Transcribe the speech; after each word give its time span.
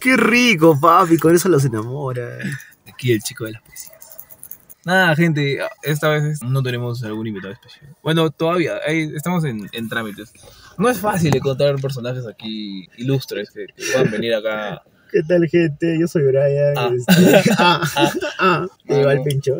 Qué 0.00 0.16
rico, 0.16 0.78
papi, 0.80 1.18
con 1.18 1.34
eso 1.34 1.48
los 1.48 1.64
enamora. 1.64 2.38
Aquí 2.88 3.12
el 3.12 3.20
chico 3.20 3.44
de 3.44 3.52
las 3.52 3.62
poesías. 3.62 4.00
Nada, 4.84 5.14
gente, 5.14 5.58
esta 5.82 6.08
vez 6.08 6.42
no 6.42 6.62
tenemos 6.62 7.04
algún 7.04 7.26
invitado 7.26 7.52
especial. 7.52 7.94
Bueno, 8.02 8.30
todavía, 8.30 8.80
ahí 8.86 9.12
estamos 9.14 9.44
en, 9.44 9.68
en 9.72 9.88
trámites. 9.90 10.32
No 10.78 10.88
es 10.88 10.98
fácil 10.98 11.36
encontrar 11.36 11.78
personajes 11.80 12.26
aquí 12.26 12.88
ilustres 12.96 13.50
que, 13.50 13.66
que 13.66 13.84
puedan 13.92 14.10
venir 14.10 14.34
acá. 14.34 14.82
¿Qué 15.12 15.22
tal, 15.24 15.46
gente? 15.48 15.98
Yo 15.98 16.06
soy 16.06 16.22
Brian. 16.22 16.74
Ah. 16.76 16.90
este, 16.94 17.50
ah, 17.58 17.82
ah, 18.38 18.66
iba 18.88 19.12
el 19.12 19.22
pincho. 19.22 19.58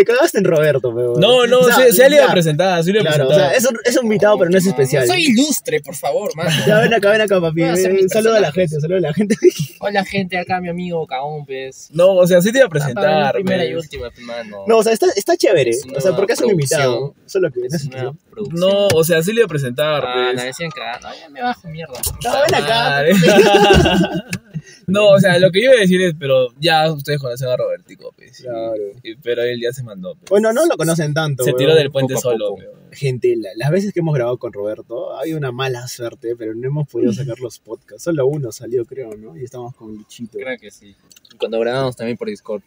Te 0.00 0.04
cagaste 0.06 0.38
en 0.38 0.44
Roberto, 0.44 0.94
pero. 0.94 1.14
No, 1.18 1.46
no, 1.46 1.58
O 1.58 1.64
sea, 1.64 1.74
se, 1.74 1.92
se 1.92 2.08
le 2.08 2.16
iba 2.16 2.24
a 2.24 2.32
presentar, 2.32 2.82
se 2.82 2.90
le 2.90 3.00
iba 3.00 3.10
a 3.10 3.12
Claro, 3.12 3.26
o 3.26 3.28
presentar. 3.28 3.50
sea, 3.50 3.58
es 3.58 3.66
un, 3.70 3.78
es 3.84 3.96
un 3.98 4.04
invitado, 4.04 4.38
pero 4.38 4.50
no 4.50 4.56
es 4.56 4.64
especial. 4.66 5.06
Soy 5.06 5.26
ilustre, 5.26 5.82
por 5.82 5.94
favor, 5.94 6.34
mano. 6.36 6.48
Ya 6.66 6.80
ven 6.80 6.94
acá, 6.94 7.10
ven 7.10 7.20
acá, 7.20 7.38
papi. 7.38 7.60
Voy 7.60 7.68
a 7.68 7.72
la 7.72 7.76
gente, 7.76 8.08
saluda 8.08 8.38
a 8.38 8.40
la 8.40 9.12
gente. 9.12 9.36
Hola, 9.80 10.02
gente, 10.06 10.38
acá 10.38 10.58
mi 10.62 10.70
amigo 10.70 11.06
Caón, 11.06 11.44
pues. 11.44 11.90
No, 11.92 12.14
o 12.14 12.26
sea, 12.26 12.40
sí 12.40 12.50
te 12.50 12.60
iba 12.60 12.66
a 12.66 12.70
Para 12.70 12.80
presentar. 12.86 13.32
primera 13.34 13.62
y 13.66 13.72
pues. 13.74 13.84
última, 13.84 14.08
pues, 14.10 14.24
mano. 14.24 14.64
No, 14.66 14.78
o 14.78 14.82
sea, 14.82 14.94
está, 14.94 15.04
está 15.14 15.36
chévere. 15.36 15.68
Es 15.68 15.84
O 15.94 16.00
sea, 16.00 16.16
porque 16.16 16.32
es 16.32 16.40
un 16.40 16.52
invitado. 16.52 17.14
Solo 17.26 17.50
que 17.50 17.60
no 17.60 17.66
es 17.76 17.84
una 17.84 18.12
producción. 18.30 18.58
No, 18.70 18.86
o 18.94 19.04
sea, 19.04 19.22
sí 19.22 19.34
le 19.34 19.40
iba 19.40 19.44
a 19.44 19.48
presentar. 19.48 20.02
Ah, 20.06 20.12
pues. 20.28 20.36
la 20.36 20.44
decían 20.44 20.70
que 20.70 20.80
no, 20.80 21.14
ya 21.14 21.28
me 21.28 21.42
bajo 21.42 21.68
mierda. 21.68 22.00
No, 22.24 22.32
ven 22.46 22.54
acá. 22.54 23.04
No, 24.90 25.10
o 25.10 25.18
sea, 25.20 25.38
lo 25.38 25.50
que 25.50 25.60
yo 25.62 25.70
iba 25.70 25.78
a 25.78 25.80
decir 25.80 26.00
es, 26.02 26.14
pero 26.18 26.48
ya 26.60 26.92
ustedes 26.92 27.18
conocen 27.20 27.48
a 27.48 27.56
Robertico, 27.56 28.12
pues. 28.16 28.38
Claro. 28.42 28.74
y- 29.02 29.14
pero 29.16 29.42
él 29.42 29.60
ya 29.60 29.72
se 29.72 29.82
mandó. 29.82 30.14
pues. 30.14 30.28
Bueno, 30.30 30.52
no 30.52 30.66
lo 30.66 30.76
conocen 30.76 31.14
tanto. 31.14 31.44
se 31.44 31.50
weón. 31.50 31.58
tiró 31.58 31.74
del 31.74 31.90
puente 31.90 32.14
poco 32.14 32.30
solo. 32.30 32.56
Gente, 32.92 33.34
la- 33.36 33.50
las 33.56 33.70
veces 33.70 33.92
que 33.92 34.00
hemos 34.00 34.14
grabado 34.14 34.36
con 34.38 34.52
Roberto, 34.52 35.12
ha 35.14 35.20
habido 35.20 35.38
una 35.38 35.52
mala 35.52 35.86
suerte, 35.88 36.34
pero 36.36 36.54
no 36.54 36.66
hemos 36.66 36.88
podido 36.88 37.12
sacar 37.12 37.38
los 37.40 37.58
podcasts. 37.58 38.02
Solo 38.04 38.26
uno 38.26 38.50
salió, 38.52 38.84
creo, 38.84 39.14
¿no? 39.16 39.36
Y 39.36 39.44
estamos 39.44 39.74
con 39.76 39.94
Luchito. 39.94 40.38
Creo 40.38 40.58
que 40.58 40.70
sí. 40.70 40.94
Cuando 41.38 41.58
grabamos 41.60 41.96
también 41.96 42.16
por 42.16 42.28
Discord. 42.28 42.62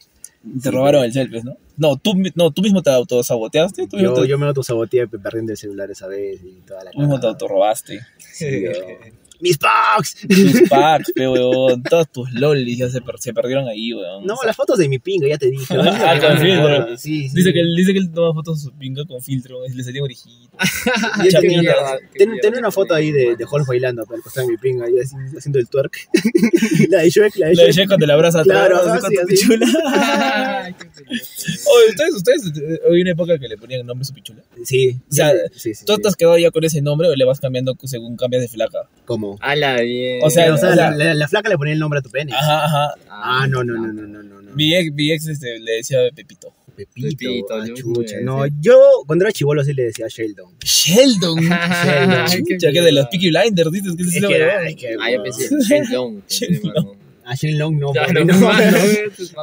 Te 0.62 0.72
robaron 0.72 1.03
el 1.06 1.14
selfie, 1.14 1.42
¿no? 1.42 1.56
No, 1.78 1.95
tú, 1.97 2.16
mi- 2.16 2.31
no, 2.36 2.52
tú 2.52 2.62
mismo 2.62 2.81
te 2.84 2.90
autosaboteaste. 2.90 3.88
Tú 3.88 3.95
mismo 3.95 4.16
Yo, 4.16 4.22
te, 4.23 4.28
yo 4.28 4.38
me 4.38 4.45
autosaboteé 4.45 5.08
perdiendo 5.08 5.53
el 5.53 5.58
celular 5.58 5.90
esa 5.90 6.08
vez 6.08 6.42
y 6.44 6.62
toda 6.67 6.84
la 6.84 6.92
tú 6.92 7.00
mismo 7.00 7.17
te 7.19 7.28
autorrobaste. 7.28 8.00
Sí. 8.17 8.64
¡Mis 9.44 9.58
packs! 9.58 10.16
Tus 10.25 10.69
packs, 10.69 11.11
pe, 11.13 11.27
weón. 11.27 11.83
Todos 11.83 12.09
tus 12.09 12.31
lolis 12.31 12.77
ya 12.77 12.89
se, 12.89 13.02
per- 13.02 13.19
se 13.19 13.33
perdieron 13.33 13.67
ahí, 13.67 13.94
weón. 13.94 14.25
No, 14.25 14.35
las 14.45 14.55
fotos 14.55 14.77
de 14.77 14.88
mi 14.88 15.00
pinga, 15.00 15.27
ya 15.27 15.38
te 15.38 15.50
dije. 15.52 15.75
Ah, 15.77 16.17
con 16.22 16.38
filtro. 16.39 16.97
Sí, 16.97 17.27
sí. 17.27 17.35
Dice 17.35 17.52
que, 17.52 17.59
él, 17.59 17.75
dice 17.75 17.91
que 17.91 18.00
él 18.00 18.09
toma 18.13 18.33
fotos 18.33 18.63
de 18.63 18.69
su 18.69 18.77
pinga 18.77 19.03
con 19.05 19.22
filtro 19.22 19.66
y 19.66 19.73
le 19.73 19.83
salía 19.83 20.02
orejito. 20.02 20.58
Ten- 22.17 22.39
tenía 22.41 22.59
una 22.59 22.72
foto 22.72 22.94
ahí 22.94 23.11
de, 23.11 23.35
de 23.35 23.45
Hulk 23.50 23.67
bailando 23.67 24.05
al 24.09 24.22
costado 24.22 24.47
de 24.47 24.53
mi 24.53 24.58
pinga, 24.58 24.89
y 24.89 25.00
así, 25.00 25.16
haciendo 25.38 25.59
el 25.59 25.67
twerk. 25.67 25.94
la 26.89 27.00
de 27.02 27.09
Shrek, 27.09 27.35
la 27.38 27.47
de 27.47 27.55
La 27.55 27.63
de 27.66 27.72
Shrek. 27.73 27.88
Cuando 27.88 28.05
la 28.07 28.13
abraza 28.13 28.44
Claro, 28.44 28.78
atrás, 28.78 29.03
ajá, 29.03 29.07
así 29.07 29.17
pichula. 29.28 29.66
Oye, 31.09 31.89
¿ustedes, 31.89 32.13
ustedes, 32.16 32.45
eh, 32.57 32.80
hubo 32.88 33.02
una 33.02 33.11
época 33.11 33.38
que 33.39 33.47
le 33.47 33.57
ponían 33.57 33.85
nombre 33.85 34.03
a 34.03 34.05
su 34.05 34.13
pichula. 34.13 34.41
Sí, 34.63 34.97
O 35.09 35.13
sea, 35.13 35.33
sí, 35.53 35.73
sí, 35.75 35.85
¿Tú 35.85 35.95
sí. 35.95 36.02
te 36.02 36.07
has 36.07 36.16
quedado 36.16 36.38
ya 36.38 36.52
con 36.52 36.63
ese 36.63 36.81
nombre 36.81 37.07
o 37.09 37.16
le 37.16 37.25
vas 37.25 37.39
cambiando 37.39 37.75
según 37.83 38.16
cambias 38.16 38.44
de 38.44 38.47
flaca? 38.47 38.88
¿Cómo? 39.05 39.33
Ala, 39.42 39.81
bien. 39.81 40.20
O 40.23 40.30
sea, 40.30 40.53
o 40.53 40.58
sea, 40.58 40.70
o 40.72 40.76
sea- 40.76 40.92
la, 40.92 40.98
la- 41.06 41.14
la 41.14 41.28
flaca 41.28 41.50
le 41.50 41.58
ponía 41.58 41.73
el 41.73 41.80
nombre 41.80 42.00
a 42.00 42.02
tu 42.02 42.09
pene. 42.09 42.31
Ajá, 42.34 42.66
ajá. 42.66 42.94
Ah, 43.09 43.48
no, 43.50 43.64
no, 43.64 43.73
no, 43.75 43.94
no, 43.94 44.03
no, 44.08 44.23
no. 44.23 44.42
no. 44.42 44.52
Mi 44.56 44.75
ex, 44.75 44.92
mi 44.94 45.12
ex 45.12 45.28
este, 45.28 45.59
le 45.59 45.73
decía 45.73 46.00
Pepito. 46.16 46.53
Pepito, 46.75 47.08
Pepito, 47.17 47.53
ah, 47.56 47.66
chucha. 47.75 48.16
No, 48.23 48.45
yo 48.59 48.75
cuando 49.06 49.25
era 49.25 49.31
chivolo 49.31 49.64
sí 49.64 49.73
le 49.73 49.84
decía 49.84 50.08
Sheldon. 50.09 50.56
Sheldon. 50.63 51.40
Ay, 51.52 52.44
qué 52.47 52.56
Chucha, 52.57 52.72
que 52.72 52.81
de 52.81 52.91
los. 52.91 53.07
Peaky 53.07 53.30
Blinders, 53.30 53.72
dices 53.72 53.96
que 53.96 54.02
es 54.03 54.09
Es 54.09 54.16
esa 54.18 54.28
que 54.28 54.34
huevada? 54.34 54.53
era, 54.62 54.69
es 54.69 54.75
que, 54.75 54.96
Ah, 55.00 55.12
yo 55.12 55.24
pensé 55.24 55.50
Shenlong. 55.62 56.22
pensé, 56.28 56.46
Shenlong. 56.47 56.74
mano. 56.75 56.96
A 57.25 57.36
Shenlong 57.36 57.80
no, 57.80 57.91
Claro, 57.91 58.07
papi, 58.13 58.25
no. 58.25 58.40
mano, 58.40 58.78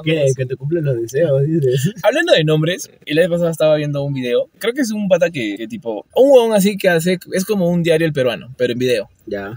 ¿Qué? 0.04 0.26
Que 0.36 0.44
te 0.44 0.56
cumplen 0.56 0.84
los 0.84 1.00
deseos, 1.00 1.42
dices. 1.46 1.92
Hablando 2.02 2.32
de 2.34 2.44
nombres, 2.44 2.90
y 3.06 3.14
la 3.14 3.22
vez 3.22 3.30
pasada 3.30 3.50
estaba 3.52 3.76
viendo 3.76 4.02
un 4.02 4.12
video. 4.12 4.50
Creo 4.58 4.74
que 4.74 4.82
es 4.82 4.90
un 4.90 5.08
pata 5.08 5.30
que, 5.30 5.54
que 5.56 5.66
tipo. 5.66 6.04
Un 6.14 6.30
huevón 6.30 6.52
así 6.52 6.76
que 6.76 6.88
hace. 6.90 7.18
Es 7.32 7.44
como 7.46 7.70
un 7.70 7.82
diario 7.82 8.06
el 8.06 8.12
peruano, 8.12 8.52
pero 8.58 8.72
en 8.74 8.78
video. 8.78 9.08
Ya. 9.26 9.54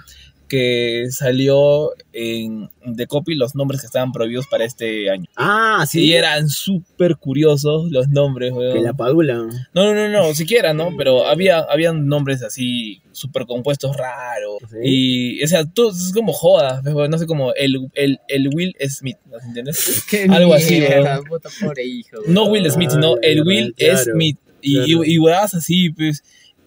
Que 0.48 1.08
salió 1.10 1.92
en 2.12 2.70
de 2.86 3.08
copy 3.08 3.34
los 3.36 3.56
nombres 3.56 3.82
que 3.82 3.88
estaban 3.88 4.12
prohibidos 4.12 4.46
para 4.48 4.66
este 4.66 5.10
año. 5.10 5.26
Ah, 5.36 5.86
sí. 5.90 6.06
Y 6.06 6.14
eran 6.14 6.50
súper 6.50 7.18
curiosos 7.18 7.90
los 7.92 8.10
nombres, 8.10 8.52
weón. 8.52 8.74
Que 8.74 8.82
la 8.82 8.94
padula. 8.94 9.36
No, 9.36 9.50
no, 9.74 9.94
no, 9.94 10.10
no, 10.10 10.34
siquiera, 10.34 10.74
¿no? 10.74 10.94
Pero 10.98 11.26
había, 11.28 11.60
habían 11.60 12.08
nombres 12.08 12.44
así, 12.44 13.02
súper 13.12 13.46
compuestos 13.46 13.96
raros. 13.98 14.58
Sí. 14.70 14.78
Y, 14.84 15.44
o 15.44 15.48
sea, 15.48 15.66
tú, 15.66 15.90
es 15.90 16.12
como 16.14 16.34
jodas, 16.34 16.84
weón, 16.86 17.10
no 17.10 17.18
sé, 17.18 17.26
como 17.26 17.54
el, 17.56 17.90
el, 17.94 18.20
el 18.28 18.50
Will 18.54 18.76
Smith, 18.88 19.18
¿no 19.26 19.40
entiendes? 19.40 20.04
Qué 20.10 20.28
Algo 20.30 20.54
así, 20.54 20.80
mierda, 20.80 21.16
weón. 21.16 21.24
puta 21.26 21.50
pobre 21.60 21.84
hijo. 21.86 22.18
No 22.28 22.46
Will 22.46 22.70
Smith, 22.70 22.92
sino 22.92 23.16
el 23.22 23.44
Claro, 23.44 23.48
Will 23.48 23.74
claro, 23.76 23.98
Smith. 24.04 24.38
Y, 24.62 24.76
claro. 24.76 25.04
y, 25.06 25.58
así, 25.58 25.90
pues. 25.90 26.24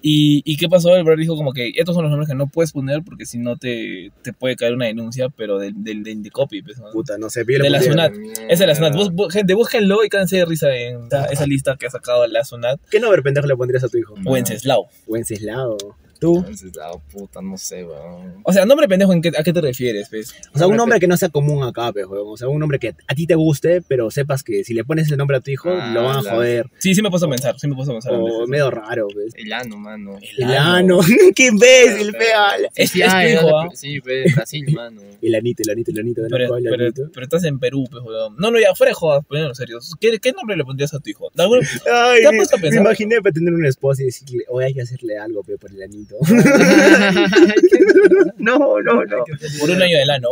Y, 0.09 0.41
¿Y 0.45 0.57
qué 0.57 0.69
pasó? 0.69 0.95
El 0.95 1.03
brother 1.03 1.19
dijo 1.19 1.35
como 1.35 1.53
que 1.53 1.73
estos 1.75 1.93
son 1.95 2.05
los 2.05 2.11
nombres 2.11 2.29
que 2.29 2.37
no 2.37 2.47
puedes 2.47 2.71
poner 2.71 3.03
porque 3.03 3.27
si 3.27 3.39
no 3.39 3.57
te, 3.57 4.13
te 4.23 4.33
puede 4.33 4.55
caer 4.55 4.75
una 4.75 4.87
denuncia, 4.87 5.31
pero 5.31 5.59
del, 5.59 5.83
del, 5.83 6.05
del 6.05 6.23
de 6.23 6.31
copy, 6.31 6.63
pues. 6.63 6.79
¿no? 6.79 6.91
Puta, 6.93 7.19
no 7.19 7.29
sé, 7.29 7.45
yo 7.49 7.59
De 7.61 7.71
la 7.71 7.83
Sunat. 7.83 8.13
Esa 8.49 8.65
es 8.65 8.69
la 8.69 8.75
Sunat. 8.77 8.95
Bus- 8.95 9.11
bu- 9.11 9.31
gente, 9.33 9.55
búsquenlo 9.55 10.05
y 10.05 10.09
cánse 10.09 10.37
de 10.37 10.45
risa 10.45 10.73
en 10.77 11.07
esa, 11.07 11.25
esa 11.25 11.47
lista 11.47 11.77
que 11.77 11.87
ha 11.87 11.91
sacado 11.91 12.25
la 12.29 12.45
Sunat. 12.45 12.79
¿Qué 12.89 13.01
nombre 13.01 13.21
pendejo 13.23 13.49
le 13.49 13.57
pondrías 13.57 13.83
a 13.83 13.89
tu 13.89 13.99
hijo? 13.99 14.15
Wenceslao. 14.25 14.87
Wenceslao. 15.09 15.77
¿Tú? 16.19 16.37
Entonces, 16.39 16.73
ah, 16.83 16.93
puta, 17.13 17.41
no 17.43 17.57
sé, 17.59 17.85
weón. 17.85 18.41
O 18.45 18.53
sea, 18.53 18.65
nombre 18.67 18.89
pendejo, 18.89 19.13
¿en 19.13 19.21
qué, 19.23 19.31
¿a 19.37 19.43
qué 19.43 19.53
te 19.53 19.61
refieres? 19.61 20.09
Pues? 20.09 20.35
O 20.55 20.59
sea, 20.59 20.67
un 20.67 20.77
nombre 20.77 20.99
que 21.01 21.07
no 21.07 21.17
sea 21.17 21.29
común 21.29 21.63
acá, 21.63 21.93
pues, 21.93 22.07
weón. 22.07 22.25
O 22.29 22.37
sea, 22.37 22.49
un 22.49 22.59
nombre 22.59 22.79
que 22.79 22.95
a 23.07 23.15
ti 23.15 23.27
te 23.27 23.35
guste, 23.35 23.83
pero 23.83 24.11
sepas 24.11 24.43
que 24.43 24.65
si 24.65 24.75
le 24.75 24.85
pones 24.85 25.07
ese 25.07 25.17
nombre 25.17 25.37
a 25.37 25.41
tu 25.41 25.51
hijo, 25.51 25.71
Ah, 25.71 25.93
lo 25.93 26.05
van 26.05 26.19
a 26.19 26.21
claro. 26.23 26.37
joder. 26.37 26.71
Sí, 26.79 26.95
sí 26.95 27.03
me 27.03 27.11
puedo 27.11 27.29
pensar, 27.29 27.59
sí 27.59 27.69
me 27.69 27.75
puedo 27.75 27.93
pensar. 27.93 28.15
en 28.15 28.21
O 28.21 28.27
eso. 28.29 28.47
medio 28.47 28.71
raro, 28.71 29.09
pues. 29.13 29.33
El 29.37 29.53
ano, 29.53 29.77
mano. 29.77 30.19
El 30.39 30.45
ano. 30.55 31.01
Qué 31.35 31.47
imbécil, 31.47 32.13
fea. 32.13 32.47
Es, 32.75 32.91
Sí, 32.91 33.03
es 33.03 33.13
tu 33.13 33.21
hijo, 33.21 33.59
¿ah? 33.59 33.69
Sí, 33.75 34.01
pues, 34.01 34.35
Brasil, 34.35 34.65
mano. 34.75 35.03
El 35.21 35.35
anito, 35.35 35.63
el 35.65 35.71
anito, 35.71 35.91
el 35.91 35.99
anito. 36.01 36.23
ven 36.23 36.31
Pero, 36.31 36.57
el 36.57 36.65
pero, 36.65 37.11
pero 37.13 37.25
estás 37.25 37.45
en 37.45 37.59
Perú, 37.59 37.85
pues, 37.91 38.03
weón. 38.05 38.37
No, 38.39 38.51
no, 38.51 38.59
ya, 38.61 38.75
fuera 38.75 38.91
de 38.91 38.95
jodas, 38.95 39.25
poniéndolo 39.27 39.55
serio. 39.55 39.79
¿Qué, 40.01 40.19
¿Qué 40.19 40.33
nombre 40.33 40.57
le 40.57 40.65
pondrías 40.65 40.95
a 40.95 40.99
tu 41.01 41.11
hijo? 41.11 41.31
¿Alguna- 41.37 41.61
Ay, 41.93 42.21
¿Te 42.21 42.27
has 42.29 42.37
puesto 42.37 42.57
a 42.57 42.59
me 42.59 42.63
pensar? 42.63 42.81
imaginé 42.83 43.21
para 43.21 43.33
tener 43.33 43.53
una 43.53 43.69
esposa 43.69 44.03
y 44.03 44.07
decirle, 44.07 44.45
hoy 44.49 44.65
hay 44.65 44.75
que 44.75 44.83
hacerle 44.83 45.19
algo, 45.19 45.43
pero 45.45 45.59
por 45.59 45.71
el 45.71 45.83
anito. 45.83 46.16
no, 48.39 48.81
no, 48.81 49.05
no. 49.05 49.25
Por 49.61 49.71
un 49.71 49.83
año 49.83 49.99
del 49.99 50.11
ano. 50.11 50.29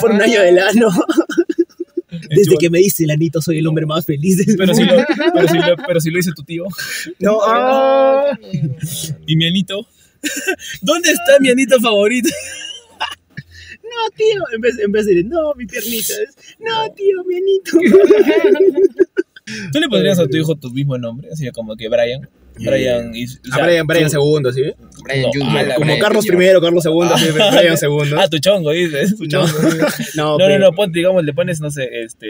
Por 0.00 0.10
un 0.10 0.22
año 0.22 0.40
del 0.40 0.58
ano. 0.58 0.88
Desde 2.28 2.56
que 2.58 2.70
me 2.70 2.78
dice 2.78 3.04
el 3.04 3.10
anito 3.10 3.40
soy 3.40 3.58
el 3.58 3.66
hombre 3.66 3.86
más 3.86 4.04
feliz 4.04 4.38
del 4.38 4.56
Pero 4.56 4.74
si, 4.74 4.84
lo, 4.84 4.96
pero, 5.32 5.48
si 5.48 5.58
lo, 5.58 5.76
pero 5.86 6.00
si 6.00 6.10
lo 6.10 6.16
dice 6.16 6.32
tu 6.34 6.42
tío. 6.42 6.64
No, 7.18 7.38
ah. 7.42 8.36
¿Y 9.26 9.36
mi 9.36 9.46
anito? 9.46 9.86
¿Dónde 10.82 11.10
está 11.10 11.38
mi 11.40 11.50
anito 11.50 11.80
favorito? 11.80 12.28
No, 13.82 14.16
tío. 14.16 14.44
En 14.52 14.60
vez, 14.60 14.78
en 14.78 14.92
vez 14.92 15.06
de 15.06 15.14
decir, 15.14 15.28
no, 15.28 15.54
mi 15.54 15.66
piernita. 15.66 16.14
es, 16.14 16.56
No, 16.60 16.92
tío, 16.94 17.24
mi 17.24 17.36
anito. 17.36 17.72
¿Tú 19.72 19.80
le 19.80 19.88
pondrías 19.88 20.18
a 20.18 20.26
tu 20.26 20.36
hijo 20.36 20.54
tu 20.54 20.70
mismo 20.70 20.96
nombre? 20.96 21.28
Así 21.32 21.50
como 21.50 21.76
que 21.76 21.88
Brian. 21.88 22.28
Brian. 22.64 23.14
Y, 23.14 23.24
o 23.24 23.28
A 23.52 23.56
sea, 23.56 23.64
Brian, 23.66 23.86
Brian 23.86 24.10
segundo, 24.10 24.52
¿sí? 24.52 24.62
Brian 25.04 25.22
No, 25.22 25.28
Junior, 25.32 25.74
Como 25.74 25.84
Brian 25.86 26.00
Carlos 26.00 26.24
Junior. 26.24 26.36
primero, 26.36 26.60
Carlos 26.60 26.82
segundo, 26.82 27.18
sí, 27.18 27.26
Brian 27.32 27.76
segundo. 27.78 28.16
Ah, 28.20 28.28
tu 28.28 28.38
chongo, 28.38 28.70
dices. 28.70 29.16
Tu 29.16 29.24
No, 29.24 29.46
chongo. 29.46 29.58
no, 30.16 30.24
No, 30.24 30.38
no, 30.38 30.44
pero- 30.46 30.58
no, 30.58 30.72
ponte, 30.72 30.98
digamos, 30.98 31.24
le 31.24 31.32
pones, 31.32 31.60
no 31.60 31.70
sé, 31.70 31.88
este. 32.02 32.28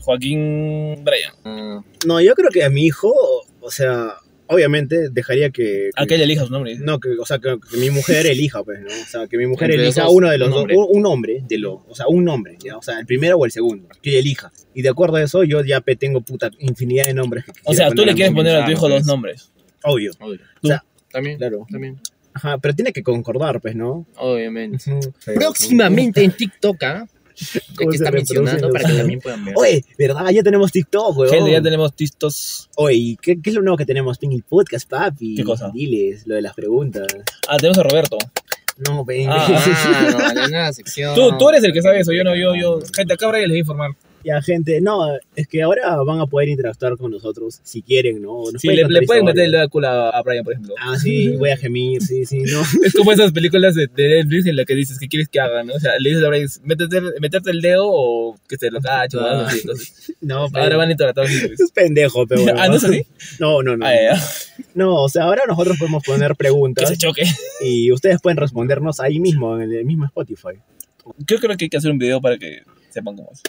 Joaquín 0.00 1.04
Brian. 1.04 1.32
Ah, 1.44 1.80
No, 2.06 2.20
yo 2.20 2.34
creo 2.34 2.50
que 2.50 2.64
a 2.64 2.70
mi 2.70 2.86
hijo, 2.86 3.12
o 3.60 3.70
sea, 3.70 4.14
obviamente 4.48 5.10
dejaría 5.10 5.50
que... 5.50 5.90
¿A 5.96 6.02
que- 6.02 6.08
qué 6.14 6.18
le 6.18 6.24
elijas 6.24 6.46
su 6.46 6.52
nombre? 6.52 6.76
No, 6.78 6.98
que, 6.98 7.10
o 7.18 7.24
sea, 7.24 7.38
que, 7.38 7.56
que 7.70 7.76
mi 7.76 7.90
mujer 7.90 8.26
elija, 8.26 8.62
pues, 8.64 8.80
¿no? 8.80 8.88
O 8.88 9.06
sea, 9.06 9.26
que 9.26 9.36
mi 9.38 9.46
mujer 9.46 9.70
Entre 9.70 9.84
elija 9.84 10.02
dos, 10.04 10.12
uno 10.14 10.30
de 10.30 10.38
los 10.38 10.48
un 10.48 10.52
dos, 10.52 10.60
hombre. 10.62 10.76
un, 10.76 10.86
un 10.90 11.06
hombre, 11.06 11.42
de 11.48 11.58
lo, 11.58 11.84
o 11.88 11.94
sea, 11.94 12.06
un 12.08 12.24
nombre, 12.24 12.56
¿ya? 12.64 12.76
o 12.76 12.82
sea, 12.82 12.98
el 12.98 13.06
primero 13.06 13.36
o 13.36 13.44
el 13.44 13.50
segundo, 13.50 13.88
que 14.02 14.10
ella 14.10 14.18
elija. 14.20 14.52
Y 14.74 14.82
de 14.82 14.88
acuerdo 14.88 15.16
a 15.16 15.22
eso, 15.22 15.44
yo 15.44 15.62
ya 15.62 15.80
tengo 15.80 16.20
puta 16.20 16.50
infinidad 16.58 17.06
de 17.06 17.14
nombres 17.14 17.44
que 17.44 17.52
O 17.64 17.74
sea, 17.74 17.90
tú 17.90 18.04
le 18.04 18.12
a 18.12 18.14
quieres 18.14 18.34
poner 18.34 18.56
a 18.56 18.64
tu 18.64 18.72
hijo 18.72 18.88
dos 18.88 19.04
nombres. 19.06 19.50
Obvio, 19.84 20.12
obvio. 20.20 20.40
o 20.62 20.66
sea, 20.66 20.84
También, 21.10 21.38
claro. 21.38 21.66
también. 21.70 21.98
Ajá, 22.34 22.58
pero 22.58 22.72
tiene 22.74 22.92
que 22.92 23.02
concordar, 23.02 23.60
pues, 23.60 23.74
¿no? 23.74 24.06
Obviamente. 24.16 24.78
Próximamente 25.34 26.22
en 26.22 26.30
TikTok, 26.32 26.82
¿ah? 26.84 27.06
¿Cómo 27.76 27.90
que 27.90 27.96
está 27.96 28.10
mencionando 28.10 28.70
para 28.70 28.88
que 28.88 28.94
también 28.94 29.20
puedan 29.20 29.44
ver. 29.44 29.54
Oye, 29.56 29.84
¿verdad? 29.98 30.30
Ya 30.30 30.42
tenemos 30.42 30.72
TikTok, 30.72 31.16
weón. 31.16 31.32
Gente, 31.32 31.52
ya 31.52 31.62
tenemos 31.62 31.94
tistos. 31.94 32.68
Oye, 32.76 32.96
¿y 32.96 33.16
¿qué, 33.16 33.40
¿qué 33.40 33.50
es 33.50 33.56
lo 33.56 33.62
nuevo 33.62 33.76
que 33.76 33.86
tenemos? 33.86 34.18
Pin 34.18 34.32
el 34.32 34.42
podcast, 34.42 34.88
papi. 34.88 35.36
¿Qué 35.36 35.44
cosa? 35.44 35.70
Diles, 35.72 36.26
lo 36.26 36.34
de 36.34 36.42
las 36.42 36.54
preguntas. 36.54 37.06
Ah, 37.48 37.56
tenemos 37.56 37.78
a 37.78 37.82
Roberto. 37.84 38.18
No, 38.88 39.04
ven. 39.04 39.28
Ah, 39.28 39.46
Ah, 39.48 40.08
no, 40.12 40.18
la 40.40 40.48
nueva 40.48 40.72
sección. 40.72 41.14
Tú, 41.14 41.36
tú 41.38 41.48
eres 41.48 41.64
el 41.64 41.72
que 41.72 41.82
sabe 41.82 42.00
eso. 42.00 42.12
Yo 42.12 42.22
no, 42.24 42.36
yo, 42.36 42.54
yo. 42.54 42.80
Gente, 42.94 43.14
acá 43.14 43.26
Brian 43.28 43.42
les 43.42 43.50
voy 43.50 43.56
a 43.56 43.60
informar. 43.60 43.90
Ya, 44.24 44.42
gente, 44.42 44.80
no, 44.80 45.06
es 45.36 45.46
que 45.46 45.62
ahora 45.62 45.96
van 46.02 46.20
a 46.20 46.26
poder 46.26 46.48
interactuar 46.48 46.96
con 46.96 47.10
nosotros 47.12 47.60
si 47.62 47.82
quieren, 47.82 48.20
¿no? 48.20 48.50
Nos 48.52 48.60
Sí, 48.60 48.68
le, 48.68 48.84
le 48.84 49.02
pueden 49.02 49.24
meter 49.24 49.44
el 49.44 49.52
dedo 49.52 49.86
a 49.86 50.08
a 50.10 50.22
Brian, 50.22 50.44
por 50.44 50.52
ejemplo. 50.54 50.74
Ah, 50.80 50.96
sí, 50.98 51.28
voy 51.38 51.50
a 51.50 51.56
gemir, 51.56 52.02
sí, 52.02 52.24
sí, 52.24 52.42
no. 52.42 52.62
Es 52.84 52.92
como 52.94 53.12
esas 53.12 53.32
películas 53.32 53.74
de, 53.74 53.86
de 53.86 54.08
Netflix 54.08 54.46
en 54.46 54.56
las 54.56 54.66
que 54.66 54.74
dices, 54.74 54.98
¿qué 54.98 55.08
quieres 55.08 55.28
que 55.28 55.40
haga? 55.40 55.62
¿no? 55.62 55.74
O 55.74 55.80
sea, 55.80 55.92
le 56.00 56.10
dices 56.10 56.24
a 56.24 56.28
Brian, 56.28 56.48
métete, 56.64 57.00
meterte 57.20 57.50
el 57.50 57.60
dedo 57.60 57.84
o 57.86 58.36
que 58.48 58.56
se 58.56 58.70
lo 58.70 58.80
cache 58.80 59.16
o 59.16 59.20
algo 59.20 59.42
así. 59.44 59.60
Entonces, 59.60 60.12
No, 60.20 60.48
pero- 60.52 60.64
ahora 60.64 60.76
van 60.78 60.88
a 60.88 60.92
interactuar 60.92 61.26
pues. 61.28 61.60
Es 61.60 61.70
pendejo, 61.72 62.26
pero. 62.26 62.42
Ah, 62.56 62.68
¿no 62.68 62.74
es 62.76 62.84
así? 62.84 63.06
No, 63.38 63.62
no, 63.62 63.76
no. 63.76 63.86
Ah. 63.86 64.18
No, 64.74 64.94
o 65.04 65.08
sea, 65.08 65.24
ahora 65.24 65.42
nosotros 65.46 65.78
podemos 65.78 66.02
poner 66.04 66.30
Que 66.30 66.34
preguntas 66.36 66.88
se 66.88 66.96
choque. 66.96 67.22
y 67.62 67.90
ustedes 67.92 68.20
pueden 68.20 68.36
respondernos 68.36 69.00
ahí 69.00 69.20
mismo, 69.20 69.58
en 69.60 69.72
el 69.72 69.84
mismo 69.84 70.04
Spotify. 70.06 70.58
Yo 71.18 71.38
creo 71.38 71.56
que 71.56 71.64
hay 71.64 71.68
que 71.70 71.76
hacer 71.76 71.90
un 71.90 71.98
video 71.98 72.20
para 72.20 72.36
que 72.36 72.62
sepan 72.90 73.16
cómo 73.16 73.30
es. 73.32 73.42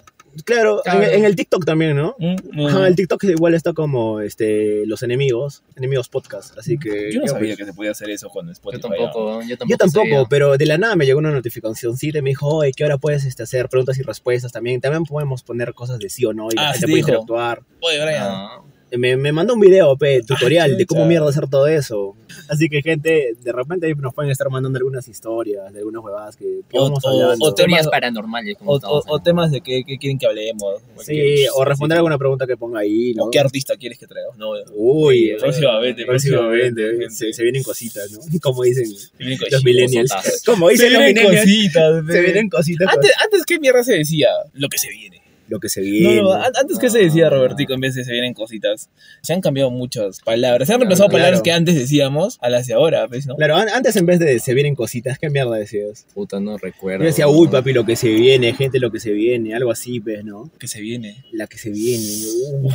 Claro. 0.46 0.82
En, 0.86 1.04
en 1.04 1.26
el 1.26 1.36
TikTok 1.36 1.66
también, 1.66 1.96
¿no? 1.96 2.16
Mm, 2.20 2.36
mm. 2.62 2.66
Ajá, 2.68 2.88
el 2.88 2.96
TikTok 2.96 3.24
igual 3.26 3.54
está 3.54 3.74
como 3.74 4.22
este, 4.22 4.86
los 4.86 5.04
enemigos, 5.04 5.64
enemigos 5.76 6.10
podcast, 6.10 6.58
así 6.58 6.78
que... 6.78 7.12
Yo 7.14 7.20
no 7.22 7.26
ya, 7.28 7.32
sabía 7.34 7.50
pues. 7.50 7.58
que 7.58 7.66
se 7.66 7.74
podía 7.74 7.92
hacer 7.92 8.10
eso 8.10 8.30
con 8.30 8.46
Yo 8.48 8.52
Spotify. 8.52 8.82
tampoco, 8.82 9.42
yo 9.42 9.58
tampoco. 9.58 9.70
Yo 9.70 9.78
tampoco, 9.78 10.06
sabía. 10.08 10.26
pero 10.30 10.58
de 10.58 10.66
la 10.66 10.78
nada 10.78 10.96
me 10.96 11.06
llegó 11.06 11.20
una 11.20 11.32
notificación, 11.32 11.98
sí, 11.98 12.12
me 12.14 12.30
dijo, 12.30 12.48
oye, 12.48 12.72
que 12.74 12.84
ahora 12.84 12.98
puedes 12.98 13.26
este, 13.26 13.44
hacer 13.44 13.70
preguntas 13.70 13.98
y 13.98 14.04
respuestas 14.04 14.52
también. 14.52 14.82
También 14.82 15.04
podemos 15.04 15.44
poner 15.44 15.74
cosas 15.74 16.00
de 16.00 16.10
sí 16.10 16.26
o 16.26 16.34
no 16.34 16.48
y 16.52 16.56
la 16.56 16.70
Ah, 16.70 16.74
gente 16.74 16.80
sí 16.80 16.84
puede 16.86 16.96
dijo. 16.98 17.10
interactuar. 17.10 17.62
Oye, 17.82 18.02
Brian. 18.04 18.24
Ah, 18.28 18.62
Me, 18.98 19.18
me 19.18 19.32
mandó 19.32 19.54
un 19.54 19.60
video, 19.60 19.96
pe, 19.98 20.22
tutorial 20.24 20.78
de 20.78 20.86
cómo 20.86 21.06
mierda 21.06 21.30
hacer 21.30 21.48
todo 21.48 21.68
eso. 21.68 22.16
Así 22.48 22.70
que, 22.70 22.82
gente, 22.82 23.34
de 23.40 23.52
repente 23.52 23.86
ahí 23.88 23.94
nos 23.94 24.14
pueden 24.14 24.32
estar 24.32 24.50
mandando 24.50 24.78
algunas 24.78 25.08
historias 25.08 25.72
de 25.74 25.80
algunas 25.80 26.04
huevadas 26.04 26.36
que, 26.36 26.62
que 26.70 26.78
O- 26.78 26.84
vamos 26.84 27.04
o- 27.06 27.36
o 27.40 27.54
Teorías 27.54 27.82
temas- 27.82 27.92
paranormales. 27.92 28.58
Como 28.58 28.72
O, 28.72 29.04
o- 29.08 29.20
temas 29.20 29.52
de 29.52 29.62
qué, 29.62 29.84
qué 29.86 29.98
quieren 29.98 30.18
que 30.18 30.26
hablemos. 30.26 30.82
Sí, 31.02 31.46
o 31.56 31.64
responder 31.66 31.98
alguna 31.98 32.18
pregunta 32.18 32.48
que 32.48 32.58
ponga 32.58 32.80
ahí, 32.80 33.14
¿no? 33.14 33.26
O 33.26 33.30
qué 33.32 33.40
artista 33.40 33.76
quieres 33.78 33.98
que 34.00 34.08
traigas. 34.08 34.36
No, 34.38 34.52
Uy, 34.74 35.36
próximamente, 35.40 36.06
próximamente, 36.06 36.82
próximamente, 36.82 37.10
se, 37.16 37.34
se 37.34 37.44
vienen 37.44 37.64
cositas, 37.64 38.12
¿no? 38.12 38.20
Como 38.42 38.64
dicen 38.64 38.86
Se 38.88 39.10
vienen 39.20 39.40
los 39.52 39.64
millennials. 39.64 40.12
Como 40.46 40.68
Se 40.68 40.74
dicen 40.74 40.94
los 40.94 41.04
vienen 41.04 41.24
millennials, 41.26 41.46
cositas. 41.46 42.06
se 42.16 42.22
vienen 42.22 42.50
cositas. 42.50 42.88
Antes, 42.94 43.12
antes, 43.24 43.46
¿qué 43.46 43.60
mierda 43.60 43.84
se 43.84 43.94
decía? 43.94 44.30
Lo 44.54 44.68
que 44.70 44.78
se 44.78 44.90
viene. 44.90 45.22
Lo 45.50 45.60
que 45.60 45.70
se 45.70 45.82
No, 45.82 45.86
viene. 45.88 46.22
no, 46.22 46.34
an- 46.34 46.54
antes, 46.60 46.80
¿qué 46.80 46.90
se 46.90 47.00
decía, 47.00 47.30
Robertico, 47.30 47.74
en 47.74 47.80
vez 47.82 47.96
de 47.96 48.04
se 48.04 48.12
vienen 48.12 48.34
cositas? 48.34 48.90
Se 49.22 49.34
han 49.34 49.42
cambiado 49.42 49.70
muchas 49.72 50.20
palabras. 50.22 50.68
Se 50.68 50.74
han 50.74 50.80
reemplazado 50.80 51.10
Claro. 51.10 51.22
palabras 51.24 51.42
que 51.42 51.52
antes 51.52 51.76
decíamos 51.76 52.38
a 52.42 52.50
las 52.50 52.68
de 52.68 52.74
ahora, 52.76 53.08
¿ves, 53.08 53.26
no? 53.28 53.36
Claro, 53.36 53.56
an- 53.56 53.70
antes 53.70 53.96
en 53.96 54.06
vez 54.06 54.20
de 54.20 54.40
se 54.40 54.54
vienen 54.54 54.76
cositas, 54.76 55.18
¿qué 55.20 55.30
mierda 55.30 55.56
decías? 55.56 56.06
Puta, 56.14 56.40
no 56.40 56.58
recuerdo. 56.58 57.04
Yo 57.04 57.08
decía, 57.08 57.28
uy, 57.28 57.48
papi, 57.48 57.74
lo 57.74 57.86
que 57.86 57.96
se 57.96 58.10
viene, 58.10 58.54
gente, 58.54 58.80
lo 58.80 58.92
que 58.92 59.00
se 59.00 59.12
viene, 59.12 59.54
algo 59.56 59.72
así, 59.72 60.00
pues, 60.00 60.24
¿no? 60.24 60.52
Que 60.60 60.68
se 60.68 60.82
viene. 60.82 61.24
La 61.32 61.48
que 61.48 61.58
se 61.58 61.70
viene. 61.72 62.06
uy. 62.62 62.72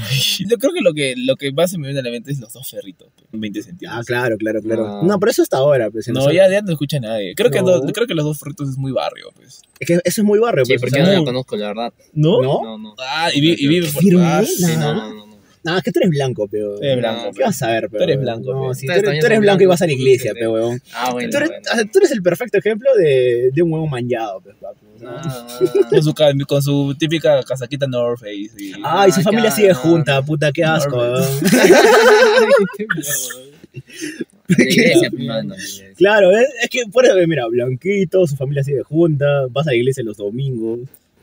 Yo 0.48 0.58
creo 0.58 0.72
que 0.72 0.80
lo 0.80 0.92
que, 0.94 1.14
lo 1.16 1.36
que 1.36 1.52
más 1.52 1.70
se 1.70 1.78
me 1.78 1.86
viene 1.88 2.00
a 2.00 2.02
la 2.02 2.10
mente 2.10 2.32
es 2.32 2.38
los 2.40 2.52
dos 2.52 2.68
ferritos, 2.70 3.08
pues, 3.14 3.26
20 3.40 3.62
centímetros. 3.62 4.00
Ah, 4.00 4.04
claro, 4.06 4.36
claro, 4.38 4.60
claro. 4.62 4.86
Ah. 4.86 5.00
No, 5.04 5.18
pero 5.20 5.30
eso 5.30 5.42
hasta 5.42 5.56
ahora, 5.58 5.90
pues. 5.90 6.08
en 6.08 6.14
No, 6.14 6.30
ya, 6.32 6.48
ya 6.50 6.60
no 6.62 6.72
escucha 6.72 6.98
nadie. 7.00 7.34
Creo 7.34 7.50
que, 7.50 7.60
No. 7.60 7.80
do- 7.80 7.92
creo 7.92 8.06
que 8.06 8.14
los 8.14 8.24
dos 8.24 8.38
ferritos 8.40 8.68
es 8.70 8.76
muy 8.78 8.92
barrio, 8.92 9.30
pues. 9.36 9.62
Es 9.80 9.88
que 9.88 9.94
eso 10.04 10.20
es 10.20 10.24
muy 10.24 10.38
barrio, 10.38 10.64
Sí, 10.64 10.74
pues. 10.74 10.82
porque 10.82 10.96
o 10.96 10.98
yo 11.00 11.04
sea, 11.06 11.14
no 11.14 11.20
lo 11.20 11.24
conozco, 11.26 11.56
la 11.56 11.66
verdad. 11.68 11.92
¿No? 12.12 12.40
¿No? 12.42 12.62
No, 12.62 12.78
no. 12.78 12.94
Ah, 12.98 13.30
y, 13.34 13.40
vi- 13.40 13.56
y 13.58 13.66
vive 13.66 13.88
por... 13.92 14.02
Firme. 14.02 14.24
Ah, 14.24 14.42
Sí, 14.44 14.62
no, 14.76 14.94
no, 14.94 14.96
no. 15.08 15.14
no. 15.26 15.34
Nada, 15.64 15.78
es 15.78 15.84
que 15.84 15.92
tú 15.92 15.98
eres 16.00 16.10
blanco. 16.10 16.46
Eres 16.52 16.98
blanco, 16.98 17.30
¿Qué 17.34 17.42
vas 17.42 17.62
a 17.62 17.68
ver, 17.68 17.88
pero? 17.90 18.04
eres 18.04 18.20
blanco, 18.20 18.52
No, 18.52 18.68
pe. 18.68 18.74
sí, 18.74 18.86
tú 18.86 18.92
eres, 18.92 19.04
también 19.04 19.20
tú 19.20 19.26
eres 19.26 19.40
blanco 19.40 19.62
y 19.62 19.66
vas 19.66 19.80
a 19.80 19.86
la 19.86 19.92
iglesia, 19.92 20.32
sí, 20.34 20.38
pe, 20.38 20.46
weón. 20.46 20.82
Ah, 20.94 21.10
bueno. 21.12 21.30
Tú 21.30 21.36
eres, 21.38 21.48
bueno. 21.48 21.90
tú 21.90 21.98
eres 22.00 22.10
el 22.12 22.22
perfecto 22.22 22.58
ejemplo 22.58 22.90
de, 22.98 23.48
de 23.52 23.62
un 23.62 23.72
huevo 23.72 23.86
manchado. 23.86 24.42
¿no? 24.44 25.08
Ah, 25.08 25.46
Con 25.90 26.02
su, 26.02 26.14
con 26.46 26.62
su 26.62 26.94
típica 26.98 27.42
casaquita 27.42 27.86
North 27.86 28.20
Face. 28.20 28.50
Y... 28.58 28.72
Ay, 28.84 29.10
su 29.10 29.20
Ah, 29.20 29.24
familia 29.24 29.48
claro, 29.50 29.56
sigue 29.56 29.68
no, 29.70 29.74
junta, 29.76 30.14
no. 30.16 30.24
puta, 30.26 30.52
qué 30.52 30.64
asco, 30.64 31.02
Iglesia, 34.58 35.08
iglesia. 35.12 35.86
Claro, 35.96 36.30
es, 36.32 36.46
es 36.62 36.68
que, 36.70 36.82
por 36.92 37.04
eso, 37.06 37.14
mira, 37.26 37.46
blanquito, 37.46 38.26
su 38.26 38.36
familia 38.36 38.62
sigue 38.64 38.82
junta, 38.82 39.46
vas 39.50 39.66
a 39.66 39.70
la 39.70 39.76
iglesia 39.76 40.02
los 40.04 40.16
domingos. 40.18 40.80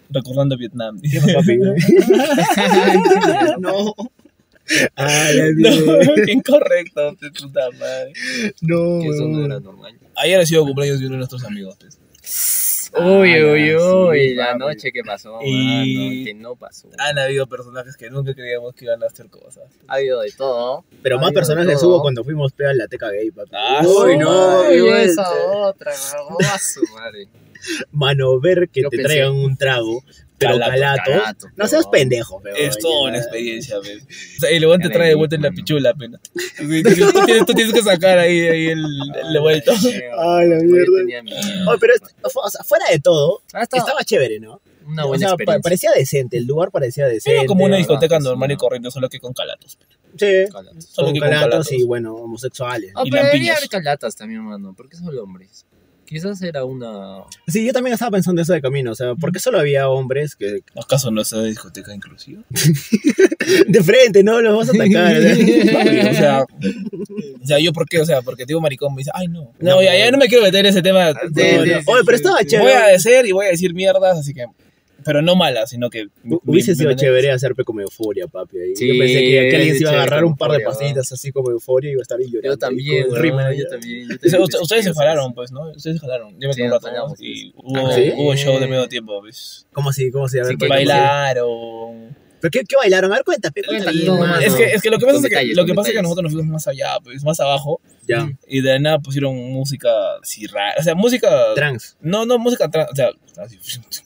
Recordando 0.10 0.58
Vietnam. 0.58 1.00
¿Qué 1.02 1.20
más, 1.22 1.34
papi? 1.34 1.58
no. 3.60 3.94
Ay, 4.96 5.38
la 5.38 5.46
No, 5.52 5.56
mierda. 5.56 6.00
qué 6.26 6.32
incorrecto, 6.32 7.12
de 7.22 7.32
puta 7.32 7.62
madre. 7.80 8.14
no, 8.62 9.00
Que 9.02 9.08
eso 9.10 9.28
no 9.28 9.46
era 9.46 9.60
normal. 9.60 9.94
Ayer 10.16 10.40
ha 10.40 10.46
sido 10.46 10.66
cumpleaños 10.66 11.00
de 11.00 11.06
uno 11.08 11.14
de 11.14 11.18
nuestros 11.20 11.44
amigos. 11.46 11.76
pues. 11.80 11.98
Uy, 12.94 13.34
Ah, 13.36 13.52
uy, 13.54 13.70
sí, 13.70 13.76
uy, 13.76 14.34
la 14.36 14.48
papi. 14.48 14.60
noche 14.60 14.92
que 14.92 15.02
pasó, 15.04 15.40
Y- 15.44 15.96
mano, 15.96 16.26
que 16.26 16.34
no 16.34 16.56
pasó. 16.56 16.90
Han 16.98 17.18
habido 17.20 17.48
personajes 17.48 17.96
que 17.96 18.10
nunca 18.10 18.34
creíamos 18.34 18.74
que 18.76 18.86
iban 18.86 19.02
a 19.02 19.06
hacer 19.06 19.28
cosas. 19.30 19.64
Ha 19.88 19.96
habido 19.96 20.20
de 20.22 20.32
todo. 20.32 20.84
Pero 21.02 21.18
más 21.18 21.30
Ay, 21.30 21.34
personajes 21.36 21.82
hubo 21.84 22.02
cuando 22.02 22.24
fuimos 22.24 22.52
pe, 22.52 22.66
a 22.68 22.74
la 22.74 22.88
teca 22.88 23.10
gay, 23.10 23.32
papi. 23.32 23.52
Ah, 23.54 23.82
Uy, 23.86 24.18
no, 24.18 24.62
Uy, 24.70 24.90
esa 24.90 25.32
otra, 25.34 25.92
no, 26.30 26.38
a 26.54 26.58
su 26.60 26.82
madre. 26.94 27.28
Mano, 27.92 28.40
ver 28.40 28.70
que 28.70 28.82
Yo 28.82 28.90
te 28.90 28.98
pensé- 28.98 29.04
traigan 29.04 29.34
un 29.34 29.56
trago, 29.56 30.04
pero 30.42 30.60
Calato, 30.60 30.72
calato. 30.72 31.04
calato, 31.12 31.48
no 31.56 31.68
seas 31.68 31.84
pero- 31.86 31.92
pendejo, 31.92 32.42
pero. 32.42 32.56
Es 32.56 32.78
toda 32.78 33.10
una 33.10 33.18
experiencia, 33.18 33.76
pues. 33.82 34.04
O 34.04 34.40
sea, 34.42 34.52
y 34.52 34.60
luego 34.60 34.78
te 34.80 34.90
trae 34.90 35.10
de 35.10 35.16
vuelta 35.16 35.36
en 35.36 35.42
la 35.44 35.52
pichula, 35.52 35.94
pena. 35.94 36.20
Tú 36.58 36.66
tienes, 37.26 37.46
tú 37.46 37.74
que 37.74 37.82
sacar 37.84 38.18
ahí, 38.20 38.40
ahí 38.42 38.66
el, 38.68 38.84
el 38.84 39.40
vuelto. 39.40 39.72
Ay, 40.20 40.48
la 40.50 40.56
mierda. 40.58 41.32
Oh, 41.68 41.76
pero 41.80 41.94
o 42.24 42.50
sea, 42.50 42.64
fuera 42.64 42.86
de 42.92 43.00
todo, 43.00 43.42
Ah, 43.54 43.64
estaba 43.64 43.82
estaba 43.84 44.04
chévere, 44.04 44.40
¿no? 44.40 44.62
una 44.88 45.06
o 45.06 45.10
buena 45.10 45.20
sea, 45.20 45.38
pa- 45.38 45.44
experiencia. 45.44 45.62
parecía 45.62 45.92
decente, 45.96 46.38
el 46.38 46.46
lugar 46.46 46.72
parecía 46.72 47.06
decente. 47.06 47.38
Era 47.38 47.46
como 47.48 47.64
una 47.66 47.78
discoteca 47.78 48.18
sí, 48.18 48.24
normal 48.26 48.52
y 48.52 48.58
corriente, 48.58 48.90
solo 48.92 49.08
que 49.10 49.20
con 49.20 49.32
calatos. 49.32 49.78
Sí, 50.18 50.26
Calatos. 50.52 50.86
Solo 50.86 51.08
con 51.08 51.14
que 51.14 51.20
con 51.22 51.30
calatos 51.30 51.50
calatos. 51.68 51.72
y, 51.72 51.84
bueno, 51.86 52.16
homosexuales. 52.16 52.90
Y 52.90 52.94
pero 53.12 53.24
debería 53.24 53.24
lampiños. 53.54 53.58
haber 53.58 53.70
calatas 53.70 54.16
también, 54.16 54.42
mano. 54.42 54.74
¿Por 54.76 54.90
qué 54.90 54.98
solo 54.98 55.24
hombres? 55.24 55.66
Quizás 56.12 56.42
era 56.42 56.66
una... 56.66 57.24
Sí, 57.48 57.66
yo 57.66 57.72
también 57.72 57.94
estaba 57.94 58.12
pensando 58.12 58.42
eso 58.42 58.52
de 58.52 58.62
camino, 58.62 58.92
o 58.92 58.96
sea, 58.96 59.16
porque 59.16 59.40
solo 59.40 59.58
había 59.62 59.88
hombres 59.88 60.36
que 60.36 60.60
¿Acaso 60.76 61.10
no 61.10 61.22
es 61.22 61.32
una 61.32 61.44
discoteca 61.44 61.96
inclusiva? 61.96 62.44
de 63.68 63.82
frente, 63.82 64.22
¿no? 64.22 64.42
Los 64.42 64.58
vas 64.58 64.68
a 64.68 64.72
atacar. 64.78 65.16
o 65.16 66.14
sea. 66.14 66.44
o 66.44 67.46
sea, 67.46 67.60
yo 67.60 67.72
por 67.72 67.88
qué, 67.88 68.02
o 68.02 68.06
sea, 68.06 68.22
porque 68.24 68.44
te 68.44 68.48
digo 68.50 68.60
maricón, 68.60 68.94
me 68.94 69.00
dice, 69.00 69.12
ay 69.14 69.30
no. 69.30 69.54
No, 69.60 69.76
No. 69.76 69.82
ya, 69.82 69.98
ya 69.98 70.12
no 70.12 70.18
me 70.18 70.28
quiero 70.28 70.44
meter 70.44 70.66
en 70.66 70.72
ese 70.72 70.82
tema. 70.82 71.14
Sí, 71.14 71.18
No, 71.34 71.64
sí, 71.64 71.70
no. 71.70 71.80
sí, 71.80 71.86
Oye, 71.88 72.02
pero 72.06 72.18
sí, 72.18 72.24
estaba 72.24 72.40
sí. 72.40 72.46
chévere. 72.48 72.74
Voy 72.74 72.82
a 72.82 72.88
decir 72.88 73.26
y 73.26 73.32
voy 73.32 73.46
a 73.46 73.50
decir 73.52 73.74
mierdas, 73.74 74.20
así 74.20 74.34
que. 74.34 74.44
Pero 75.04 75.22
no 75.22 75.36
malas, 75.36 75.70
sino 75.70 75.90
que. 75.90 76.06
Hu- 76.24 76.42
Hubiese 76.46 76.76
sido 76.76 76.94
chévere 76.94 77.32
hacerpe 77.32 77.64
como 77.64 77.82
euforia, 77.82 78.28
papi. 78.28 78.58
ahí. 78.60 78.76
Sí, 78.76 78.88
yo 78.88 78.94
pensé 79.00 79.20
que, 79.22 79.50
que 79.50 79.56
alguien 79.56 79.76
se 79.76 79.82
iba 79.82 79.92
a 79.92 79.94
agarrar 79.96 80.26
un 80.26 80.36
par 80.38 80.52
de 80.52 80.60
pastillitas 80.62 81.12
así 81.12 81.32
como 81.32 81.50
euforia 81.52 81.90
y 81.90 81.94
iba 81.94 82.02
a 82.02 82.04
estar 82.04 82.20
ahí 82.20 82.26
llorando. 82.26 82.50
Yo 82.54 82.58
también, 82.58 83.08
yo 83.58 83.68
también. 83.68 84.08
yo 84.10 84.44
ustedes 84.62 84.86
se 84.86 84.94
jalaron, 84.94 85.34
pues, 85.34 85.52
¿no? 85.52 85.70
Ustedes 85.72 85.98
se 85.98 86.00
jalaron. 86.02 86.40
Yo 86.40 86.48
me 86.48 86.54
Sí, 86.54 86.62
y 87.20 87.54
hubo, 87.56 87.88
Ah, 87.88 87.92
¿sí? 87.96 88.12
hubo 88.18 88.36
show 88.36 88.60
de 88.60 88.68
medio 88.68 88.88
tiempo, 88.88 89.20
pues. 89.22 89.66
¿Cómo 89.74 89.90
así? 89.90 90.12
¿Cómo 90.12 90.26
así? 90.26 90.38
A 90.40 90.44
ver, 90.44 90.52
Sí, 90.52 90.58
que. 90.58 90.68
Bailaron. 90.68 92.16
¿Pero 92.42 92.52
qué, 92.52 92.64
qué 92.68 92.76
bailaron? 92.76 93.12
A 93.14 93.16
ver, 93.16 93.24
mano. 94.20 94.40
Es 94.40 94.56
que, 94.56 94.64
es 94.66 94.82
que 94.82 94.90
lo 94.90 94.98
que 94.98 95.06
pasa 95.06 95.18
es 95.18 95.24
que, 95.24 95.30
detalles, 95.30 95.56
lo 95.56 95.62
con 95.64 95.68
que, 95.68 95.74
pasa 95.76 95.90
es 95.90 95.94
que 95.94 95.98
detalles. 95.98 96.04
nosotros 96.04 96.24
nos 96.24 96.34
fuimos 96.34 96.52
más 96.54 96.68
allá, 96.68 97.00
pues, 97.04 97.24
más 97.24 97.40
abajo. 97.40 97.80
Ya, 98.08 98.30
Y 98.48 98.62
de 98.62 98.80
nada 98.80 99.00
pusieron 99.00 99.36
música 99.36 99.90
así 100.22 100.48
rara. 100.48 100.74
O 100.80 100.84
sea, 100.84 100.96
música. 100.96 101.30
trans. 101.56 101.98
No, 102.02 102.26
no, 102.26 102.40
música 102.40 102.70
trans. 102.70 102.90
O 102.92 102.96
sea, 102.96 103.10
así. 103.38 103.58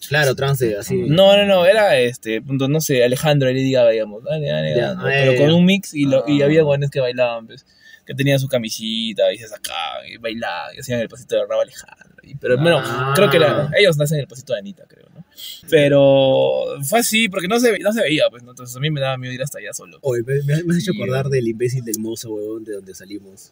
Claro, 0.10 0.36
trans, 0.36 0.62
así. 0.62 0.96
No, 0.96 1.36
no, 1.38 1.46
no, 1.46 1.66
era 1.66 1.98
este, 2.00 2.42
punto, 2.42 2.68
no 2.68 2.82
sé, 2.82 3.04
Alejandro 3.04 3.50
Lady 3.50 3.72
Gaga, 3.72 3.92
digamos. 3.92 4.24
Dale, 4.24 4.48
dale, 4.48 4.76
Ya, 4.76 4.94
dale, 4.96 5.00
ah, 5.00 5.24
pero 5.26 5.36
con 5.38 5.54
un 5.54 5.66
mix 5.66 5.94
y, 5.94 6.06
lo, 6.06 6.24
y 6.28 6.42
Ah. 6.42 6.46
había 6.46 6.62
guanes 6.64 6.90
que 6.92 7.00
bailaban, 7.00 7.48
pues, 7.48 7.66
que 8.06 8.14
tenían 8.14 8.40
su 8.40 8.48
camisita 8.48 9.34
y 9.34 9.38
se 9.40 9.48
sacaban 9.48 10.06
y 10.08 10.18
bailaban 10.18 10.76
y 10.76 10.80
hacían 10.82 11.00
el 11.00 11.10
pasito 11.10 11.36
de 11.38 11.42
Rabo 11.48 11.62
Alejandro. 11.62 12.15
Y- 12.26 12.36
pero 12.36 12.58
bueno, 12.58 12.80
Ah. 12.84 13.14
creo 13.16 13.30
que 13.30 13.38
era, 13.38 13.70
ellos 13.78 13.98
nacen 13.98 14.20
el 14.20 14.28
pasito 14.28 14.54
de 14.54 14.60
Anita, 14.60 14.84
creo, 14.88 15.06
¿no? 15.14 15.24
Pero 15.70 16.82
fue 16.84 17.00
así, 17.00 17.30
porque 17.30 17.48
no 17.48 17.60
se, 17.60 17.78
no 17.80 17.92
se 17.94 18.02
veía, 18.02 18.24
pues, 18.30 18.44
¿no? 18.44 18.52
entonces 18.52 18.76
a 18.76 18.80
mí 18.80 18.90
me 18.90 19.02
daba 19.02 19.18
miedo 19.18 19.34
ir 19.34 19.42
hasta 19.42 19.60
allá 19.60 19.74
solo. 19.74 19.98
Oye, 20.02 20.24
me, 20.24 20.42
me- 20.44 20.74
has 20.74 20.80
hecho 20.82 20.92
acordar 20.94 21.28
del 21.30 21.48
imbécil 21.48 21.84
del 21.84 22.00
mozo, 22.00 22.32
huevón, 22.34 22.64
de 22.64 22.74
donde 22.74 22.94
salimos. 22.94 23.52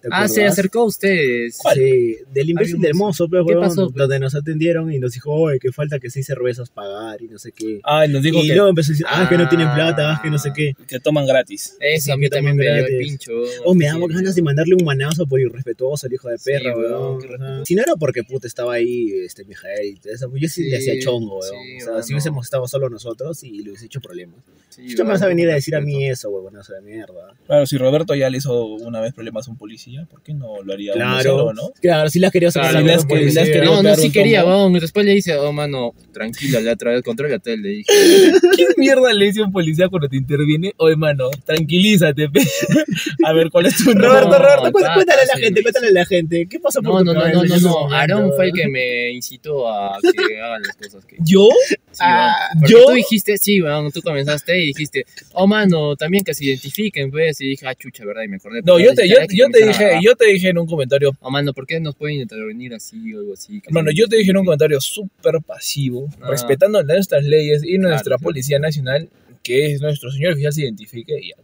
¿Te 0.00 0.08
Ah, 0.10 0.26
se 0.28 0.44
acercó 0.44 0.80
a 0.80 0.84
ustedes. 0.86 1.58
¿Cuál? 1.60 1.76
Sí, 1.76 2.16
del 2.32 2.50
imbécil 2.50 2.80
del 2.80 2.94
mozo, 2.94 3.28
pues, 3.28 3.42
¿Qué 3.46 3.52
huevón, 3.54 3.68
pasó, 3.68 3.84
pues? 3.90 3.96
donde 3.96 4.18
nos 4.18 4.34
atendieron 4.34 4.92
y 4.92 4.98
nos 4.98 5.12
dijo, 5.12 5.32
oye, 5.32 5.58
que 5.58 5.72
falta 5.72 5.98
que 5.98 6.08
seis 6.10 6.26
cervezas 6.26 6.70
pagar 6.70 7.20
y 7.22 7.28
no 7.28 7.38
sé 7.38 7.52
qué. 7.52 7.80
Ay, 7.84 8.08
nos 8.08 8.22
dijo 8.22 8.38
y 8.42 8.48
que, 8.48 8.54
luego 8.54 8.68
empezó 8.70 8.90
a 8.90 8.92
decir, 8.92 9.06
ah, 9.08 9.26
que 9.28 9.36
no 9.38 9.48
tienen 9.48 9.68
Ah. 9.68 9.74
plata, 9.74 10.12
ah, 10.14 10.20
que 10.22 10.30
no 10.30 10.38
sé 10.38 10.52
qué. 10.54 10.74
que 10.86 11.00
toman 11.00 11.26
gratis. 11.26 11.76
Eso, 11.80 12.12
a 12.12 12.14
Sí, 12.14 12.20
mí 12.20 12.26
que 12.26 12.30
también 12.30 12.56
me 12.56 12.62
dio 12.64 12.72
el 12.74 12.80
gratis. 12.80 12.98
pincho. 13.08 13.32
Oh, 13.64 13.74
me 13.74 13.86
daba 13.86 14.06
Sí, 14.08 14.14
ganas 14.14 14.34
de 14.34 14.42
mandarle 14.42 14.74
un 14.74 14.84
manazo 14.84 15.26
por 15.26 15.38
irrespetuoso 15.40 16.06
al 16.06 16.12
hijo 16.14 16.28
de 16.28 16.38
Sí, 16.38 16.44
perra, 16.50 16.76
weón, 16.76 17.18
weón. 17.18 17.66
si 17.66 17.74
no 17.74 17.82
era 17.82 17.94
porque 17.96 18.22
puta 18.24 18.46
estaba 18.46 18.74
ahí 18.74 19.10
este 19.24 19.44
Mijael 19.44 19.86
y 19.86 19.94
todo 20.00 20.12
eso, 20.14 20.32
yo 20.34 20.48
sí, 20.48 20.70
le 20.70 20.78
hacía 20.78 20.98
chongo, 21.00 21.38
weón. 21.40 21.52
sí, 21.52 21.82
o 21.82 21.84
sea, 21.94 22.02
si 22.02 22.12
hubiésemos 22.14 22.46
estado 22.46 22.66
solo 22.66 22.88
nosotros 22.88 23.42
y 23.44 23.62
le 23.62 23.70
hubiese 23.70 23.86
hecho 23.86 24.00
problemas. 24.00 24.36
Sí, 24.70 24.94
¿Tú 24.94 25.02
me 25.04 25.10
vas 25.10 25.22
a 25.22 25.26
weón, 25.26 25.36
venir 25.36 25.50
a 25.50 25.54
decir 25.54 25.74
a 25.76 25.80
mí 25.80 26.08
eso, 26.08 26.30
huevonazo 26.30 26.72
de 26.74 26.80
mierda? 26.80 27.34
Claro, 27.46 27.66
si 27.66 27.76
Roberto 27.76 28.14
ya 28.14 28.30
le 28.30 28.38
hizo 28.38 28.64
una 28.66 29.00
vez 29.00 29.12
problemas 29.12 29.46
a 29.46 29.50
un 29.50 29.58
policía. 29.58 29.89
Policía, 29.90 30.06
¿por 30.10 30.22
qué 30.22 30.34
no 30.34 30.62
lo 30.62 30.72
haría 30.72 30.92
Claro. 30.92 31.34
uno 31.34 31.42
solo, 31.42 31.52
no? 31.54 31.72
Claro, 31.80 32.08
si 32.10 32.18
las 32.18 32.30
quería 32.32 32.50
sacar 32.50 32.70
Claro, 32.70 32.86
las 32.86 33.04
que- 33.04 33.14
las. 33.30 33.64
No, 33.64 33.82
no, 33.82 33.94
sí 33.96 34.10
quería, 34.10 34.44
weón. 34.44 34.72
Después 34.74 35.04
le 35.06 35.12
dice, 35.14 35.36
oh, 35.36 35.52
mano, 35.52 35.92
tranquilo, 36.12 36.60
le 36.60 36.76
trae 36.76 36.96
el 36.96 37.02
control 37.02 37.30
y 37.44 37.56
le 37.56 37.68
dije, 37.68 37.84
¿Qué 38.56 38.66
mierda 38.76 39.12
le 39.12 39.26
dice 39.26 39.42
un 39.42 39.52
policía 39.52 39.88
cuando 39.88 40.08
te 40.08 40.16
interviene? 40.16 40.72
Oye, 40.76 40.96
mano, 40.96 41.30
tranquilízate, 41.44 42.28
pe. 42.28 42.40
A 43.24 43.32
ver, 43.32 43.50
¿cuál 43.50 43.66
es 43.66 43.76
tu 43.76 43.84
nombre? 43.90 44.08
Roberto, 44.08 44.38
Roberto, 44.38 44.72
cuéntale, 44.72 44.86
ta, 44.86 44.94
cuéntale 44.94 45.20
a 45.22 45.24
la 45.26 45.34
sí, 45.34 45.42
gente, 45.42 45.62
cuéntale 45.62 45.86
a 45.88 45.92
la 45.92 46.06
gente. 46.06 46.46
¿Qué 46.48 46.60
pasó 46.60 46.82
por 46.82 47.04
no, 47.04 47.12
tu 47.12 47.18
no, 47.18 47.28
no, 47.28 47.44
no, 47.44 47.58
no? 47.60 47.92
Aarón 47.94 48.32
fue 48.34 48.46
el 48.46 48.52
que 48.52 48.68
me 48.68 49.10
incitó 49.12 49.68
a 49.68 49.98
que 50.00 50.40
hagan 50.42 50.62
las 50.62 50.76
cosas 50.76 51.04
que... 51.04 51.16
¿Yo? 51.24 51.48
Sí, 51.66 51.74
Ah, 52.02 52.34
¿yo? 52.68 52.84
tú 52.86 52.92
dijiste, 52.92 53.36
sí, 53.36 53.60
weón, 53.60 53.90
tú 53.90 54.00
comenzaste 54.00 54.56
y 54.62 54.66
dijiste, 54.68 55.04
oh, 55.32 55.46
mano, 55.46 55.96
también 55.96 56.22
que 56.24 56.32
se 56.34 56.44
identifiquen, 56.44 57.10
pues, 57.10 57.40
y 57.40 57.48
dije, 57.48 57.66
ah, 57.66 57.74
chucha, 57.74 58.04
¿verdad? 58.04 58.22
Y 58.22 58.28
me 58.28 58.36
acordé. 58.36 58.62
No, 58.64 58.78
yo 58.78 58.94
te, 58.94 59.02
dije, 59.02 59.14
yo, 59.14 59.46
yo 59.46 59.46
te 59.50 59.60
comenzar 59.60 59.79
dije, 59.84 59.96
a- 59.96 60.00
yo 60.02 60.14
te 60.16 60.26
dije 60.26 60.48
en 60.48 60.58
un 60.58 60.66
comentario, 60.66 61.10
Oh, 61.20 61.30
mano, 61.30 61.52
¿por 61.52 61.66
qué 61.66 61.80
nos 61.80 61.94
pueden 61.96 62.20
intervenir 62.20 62.74
así 62.74 63.14
o 63.14 63.18
algo 63.20 63.34
así? 63.34 63.60
Se 63.60 63.94
yo 63.94 64.06
te 64.08 64.16
dije 64.16 64.30
en 64.30 64.36
un 64.38 64.44
comentario 64.44 64.80
súper 64.80 65.34
pasivo, 65.46 66.08
Ah. 66.20 66.30
respetando 66.30 66.82
nuestras 66.82 67.24
leyes 67.24 67.62
y 67.64 67.78
nuestra 67.78 68.16
claro. 68.16 68.22
Policía 68.22 68.58
Nacional, 68.58 69.08
que 69.42 69.72
es 69.72 69.80
nuestro 69.80 70.10
señor 70.10 70.32
oficial 70.32 70.52
se 70.52 70.62
identifique 70.62 71.14
y 71.18 71.30
ya. 71.30 71.36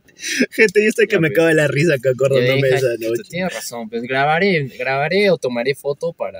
Gente, 0.50 0.82
yo 0.82 0.88
estoy 0.88 1.06
que 1.06 1.16
Ya, 1.16 1.20
me 1.20 1.28
pues. 1.28 1.36
cago 1.36 1.48
en 1.50 1.56
la 1.56 1.68
risa 1.68 1.94
que 2.02 2.08
acordándome 2.08 2.68
de 2.68 2.74
esa 2.74 2.94
"Chuta, 2.96 3.08
noche. 3.08 3.22
Tienes 3.28 3.52
razón, 3.54 3.88
pues 3.90 4.02
grabaré, 4.02 4.64
grabaré 4.78 5.30
o 5.30 5.36
tomaré 5.36 5.74
foto 5.74 6.12
para 6.14 6.38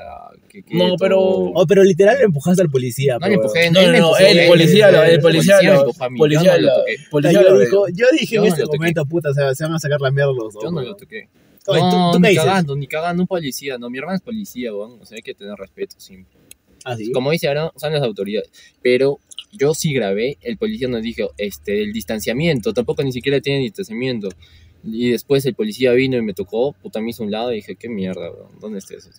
que 0.49 0.63
quede 0.63 0.79
No, 0.79 0.97
pero- 0.99 1.17
todo- 1.17 1.53
Oh, 1.55 1.67
pero 1.67 1.83
literal 1.85 2.17
le 2.19 2.25
empujaste 2.25 2.63
al 2.63 2.71
policía. 2.71 3.19
No 3.19 3.27
le 3.29 3.35
pero- 3.37 3.43
empujé, 3.43 3.71
No, 3.71 3.83
no, 3.83 3.89
no, 3.89 3.95
empujó, 3.95 4.17
el 4.19 4.39
él- 4.39 4.49
policía, 4.49 4.91
lo- 4.91 5.03
el 5.03 5.21
policía, 5.21 5.57
me 5.59 5.65
lo- 5.69 5.81
empujó 5.81 6.05
a 6.05 6.11
mí, 6.11 6.17
yo 6.17 6.19
policía, 6.19 6.53
no 6.53 6.59
lo 6.61 6.67
lo- 6.79 6.85
policía, 7.11 7.43
yo, 7.43 7.51
lo- 7.51 7.89
yo 7.89 8.07
dije 8.19 8.35
Yo 8.37 8.41
en 8.43 8.49
no 8.49 8.49
este 8.55 8.61
lo 8.63 8.67
toqué. 8.69 8.79
momento, 8.79 9.07
puta, 9.07 9.31
o 9.31 9.35
sea, 9.35 9.55
se 9.55 9.65
van 9.65 9.75
a 9.75 9.79
sacar 9.79 10.01
la 10.01 10.11
mierda 10.11 10.33
los 10.33 10.55
dos. 10.55 10.63
Yo 10.63 10.71
no 10.71 10.81
lo 10.83 10.95
toqué. 10.97 11.29
Oye, 11.67 11.81
¿tú- 11.81 11.87
no, 11.97 12.11
tú 12.13 12.19
qué 12.19 12.23
ni 12.23 12.29
dices? 12.31 12.45
cagando, 12.45 12.77
ni 12.77 12.87
cagando 12.87 13.23
un 13.23 13.27
policía, 13.27 13.79
no, 13.79 13.91
mi 13.91 13.99
hermano 13.99 14.17
es 14.17 14.23
policía, 14.23 14.73
weón, 14.75 15.01
o 15.01 15.05
sea, 15.07 15.17
hay 15.17 15.23
que 15.23 15.35
tener 15.35 15.55
respeto 15.57 15.97
siempre. 15.99 16.39
Ah, 16.85 16.97
sí. 16.97 17.11
Como 17.13 17.31
dice 17.33 17.49
ahora, 17.49 17.73
son 17.77 17.93
las 17.93 18.03
autoridades, 18.03 18.51
pero 18.83 19.19
yo 19.53 19.75
sí 19.75 19.93
grabé, 19.93 20.39
el 20.43 20.57
policía 20.59 20.87
nos 20.89 21.03
dijo, 21.03 21.33
este, 21.39 21.83
el 21.83 21.93
distanciamiento, 21.93 22.73
tampoco 22.73 23.03
ni 23.03 23.13
siquiera 23.13 23.41
tiene 23.41 23.61
distanciamiento. 23.61 24.29
Y 24.85 25.11
después 25.11 25.45
el 25.47 25.55
policía 25.55 25.93
vino 25.93 26.17
y 26.17 26.23
me 26.23 26.33
tocó, 26.33 26.73
puta, 26.73 27.01
me 27.01 27.11
hizo 27.11 27.25
un 27.25 27.31
lado 27.33 27.53
y 27.53 27.57
dije, 27.57 27.75
qué 27.75 27.89
mierda, 27.89 28.31
weón, 28.31 28.59
¿dónde 28.61 28.79
está 28.79 28.95
eso? 28.95 29.11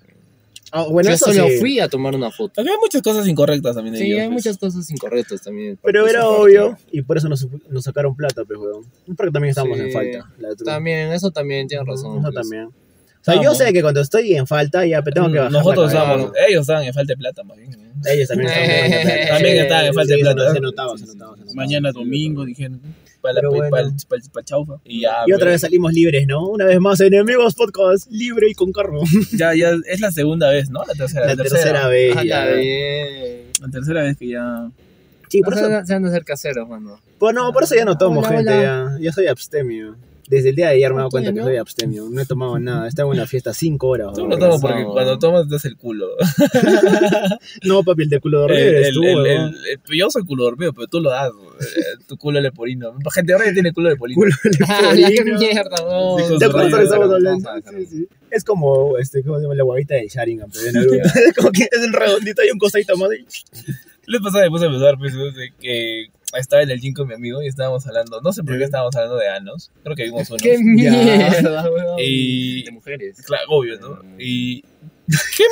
Ah, 0.72 0.86
bueno, 0.90 1.10
yo 1.10 1.16
eso 1.16 1.32
solo 1.32 1.48
sí. 1.48 1.58
fui 1.60 1.80
a 1.80 1.88
tomar 1.88 2.14
una 2.16 2.30
foto. 2.32 2.62
Hay 2.62 2.68
muchas 2.82 3.02
cosas 3.02 3.28
incorrectas 3.28 3.76
también 3.76 3.94
de 3.94 4.00
Sí, 4.00 4.06
ellos, 4.08 4.20
hay 4.20 4.28
pues. 4.28 4.34
muchas 4.46 4.58
cosas 4.58 4.90
incorrectas 4.92 5.42
también. 5.42 5.80
Pero 5.82 6.08
era 6.08 6.22
parte. 6.22 6.36
obvio, 6.42 6.78
y 6.92 7.02
por 7.02 7.18
eso 7.18 7.30
nos, 7.30 7.48
nos 7.70 7.84
sacaron 7.84 8.16
plata, 8.16 8.44
pues, 8.46 8.60
weón. 8.60 8.84
Porque 9.16 9.32
también 9.32 9.52
estábamos 9.52 9.78
Sí, 9.78 9.86
en 9.86 9.92
falta. 9.92 10.32
La. 10.40 10.56
También, 10.56 11.12
eso 11.14 11.32
también, 11.32 11.68
tienes 11.68 11.88
razón. 11.88 12.20
Eso 12.20 12.32
pues. 12.32 12.36
también. 12.36 12.66
O 12.66 13.24
sea, 13.30 13.36
yo 13.36 13.42
Vamos. 13.42 13.58
sé 13.58 13.74
que 13.74 13.82
cuando 13.82 14.00
estoy 14.02 14.36
en 14.36 14.48
falta, 14.48 14.86
ya 14.86 15.02
tengo 15.02 15.30
que 15.30 15.38
bajar 15.38 15.52
Nosotros 15.52 15.88
estábamos, 15.92 16.32
ellos 16.48 16.62
estaban 16.62 16.84
en 16.84 16.94
falta 16.94 17.14
de 17.14 17.18
plata, 17.18 17.44
más 17.44 17.58
bien. 17.58 17.72
Ellos 18.06 18.28
también 18.30 18.50
estaban 18.50 18.70
en 18.70 18.94
falta 18.94 18.98
de 18.98 19.16
plata. 19.18 19.34
También 19.34 19.58
estaban 19.58 19.86
en 19.86 19.94
falta 19.94 20.14
de 20.14 20.20
plata. 20.20 20.54
Se 20.54 20.60
notaba, 20.62 20.98
se 20.98 21.06
notaba. 21.08 21.36
se 21.36 21.42
notaba. 21.42 21.56
Mañana 21.56 21.92
domingo, 21.92 22.46
dijeron, 22.46 22.82
para 23.34 23.42
la 23.42 23.50
bueno. 23.50 23.66
el, 23.66 23.94
para 24.08 24.22
el 24.42 24.46
chaufa. 24.46 24.74
Y 24.84 25.02
ya, 25.02 25.24
Y 25.26 25.34
otra 25.34 25.46
pues, 25.46 25.54
vez 25.56 25.62
salimos 25.62 25.94
libres, 25.94 26.26
¿no? 26.28 26.48
Una 26.48 26.66
vez 26.66 26.80
más, 26.80 27.00
Enemigos 27.00 27.56
Podcast, 27.56 28.10
libre 28.12 28.50
y 28.50 28.54
con 28.54 28.72
carro. 28.72 29.02
ya, 29.34 29.54
ya 29.56 29.72
es 29.88 30.00
la 30.00 30.12
segunda 30.12 30.50
vez, 30.50 30.70
¿no? 30.70 30.84
La 30.86 30.94
tercera, 30.94 31.26
La 31.28 31.36
tercera 31.36 31.88
vez. 31.88 32.16
Ah, 32.16 32.24
ya. 32.24 32.46
ya, 32.46 32.56
bien. 32.56 33.42
La 33.62 33.70
tercera 33.70 34.04
vez 34.04 34.18
que 34.18 34.30
ya. 34.30 34.70
Sí, 35.30 35.42
por 35.42 35.54
eso, 35.54 35.68
se, 35.86 35.94
han 35.94 36.04
de 36.04 36.10
hacer 36.10 36.24
caseros, 36.24 36.70
mano. 36.70 37.00
pues 37.20 37.36
no, 37.36 37.52
por 37.52 37.64
eso 37.64 37.76
ya 37.76 37.84
no 37.84 37.98
tomo, 37.98 38.22
Hola, 38.22 38.30
gente. 38.30 38.54
hola. 38.54 38.62
Ya, 38.62 38.98
ya 39.00 39.12
soy 39.12 39.28
abstemio. 39.28 39.96
Desde 40.28 40.50
el 40.50 40.56
día 40.56 40.68
de 40.68 40.74
ayer 40.76 40.90
me 40.92 40.96
he 40.96 40.98
dado 41.00 41.10
cuenta 41.10 41.32
que 41.34 41.40
¿no? 41.40 41.46
soy 41.46 41.56
abstemio. 41.58 42.08
No 42.12 42.22
he 42.22 42.26
tomado 42.26 42.60
nada. 42.60 42.88
Estaba 42.88 43.12
en 43.14 43.18
la 43.20 43.28
fiesta 43.28 43.54
cinco 43.54 43.88
horas. 43.88 44.14
Tú 44.14 44.28
no 44.28 44.38
tomas 44.38 44.60
porque 44.60 44.84
cuando 44.84 45.18
tomas 45.20 45.48
te 45.48 45.54
das 45.54 45.66
el 45.66 45.78
culo. 45.78 46.08
No, 47.64 47.84
papi, 47.84 48.04
el 48.04 48.10
de 48.10 48.20
culo 48.20 48.42
dormido 48.42 48.62
El- 48.62 48.76
el- 48.76 48.86
el- 49.04 49.26
el- 49.28 49.56
el- 49.66 49.98
yo 49.98 50.10
soy 50.10 50.24
culo 50.26 50.44
dormido, 50.46 50.74
pero 50.74 50.88
tú 50.88 51.00
lo 51.02 51.10
das. 51.10 51.30
eh, 51.30 52.04
Tu 52.08 52.18
culo 52.18 52.40
leporino. 52.42 52.94
Gente, 53.14 53.34
ahora 53.34 53.46
ya 53.46 53.54
tiene 53.54 53.72
culo 53.74 53.90
leporino. 53.90 54.18
Culo 54.22 54.34
Ah, 54.68 54.94
leporino. 54.94 55.40
mierda, 55.40 55.76
¿Te 56.40 56.46
acuerdas 56.46 56.76
que 56.76 56.84
estamos 56.84 57.10
de 57.10 57.16
hablando? 57.16 57.50
Sí, 57.72 57.86
sí. 57.86 58.08
Es 58.30 58.44
como, 58.44 58.98
este, 58.98 59.24
¿cómo 59.24 59.38
se 59.38 59.44
llama? 59.44 59.56
La 59.56 59.64
guavita 59.64 59.96
de 59.96 60.08
Sharingan, 60.08 60.50
pero 60.52 60.82
como 61.38 61.52
que 61.52 61.64
es 61.64 61.80
un 61.86 61.94
redondito 61.94 62.42
y 62.46 62.52
un 62.52 62.58
cosito 62.60 62.98
más. 62.98 63.10
Les 64.06 64.22
pasaba 64.22 64.42
después 64.44 64.62
de 64.62 64.68
empezar, 64.68 64.98
pues, 64.98 65.14
de 65.14 65.52
que 65.60 66.08
estaba 66.38 66.62
en 66.64 66.70
el 66.72 66.80
gym 66.80 66.94
con 66.94 67.08
mi 67.08 67.14
amigo 67.14 67.42
y 67.42 67.48
estábamos 67.48 67.86
hablando, 67.88 68.20
no 68.22 68.34
sé 68.34 68.44
por 68.44 68.58
qué 68.58 68.64
estábamos 68.66 68.96
hablando 68.96 69.18
de 69.18 69.30
anos, 69.30 69.72
creo 69.84 69.96
que 69.96 70.04
vimos 70.04 70.30
uno. 70.30 70.40
Qué 70.42 70.58
mierda, 70.58 71.70
weón. 71.72 71.96
Y- 72.00 72.64
De 72.64 72.72
mujeres. 72.72 73.18
Claro, 73.26 73.44
obvio, 73.50 73.80
¿no? 73.80 73.90
Mm. 74.04 74.16
Y, 74.20 74.64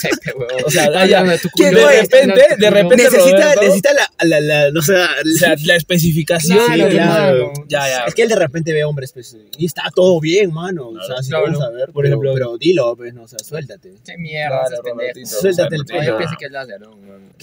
Sepe, 0.00 0.32
weón. 0.36 0.50
o 0.66 0.70
sea, 0.70 0.90
ah, 0.94 1.06
ya, 1.06 1.22
de 1.24 1.30
repente, 1.30 2.46
de 2.58 2.70
repente- 2.70 2.96
Necesita, 3.04 3.36
Roberto. 3.36 3.60
necesita 3.62 3.90
la, 3.94 4.26
la, 4.26 4.40
la, 4.40 4.70
no 4.70 4.82
sé, 4.82 4.94
o 4.94 5.38
sea, 5.38 5.54
la 5.64 5.76
especificación. 5.76 6.58
Claro, 6.66 6.90
Sí, 6.90 6.96
claro. 6.96 7.52
Ya, 7.68 7.88
ya. 7.88 8.04
Es 8.04 8.14
que 8.14 8.22
él 8.22 8.28
de 8.28 8.36
repente 8.36 8.70
ve 8.74 8.84
hombres, 8.84 9.12
pues, 9.12 9.34
y 9.56 9.64
está 9.64 9.84
todo 9.94 10.20
bien, 10.20 10.52
mano. 10.52 10.88
O 10.88 11.02
sea, 11.06 11.22
si 11.22 11.30
Claro. 11.30 11.46
vamos 11.46 11.62
a 11.62 11.70
ver, 11.70 11.86
Por 11.90 12.04
pero, 12.04 12.08
ejemplo- 12.16 12.34
pero 12.34 12.58
dilo, 12.58 12.94
pues, 12.94 13.14
no, 13.14 13.22
o 13.22 13.28
sea, 13.28 13.38
suéltate. 13.38 13.94
Qué 14.04 14.18
mierda. 14.18 14.68
Robertito, 14.84 15.26
Suéltate 15.26 15.76
el 15.76 15.84
pelo. 15.86 16.18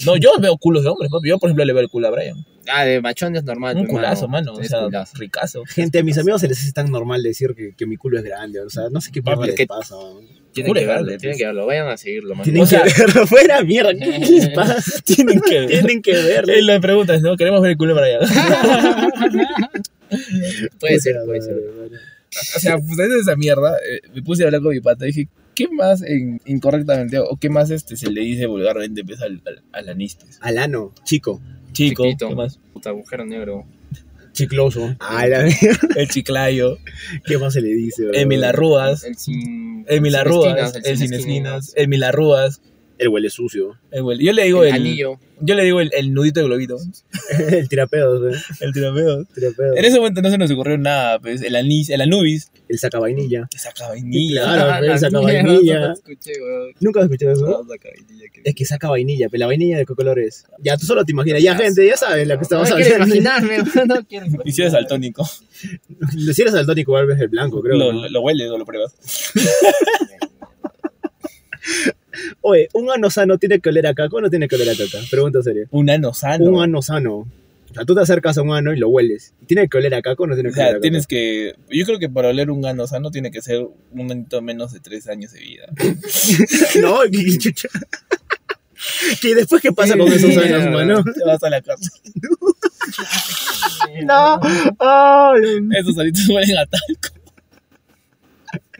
No, 0.06 0.16
yo 0.16 0.30
veo 0.38 0.56
culos 0.56 0.84
de 0.84 0.90
hombres, 0.90 1.10
papi. 1.10 1.28
Yo, 1.30 1.38
por 1.38 1.48
ejemplo, 1.48 1.64
le 1.64 1.72
veo 1.72 1.82
el 1.82 1.88
culo 1.88 2.06
a 2.08 2.10
Brian. 2.12 2.46
Ah, 2.72 2.84
de 2.84 3.00
machón 3.00 3.34
es 3.36 3.44
normal. 3.44 3.76
Un 3.76 3.86
culazo, 3.86 4.28
mano. 4.28 4.52
O 4.54 4.60
Es 4.60 4.68
sea, 4.68 4.80
culazo. 4.84 5.16
ricazo. 5.18 5.64
Gente, 5.66 5.98
a 5.98 6.02
mis 6.02 6.16
amigos 6.18 6.40
se 6.40 6.48
les 6.48 6.58
hace 6.60 6.72
tan 6.72 6.90
normal 6.90 7.22
decir 7.22 7.54
que, 7.54 7.72
que 7.76 7.86
mi 7.86 7.96
culo 7.96 8.18
es 8.18 8.24
grande. 8.24 8.60
O 8.60 8.70
sea, 8.70 8.84
no 8.90 9.00
sé 9.00 9.10
qué 9.12 9.22
Papi, 9.22 9.36
mierda 9.38 9.46
les 9.48 9.56
que- 9.56 9.66
pasa. 9.66 9.94
Tienen 10.52 10.70
Culo 10.72 10.80
que 10.80 10.86
verlo, 10.88 11.06
tienen 11.06 11.20
pues. 11.20 11.36
que 11.38 11.46
verlo. 11.46 11.66
Vayan 11.66 11.86
a 11.86 11.96
seguirlo, 11.96 12.34
man. 12.34 12.42
Tienen 12.42 12.62
O 12.62 12.66
sea- 12.66 12.82
que 12.82 12.92
verlo 12.98 13.24
fuera, 13.26 13.62
mierda. 13.62 13.94
¿Qué 13.94 14.18
les 14.30 14.48
pasa? 14.48 15.00
Tienen 15.04 15.40
que 15.40 15.60
ver. 15.60 15.68
Tienen 15.68 16.02
que 16.02 16.12
verlo. 16.12 16.52
Eh, 16.52 16.62
la 16.62 16.80
pregunta 16.80 17.14
es, 17.14 17.22
¿no? 17.22 17.36
Queremos 17.36 17.62
ver 17.62 17.70
el 17.70 17.76
culo 17.76 17.94
de 17.94 18.00
Brian. 18.00 18.20
Puede 20.80 20.98
ser, 21.00 21.16
puede 21.24 21.40
ser. 21.40 21.54
o 21.54 22.58
sea, 22.58 22.78
pues 22.78 22.96
de 22.96 23.18
esa 23.20 23.36
mierda, 23.36 23.76
eh, 23.88 24.00
me 24.14 24.22
puse 24.22 24.42
a 24.42 24.46
hablar 24.46 24.60
con 24.62 24.72
mi 24.72 24.80
pata 24.80 25.04
y 25.04 25.08
dije, 25.12 25.28
¿qué 25.68 25.74
más 25.74 26.02
en- 26.02 26.40
incorrectamente 26.46 27.18
o 27.18 27.36
qué 27.38 27.50
más 27.50 27.70
este, 27.70 27.96
se 27.96 28.10
le 28.10 28.20
dice 28.22 28.46
vulgarmente 28.46 29.04
pues, 29.04 29.20
al, 29.20 29.42
al, 29.46 29.62
al 29.72 29.88
anistes? 29.90 30.38
Alano, 30.40 30.92
chico, 31.04 31.40
Chico, 31.72 32.04
Chiquito. 32.04 32.28
¿qué 32.28 32.34
más? 32.34 32.58
Puta, 32.72 32.90
agujero 32.90 33.24
negro. 33.26 33.64
chicloso. 34.32 34.96
A 35.00 35.26
la 35.26 35.42
mierda. 35.44 35.88
El 35.96 36.08
chiclayo, 36.08 36.78
¿Qué 37.26 37.36
más 37.38 37.52
se 37.52 37.60
le 37.60 37.68
dice? 37.68 38.04
bro? 38.06 38.14
el 38.14 38.26
milarrúas, 38.26 39.04
El 39.04 39.16
sin. 39.16 39.84
el 39.88 40.00
milarrúas, 40.00 40.72
sin 40.72 40.82
el 40.86 40.96
sin 40.98 41.12
esquinas, 41.12 41.20
esquinas, 41.20 41.72
el 41.76 41.88
milarrúas. 41.88 42.62
El 43.00 43.08
huele 43.08 43.30
sucio. 43.30 43.78
el 43.90 44.02
huele- 44.02 44.22
yo 44.24 44.32
le 44.32 44.44
digo 44.44 44.62
El 44.62 44.68
el, 44.68 44.74
anillo. 44.74 45.18
yo 45.40 45.54
le 45.54 45.64
digo 45.64 45.80
el, 45.80 45.90
el 45.94 46.12
nudito 46.12 46.40
de 46.40 46.46
globito, 46.46 46.76
el 47.50 47.66
tirapedo, 47.68 48.28
¿eh? 48.30 48.36
el 48.60 48.72
tirapeo. 48.74 49.24
Tirapedo. 49.34 49.74
En 49.74 49.84
ese 49.86 49.96
momento 49.98 50.20
no 50.20 50.30
se 50.30 50.36
nos 50.36 50.50
ocurrió 50.50 50.76
nada, 50.76 51.18
pues, 51.18 51.40
el 51.40 51.56
anís, 51.56 51.88
el 51.88 52.02
anubis, 52.02 52.52
El 52.68 52.78
saca 52.78 52.98
vainilla. 52.98 53.48
que 53.50 53.58
saca 53.58 53.88
vainilla. 53.88 54.42
Claro, 54.42 54.80
pe, 54.82 54.86
la 54.88 54.98
saca 54.98 55.18
mierda, 55.18 55.42
vainilla. 55.44 55.80
no 55.80 55.86
lo 55.88 55.92
escuché, 55.94 56.32
weón. 56.42 56.72
¿Nunca 56.80 57.00
has 57.00 57.04
escuchado 57.06 57.32
eso? 57.32 57.64
No, 57.66 57.74
Es 58.44 58.54
que 58.54 58.64
saca 58.66 58.88
vainilla, 58.90 59.28
pero 59.30 59.38
la 59.40 59.46
vainilla 59.46 59.78
de 59.78 59.86
qué 59.86 59.94
color 59.94 60.18
es. 60.18 60.44
Ya, 60.62 60.76
tú 60.76 60.84
solo 60.84 61.02
te 61.04 61.12
imaginas. 61.12 61.42
Ya, 61.42 61.56
gente, 61.56 61.86
ya 61.86 61.96
saben 61.96 62.28
lo 62.28 62.36
que 62.36 62.42
estamos 62.42 62.68
no 62.68 62.76
quiero 62.76 62.94
hablando. 63.02 63.16
imaginarme, 63.16 63.58
no 63.86 64.04
quiero 64.06 64.26
Y 64.44 64.52
si 64.52 64.60
eres 64.60 64.74
daltónico, 64.74 65.24
Si 65.24 66.42
eres 66.42 66.52
daltónico, 66.52 66.90
igual 66.90 67.06
ves 67.06 67.18
el 67.20 67.28
blanco, 67.28 67.62
creo. 67.62 67.76
lo, 67.78 67.92
¿no? 67.94 68.02
lo, 68.02 68.08
lo 68.10 68.20
hueles 68.20 68.50
o 68.50 68.58
lo 68.58 68.66
pruebas. 68.66 68.94
Oye, 72.42 72.68
¿un 72.74 72.90
ano 72.90 73.10
sano 73.10 73.38
tiene 73.38 73.60
que 73.60 73.68
oler 73.68 73.86
a 73.86 73.94
caca 73.94 74.16
o 74.16 74.20
no 74.20 74.30
tiene 74.30 74.48
que 74.48 74.56
oler 74.56 74.70
a 74.70 74.76
caca? 74.76 74.98
Pregunta 75.10 75.42
seria. 75.42 75.66
Un 75.70 75.90
ano 75.90 76.12
sano. 76.14 76.44
Un 76.44 76.62
ano 76.62 76.82
sano. 76.82 77.14
O 77.70 77.74
sea, 77.74 77.84
tú 77.84 77.94
te 77.94 78.00
acercas 78.00 78.36
a 78.36 78.42
un 78.42 78.52
ano 78.52 78.72
y 78.74 78.78
lo 78.78 78.88
hueles. 78.88 79.32
¿Tiene 79.46 79.68
que 79.68 79.78
oler 79.78 79.94
a 79.94 80.02
caca 80.02 80.22
o 80.22 80.26
no 80.26 80.34
tiene 80.34 80.48
O 80.48 80.52
que 80.52 80.58
oler 80.60 80.66
a 80.66 80.70
sea, 80.70 80.74
caca? 80.74 80.80
tienes 80.82 81.06
que. 81.06 81.54
Yo 81.70 81.86
creo 81.86 81.98
que 82.00 82.08
para 82.08 82.28
oler 82.28 82.50
un 82.50 82.66
ano 82.66 82.86
sano 82.86 83.10
tiene 83.10 83.30
que 83.30 83.40
ser 83.42 83.60
un 83.62 83.72
momento 83.92 84.42
menos 84.42 84.72
de 84.72 84.80
tres 84.80 85.08
años 85.08 85.32
de 85.32 85.40
vida. 85.40 85.66
No, 86.80 87.00
que 87.10 87.38
chucha. 87.38 87.68
¿Y 89.22 89.34
después 89.34 89.60
qué 89.60 89.72
pasa 89.72 89.96
con 89.96 90.10
esos 90.12 90.36
años, 90.36 90.64
mano? 90.72 91.04
Te 91.04 91.24
vas 91.24 91.42
a 91.42 91.50
la 91.50 91.60
casa. 91.60 91.90
No. 94.04 94.40
Ay, 94.78 95.40
Esos 95.78 95.98
alitos 95.98 96.28
huelen 96.28 96.56
a 96.58 96.66
talco. 96.66 97.19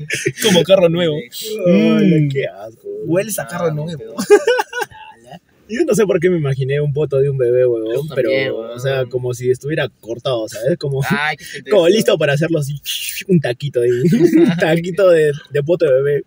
Como 0.43 0.63
carro 0.65 0.89
nuevo. 0.89 1.17
Ay, 1.17 2.29
qué 2.31 2.47
asco. 2.47 2.89
Hueles 3.07 3.39
a 3.39 3.43
Ah, 3.43 3.49
carro 3.49 3.73
nuevo. 3.73 4.15
Yo 5.69 5.85
no 5.85 5.95
sé 5.95 6.05
por 6.05 6.19
qué 6.19 6.29
me 6.29 6.37
imaginé 6.39 6.81
un 6.81 6.93
poto 6.93 7.21
de 7.21 7.31
un 7.31 7.39
bebé, 7.39 7.65
weón. 7.65 7.95
Yo 7.95 8.15
Pero, 8.15 8.29
también, 8.29 8.51
o 8.51 8.79
sea, 8.81 9.05
como 9.07 9.33
si 9.35 9.51
estuviera 9.51 9.89
cortado, 10.01 10.49
¿sabes? 10.49 10.77
Como, 10.77 11.01
Ay, 11.09 11.37
como 11.71 11.89
listo 11.89 12.19
para 12.19 12.33
hacerlo 12.33 12.59
así. 12.59 12.81
Un 13.29 13.41
taquito 13.41 13.81
ahí. 13.81 13.91
Un 13.91 14.57
taquito 14.59 15.09
de, 15.11 15.33
de 15.51 15.63
poto 15.63 15.85
de 15.85 15.93
bebé. 16.03 16.25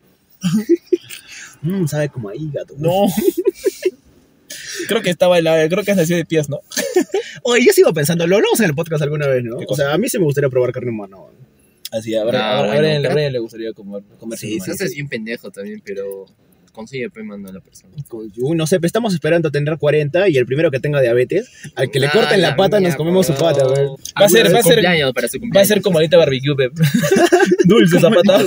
Mmm, 1.61 1.87
sabe 1.87 2.07
como 2.07 2.29
a 2.29 2.35
hígado. 2.35 2.73
No. 2.77 3.07
Creo 4.87 5.01
que 5.01 5.09
estaba 5.09 5.37
en 5.37 5.43
la. 5.43 5.67
Creo 5.67 5.83
que 5.83 5.91
es 5.91 5.97
así 5.97 6.13
de 6.13 6.25
pies, 6.25 6.47
¿no? 6.49 6.61
Oye, 7.43 7.65
yo 7.65 7.73
sigo 7.73 7.93
pensando, 7.93 8.25
lo 8.27 8.37
hablamos 8.37 8.59
en 8.61 8.67
el 8.67 8.75
podcast 8.75 9.03
alguna 9.03 9.27
vez, 9.27 9.43
¿no? 9.43 9.57
¿Qué 9.57 9.65
O 9.67 9.75
sea, 9.75 9.93
a 9.93 9.97
mí 9.97 10.07
sí 10.07 10.19
me 10.19 10.25
gustaría 10.25 10.49
probar 10.49 10.71
carne 10.71 10.91
humana, 10.91 11.17
weón. 11.17 11.33
Así, 11.93 12.15
a, 12.15 12.23
Bri- 12.25 12.35
Ah, 12.35 12.59
a 12.59 12.61
Bri- 12.61 12.65
a 12.65 12.67
bueno, 12.67 12.79
Brian, 12.81 12.97
a 12.97 13.01
pero- 13.03 13.13
Brian 13.13 13.33
le 13.33 13.39
gustaría 13.39 13.73
comer, 13.73 14.03
comer 14.19 14.37
Sí, 14.39 14.59
sí, 14.59 14.71
es 14.71 14.93
bien 14.93 15.07
pendejo 15.07 15.51
también, 15.51 15.81
pero 15.85 16.25
consigue 16.73 17.09
pe 17.09 17.23
mando 17.23 17.49
a 17.49 17.53
la 17.53 17.61
persona. 17.61 17.93
Uy, 18.11 18.57
no 18.57 18.67
sé, 18.67 18.77
pero 18.77 18.87
estamos 18.87 19.13
esperando 19.13 19.47
a 19.47 19.51
tener 19.51 19.77
40 19.77 20.27
y 20.29 20.37
el 20.37 20.45
primero 20.45 20.69
que 20.71 20.79
tenga 20.81 20.99
diabetes, 20.99 21.49
al 21.75 21.89
que 21.89 21.99
le 22.01 22.07
Ah, 22.07 22.11
corten 22.11 22.41
la, 22.41 22.49
la 22.49 22.55
pata, 22.57 22.79
nos 22.81 22.95
comemos 22.95 23.27
su 23.27 23.33
pata, 23.35 23.63
güey. 23.63 23.85
Va 24.19 24.25
a 24.25 24.29
ser- 24.29 24.53
va 24.53 24.59
a 24.59 24.63
ser- 24.63 24.83
Va 24.85 25.61
a 25.61 25.65
ser 25.65 25.81
como 25.81 25.99
ahorita 25.99 26.17
barbecue, 26.17 26.55
Pep. 26.55 26.73
dulce 27.65 27.97
esa 27.97 28.09
patada. 28.09 28.43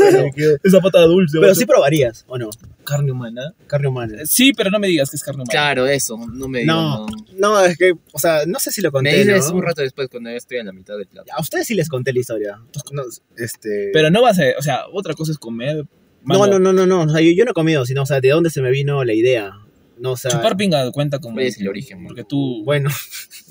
esa 0.62 0.80
patada 0.80 1.06
dulce. 1.06 1.38
Pero 1.40 1.54
sí 1.54 1.64
probarías, 1.66 2.25
¿o 2.28 2.37
no? 2.38 2.50
Carne 2.85 3.11
humana. 3.11 3.52
Carne 3.66 3.88
humana. 3.88 4.18
Sí, 4.26 4.52
pero 4.52 4.71
no 4.71 4.78
me 4.78 4.87
digas 4.87 5.11
que 5.11 5.16
es 5.16 5.23
carne 5.23 5.38
humana. 5.42 5.50
Claro, 5.50 5.87
eso, 5.87 6.16
no 6.33 6.49
me 6.49 6.61
digas. 6.61 6.76
No, 6.76 7.06
No. 7.38 7.64
es 7.64 7.76
que, 7.76 7.92
o 8.12 8.18
sea, 8.18 8.40
no 8.47 8.59
sé 8.59 8.71
si 8.71 8.80
lo 8.83 8.88
Me 8.90 8.92
conté, 8.92 9.25
dices 9.25 9.50
¿no? 9.50 9.56
un 9.56 9.62
rato 9.62 9.83
después 9.83 10.09
cuando 10.09 10.30
ya 10.30 10.37
estoy 10.37 10.59
a 10.59 10.64
la 10.64 10.73
mitad 10.73 10.97
del 10.97 11.06
plato. 11.06 11.33
A 11.37 11.40
ustedes 11.40 11.66
sí 11.66 11.75
les 11.75 11.88
conté 11.88 12.12
la 12.12 12.21
historia. 12.21 12.59
No, 12.92 13.02
este... 13.37 13.90
Pero 13.92 14.11
no 14.11 14.23
va 14.23 14.30
a 14.30 14.35
ser, 14.35 14.54
o 14.59 14.62
sea, 14.62 14.83
otra 14.92 15.14
cosa 15.14 15.33
es 15.33 15.38
comer. 15.38 15.85
No, 16.26 16.47
no, 16.47 16.59
no, 16.59 16.73
no, 16.73 16.87
no, 16.87 17.02
o 17.02 17.09
sea, 17.09 17.21
yo, 17.21 17.33
yo 17.33 17.45
no 17.45 17.52
he 17.52 17.54
comido, 17.54 17.87
sino, 17.87 18.02
o 18.02 18.06
sea, 18.06 18.21
¿de 18.21 18.28
dónde 18.30 18.50
se 18.50 18.61
me 18.61 18.71
vino 18.71 19.02
la 19.04 19.12
idea? 19.14 19.52
No, 19.99 20.12
o 20.12 20.16
sea, 20.16 20.30
Chupar 20.30 20.56
pinga 20.59 20.90
cuenta 20.92 21.18
como. 21.21 21.37
¿Cuál 21.37 21.47
es 21.47 21.59
el 21.59 21.68
origen, 21.68 22.04
Porque 22.06 22.23
tú. 22.25 22.62
bueno, 22.64 22.90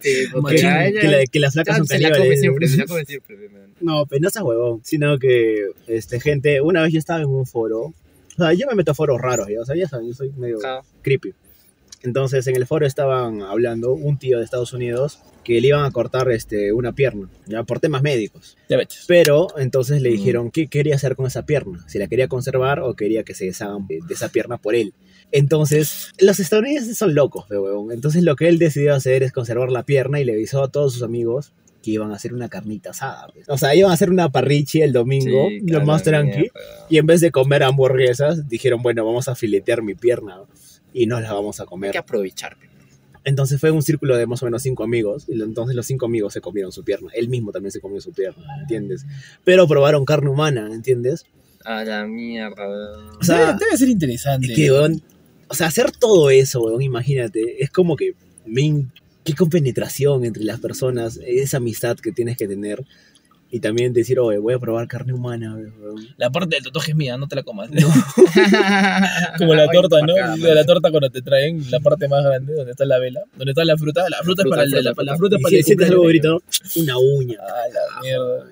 que, 0.00 0.26
la- 1.02 1.22
que 1.30 1.40
las 1.40 1.54
ya 1.54 1.62
flacas 1.64 1.76
son 1.78 1.86
se 1.86 1.98
la 1.98 2.08
come 2.08 2.18
caníbales. 2.18 2.40
siempre, 2.40 2.68
se 2.68 2.76
la 2.78 2.86
come 2.86 3.04
siempre. 3.04 3.36
man. 3.48 3.72
No, 3.80 4.06
pero 4.06 4.20
no 4.20 4.30
seas 4.30 4.44
huevón, 4.44 4.80
sino 4.84 5.18
que, 5.18 5.66
este, 5.86 6.20
gente, 6.20 6.60
una 6.60 6.82
vez 6.82 6.92
yo 6.92 6.98
estaba 6.98 7.20
en 7.20 7.26
un 7.28 7.46
foro, 7.46 7.80
o 7.82 7.94
sea, 8.36 8.52
yo 8.52 8.66
me 8.66 8.74
meto 8.74 8.90
a 8.92 8.94
foros 8.94 9.20
raros, 9.20 9.48
ya, 9.48 9.60
o 9.60 9.64
sea, 9.64 9.76
ya 9.76 9.88
saben, 9.88 10.08
yo 10.08 10.14
soy 10.14 10.30
medio 10.36 10.58
Ja. 10.60 10.80
creepy. 11.02 11.32
Entonces, 12.02 12.46
en 12.46 12.56
el 12.56 12.66
foro 12.66 12.86
estaban 12.86 13.42
hablando 13.42 13.92
un 13.92 14.18
tío 14.18 14.38
de 14.38 14.44
Estados 14.44 14.72
Unidos 14.72 15.18
que 15.44 15.60
le 15.60 15.68
iban 15.68 15.84
a 15.84 15.90
cortar 15.90 16.30
este, 16.30 16.72
una 16.72 16.92
pierna, 16.92 17.28
ya, 17.46 17.62
por 17.64 17.80
temas 17.80 18.02
médicos. 18.02 18.56
Diabetes. 18.68 19.04
Pero 19.08 19.48
entonces 19.58 20.02
le 20.02 20.10
Mm. 20.10 20.12
dijeron 20.12 20.50
qué 20.50 20.68
quería 20.68 20.94
hacer 20.94 21.16
con 21.16 21.26
esa 21.26 21.44
pierna, 21.46 21.84
si 21.88 21.98
la 21.98 22.06
quería 22.06 22.28
conservar 22.28 22.80
o 22.80 22.94
quería 22.94 23.24
que 23.24 23.34
se 23.34 23.46
deshagan 23.46 23.86
de 23.86 24.00
esa 24.10 24.28
pierna 24.28 24.58
por 24.58 24.74
él. 24.74 24.92
Entonces, 25.32 26.10
los 26.18 26.40
estadounidenses 26.40 26.96
son 26.98 27.14
locos, 27.14 27.46
huevón. 27.50 27.92
Entonces, 27.92 28.22
lo 28.22 28.34
que 28.36 28.48
él 28.48 28.58
decidió 28.58 28.94
hacer 28.94 29.22
es 29.22 29.32
conservar 29.32 29.70
la 29.70 29.82
pierna 29.82 30.20
y 30.20 30.24
le 30.24 30.32
avisó 30.32 30.62
a 30.62 30.68
todos 30.70 30.94
sus 30.94 31.02
amigos 31.02 31.52
que 31.82 31.92
iban 31.92 32.10
a 32.12 32.16
hacer 32.16 32.34
una 32.34 32.48
carnita 32.48 32.90
asada. 32.90 33.28
pues. 33.32 33.48
O 33.48 33.56
sea, 33.56 33.74
iban 33.74 33.90
a 33.90 33.94
hacer 33.94 34.10
una 34.10 34.30
parrichi 34.30 34.82
el 34.82 34.92
domingo, 34.92 35.48
Sí, 35.48 35.60
lo 35.66 35.84
más 35.84 36.02
tranqui. 36.02 36.50
Y 36.90 36.98
en 36.98 37.06
vez 37.06 37.20
de 37.20 37.30
comer 37.30 37.62
hamburguesas, 37.62 38.48
dijeron, 38.48 38.82
bueno, 38.82 39.04
vamos 39.06 39.28
a 39.28 39.34
filetear 39.34 39.82
mi 39.82 39.94
pierna 39.94 40.40
y 41.02 41.06
nos 41.06 41.22
la 41.22 41.32
vamos 41.32 41.60
a 41.60 41.64
Hay 41.64 41.68
comer. 41.68 41.92
que 41.92 41.98
aprovechar. 41.98 42.56
Entonces 43.24 43.60
fue 43.60 43.70
un 43.70 43.82
círculo 43.82 44.16
de 44.16 44.26
más 44.26 44.42
o 44.42 44.46
menos 44.46 44.62
cinco 44.62 44.84
amigos. 44.84 45.26
Y 45.28 45.40
entonces 45.42 45.76
los 45.76 45.86
cinco 45.86 46.06
amigos 46.06 46.32
se 46.32 46.40
comieron 46.40 46.72
su 46.72 46.82
pierna. 46.84 47.10
Él 47.14 47.28
mismo 47.28 47.52
también 47.52 47.72
se 47.72 47.80
comió 47.80 48.00
su 48.00 48.12
pierna, 48.12 48.44
¿entiendes? 48.60 49.04
Pero 49.44 49.68
probaron 49.68 50.04
carne 50.04 50.30
humana, 50.30 50.68
¿entiendes? 50.72 51.26
A 51.64 51.84
la 51.84 52.06
mierda. 52.06 52.66
O 53.20 53.24
sea, 53.24 53.48
debe, 53.52 53.58
debe 53.66 53.76
ser 53.76 53.88
interesante. 53.88 54.46
es 54.46 54.56
que, 54.56 54.70
weón, 54.70 55.02
o 55.48 55.54
sea, 55.54 55.66
hacer 55.66 55.90
todo 55.90 56.30
eso, 56.30 56.62
weón, 56.62 56.80
imagínate, 56.82 57.62
es 57.62 57.70
como 57.70 57.96
que, 57.96 58.14
men, 58.46 58.90
qué 59.24 59.34
compenetración 59.34 60.24
entre 60.24 60.44
las 60.44 60.60
personas, 60.60 61.20
esa 61.26 61.58
amistad 61.58 61.98
que 61.98 62.12
tienes 62.12 62.38
que 62.38 62.48
tener. 62.48 62.82
Y 63.50 63.60
también 63.60 63.94
decir, 63.94 64.20
oye, 64.20 64.36
voy 64.36 64.52
a 64.52 64.58
probar 64.58 64.86
carne 64.88 65.14
humana. 65.14 65.56
La 66.18 66.30
parte 66.30 66.56
del 66.56 66.64
tatuaje 66.64 66.90
es 66.90 66.96
mía, 66.96 67.16
no 67.16 67.28
te 67.28 67.36
la 67.36 67.42
comas. 67.42 67.70
No. 67.70 67.88
Como 69.38 69.54
la 69.54 69.68
torta, 69.68 70.02
¿no? 70.02 70.14
De 70.36 70.54
la 70.54 70.66
torta 70.66 70.90
cuando 70.90 71.08
te 71.08 71.22
traen 71.22 71.64
la 71.70 71.80
parte 71.80 72.08
más 72.08 72.22
grande, 72.24 72.52
donde 72.52 72.72
está 72.72 72.84
la 72.84 72.98
vela, 72.98 73.22
donde 73.36 73.52
está 73.52 73.64
la 73.64 73.78
fruta. 73.78 74.06
La 74.10 74.18
fruta, 74.18 74.42
es 74.42 74.44
Fruta, 74.44 74.50
para 74.50 74.62
el, 74.64 74.70
fruta, 74.70 74.82
la, 74.82 74.94
fruta. 74.94 75.12
la 75.12 75.16
fruta 75.16 75.36
es 75.36 75.40
Y 75.40 75.42
para 75.42 75.50
si 75.50 75.56
el 75.56 75.64
sientes 75.64 75.88
algo 75.88 76.02
bonito, 76.02 76.42
una 76.76 76.98
uña. 76.98 77.38
Ah, 77.40 77.62
la 77.72 78.00
mierda. 78.02 78.46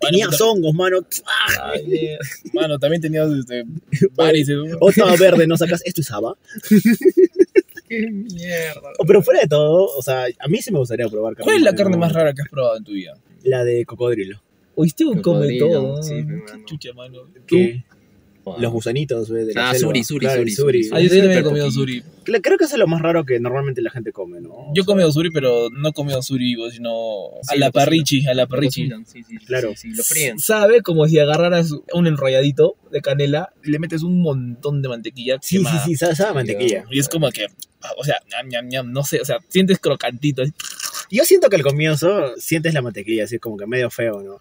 Tenías 0.00 0.40
hongos, 0.40 0.74
mano. 0.74 0.98
Ay, 1.60 1.86
mierda. 1.86 2.24
Mano, 2.54 2.78
también 2.80 3.02
tenías 3.02 3.30
este, 3.30 3.64
varices. 4.16 4.56
¿no? 4.56 4.78
O 4.80 4.90
estaba 4.90 5.14
verde, 5.14 5.46
no 5.46 5.56
sacas. 5.56 5.80
Esto 5.84 6.00
es 6.00 6.10
haba. 6.10 6.36
Qué 7.88 8.10
mierda. 8.10 8.80
Oh, 8.98 9.04
pero 9.06 9.22
fuera 9.22 9.42
de 9.42 9.46
todo, 9.46 9.86
o 9.96 10.02
sea, 10.02 10.26
a 10.38 10.48
mí 10.48 10.58
sí 10.60 10.72
me 10.72 10.78
gustaría 10.78 11.06
probar 11.08 11.34
carne 11.34 11.44
¿Cuál 11.44 11.56
es 11.56 11.62
la 11.62 11.74
carne 11.74 11.96
más 11.96 12.12
rara 12.12 12.32
que 12.32 12.42
has 12.42 12.48
probado 12.48 12.78
en 12.78 12.84
tu 12.84 12.92
vida? 12.92 13.14
La 13.44 13.64
de 13.64 13.84
cocodrilo. 13.84 14.42
Oíste 14.74 15.04
un 15.04 15.20
come 15.20 15.38
Cocodrilo, 15.38 15.68
todo. 15.68 16.02
sí, 16.02 16.22
¿no? 16.22 16.44
mi 17.26 17.40
Qué 17.46 17.84
los 18.58 18.72
gusanitos 18.72 19.28
de 19.28 19.54
la 19.54 19.70
Ah, 19.70 19.74
selva. 19.74 19.88
suri, 19.88 20.04
suri, 20.04 20.26
Claro, 20.26 20.42
el 20.42 20.50
suri, 20.50 20.84
suri. 20.84 20.96
Ah, 20.96 21.00
yo 21.00 21.08
también 21.08 21.38
he 21.38 21.42
comido 21.42 21.70
suri. 21.70 22.02
Creo 22.24 22.56
que 22.58 22.64
eso 22.64 22.74
es 22.74 22.78
lo 22.78 22.86
más 22.86 23.00
raro 23.02 23.24
que 23.24 23.38
normalmente 23.40 23.82
la 23.82 23.90
gente 23.90 24.12
come, 24.12 24.40
¿no? 24.40 24.50
Yo 24.74 24.82
he 24.82 24.86
comido 24.86 25.10
suri, 25.12 25.30
pero 25.30 25.68
no 25.70 25.88
he 25.88 25.92
comido 25.92 26.22
suri 26.22 26.44
vivo, 26.44 26.70
sino 26.70 26.90
a 27.48 27.56
la 27.56 27.70
parrichi, 27.70 28.26
a 28.26 28.34
la 28.34 28.46
parrichi. 28.46 28.90
Sí, 29.06 29.22
sí, 29.22 29.36
Claro. 29.46 29.70
sí, 29.76 29.90
sí, 29.90 29.96
lo 29.96 30.02
fríen. 30.04 30.38
Sabe 30.38 30.82
como 30.82 31.06
si 31.08 31.18
agarraras 31.18 31.72
un 31.92 32.06
enrolladito 32.06 32.76
de 32.90 33.00
canela, 33.00 33.52
le 33.62 33.78
metes 33.78 34.02
un 34.02 34.20
montón 34.22 34.82
de 34.82 34.88
mantequilla 34.88 35.38
Sí, 35.40 35.58
sí, 35.58 35.64
quemada. 35.64 35.84
sí, 35.84 35.96
sabe, 35.96 36.14
sabe 36.16 36.34
mantequilla. 36.34 36.84
Y 36.90 36.98
es 36.98 37.08
como 37.08 37.30
que, 37.30 37.46
o 37.96 38.04
sea, 38.04 38.16
ñam, 38.30 38.48
ñam, 38.48 38.68
ñam, 38.68 38.92
no 38.92 39.02
sé, 39.04 39.20
o 39.20 39.24
sea, 39.24 39.38
sientes 39.48 39.78
crocantito. 39.78 40.42
Yo 41.10 41.24
siento 41.24 41.48
que 41.48 41.56
al 41.56 41.62
comienzo 41.62 42.32
sientes 42.38 42.72
la 42.74 42.82
mantequilla, 42.82 43.24
así 43.24 43.38
como 43.38 43.56
que 43.56 43.66
medio 43.66 43.90
feo, 43.90 44.22
¿no? 44.22 44.40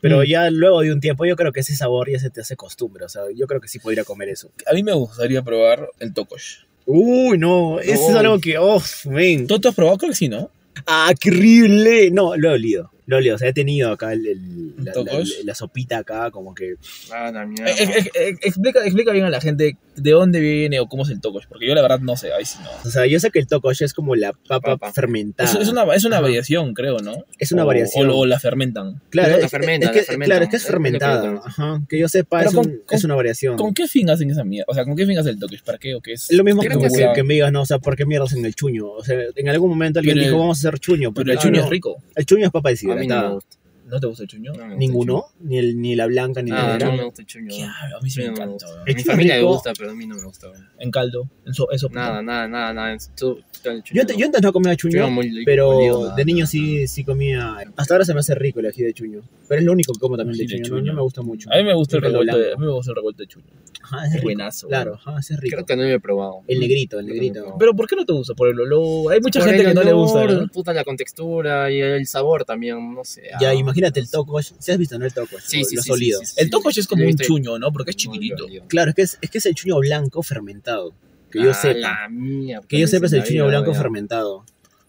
Pero 0.00 0.20
Mm. 0.20 0.24
ya 0.24 0.50
luego 0.50 0.80
de 0.80 0.92
un 0.92 1.00
tiempo 1.00 1.24
yo 1.26 1.36
creo 1.36 1.52
que 1.52 1.60
ese 1.60 1.76
sabor 1.76 2.10
ya 2.10 2.18
se 2.18 2.30
te 2.30 2.40
hace 2.40 2.56
costumbre, 2.56 3.04
o 3.04 3.08
sea, 3.08 3.22
yo 3.34 3.46
creo 3.46 3.60
que 3.60 3.68
sí 3.68 3.78
podría 3.78 4.04
comer 4.04 4.28
eso. 4.30 4.50
A 4.70 4.74
mí 4.74 4.82
me 4.82 4.92
gustaría 4.92 5.42
probar 5.42 5.88
el 5.98 6.14
tokosh. 6.14 6.64
Uy, 6.86 7.36
no, 7.38 7.78
eso 7.80 8.06
es 8.06 8.10
No. 8.12 8.18
algo 8.18 8.40
que, 8.40 8.56
oh, 8.58 8.82
men. 9.06 9.46
¿Tú, 9.46 9.60
tú 9.60 9.68
has 9.68 9.74
probado? 9.74 9.98
Creo 9.98 10.10
que 10.10 10.16
sí, 10.16 10.28
¿no? 10.28 10.50
Ah, 10.86 11.12
qué 11.18 11.30
horrible. 11.30 12.10
No, 12.10 12.36
lo 12.36 12.50
he 12.50 12.54
olido. 12.54 12.90
O 13.34 13.38
sea, 13.38 13.48
he 13.48 13.52
tenido 13.52 13.90
acá 13.92 14.12
el, 14.12 14.26
el- 14.26 14.76
la, 14.76 14.84
la- 14.84 14.92
¿Tocosh? 14.92 15.44
la 15.44 15.54
sopita 15.54 15.98
acá, 15.98 16.30
como 16.30 16.54
que... 16.54 16.74
Ah, 17.12 17.30
la 17.32 17.42
Eh, 17.42 17.46
mierda. 17.46 17.70
eh, 17.70 18.10
eh, 18.14 18.34
explica, 18.42 18.84
explica 18.84 19.12
bien 19.12 19.24
a 19.24 19.30
la 19.30 19.40
gente 19.40 19.76
de 19.96 20.10
dónde 20.12 20.40
viene 20.40 20.80
o 20.80 20.86
cómo 20.88 21.02
es 21.02 21.10
el 21.10 21.20
tokosh, 21.20 21.44
porque 21.48 21.66
yo 21.66 21.74
la 21.74 21.82
verdad 21.82 21.98
no 22.00 22.16
sé, 22.16 22.32
ahí 22.32 22.44
sí 22.44 22.58
no. 22.62 22.70
O 22.88 22.90
sea, 22.90 23.06
yo 23.06 23.20
sé 23.20 23.30
que 23.30 23.38
el 23.38 23.46
tokosh 23.46 23.82
es 23.82 23.92
como 23.92 24.14
la 24.16 24.32
papa, 24.32 24.76
Papa. 24.78 24.92
fermentada. 24.92 25.50
Es, 25.50 25.56
es 25.56 25.68
una, 25.68 25.82
es 25.94 26.04
una 26.04 26.16
Ajá. 26.16 26.22
variación, 26.22 26.72
creo, 26.74 26.98
¿no? 27.00 27.24
Es 27.38 27.52
una 27.52 27.64
O- 27.64 27.66
variación. 27.66 28.08
O, 28.10 28.18
o 28.18 28.26
la 28.26 28.38
fermentan. 28.38 29.00
Claro, 29.10 29.36
La 29.36 29.44
es, 29.44 29.50
fermentan, 29.50 29.90
es 29.90 29.92
que, 29.92 29.98
la 30.00 30.04
fermentan. 30.06 30.26
claro, 30.26 30.44
es 30.44 30.50
que 30.50 30.56
es 30.56 30.62
que 30.64 30.70
fermentada. 30.70 31.22
también. 31.22 31.42
Ajá, 31.44 31.82
que 31.88 31.98
yo 31.98 32.08
sepa, 32.08 32.42
es, 32.44 32.54
con- 32.54 32.66
un- 32.66 32.78
con- 32.86 32.96
es 32.96 33.04
una 33.04 33.14
variación. 33.16 33.56
¿Con 33.56 33.74
qué 33.74 33.86
fin 33.88 34.08
hacen 34.08 34.30
esa 34.30 34.44
mierda? 34.44 34.66
O 34.68 34.74
sea, 34.74 34.84
¿con 34.84 34.96
qué 34.96 35.04
fin 35.06 35.18
hacen 35.18 35.34
el 35.34 35.38
tokosh? 35.38 35.62
¿Para 35.62 35.76
qué 35.78 35.94
o 35.94 36.00
qué 36.00 36.12
es? 36.12 36.30
Es 36.30 36.36
lo 36.36 36.44
mismo 36.44 36.62
que, 36.62 36.68
que, 36.68 36.78
que 36.78 37.10
que 37.14 37.22
me 37.24 37.34
digas, 37.34 37.52
no, 37.52 37.62
o 37.62 37.66
sea, 37.66 37.78
¿por 37.78 37.96
qué 37.96 38.06
mierdas 38.06 38.32
en 38.32 38.44
el 38.46 38.54
chuño? 38.54 38.86
O 38.90 39.04
sea, 39.04 39.18
en 39.34 39.48
algún 39.48 39.68
momento 39.70 39.98
alguien 39.98 40.14
Pero 40.14 40.24
dijo, 40.26 40.36
el- 40.36 40.40
vamos 40.40 40.64
a 40.64 40.68
hacer 40.68 40.78
chuño. 40.80 41.12
Pero 41.12 41.32
el 41.32 41.38
Ah, 41.38 41.40
chuño 41.42 41.58
no. 41.58 41.64
es 41.64 41.70
rico. 41.70 42.02
El 42.14 42.24
chuño 42.26 42.46
es 42.46 42.52
papa 42.52 42.70
A 42.70 42.94
mí 42.94 42.99
no 43.08 43.16
me 43.18 43.28
deshidratada. 43.28 43.34
gusta. 43.34 43.59
¿No 43.90 44.00
te 44.00 44.06
gusta 44.06 44.22
el 44.22 44.28
chuño? 44.28 44.52
No 44.52 44.58
me 44.58 44.62
gusta 44.62 44.72
el 44.74 44.78
Ninguno, 44.78 45.24
ni, 45.40 45.58
el, 45.58 45.80
ni 45.80 45.96
la 45.96 46.06
blanca 46.06 46.42
ni 46.42 46.50
chuño. 46.50 46.62
la 46.62 46.68
Ah, 46.68 46.72
negra. 46.78 46.86
no 46.90 46.96
me 46.96 47.04
gusta 47.04 47.22
el 47.22 47.26
chuño. 47.26 47.48
¿Qué? 47.48 47.62
A 47.64 48.00
mí 48.02 48.10
sí 48.10 48.20
me 48.20 48.26
No 48.26 48.32
me 48.32 48.36
encanta. 48.42 48.66
gusta. 48.66 48.80
A 48.80 48.84
mi 48.94 49.02
familia 49.02 49.34
le 49.34 49.40
rico. 49.40 49.52
gusta, 49.52 49.72
pero 49.78 49.90
a 49.90 49.94
mí 49.94 50.06
no 50.06 50.16
me 50.16 50.22
gusta. 50.24 50.48
En 50.78 50.90
caldo, 50.90 51.28
en, 51.46 51.54
so, 51.54 51.70
en 51.72 51.78
sopa. 51.78 51.94
Nada, 51.94 52.22
nada, 52.22 52.48
nada, 52.48 52.72
nada. 52.72 52.96
Tú- 53.16 53.40
chuño 53.62 54.02
Yo, 54.06 54.16
yo 54.16 54.26
antes 54.26 54.40
no 54.42 54.52
comía 54.52 54.74
chuño, 54.76 54.92
Chuño 54.92 55.10
muy- 55.10 55.44
pero 55.44 55.72
molido, 55.72 56.02
nada, 56.04 56.14
de 56.16 56.24
niño 56.24 56.38
nada, 56.38 56.46
sí, 56.50 56.86
sí 56.88 57.04
comía. 57.04 57.56
Hasta 57.76 57.94
ahora 57.94 58.04
se 58.04 58.14
me 58.14 58.20
hace 58.20 58.34
rico 58.34 58.60
el 58.60 58.66
ají 58.66 58.82
de 58.82 58.94
chuño. 58.94 59.20
Pero 59.48 59.58
es 59.60 59.64
lo 59.66 59.72
único 59.72 59.92
que 59.92 59.98
como 60.00 60.16
también 60.16 60.38
de 60.38 60.46
chuño. 60.46 60.62
No, 60.62 60.68
chuño. 60.68 60.92
no 60.92 60.94
me 60.96 61.02
gusta 61.02 61.22
mucho. 61.22 61.52
A 61.52 61.56
mí 61.56 61.64
me 61.64 61.74
gusta 61.74 61.96
el 61.98 62.04
El 62.04 62.10
revuelto, 62.12 62.38
de, 62.38 62.52
a 62.52 62.56
mí 62.56 62.64
me 62.66 62.72
gusta 62.72 62.92
el 62.92 62.96
revuelto 62.96 63.22
de 63.22 63.26
chuño. 63.28 63.46
Ajá, 63.82 64.06
es 64.06 64.22
buenazo. 64.22 64.68
Claro, 64.68 64.94
ajá, 64.94 65.16
ese 65.18 65.34
es 65.34 65.40
rico. 65.40 65.56
Creo 65.56 65.66
que 65.66 65.76
no 65.76 65.82
lo 65.82 65.88
he 65.88 66.00
probado. 66.00 66.42
El 66.46 66.60
negrito, 66.60 66.98
el 67.00 67.06
negrito. 67.06 67.56
Pero 67.58 67.74
¿por 67.74 67.88
qué 67.88 67.96
no 67.96 68.04
te 68.06 68.12
gusta? 68.12 68.34
Por 68.34 68.48
el 68.48 68.60
olor. 68.60 69.12
Hay 69.12 69.20
mucha 69.20 69.42
gente 69.42 69.64
que 69.64 69.74
no 69.74 69.82
le 69.82 69.92
gusta. 69.92 70.46
Puta, 70.52 70.72
la 70.72 70.84
contextura 70.84 71.70
y 71.70 71.80
el 71.80 72.06
sabor 72.06 72.44
también, 72.44 72.94
no 72.94 73.04
sé. 73.04 73.22
Ya, 73.40 73.50
ah, 73.50 73.54
imagínate 73.80 74.00
el 74.00 74.10
tokosh. 74.10 74.52
¿Sí 74.58 74.72
has 74.72 74.78
visto, 74.78 74.98
no? 74.98 75.04
El 75.06 75.12
tokosh. 75.12 75.42
Sí, 75.44 75.64
sí, 75.64 75.76
Lo 75.76 75.82
sí, 75.82 75.92
sí, 75.96 76.12
El 76.36 76.46
sí. 76.46 76.50
tokosh 76.50 76.78
es 76.78 76.86
como 76.86 77.04
un 77.04 77.16
chuño, 77.16 77.58
¿no? 77.58 77.72
Porque 77.72 77.90
es 77.90 77.96
chiquitito. 77.96 78.46
Claro, 78.68 78.90
es 78.90 78.94
que 78.96 79.02
es, 79.02 79.18
es 79.20 79.30
que 79.30 79.38
es 79.38 79.46
el 79.46 79.54
chuño 79.54 79.78
blanco 79.78 80.22
fermentado. 80.22 80.92
Que 81.30 81.42
yo 81.42 81.50
Ah, 81.50 81.54
sepa. 81.54 81.78
la 81.78 82.08
mierda, 82.10 82.66
Que 82.66 82.78
yo 82.80 82.86
sepa 82.86 83.06
es 83.06 83.12
el 83.12 83.22
chuño 83.24 83.44
vida, 83.46 83.58
blanco 83.58 83.72
ya. 83.72 83.78
fermentado. 83.78 84.44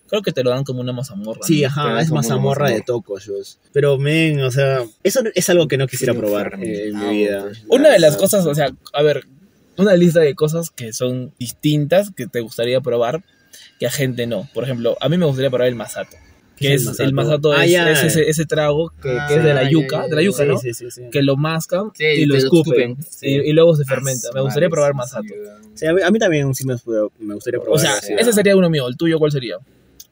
Creo 0.08 0.22
que 0.24 0.32
te 0.34 0.44
lo 0.44 0.50
dan 0.50 0.64
como 0.66 0.82
una 0.82 0.92
mazamorra. 0.92 1.40
Sí, 1.44 1.62
¿no? 1.62 1.68
ajá, 1.68 2.02
es 2.02 2.12
mazamorra 2.12 2.70
de 2.70 2.82
tokoshos. 2.82 3.60
Pero, 3.72 3.98
men, 3.98 4.42
o 4.42 4.52
sea, 4.52 4.84
eso 5.04 5.22
es 5.34 5.50
algo 5.50 5.68
que 5.70 5.78
no 5.78 5.88
quisiera 5.88 6.14
probar 6.14 6.60
eh, 6.62 6.88
en 6.90 7.00
mi 7.00 7.10
vida. 7.20 7.46
Una 7.70 7.90
de 7.90 8.00
las 8.00 8.18
cosas, 8.18 8.46
o 8.46 8.54
sea, 8.54 8.72
a 8.94 9.02
ver, 9.04 9.26
una 9.78 9.96
lista 9.96 10.20
de 10.20 10.36
cosas 10.36 10.70
que 10.70 10.92
son 10.92 11.34
distintas 11.40 12.12
que 12.12 12.28
te 12.28 12.42
gustaría 12.42 12.82
probar 12.82 13.24
que 13.80 13.88
a 13.88 13.92
gente 13.92 14.28
no. 14.28 14.50
Por 14.54 14.66
ejemplo, 14.66 14.98
a 15.00 15.08
mí 15.08 15.18
me 15.18 15.26
gustaría 15.26 15.50
probar 15.50 15.70
el 15.70 15.76
masato. 15.76 16.18
¿Qué 16.58 16.68
Que 16.68 16.74
es 16.76 16.86
es 16.88 17.00
el 17.00 17.08
el 17.08 17.14
masato? 17.14 17.52
Ah, 17.54 17.66
es, 17.66 18.04
ese, 18.04 18.30
ese 18.30 18.46
trago 18.46 18.92
que, 19.02 19.18
Ah, 19.20 19.26
que 19.28 19.36
es 19.36 19.44
de 19.44 19.54
la 19.54 19.70
yuca, 19.70 20.08
de 20.08 20.16
la 20.16 20.22
yuca, 20.22 20.44
Sí, 20.44 20.50
¿no? 20.50 20.58
sí, 20.60 20.74
sí, 20.74 20.92
sí. 20.92 21.02
Que 21.12 21.24
lo 21.24 21.36
mascan 21.38 21.92
Sí, 21.96 22.06
y 22.06 22.26
lo 22.26 22.36
escupen. 22.36 22.98
Y, 23.22 23.36
y 23.50 23.54
luego 23.54 23.76
se 23.76 23.84
fermenta. 23.86 24.30
Me 24.34 24.42
gustaría 24.42 24.70
probar 24.70 24.92
sí, 24.92 24.98
masato. 24.98 25.26
a 25.90 25.94
mí, 25.94 26.02
a 26.04 26.12
mí 26.12 26.20
también 26.20 26.54
sí 26.54 26.66
me, 26.68 26.76
me 27.20 27.34
gustaría 27.34 27.60
probar 27.60 27.78
O 27.78 27.80
sea, 27.82 27.96
sí, 28.02 28.14
ese 28.18 28.32
sería 28.34 28.56
uno 28.56 28.70
mío. 28.70 28.88
¿El 28.88 28.96
tuyo 28.98 29.18
cuál 29.18 29.32
sería? 29.32 29.56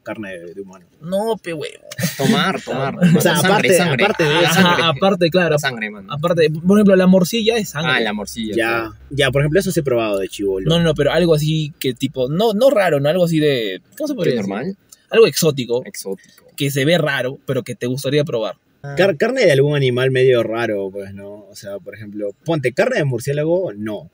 carne 0.01 0.39
de, 0.39 0.53
de 0.55 0.61
humano. 0.61 0.85
No, 1.01 1.35
pe 1.43 1.53
huevo. 1.53 1.83
Tomar, 2.17 2.59
tomar. 2.61 2.95
O 3.17 3.21
sea, 3.21 3.35
aparte- 3.37 3.75
sangre. 3.77 4.03
aparte 4.05 4.23
de 4.23 4.29
Ah, 4.33 4.41
eso- 4.43 4.53
sangre. 4.55 4.71
Ajá, 4.71 4.87
aparte, 4.89 5.29
claro. 5.29 5.59
Sangre, 5.59 5.89
mano. 5.91 6.11
Aparte, 6.11 6.49
por 6.49 6.77
ejemplo, 6.79 6.95
la 6.95 7.05
morcilla 7.05 7.57
es 7.57 7.69
sangre. 7.69 7.91
Ah, 7.93 7.99
la 7.99 8.13
morcilla. 8.13 8.55
Ya, 8.55 8.65
claro. 8.69 8.95
ya, 9.11 9.29
por 9.29 9.41
ejemplo, 9.43 9.59
eso 9.59 9.71
sí 9.71 9.81
he 9.81 9.83
probado 9.83 10.17
de 10.17 10.27
chivolo. 10.29 10.67
No, 10.67 10.77
no, 10.79 10.85
no, 10.85 10.93
pero 10.95 11.11
algo 11.11 11.35
así 11.35 11.73
que 11.79 11.93
tipo, 11.93 12.27
no, 12.27 12.53
no 12.53 12.71
raro, 12.71 12.99
no 12.99 13.07
algo 13.09 13.25
así 13.25 13.39
de, 13.39 13.81
¿cómo 13.97 14.07
se 14.07 14.13
¿Qué 14.13 14.15
podría 14.15 14.35
decir? 14.35 14.49
normal? 14.49 14.77
Algo 15.11 15.27
exótico, 15.27 15.83
Exótico. 15.85 16.45
que 16.55 16.71
se 16.71 16.85
ve 16.85 16.97
raro, 16.97 17.37
pero 17.45 17.63
que 17.63 17.75
te 17.75 17.87
gustaría 17.87 18.23
probar. 18.23 18.55
Car- 18.95 19.17
carne 19.17 19.45
de 19.45 19.51
algún 19.51 19.75
animal 19.75 20.09
medio 20.11 20.41
raro, 20.43 20.89
pues, 20.89 21.13
¿no? 21.13 21.45
O 21.49 21.55
sea, 21.55 21.79
por 21.79 21.95
ejemplo, 21.95 22.29
ponte 22.45 22.71
carne 22.71 22.97
de 22.97 23.03
murciélago, 23.03 23.73
no. 23.75 24.09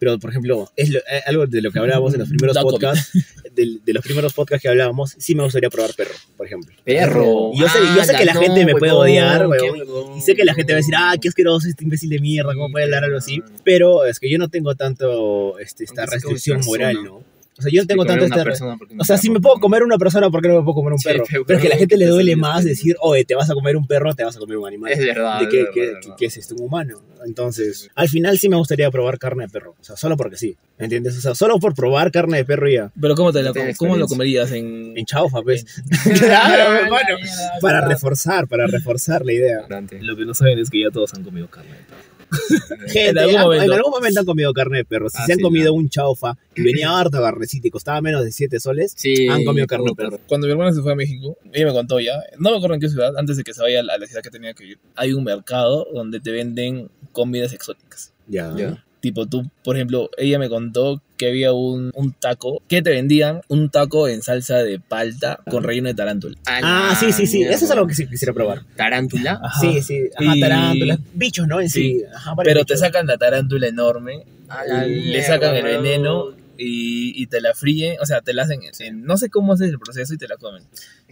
Pero, 0.00 0.16
por 0.18 0.30
ejemplo, 0.30 0.70
es 0.76 0.90
lo- 0.90 0.98
eh, 1.00 1.22
algo 1.26 1.46
de 1.46 1.60
lo 1.60 1.70
que 1.72 1.78
hablábamos 1.80 2.14
en 2.14 2.20
los 2.20 2.28
primeros 2.28 2.56
podcasts, 2.58 3.12
de, 3.54 3.78
de 3.84 3.92
los 3.92 4.02
primeros 4.04 4.32
podcasts 4.32 4.62
que 4.62 4.68
hablábamos, 4.68 5.14
sí 5.18 5.34
me 5.34 5.42
gustaría 5.42 5.70
probar 5.70 5.92
perro, 5.94 6.14
por 6.36 6.46
ejemplo. 6.46 6.74
Perro. 6.84 7.50
Y 7.52 7.60
yo 7.60 7.68
sé- 7.68 7.78
yo 7.96 8.04
sé 8.04 8.14
que 8.16 8.24
la 8.24 8.34
no, 8.34 8.40
gente 8.40 8.64
me 8.64 8.74
puede 8.76 8.92
odiar, 8.92 9.46
huevón. 9.48 10.16
Y 10.16 10.20
sé 10.20 10.34
que 10.36 10.44
la 10.44 10.54
gente 10.54 10.72
va 10.72 10.76
a 10.76 10.80
decir, 10.80 10.94
ah, 10.96 11.14
qué 11.20 11.28
asqueroso 11.28 11.68
este 11.68 11.82
imbécil 11.84 12.10
de 12.10 12.18
mierda, 12.20 12.54
¿cómo 12.54 12.70
puede 12.70 12.84
hablar 12.86 13.04
algo 13.04 13.18
así? 13.18 13.40
Pero 13.64 14.04
es 14.04 14.18
que 14.20 14.30
yo 14.30 14.38
no 14.38 14.48
tengo 14.48 14.74
tanto 14.76 15.58
este, 15.60 15.82
esta 15.84 16.06
restricción 16.06 16.60
moral, 16.64 16.96
¿no? 17.04 17.22
O 17.58 17.62
sea, 17.62 17.72
yo 17.72 17.82
no 17.82 17.86
tengo 17.88 18.04
tanto 18.04 18.26
no 18.28 18.78
O 19.00 19.04
sea, 19.04 19.18
si 19.18 19.30
me 19.30 19.40
puedo 19.40 19.56
comer 19.58 19.82
una 19.82 19.98
persona, 19.98 20.30
¿por 20.30 20.40
qué 20.40 20.48
no 20.48 20.58
me 20.58 20.62
puedo 20.62 20.74
comer 20.76 20.92
un 20.92 20.98
Sí, 20.98 21.08
perro? 21.08 21.24
pero 21.30 21.44
pero 21.44 21.56
es 21.58 21.62
que 21.62 21.68
a 21.68 21.70
la 21.74 21.76
gente 21.76 21.96
le 21.96 22.06
duele 22.06 22.36
más 22.36 22.58
este. 22.60 22.70
decir, 22.70 22.96
oye, 23.00 23.24
te 23.24 23.34
vas 23.34 23.50
a 23.50 23.54
comer 23.54 23.76
un 23.76 23.86
perro, 23.86 24.14
te 24.14 24.24
vas 24.24 24.36
a 24.36 24.38
comer 24.38 24.56
un 24.58 24.66
animal. 24.68 24.92
Es 24.92 24.98
verdad. 25.00 25.38
de 25.40 25.44
es 25.44 25.50
qué, 25.50 25.56
verdad, 25.58 25.72
qué- 25.74 25.80
es 25.82 25.88
qué- 25.88 25.94
verdad. 25.94 26.16
qué 26.18 26.26
es 26.26 26.36
esto, 26.36 26.54
un 26.54 26.62
humano. 26.62 27.02
Entonces, 27.26 27.90
al 27.96 28.08
final 28.08 28.38
sí 28.38 28.48
me 28.48 28.56
gustaría 28.56 28.90
probar 28.92 29.18
carne 29.18 29.44
de 29.44 29.48
perro. 29.50 29.74
O 29.80 29.84
sea, 29.84 29.96
solo 29.96 30.16
porque 30.16 30.36
sí. 30.36 30.56
¿Me 30.78 30.84
entiendes? 30.84 31.18
O 31.18 31.20
sea, 31.20 31.34
solo 31.34 31.58
por 31.58 31.74
probar 31.74 32.12
carne 32.12 32.36
de 32.36 32.44
perro 32.44 32.68
ya. 32.68 32.92
Pero 33.00 33.16
¿cómo, 33.16 33.32
te 33.32 33.42
la, 33.42 33.52
Tienes 33.52 33.76
cómo 33.76 33.96
lo 33.96 34.06
comerías 34.06 34.52
en...? 34.52 34.92
En 34.96 35.04
chaufa, 35.04 35.42
pues. 35.42 35.66
Ah, 35.90 36.10
claro, 36.54 36.72
la 36.74 36.80
hermano. 36.80 37.16
Para 37.60 37.80
reforzar, 37.88 38.46
para 38.46 38.66
reforzar 38.68 39.24
la 39.24 39.32
idea. 39.32 39.66
Lo 40.00 40.16
que 40.16 40.24
no 40.24 40.34
saben 40.34 40.58
es 40.60 40.70
que 40.70 40.80
ya 40.82 40.90
todos 40.92 41.12
han 41.14 41.24
comido 41.24 41.48
carne. 41.48 41.70
de 41.70 41.76
perro. 41.78 41.87
Gente, 42.88 43.08
En 43.10 43.18
algún 43.18 43.34
en 43.36 43.40
momento. 43.42 43.74
algún 43.74 43.90
momento 43.92 44.20
han 44.20 44.26
comido 44.26 44.52
carne 44.52 44.78
de 44.78 44.84
perro. 44.84 45.08
Si 45.08 45.16
Ah, 45.18 45.26
se 45.26 45.32
han 45.32 45.38
sí, 45.38 45.42
comido 45.42 45.66
no. 45.66 45.74
un 45.74 45.88
chaufa 45.88 46.36
y 46.54 46.62
venía 46.62 46.90
harta 46.98 47.20
carnecita 47.20 47.68
y 47.68 47.70
costaba 47.70 48.00
menos 48.00 48.24
de 48.24 48.32
7 48.32 48.60
soles, 48.60 48.92
Sí. 48.96 49.28
han 49.28 49.44
comido 49.44 49.66
carne 49.66 49.86
de 49.90 49.94
perro. 49.94 50.18
Cuando 50.26 50.46
mi 50.46 50.52
hermana 50.52 50.72
se 50.72 50.82
fue 50.82 50.92
a 50.92 50.96
México, 50.96 51.36
ella 51.52 51.66
me 51.66 51.72
contó 51.72 52.00
ya, 52.00 52.14
no 52.38 52.50
me 52.50 52.56
acuerdo 52.56 52.74
en 52.74 52.80
qué 52.80 52.88
ciudad, 52.88 53.16
antes 53.16 53.36
de 53.36 53.44
que 53.44 53.54
se 53.54 53.62
vaya 53.62 53.80
a 53.80 53.82
la, 53.82 53.94
a 53.94 53.98
la 53.98 54.06
ciudad 54.06 54.22
que 54.22 54.30
tenía 54.30 54.54
que 54.54 54.64
ir, 54.66 54.78
hay 54.96 55.12
un 55.12 55.24
mercado 55.24 55.86
donde 55.92 56.20
te 56.20 56.30
venden 56.30 56.90
comidas 57.12 57.52
exóticas. 57.52 58.12
Ya. 58.26 58.54
Ya. 58.56 58.84
Tipo, 59.00 59.26
tú, 59.26 59.48
por 59.62 59.76
ejemplo, 59.76 60.10
ella 60.18 60.38
me 60.38 60.48
contó 60.48 61.00
que 61.16 61.28
había 61.28 61.52
un, 61.52 61.90
un 61.94 62.12
taco 62.12 62.62
que 62.68 62.82
te 62.82 62.90
vendían 62.90 63.40
un 63.48 63.70
taco 63.70 64.08
en 64.08 64.22
salsa 64.22 64.58
de 64.58 64.78
palta 64.80 65.38
con 65.50 65.62
relleno 65.64 65.88
de 65.88 65.94
tarántula. 65.94 66.36
Ah, 66.46 66.96
sí, 66.98 67.12
sí, 67.12 67.26
sí. 67.26 67.42
Eso 67.42 67.64
es 67.64 67.70
algo 67.70 67.86
que 67.86 67.94
sí 67.94 68.06
quisiera 68.06 68.32
probar. 68.32 68.62
Tarántula. 68.76 69.40
Ajá. 69.42 69.60
Sí, 69.60 69.82
sí. 69.82 70.00
Ajá, 70.16 70.36
Y- 70.36 70.40
tarántulas. 70.40 70.98
Bichos, 71.14 71.46
¿no? 71.48 71.60
En 71.60 71.68
sí. 71.70 71.98
Sí. 71.98 72.02
Ajá, 72.14 72.34
Pero 72.42 72.64
te 72.64 72.76
sacan 72.76 73.06
la 73.06 73.16
tarántula 73.18 73.68
enorme, 73.68 74.24
le 74.68 74.86
mierda, 74.88 75.26
sacan 75.26 75.54
el 75.56 75.62
veneno 75.64 76.30
y, 76.58 77.22
y 77.22 77.26
te 77.28 77.40
la 77.40 77.54
fríen, 77.54 77.96
o 78.02 78.04
sea, 78.06 78.20
te 78.20 78.34
la 78.34 78.42
hacen, 78.42 78.60
en- 78.64 78.72
en- 78.86 79.02
no 79.04 79.16
sé 79.16 79.30
cómo 79.30 79.52
haces 79.54 79.70
el 79.70 79.78
proceso 79.78 80.12
y 80.12 80.18
te 80.18 80.26
la 80.28 80.36
comen. 80.36 80.64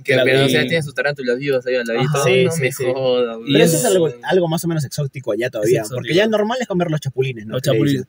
Que, 0.04 0.16
La 0.16 0.24
pero, 0.24 0.44
o 0.44 0.48
sea, 0.48 0.62
tiene 0.66 0.82
sus 0.82 0.92
tarántulas 0.94 1.38
vivas 1.38 1.64
ahí 1.66 1.76
al 1.76 1.86
ladito. 1.86 2.22
Sí, 2.24 2.44
no 2.44 2.50
sí, 2.50 2.60
me 2.62 2.72
sí. 2.72 2.84
Pero 2.84 3.44
es- 3.46 3.72
eso 3.72 3.76
es 3.76 3.84
algo, 3.86 4.10
algo 4.24 4.48
más 4.48 4.62
o 4.64 4.68
menos 4.68 4.84
exótico 4.84 5.32
allá 5.32 5.48
todavía. 5.48 5.80
exótico. 5.80 5.96
Porque 5.98 6.14
ya 6.14 6.26
normal 6.26 6.58
es 6.60 6.66
comer 6.66 6.90
los 6.90 7.00
chapulines, 7.00 7.46
¿no? 7.46 7.54
Los 7.54 7.62
chapulines. 7.62 8.04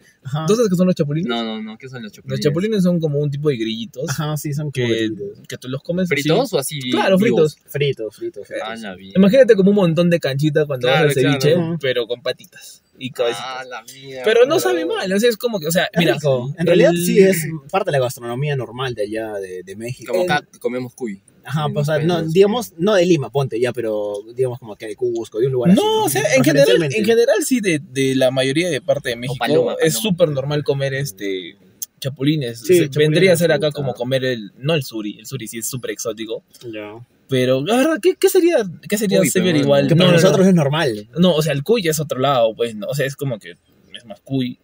¿Tú 0.48 0.56
sabes 0.56 0.70
qué 0.70 0.76
son 0.76 0.88
los 0.88 0.96
chapulines? 0.96 1.30
No, 1.30 1.44
no, 1.44 1.62
no. 1.62 1.78
¿Qué 1.78 1.88
son 1.88 2.04
los 2.04 2.12
chapulines? 2.12 2.40
Los 2.40 2.44
chapulines 2.44 2.84
son 2.84 3.00
como 3.00 3.20
un 3.20 3.30
tipo 3.30 3.50
de 3.50 3.58
grillitos 3.58 4.10
Ajá, 4.10 4.36
sí, 4.36 4.54
son 4.54 4.72
que, 4.72 5.10
que 5.48 5.58
tú 5.58 5.70
los 5.70 5.82
comes. 5.84 6.10
¿Fritos 6.10 6.52
o 6.54 6.60
así? 6.60 6.80
Claro, 6.92 7.18
vivos? 7.18 7.54
fritos. 7.56 7.72
fritos, 7.72 8.16
fritos. 8.16 8.48
fritos. 8.48 8.64
Ah, 8.68 8.76
la 8.76 8.96
vida. 8.96 9.14
Imagínate 9.16 9.56
como 9.56 9.70
un 9.70 9.76
montón 9.76 10.10
de 10.10 10.20
canchitas 10.20 10.66
cuando 10.66 10.88
Claro, 10.88 11.08
vas 11.08 11.16
al 11.18 11.24
ceviche, 11.24 11.54
claro. 11.54 11.78
pero 11.80 12.08
con 12.08 12.22
patitas 12.22 12.84
y 13.00 13.12
cabecitas. 13.12 13.46
Ah, 13.48 13.64
la 13.66 13.84
mierda. 13.84 14.24
pero 14.26 14.46
no 14.46 14.60
sabe 14.60 14.86
mal, 14.86 15.12
sea, 15.20 15.30
es 15.30 15.38
como 15.38 15.60
que, 15.60 15.68
o 15.68 15.72
sea, 15.72 15.86
Es 15.92 16.00
mira, 16.00 16.14
rico. 16.16 16.50
En 16.56 16.62
el- 16.62 16.68
realidad 16.68 16.92
sí 16.94 17.20
es 17.20 17.46
parte 17.72 17.92
de 17.92 17.98
la 17.98 18.04
gastronomía 18.04 18.56
normal 18.56 18.94
de 18.96 19.04
allá, 19.04 19.34
de, 19.34 19.64
de 19.64 19.76
México. 19.76 20.12
Como 20.12 20.24
acá 20.26 20.44
comemos 20.60 20.94
cuy. 20.96 21.22
Ajá, 21.44 21.68
pues, 21.74 21.88
o 21.88 21.94
sea, 21.96 22.04
no, 22.04 22.24
digamos, 22.24 22.74
no 22.78 22.94
de 22.96 23.06
Lima, 23.06 23.30
ponte 23.30 23.58
ya, 23.58 23.72
pero 23.72 24.16
digamos 24.36 24.60
como 24.60 24.76
que 24.76 24.88
de 24.88 24.96
Cusco, 24.98 25.40
de 25.40 25.46
un 25.48 25.54
lugar 25.54 25.72
así. 25.72 25.80
No, 25.82 26.04
o 26.04 26.10
sea, 26.10 26.36
en 26.36 26.44
general, 26.44 26.84
en 26.84 27.06
general 27.06 27.38
sí, 27.46 27.62
de, 27.62 27.80
de 27.92 28.16
la 28.16 28.32
mayoría 28.32 28.70
de 28.70 28.82
parte 28.82 29.10
de 29.10 29.16
México 29.16 29.38
paloma, 29.40 29.74
es 29.82 29.94
paloma. 29.94 30.10
súper 30.10 30.30
normal 30.30 30.64
comer 30.66 30.94
este 30.94 31.56
chapulines. 32.00 32.60
Sí, 32.60 32.66
Se- 32.68 32.74
chapulines, 32.90 32.98
Vendría 32.98 33.34
a 33.34 33.38
ser 33.38 33.52
acá 33.52 33.72
como 33.72 33.94
comer 33.94 34.26
el, 34.26 34.52
no 34.58 34.74
el 34.74 34.84
suri, 34.84 35.18
el 35.20 35.26
suri 35.26 35.48
sí 35.48 35.60
es 35.60 35.68
súper 35.68 35.92
exótico, 35.92 36.44
pero 37.30 37.62
la 37.66 37.76
verdad, 37.78 38.00
¿qué, 38.02 38.16
qué 38.16 38.30
sería, 38.30 38.58
qué 38.88 38.98
sería 38.98 39.20
Uy, 39.20 39.30
pero 39.34 39.48
igual? 39.58 39.88
Que 39.88 39.96
No, 39.96 40.00
para 40.06 40.12
no, 40.12 40.18
no. 40.18 40.22
nosotros 40.24 40.48
es 40.48 40.54
normal. 40.54 41.10
No, 41.18 41.36
o 41.36 41.42
sea, 41.42 41.52
el 41.54 41.64
cuy 41.64 41.88
es 41.88 42.00
otro 42.00 42.20
lado, 42.20 42.56
pues, 42.56 42.74
no, 42.76 42.88
o 42.88 42.96
sea, 42.96 43.06
es 43.06 43.16
como 43.16 43.38
que 43.40 43.52
es 43.94 44.06
más 44.06 44.22
cuy. 44.22 44.60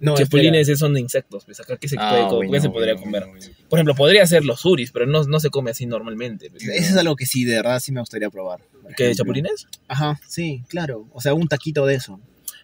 No, 0.00 0.16
chapulines 0.16 0.66
son 0.78 0.94
de 0.94 1.00
insectos, 1.00 1.44
pues 1.44 1.60
acá 1.60 1.76
qué 1.76 1.86
se, 1.86 1.96
puede 1.96 2.08
Ah, 2.08 2.28
bueno, 2.32 2.52
qué 2.52 2.60
se 2.62 2.70
podría 2.70 2.94
bueno, 2.94 3.04
comer. 3.04 3.26
bueno. 3.28 3.46
Por 3.68 3.78
ejemplo, 3.78 3.94
podría 3.94 4.26
ser 4.26 4.46
los 4.46 4.60
suris, 4.60 4.92
pero 4.92 5.04
no, 5.06 5.24
no 5.24 5.40
se 5.40 5.50
come 5.50 5.72
así 5.72 5.84
normalmente. 5.84 6.48
pues. 6.50 6.62
Eso 6.66 6.92
es 6.92 6.96
algo 6.96 7.16
que 7.16 7.26
sí, 7.26 7.44
de 7.44 7.56
verdad, 7.56 7.80
sí 7.80 7.92
me 7.92 8.00
gustaría 8.00 8.30
probar. 8.30 8.60
¿Qué, 8.96 9.14
chapulines? 9.14 9.66
Ajá, 9.88 10.18
sí, 10.26 10.62
claro. 10.68 11.06
O 11.12 11.20
sea, 11.20 11.34
un 11.34 11.48
taquito 11.48 11.84
de 11.84 11.96
eso. 11.96 12.18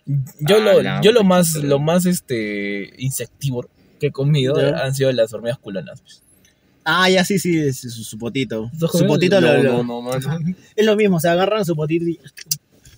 Yo 0.06 0.56
Ah, 0.56 0.60
lo, 0.60 1.02
yo 1.02 1.12
lo 1.12 1.20
puta 1.20 1.28
más, 1.28 1.54
lo 1.56 1.78
más 1.78 2.06
este 2.06 2.90
insectívoro 2.96 3.68
que 3.98 4.08
he 4.08 4.12
comido 4.12 4.60
Ya. 4.60 4.78
han 4.84 4.94
sido 4.94 5.12
las 5.12 5.32
hormigas 5.32 5.58
culonas. 5.58 6.00
pues. 6.00 6.22
Ah, 6.84 7.10
ya 7.10 7.24
sí, 7.24 7.38
sí, 7.38 7.58
es 7.58 7.80
su, 7.80 7.90
su 7.90 8.16
potito. 8.18 8.70
¿Tú 8.78 8.86
has 8.86 8.92
Su 8.92 9.06
potito 9.06 9.40
No, 9.40 9.48
lo- 9.54 9.62
no, 9.62 9.62
lo- 9.78 9.82
no, 9.84 10.02
mano. 10.02 10.38
es 10.76 10.86
lo 10.86 10.94
mismo, 10.96 11.16
o 11.16 11.20
sea, 11.20 11.32
agarran 11.32 11.64
su 11.64 11.74
potito 11.74 12.04
y... 12.06 12.20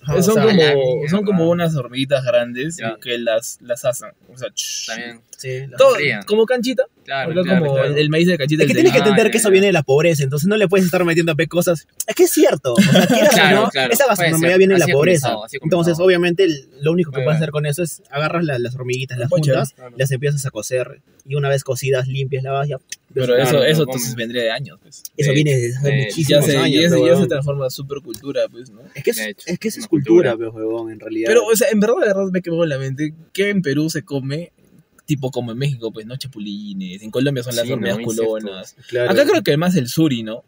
Ajá, 0.03 0.21
son, 0.23 0.39
o 0.39 0.49
sea, 0.49 0.73
como, 0.73 1.07
son 1.09 1.25
como 1.25 1.49
unas 1.49 1.75
hormiguitas 1.75 2.23
grandes 2.23 2.77
Ya. 2.77 2.97
que 3.01 3.17
las, 3.17 3.57
las 3.61 3.83
asan. 3.85 4.11
O 4.33 4.37
sea, 4.37 4.47
ch- 4.49 4.85
También. 4.87 5.21
Sí, 5.39 5.67
la- 5.67 5.77
todo- 5.77 5.95
frían. 5.95 6.23
como 6.23 6.45
canchita. 6.45 6.83
Claro, 7.05 7.31
acá 7.31 7.41
claro, 7.41 7.59
como 7.65 7.73
claro. 7.73 7.89
El, 7.93 7.97
el 7.97 8.09
maíz 8.09 8.27
de 8.27 8.37
canchita. 8.37 8.63
Es 8.63 8.67
que 8.67 8.73
tienes 8.75 8.91
que 8.91 8.99
Ah, 8.99 9.01
entender 9.01 9.25
ya, 9.25 9.31
que 9.31 9.37
eso 9.39 9.47
ya. 9.47 9.51
viene 9.53 9.67
de 9.67 9.73
la 9.73 9.81
pobreza, 9.81 10.23
entonces 10.23 10.47
no 10.47 10.57
le 10.57 10.67
puedes 10.67 10.85
estar 10.85 11.03
metiendo 11.05 11.35
pe 11.35 11.47
cosas. 11.47 11.87
Es 12.05 12.15
que 12.15 12.23
es 12.25 12.29
cierto. 12.31 12.73
O 12.73 12.81
sea, 12.81 13.07
Claro, 13.29 13.61
no, 13.63 13.69
claro, 13.69 13.91
esa 13.93 14.05
gastronomía 14.05 14.57
viene 14.57 14.73
de 14.75 14.79
la 14.81 14.87
pobreza. 14.87 15.33
comenzado, 15.33 15.59
Entonces, 15.63 15.99
obviamente, 15.99 16.47
lo 16.81 16.91
único 16.91 17.11
que 17.11 17.17
Muy 17.17 17.25
puedes 17.25 17.39
bien. 17.39 17.43
hacer 17.43 17.51
con 17.51 17.65
eso 17.65 17.81
es 17.81 18.03
agarras 18.11 18.43
la- 18.43 18.59
las 18.59 18.75
hormiguitas, 18.75 19.17
las 19.17 19.29
juntas, 19.29 19.73
Claro. 19.73 19.95
las 19.97 20.11
empiezas 20.11 20.45
a 20.45 20.51
cocer 20.51 21.01
y 21.25 21.33
una 21.35 21.49
vez 21.49 21.63
cocidas, 21.63 22.07
limpias, 22.07 22.43
lavas, 22.43 22.67
ya. 22.67 22.77
Pero 23.11 23.25
Claro, 23.33 23.41
eso, 23.41 23.63
eso 23.63 23.83
entonces 23.83 24.13
vendría 24.15 24.43
de 24.43 24.51
años. 24.51 24.77
Pues. 24.81 25.01
Eso 25.17 25.31
de- 25.31 25.35
viene 25.35 25.57
desde 25.57 25.77
hace 25.77 25.87
de- 25.89 25.97
Ya 25.97 26.03
muchísimos 26.05 26.45
se, 26.45 26.57
años. 26.57 26.83
ya, 26.83 26.89
se, 26.89 26.95
pe, 26.95 27.05
ya 27.07 27.15
se 27.17 27.27
transforma 27.27 27.69
super 27.71 27.97
cultura, 28.03 28.41
pues, 28.51 28.69
¿no? 28.69 28.81
Es 28.93 29.03
que, 29.03 29.09
es, 29.11 29.17
De 29.17 29.29
hecho, 29.29 29.43
es 29.47 29.57
que 29.59 29.67
eso 29.69 29.79
es 29.79 29.87
cultura, 29.87 30.37
pe, 30.37 30.47
huevón, 30.47 30.91
en 30.91 30.99
realidad. 30.99 31.27
Pero, 31.29 31.43
o 31.45 31.55
sea, 31.55 31.69
en 31.71 31.79
verdad, 31.79 31.95
de 32.01 32.07
verdad 32.07 32.25
me 32.31 32.41
quemó 32.43 32.65
la 32.65 32.77
mente 32.77 33.13
que 33.33 33.49
en 33.49 33.63
Perú 33.63 33.89
se 33.89 34.03
come 34.03 34.51
tipo 35.09 35.31
como 35.31 35.51
en 35.51 35.57
México, 35.57 35.91
pues, 35.91 36.05
¿no? 36.05 36.15
Chapulines. 36.15 37.01
En 37.01 37.11
Colombia 37.11 37.43
son 37.43 37.55
las 37.55 37.65
Sí, 37.65 37.73
hormigas 37.73 37.97
¿no? 37.97 38.03
culonas. 38.05 38.75
Claro. 38.87 39.11
Acá 39.11 39.25
creo 39.25 39.43
que 39.43 39.57
más 39.57 39.75
el 39.75 39.87
suri, 39.89 40.23
¿no? 40.23 40.43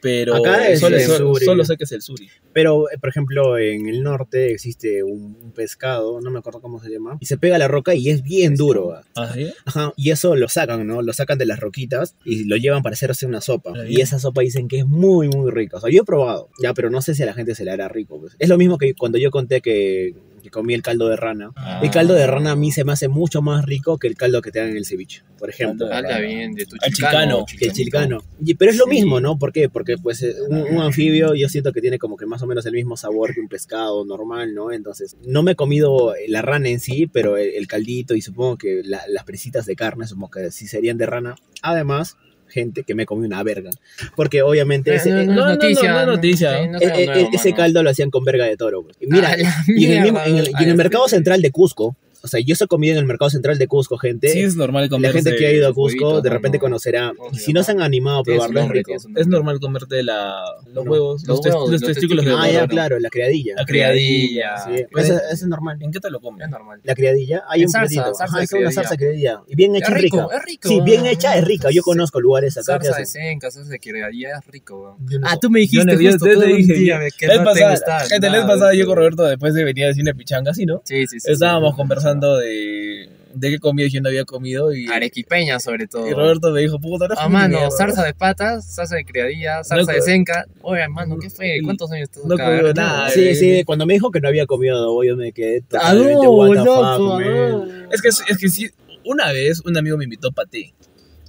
Pero 0.00 0.36
Acá 0.36 0.68
es 0.68 0.78
solo, 0.80 0.96
el 0.96 1.02
solo- 1.02 1.34
suri. 1.34 1.44
solo 1.46 1.64
sé 1.64 1.76
que 1.76 1.84
es 1.84 1.90
el 1.92 2.02
suri. 2.02 2.28
Pero, 2.52 2.88
eh, 2.92 2.98
por 2.98 3.08
ejemplo, 3.08 3.58
en 3.58 3.88
el 3.88 4.02
norte 4.02 4.52
existe 4.52 5.02
un, 5.02 5.36
un 5.42 5.52
pescado, 5.52 6.20
no 6.20 6.30
me 6.30 6.38
acuerdo 6.38 6.60
cómo 6.60 6.80
se 6.82 6.90
llama, 6.90 7.16
y 7.18 7.26
se 7.26 7.38
pega 7.38 7.56
a 7.56 7.58
la 7.58 7.66
roca 7.66 7.94
y 7.94 8.10
es 8.10 8.22
bien 8.22 8.54
duro. 8.56 8.92
ah. 8.92 9.02
¿Ah, 9.16 9.30
sí? 9.34 9.50
Ajá, 9.64 9.92
y 9.96 10.10
eso 10.10 10.36
lo 10.36 10.48
sacan, 10.48 10.86
¿no? 10.86 11.02
Lo 11.02 11.12
sacan 11.12 11.38
de 11.38 11.46
las 11.46 11.58
roquitas 11.60 12.14
y 12.24 12.44
lo 12.44 12.56
llevan 12.56 12.82
para 12.82 12.92
hacerse 12.94 13.26
una 13.26 13.40
sopa. 13.40 13.72
Y 13.88 14.00
esa 14.00 14.18
sopa 14.20 14.42
dicen 14.42 14.68
que 14.68 14.78
es 14.80 14.86
muy, 14.86 15.28
muy 15.28 15.50
rica. 15.50 15.78
O 15.78 15.80
sea, 15.80 15.90
yo 15.90 16.02
he 16.02 16.04
probado, 16.04 16.50
ya, 16.62 16.72
pero 16.74 16.88
no 16.90 17.00
sé 17.02 17.14
si 17.14 17.22
a 17.22 17.26
la 17.26 17.34
gente 17.34 17.54
se 17.54 17.64
le 17.64 17.70
hará 17.72 17.88
rico. 17.88 18.20
pues. 18.20 18.36
Es 18.38 18.48
lo 18.48 18.58
mismo 18.58 18.78
que 18.78 18.94
cuando 18.94 19.18
yo 19.18 19.30
conté 19.30 19.60
que, 19.60 20.14
comí 20.50 20.74
el 20.74 20.82
caldo 20.82 21.08
de 21.08 21.16
rana. 21.16 21.50
Ah. 21.56 21.80
El 21.82 21.90
caldo 21.90 22.14
de 22.14 22.26
rana 22.26 22.52
a 22.52 22.56
mí 22.56 22.72
se 22.72 22.84
me 22.84 22.92
hace 22.92 23.08
mucho 23.08 23.42
más 23.42 23.64
rico 23.64 23.98
que 23.98 24.06
el 24.08 24.16
caldo 24.16 24.42
que 24.42 24.50
te 24.50 24.58
dan 24.60 24.70
en 24.70 24.76
el 24.76 24.84
ceviche, 24.86 25.22
por 25.38 25.50
ejemplo. 25.50 25.86
Habla 25.92 26.18
bien 26.20 26.54
de 26.54 26.66
tu. 26.66 26.76
Que 26.78 26.86
el 26.86 27.72
chilcano. 27.72 28.22
Y- 28.44 28.54
Pero 28.54 28.70
es 28.70 28.76
lo 28.76 28.84
Sí. 28.84 28.90
mismo, 28.90 29.20
¿no? 29.20 29.38
¿Por 29.38 29.52
qué? 29.52 29.68
Porque 29.68 29.96
pues 29.98 30.22
eh, 30.22 30.34
un, 30.48 30.58
un 30.76 30.82
anfibio 30.82 31.34
yo 31.34 31.48
siento 31.48 31.72
que 31.72 31.80
tiene 31.80 31.98
como 31.98 32.16
que 32.16 32.26
más 32.26 32.42
o 32.42 32.46
menos 32.46 32.64
el 32.66 32.72
mismo 32.72 32.96
sabor 32.96 33.34
que 33.34 33.40
un 33.40 33.48
pescado 33.48 34.04
normal, 34.04 34.54
¿no? 34.54 34.72
Entonces, 34.72 35.16
no 35.26 35.42
me 35.42 35.52
he 35.52 35.56
comido 35.56 36.14
la 36.28 36.42
rana 36.42 36.68
en 36.68 36.80
sí, 36.80 37.06
pero 37.06 37.36
el, 37.36 37.50
el 37.54 37.66
caldito 37.66 38.14
y 38.14 38.22
supongo 38.22 38.56
que 38.58 38.82
la- 38.84 39.02
las 39.08 39.24
presitas 39.24 39.66
de 39.66 39.76
carne, 39.76 40.06
supongo 40.06 40.30
que 40.30 40.50
sí 40.50 40.66
serían 40.66 40.98
de 40.98 41.06
rana. 41.06 41.34
Además, 41.62 42.16
gente 42.48 42.84
que 42.84 42.94
me 42.94 43.06
comí 43.06 43.26
una 43.26 43.42
verga. 43.42 43.70
Porque 44.14 44.42
obviamente 44.42 44.94
ese, 44.94 45.10
no, 45.10 45.20
eh, 45.20 45.26
no, 45.26 45.32
no, 45.34 45.40
es 45.40 45.46
no, 45.46 45.52
noticia. 45.54 45.88
no, 45.90 45.94
no 45.94 46.00
es 46.00 46.06
noticia. 46.16 46.62
sí, 46.62 46.68
no 46.68 46.78
eh, 46.78 46.80
sea 46.80 46.96
eh, 47.00 47.06
nuevo, 47.06 47.28
ese 47.32 47.48
mano. 47.50 47.56
caldo 47.56 47.82
lo 47.82 47.90
hacían 47.90 48.10
con 48.10 48.24
verga 48.24 48.44
de 48.46 48.56
toro. 48.56 48.82
pues. 48.84 48.96
Y 49.00 49.06
mira, 49.06 49.36
y 49.66 49.84
en 49.86 49.92
el, 49.92 50.00
mismo- 50.02 50.18
mierda. 50.24 50.26
en 50.26 50.36
el- 50.38 50.48
y 50.58 50.62
en 50.62 50.68
el 50.70 50.76
mercado 50.76 51.08
central 51.08 51.42
de 51.42 51.50
Cusco, 51.50 51.96
o 52.26 52.28
sea, 52.28 52.40
yo 52.40 52.54
he 52.60 52.66
comido 52.66 52.92
en 52.94 52.98
el 52.98 53.06
mercado 53.06 53.30
central 53.30 53.56
de 53.58 53.66
Cusco, 53.66 53.96
gente. 53.98 54.28
Sí, 54.28 54.40
es 54.40 54.56
normal 54.56 54.84
La 54.84 54.88
comerse. 54.90 55.22
gente 55.22 55.36
que 55.36 55.46
ha 55.46 55.52
ido 55.52 55.68
a 55.68 55.72
Cusco 55.72 56.04
huevitos, 56.04 56.22
de 56.22 56.30
repente 56.30 56.58
¿no? 56.58 56.62
conocerá. 56.62 57.12
¿Cómo 57.16 57.30
Y 57.32 57.38
se 57.38 57.44
si 57.46 57.52
no 57.52 57.62
se 57.62 57.72
han 57.72 57.80
animado 57.80 58.18
a 58.18 58.22
probarlo, 58.24 58.60
es 58.60 58.68
rico. 58.68 58.92
Es 59.16 59.26
normal 59.26 59.60
comerte 59.60 60.02
la, 60.02 60.42
los 60.66 60.84
No. 60.84 60.90
huevos, 60.90 61.26
los, 61.26 61.40
huevos, 61.44 61.70
los 61.70 61.80
los 61.80 61.90
testículos 61.92 62.24
de. 62.24 62.32
Ah, 62.36 62.50
ya, 62.50 62.66
claro, 62.66 62.98
la 62.98 63.08
criadilla. 63.08 63.54
La 63.56 63.64
criadilla. 63.64 64.58
Sí, 64.58 64.84
Pues, 64.92 65.06
eso, 65.06 65.14
eso 65.16 65.24
es 65.32 65.46
normal. 65.46 65.78
¿En 65.80 65.90
qué 65.92 66.00
te 66.00 66.10
lo 66.10 66.20
comes? 66.20 66.44
Es 66.44 66.50
normal. 66.50 66.80
La 66.84 66.94
criadilla, 66.94 67.44
hay 67.48 67.60
En 67.60 67.66
un 67.66 67.72
salsa, 67.72 67.94
platito. 67.94 68.14
salsa 68.14 68.24
Ajá, 68.24 68.38
de 68.38 68.44
es 68.44 68.52
una 68.52 68.72
salsa 68.72 68.96
criadilla. 68.96 69.40
Y 69.46 69.54
bien 69.54 69.76
hecha 69.76 69.92
Es 69.94 70.02
rica. 70.02 70.26
es 70.36 70.44
rico. 70.44 70.68
Sí, 70.68 70.80
bien 70.80 71.06
hecha 71.06 71.36
es 71.38 71.44
rica. 71.44 71.68
Yo 71.70 71.82
conozco 71.82 72.20
lugares 72.20 72.56
acá 72.56 72.64
Salsa 72.82 72.98
de 72.98 73.06
senca, 73.06 73.50
salsa 73.50 73.70
de 73.70 73.78
criadilla 73.78 74.38
es 74.38 74.46
rico, 74.46 74.98
Ah, 75.22 75.36
tú 75.40 75.48
me 75.50 75.60
dijiste 75.60 75.84
Yo 75.86 76.16
te- 76.18 76.46
dije, 76.46 76.74
La 76.86 76.98
gente, 77.10 78.26
la 78.26 78.32
vez 78.32 78.42
nada, 78.42 78.46
pasada 78.46 78.74
yo 78.74 78.86
con. 78.86 78.96
Roberto 78.96 79.24
después 79.24 79.52
de 79.54 79.62
venir 79.64 79.84
a 79.84 79.88
decir 79.88 80.02
una 80.02 80.14
pichanga, 80.14 80.54
¿sí, 80.54 80.64
no? 80.66 80.80
Sí, 80.84 81.06
sí, 81.06 81.20
sí. 81.20 81.30
Estábamos 81.30 81.72
sí. 81.72 81.76
Conversando 82.20 82.36
de, 82.38 83.08
de 83.34 83.50
qué 83.50 83.58
comía 83.58 83.86
y 83.86 83.90
yo 83.90 84.00
no 84.00 84.08
había 84.08 84.24
comido. 84.24 84.74
Y, 84.74 84.86
Arequipeña, 84.88 85.60
sobre 85.60 85.86
todo. 85.86 86.08
y 86.08 86.12
Roberto 86.12 86.50
me 86.50 86.60
dijo, 86.60 86.78
puta, 86.80 87.06
no 87.08 87.14
Ah, 87.18 87.28
mano, 87.28 87.58
mierda". 87.58 87.70
salsa 87.70 88.04
de 88.04 88.14
patas, 88.14 88.66
salsa 88.74 88.96
de 88.96 89.04
criadilla, 89.04 89.62
salsa 89.64 89.92
de 89.92 90.02
senca. 90.02 90.46
Oye, 90.62 90.82
hermano, 90.82 91.16
¿qué 91.18 91.30
fue? 91.30 91.58
¿Cuántos 91.64 91.90
años 91.92 92.08
estás 92.10 92.24
No 92.24 92.34
acá? 92.34 92.44
comió 92.46 92.74
nada. 92.74 93.10
Sí, 93.10 93.28
eh. 93.28 93.34
sí, 93.34 93.64
cuando 93.64 93.86
me 93.86 93.94
dijo 93.94 94.10
que 94.10 94.20
no 94.20 94.28
había 94.28 94.46
comido 94.46 94.76
adobo, 94.76 95.04
yo 95.04 95.16
me 95.16 95.32
quedé 95.32 95.60
totalmente 95.62 96.26
what 96.26 96.54
loco. 96.56 97.66
Es 97.92 98.02
que, 98.02 98.08
es 98.08 98.38
que 98.38 98.48
sí, 98.48 98.70
una 99.04 99.32
vez 99.32 99.60
un 99.64 99.76
amigo 99.76 99.96
me 99.96 100.04
invitó 100.04 100.28
a 100.28 100.32
paté, 100.32 100.72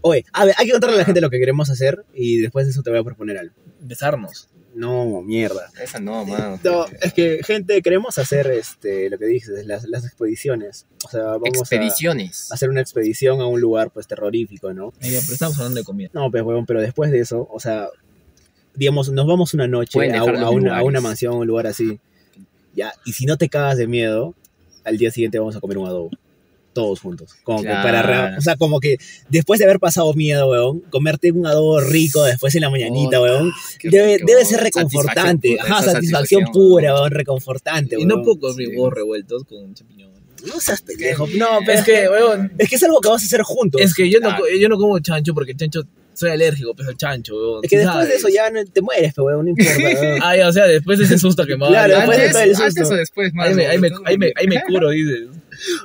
Oye, 0.02 0.24
a 0.32 0.46
ver, 0.46 0.54
hay 0.58 0.68
que 0.68 0.72
contarle 0.74 0.96
a 0.96 1.00
la 1.00 1.06
gente 1.06 1.20
lo 1.22 1.30
que 1.30 1.40
queremos 1.40 1.70
hacer 1.72 2.06
y 2.14 2.38
después 2.38 2.66
de 2.66 2.72
eso 2.72 2.84
te 2.84 2.92
voy 2.92 3.00
a 3.00 3.04
proponer 3.04 3.38
algo. 3.40 3.54
besarnos. 3.82 4.48
No, 4.78 5.24
mierda. 5.24 5.72
Esa 5.82 6.00
no, 6.00 6.24
mano. 6.24 6.60
No, 6.64 6.86
es 7.02 7.12
que, 7.12 7.40
gente, 7.44 7.82
queremos 7.82 8.20
hacer 8.20 8.46
este, 8.46 9.10
lo 9.10 9.18
que 9.18 9.26
dices, 9.26 9.66
las, 9.66 9.86
las 9.86 10.06
expediciones. 10.06 10.86
O 11.04 11.10
sea, 11.10 11.24
vamos 11.24 11.58
Expediciones. 11.58 12.52
a 12.52 12.54
hacer 12.54 12.70
una 12.70 12.82
expedición 12.82 13.42
a 13.42 13.48
un 13.48 13.60
lugar, 13.60 13.90
pues, 13.90 14.06
terrorífico, 14.06 14.72
¿no? 14.76 14.94
Pero 15.00 15.18
estamos 15.18 15.58
hablando 15.58 15.80
de 15.80 15.84
comida. 15.84 16.10
No, 16.14 16.30
pues, 16.30 16.44
huevón, 16.44 16.68
pero 16.68 16.80
después 16.80 17.10
de 17.10 17.22
eso, 17.22 17.48
o 17.52 17.60
sea, 17.60 17.88
digamos, 18.76 19.10
nos 19.10 19.26
vamos 19.26 19.56
una 19.56 19.68
noche 19.68 20.12
a, 20.12 20.22
a 20.22 20.26
los 20.28 20.52
una, 20.52 20.78
a 20.78 20.84
una 20.84 21.02
mansión, 21.02 21.34
a 21.34 21.38
un 21.38 21.48
lugar 21.48 21.66
así. 21.66 22.00
Ya, 22.76 22.94
y 23.04 23.14
si 23.14 23.26
no 23.26 23.36
te 23.38 23.50
cagas 23.50 23.78
de 23.78 23.88
miedo, 23.88 24.36
al 24.84 25.00
día 25.00 25.10
siguiente 25.10 25.40
vamos 25.40 25.56
a 25.56 25.60
comer 25.60 25.80
un 25.80 25.88
adobo. 25.88 26.12
Todos 26.78 27.00
juntos. 27.00 27.34
Como 27.44 27.62
que 27.64 27.70
para. 27.70 28.36
O 28.38 28.42
sea, 28.42 28.56
como 28.56 28.80
que 28.80 28.98
después 29.30 29.58
de 29.60 29.66
haber 29.66 29.80
pasado 29.80 30.14
miedo, 30.14 30.48
weón, 30.50 30.82
comerte 30.92 31.32
un 31.32 31.48
adobo 31.48 31.80
rico 31.82 32.24
después 32.24 32.54
en 32.56 32.62
la 32.62 32.70
mañanita, 32.70 33.20
Oh, 33.20 33.24
weón, 33.24 33.52
debe, 33.84 34.18
rico. 34.18 34.26
debe 34.28 34.46
ser 34.46 34.60
Satisfacción 34.60 34.64
reconfortante. 34.86 35.50
pura, 35.52 35.64
Ajá, 35.64 35.74
satisfacción 35.84 35.92
satisfacción, 36.42 36.44
pura, 36.54 36.90
weón. 36.90 37.00
weón, 37.02 37.12
reconfortante, 37.12 37.96
Y 37.96 37.98
weón. 38.06 38.08
no 38.10 38.22
puedo 38.22 38.40
comer 38.40 38.68
sí. 38.68 38.76
huevos 38.76 38.94
revueltos 38.94 39.44
con 39.46 39.74
champiñones. 39.74 40.18
No 40.46 40.60
seas 40.60 40.84
pendejo. 40.84 41.26
No, 41.36 41.48
pero 41.66 41.80
Es 41.80 41.84
que, 41.86 42.08
weón, 42.10 42.52
es 42.60 42.70
que 42.70 42.76
es 42.76 42.84
algo 42.84 43.02
que 43.02 43.10
vas 43.10 43.24
a 43.24 43.26
hacer 43.26 43.42
juntos. 43.42 43.82
es 43.82 43.94
que 43.96 44.08
yo 44.10 44.20
no, 44.20 44.30
yo 44.60 44.70
no 44.70 44.78
como 44.78 45.00
chancho 45.00 45.34
porque 45.34 45.54
el 45.54 45.58
chancho, 45.58 45.82
soy 46.14 46.30
alérgico, 46.32 46.74
pues 46.76 46.88
al 46.88 46.96
chancho, 46.96 47.34
weón. 47.36 47.60
Es 47.64 47.70
que 47.72 47.78
¿sí 47.80 47.84
después 47.84 48.08
de 48.08 48.16
eso 48.16 48.28
ya 48.30 48.50
no- 48.52 48.64
te 48.66 48.82
mueres, 48.82 49.14
pero 49.16 49.26
weón, 49.26 49.46
no 49.46 49.50
importa. 49.50 49.72
weón. 50.02 50.20
Ah, 50.22 50.38
ya, 50.38 50.48
o 50.48 50.52
sea, 50.54 50.66
después 50.68 51.00
de 51.00 51.06
ese 51.06 51.18
susto 51.18 51.44
que 51.46 51.56
me 51.58 51.62
va 51.62 51.68
a 51.68 51.72
Claro, 51.72 51.96
después 51.98 52.18
de 52.18 52.24
Antes, 52.26 52.34
todo 52.34 52.44
el 52.44 52.50
susto. 52.56 52.66
antes 52.66 52.92
o 52.92 52.96
después, 52.96 53.32
ahí, 53.40 53.54
me, 53.56 53.66
ahí, 53.68 53.78
me, 53.80 53.90
ahí, 54.06 54.18
me, 54.18 54.32
ahí 54.36 54.48
me 54.48 54.56
Claro. 54.56 54.68
curo, 54.68 54.90
dices. 54.92 55.28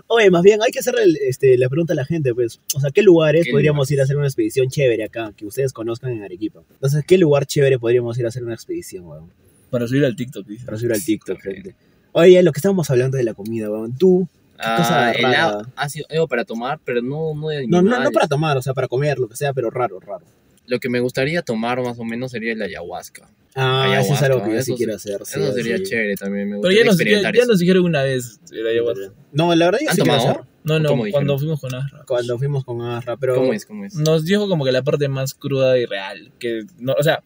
Oye, 0.07 0.31
más 0.31 0.43
bien 0.43 0.61
hay 0.63 0.71
que 0.71 0.79
hacerle 0.81 1.03
el- 1.05 1.17
este, 1.29 1.57
la 1.59 1.69
pregunta 1.69 1.93
a 1.93 1.97
la 1.97 2.05
gente, 2.05 2.35
pues. 2.35 2.61
O 2.75 2.81
sea, 2.81 2.91
¿qué 2.91 3.03
lugares 3.03 3.45
¿Qué 3.47 3.51
podríamos 3.53 3.91
ir 3.91 4.01
a 4.01 4.05
hacer 4.05 4.17
una 4.17 4.27
expedición 4.27 4.69
chévere 4.69 5.05
acá? 5.05 5.33
Que 5.37 5.47
ustedes 5.47 5.73
conozcan 5.73 6.13
en 6.13 6.23
Arequipa. 6.25 6.63
Entonces, 6.73 7.05
¿qué 7.07 7.19
lugar 7.19 7.47
chévere 7.47 7.79
podríamos 7.79 8.19
ir 8.19 8.25
a 8.27 8.29
hacer 8.29 8.45
una 8.45 8.55
expedición, 8.55 9.07
weón? 9.07 9.31
Para 9.71 9.87
subir 9.87 10.05
al 10.05 10.15
TikTok, 10.17 10.47
dices. 10.47 10.65
Para 10.67 10.77
subir 10.79 10.93
al 10.93 11.03
TikTok, 11.05 11.41
gente. 11.41 11.75
Oye, 12.13 12.43
lo 12.43 12.53
que 12.53 12.59
estábamos 12.59 12.91
hablando 12.91 13.17
de 13.17 13.25
la 13.25 13.35
comida, 13.35 13.71
weón. 13.71 13.97
Tú, 13.97 14.29
cosa 14.57 15.09
Ah, 15.09 15.13
helado, 15.13 15.67
ha 15.77 15.89
sido 15.89 16.07
algo 16.11 16.29
para 16.29 16.45
tomar, 16.45 16.79
pero 16.85 17.01
no, 17.03 17.35
no 17.35 17.49
de 17.49 17.67
no, 17.67 17.79
no, 17.79 17.83
no 17.83 17.97
animales. 17.97 18.13
para 18.13 18.29
tomar, 18.29 18.57
o 18.59 18.63
sea, 18.63 18.75
para 18.75 18.87
comer, 18.87 19.19
lo 19.19 19.29
que 19.29 19.37
sea, 19.37 19.53
pero 19.53 19.71
raro, 19.71 19.99
raro. 19.99 20.25
Lo 20.67 20.79
que 20.79 20.89
me 20.89 21.01
gustaría 21.01 21.43
tomar 21.43 21.83
más 21.83 21.99
o 21.99 22.05
menos 22.05 22.31
sería 22.31 22.53
el 22.53 22.63
ayahuasca. 22.63 23.29
Ah, 23.55 23.85
eso 24.01 24.15
es 24.15 24.23
Ayahuasca, 24.23 24.27
algo 24.27 24.45
que 24.45 24.55
yo 24.55 24.63
sí 24.63 24.71
eso 24.73 24.77
quiero 24.77 24.95
hacer. 24.95 25.21
sí, 25.25 25.41
Eso 25.41 25.53
sería 25.53 25.77
sí. 25.77 25.83
chévere 25.85 26.15
también. 26.15 26.49
Me 26.49 26.57
Pero 26.61 26.69
gustaría 26.87 27.21
ya 27.21 27.31
nos, 27.31 27.39
ya, 27.39 27.45
nos 27.47 27.59
dijeron 27.59 27.85
una 27.85 28.03
vez 28.03 28.41
el 28.51 28.67
ayahuasca. 28.67 29.13
No, 29.33 29.55
la 29.55 29.65
verdad 29.67 29.81
yo 29.83 29.91
¿Han 29.91 29.97
sí 29.97 30.03
quiero 30.03 30.19
hacer. 30.19 30.41
No, 30.65 30.79
no, 30.79 30.97
cuando 31.11 31.39
fuimos 31.39 31.61
con 31.61 31.75
Asra. 31.75 32.05
Cuando 32.07 32.39
fuimos 32.39 32.65
con 32.65 32.81
Asra, 32.83 33.17
pero... 33.17 33.35
¿Cómo 33.35 33.53
es? 33.53 33.67
¿Cómo 33.67 33.85
es? 33.85 33.95
Nos 33.97 34.25
dijo 34.25 34.49
como 34.49 34.65
que 34.65 34.71
la 34.73 34.83
parte 34.83 35.09
más 35.09 35.35
cruda 35.35 35.77
y 35.77 35.87
real. 35.87 36.33
Que 36.39 36.65
no, 36.79 36.95
o 36.97 37.03
sea, 37.03 37.23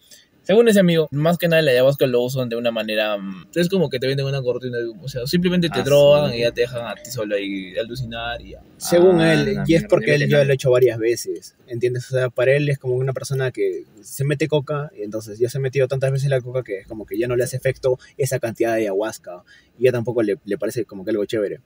según 0.46 0.68
ese 0.68 0.78
amigo, 0.80 1.09
más 1.11 1.38
que 1.38 1.48
nada 1.48 1.61
el 1.61 1.68
ayahuasca 1.68 2.06
lo 2.06 2.22
usan 2.22 2.48
de 2.48 2.54
una 2.56 2.70
manera. 2.70 3.18
mm, 3.18 3.48
Es 3.54 3.68
como 3.68 3.90
que 3.90 3.98
te 3.98 4.06
venden 4.06 4.26
una 4.26 4.40
cortina 4.40 4.78
de 4.78 4.87
humo. 4.88 5.02
O 5.04 5.09
sea, 5.09 5.26
simplemente 5.26 5.68
te 5.68 5.80
Ah, 5.80 5.82
drogan 5.82 6.30
sí. 6.30 6.37
y 6.38 6.40
ya 6.42 6.52
te 6.52 6.61
dejan 6.62 6.87
a 6.87 6.94
ti 6.94 7.11
solo 7.11 7.35
ahí 7.35 7.76
alucinar 7.76 8.40
y 8.40 8.50
ya. 8.52 8.61
Según 8.76 9.20
Ah, 9.20 9.32
él, 9.35 9.59
y 9.66 9.74
es 9.74 9.85
porque 9.85 10.14
él 10.14 10.28
ya 10.28 10.44
lo 10.44 10.50
ha 10.52 10.54
hecho 10.54 10.70
varias 10.70 10.98
veces, 10.98 11.56
¿entiendes? 11.66 12.06
O 12.06 12.14
sea, 12.14 12.30
para 12.30 12.54
él 12.54 12.68
es 12.68 12.78
como 12.78 12.94
una 12.94 13.12
persona 13.12 13.50
que 13.50 13.85
se 14.02 14.24
mete 14.24 14.46
coca 14.48 14.90
y 14.96 15.02
entonces 15.02 15.38
ya 15.38 15.48
se 15.50 15.59
ha 15.59 15.61
metido 15.61 15.88
tantas 15.88 16.12
veces 16.12 16.28
la 16.30 16.40
coca 16.40 16.62
que 16.62 16.78
es 16.78 16.87
como 16.87 17.06
que 17.06 17.18
ya 17.18 17.26
no 17.26 17.35
le 17.37 17.42
hace 17.44 17.56
efecto 17.56 17.98
esa 18.16 18.38
cantidad 18.38 18.74
de 18.74 18.82
ayahuasca 18.82 19.42
y 19.78 19.85
ya 19.85 19.92
tampoco 19.92 20.22
le, 20.22 20.37
le 20.44 20.59
parece 20.59 20.85
como 20.85 21.04
que 21.04 21.11
algo 21.11 21.24
chévere. 21.24 21.59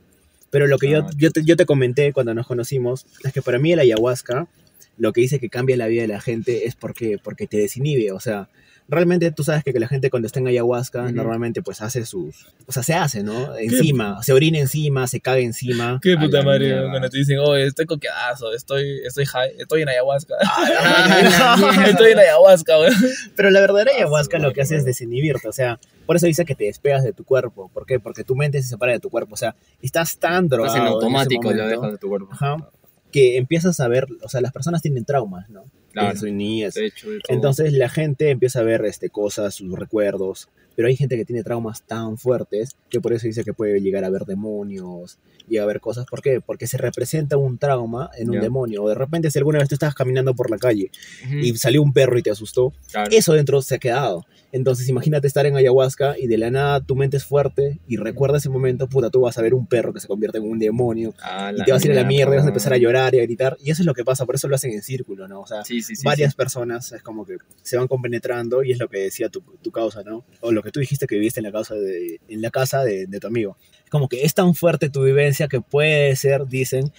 Pero 0.50 0.66
lo 0.66 0.78
que 0.78 0.88
yo, 0.90 1.00
Ah, 1.00 1.10
yo, 1.16 1.30
te, 1.30 1.44
yo 1.44 1.54
te 1.56 1.66
comenté 1.66 2.12
cuando 2.12 2.32
nos 2.34 2.46
conocimos 2.46 3.06
es 3.24 3.32
que 3.32 3.42
para 3.42 3.58
mí 3.58 3.72
el 3.72 3.78
ayahuasca 3.80 4.48
lo 4.96 5.12
que 5.12 5.20
dice 5.20 5.38
que 5.38 5.48
cambia 5.48 5.76
la 5.76 5.86
vida 5.86 6.02
de 6.02 6.08
la 6.08 6.20
gente 6.20 6.66
es 6.66 6.76
porque, 6.76 7.18
porque 7.22 7.46
te 7.46 7.58
desinhibe, 7.58 8.10
o 8.12 8.20
sea... 8.20 8.48
Realmente 8.90 9.31
tú 9.31 9.44
sabes 9.44 9.62
que, 9.62 9.72
que 9.72 9.81
la 9.81 9.88
gente 9.88 10.11
cuando 10.11 10.26
está 10.26 10.40
en 10.40 10.48
ayahuasca 10.48 11.12
normalmente 11.12 11.62
pues 11.62 11.81
hace 11.83 12.07
sus... 12.07 12.46
O 12.66 12.72
sea, 12.72 12.83
se 12.83 12.94
hace, 12.94 13.22
¿no? 13.22 13.57
Encima, 13.57 14.22
se 14.22 14.33
orina 14.33 14.59
encima, 14.59 15.07
se 15.07 15.20
caga 15.20 15.40
encima. 15.40 16.00
Qué 16.03 16.16
puta 16.16 16.42
madre, 16.42 16.88
cuando 16.88 17.09
te 17.09 17.18
dicen, 17.18 17.38
oye, 17.38 17.66
estoy 17.66 17.87
coqueadazo, 17.87 18.53
estoy, 18.53 19.00
estoy 19.05 19.26
high, 19.26 19.53
estoy 19.59 19.83
en 19.83 19.90
ayahuasca. 19.90 20.35
Ah, 20.44 21.85
estoy 21.87 22.12
en 22.12 22.18
ayahuasca, 22.18 22.79
weón. 22.79 22.94
Pero 23.37 23.50
la 23.50 23.61
verdadera 23.61 23.90
Ah, 23.90 23.96
ayahuasca 23.96 24.38
lo 24.38 24.53
que 24.53 24.62
hace 24.62 24.76
es 24.76 24.85
desinhibirte, 24.85 25.48
o 25.48 25.53
sea, 25.53 25.79
por 26.07 26.16
eso 26.16 26.26
dice 26.26 26.44
que 26.44 26.55
te 26.55 26.64
despegas 26.64 27.05
de 27.05 27.12
tu 27.12 27.24
cuerpo. 27.24 27.70
¿Por 27.72 27.87
qué? 27.87 28.00
Porque 28.00 28.24
tu 28.24 28.37
mente 28.37 28.62
se 28.62 28.68
separa 28.68 28.92
de 28.92 29.00
tu 29.00 29.11
cuerpo, 29.11 29.35
o 29.35 29.37
sea, 29.37 29.55
estás 29.83 30.18
tan 30.18 30.48
drogado. 30.48 30.74
Estás 30.74 30.87
en 30.87 30.92
automático, 30.92 31.42
lo 31.44 31.50
momento, 31.50 31.68
dejas 31.68 31.92
de 31.92 31.98
tu 31.98 32.09
cuerpo. 32.09 32.29
Ajá. 32.33 32.57
Que 33.12 33.37
empiezas 33.37 33.81
a 33.81 33.88
ver, 33.88 34.07
o 34.22 34.29
sea, 34.29 34.40
las 34.40 34.53
personas 34.53 34.83
tienen 34.83 35.05
traumas, 35.05 35.48
¿no? 35.50 35.64
Claro. 35.92 36.11
En 36.12 36.16
su 36.18 36.26
niñez. 36.26 36.76
Hecho. 36.76 37.09
Entonces 37.29 37.72
la 37.72 37.88
gente 37.88 38.31
empieza 38.31 38.61
a 38.61 38.62
ver 38.62 38.85
este, 38.85 39.11
cosas, 39.11 39.55
sus 39.55 39.76
recuerdos, 39.79 40.48
pero 40.76 40.88
hay 40.88 40.96
gente 40.96 41.16
que 41.16 41.24
tiene 41.24 41.42
traumas 41.42 41.83
tan 41.83 42.16
fuertes 42.16 42.76
que 42.88 43.00
por 43.00 43.12
eso 43.12 43.26
dice 43.26 43.44
que 43.44 43.53
puede 43.53 43.81
llegar 43.81 44.05
a 44.05 44.11
ver 44.11 44.22
demonios 44.24 45.18
y 45.48 45.59
a 45.59 45.66
ver 45.66 45.81
cosas. 45.81 46.07
¿Por 46.07 46.22
qué? 46.22 46.40
Porque 46.40 46.66
se 46.68 46.79
representa 46.79 47.37
un 47.37 47.59
trauma 47.59 48.11
en 48.16 48.29
un 48.31 48.37
Ya. 48.37 48.40
demonio. 48.42 48.85
O 48.85 48.88
de 48.88 48.94
repente 48.94 49.31
si 49.31 49.38
alguna 49.38 49.59
vez 49.59 49.68
tú 49.68 49.74
estabas 49.74 49.94
caminando 49.94 50.35
por 50.35 50.48
la 50.50 50.59
calle 50.59 50.90
Ujú, 51.26 51.38
y 51.38 51.57
salió 51.57 51.83
un 51.83 51.92
perro 51.92 52.16
y 52.18 52.22
te 52.22 52.31
asustó, 52.31 52.72
claro. 52.90 53.11
eso 53.12 53.33
dentro 53.33 53.61
se 53.62 53.74
ha 53.74 53.79
quedado. 53.79 54.24
Entonces 54.53 54.88
imagínate 54.88 55.26
estar 55.29 55.46
en 55.46 55.57
ayahuasca 55.57 56.16
y 56.18 56.26
de 56.26 56.37
la 56.38 56.50
nada 56.50 56.81
tu 56.81 56.96
mente 56.96 57.16
es 57.16 57.24
fuerte 57.24 57.79
y 57.87 57.96
recuerda 57.98 58.38
ese 58.38 58.48
momento, 58.48 58.88
puta, 58.88 59.09
tú 59.11 59.20
vas 59.20 59.38
a 59.38 59.42
ver 59.42 59.55
un 59.55 59.66
perro 59.66 59.92
que 59.92 60.00
se 60.00 60.09
convierte 60.09 60.38
en 60.38 60.44
un 60.44 60.59
demonio 60.59 61.14
Ah, 61.22 61.53
y 61.57 61.62
te 61.64 61.70
vas 61.72 61.83
a 61.83 61.87
ir 61.87 61.92
a 61.92 61.96
la 62.03 62.05
mierda 62.05 62.35
y 62.35 62.37
vas 62.38 62.46
a 62.46 62.48
empezar 62.48 62.72
a 62.72 62.76
llorar 62.76 63.14
y 63.14 63.20
a 63.20 63.22
gritar. 63.22 63.57
Y 63.62 63.70
eso 63.70 63.83
es 63.83 63.87
lo 63.87 63.94
que 63.94 64.05
pasa, 64.05 64.24
por 64.26 64.35
eso 64.37 64.48
lo 64.48 64.55
hacen 64.57 64.72
en 64.72 64.83
círculo, 64.83 65.29
¿no? 65.29 65.40
O 65.42 65.46
sea, 65.46 65.64
Sí, 65.64 65.79
sí, 65.82 65.96
sí. 65.96 66.02
varias 66.04 66.32
sí. 66.32 66.36
personas 66.36 66.92
es 66.92 67.02
como 67.02 67.24
que 67.24 67.36
se 67.62 67.76
van 67.76 67.88
compenetrando 67.88 68.62
y 68.62 68.72
es 68.72 68.78
lo 68.78 68.88
que 68.88 68.98
decía 68.98 69.28
tu, 69.28 69.40
tu 69.40 69.70
causa, 69.70 70.02
¿no? 70.02 70.24
O 70.40 70.52
lo 70.52 70.62
que 70.62 70.70
tú 70.70 70.80
dijiste 70.80 71.06
que 71.06 71.16
viviste 71.16 71.40
en 71.40 71.44
la, 71.44 71.52
causa 71.52 71.74
de, 71.74 72.20
en 72.28 72.42
la 72.42 72.50
casa 72.50 72.84
de, 72.84 73.06
de 73.06 73.20
tu 73.20 73.26
amigo. 73.26 73.56
Es 73.84 73.90
como 73.90 74.08
que 74.08 74.24
es 74.24 74.34
tan 74.34 74.54
fuerte 74.54 74.90
tu 74.90 75.02
vivencia 75.02 75.48
que 75.48 75.60
puede 75.60 76.14
ser, 76.16 76.46
dicen, 76.46 76.92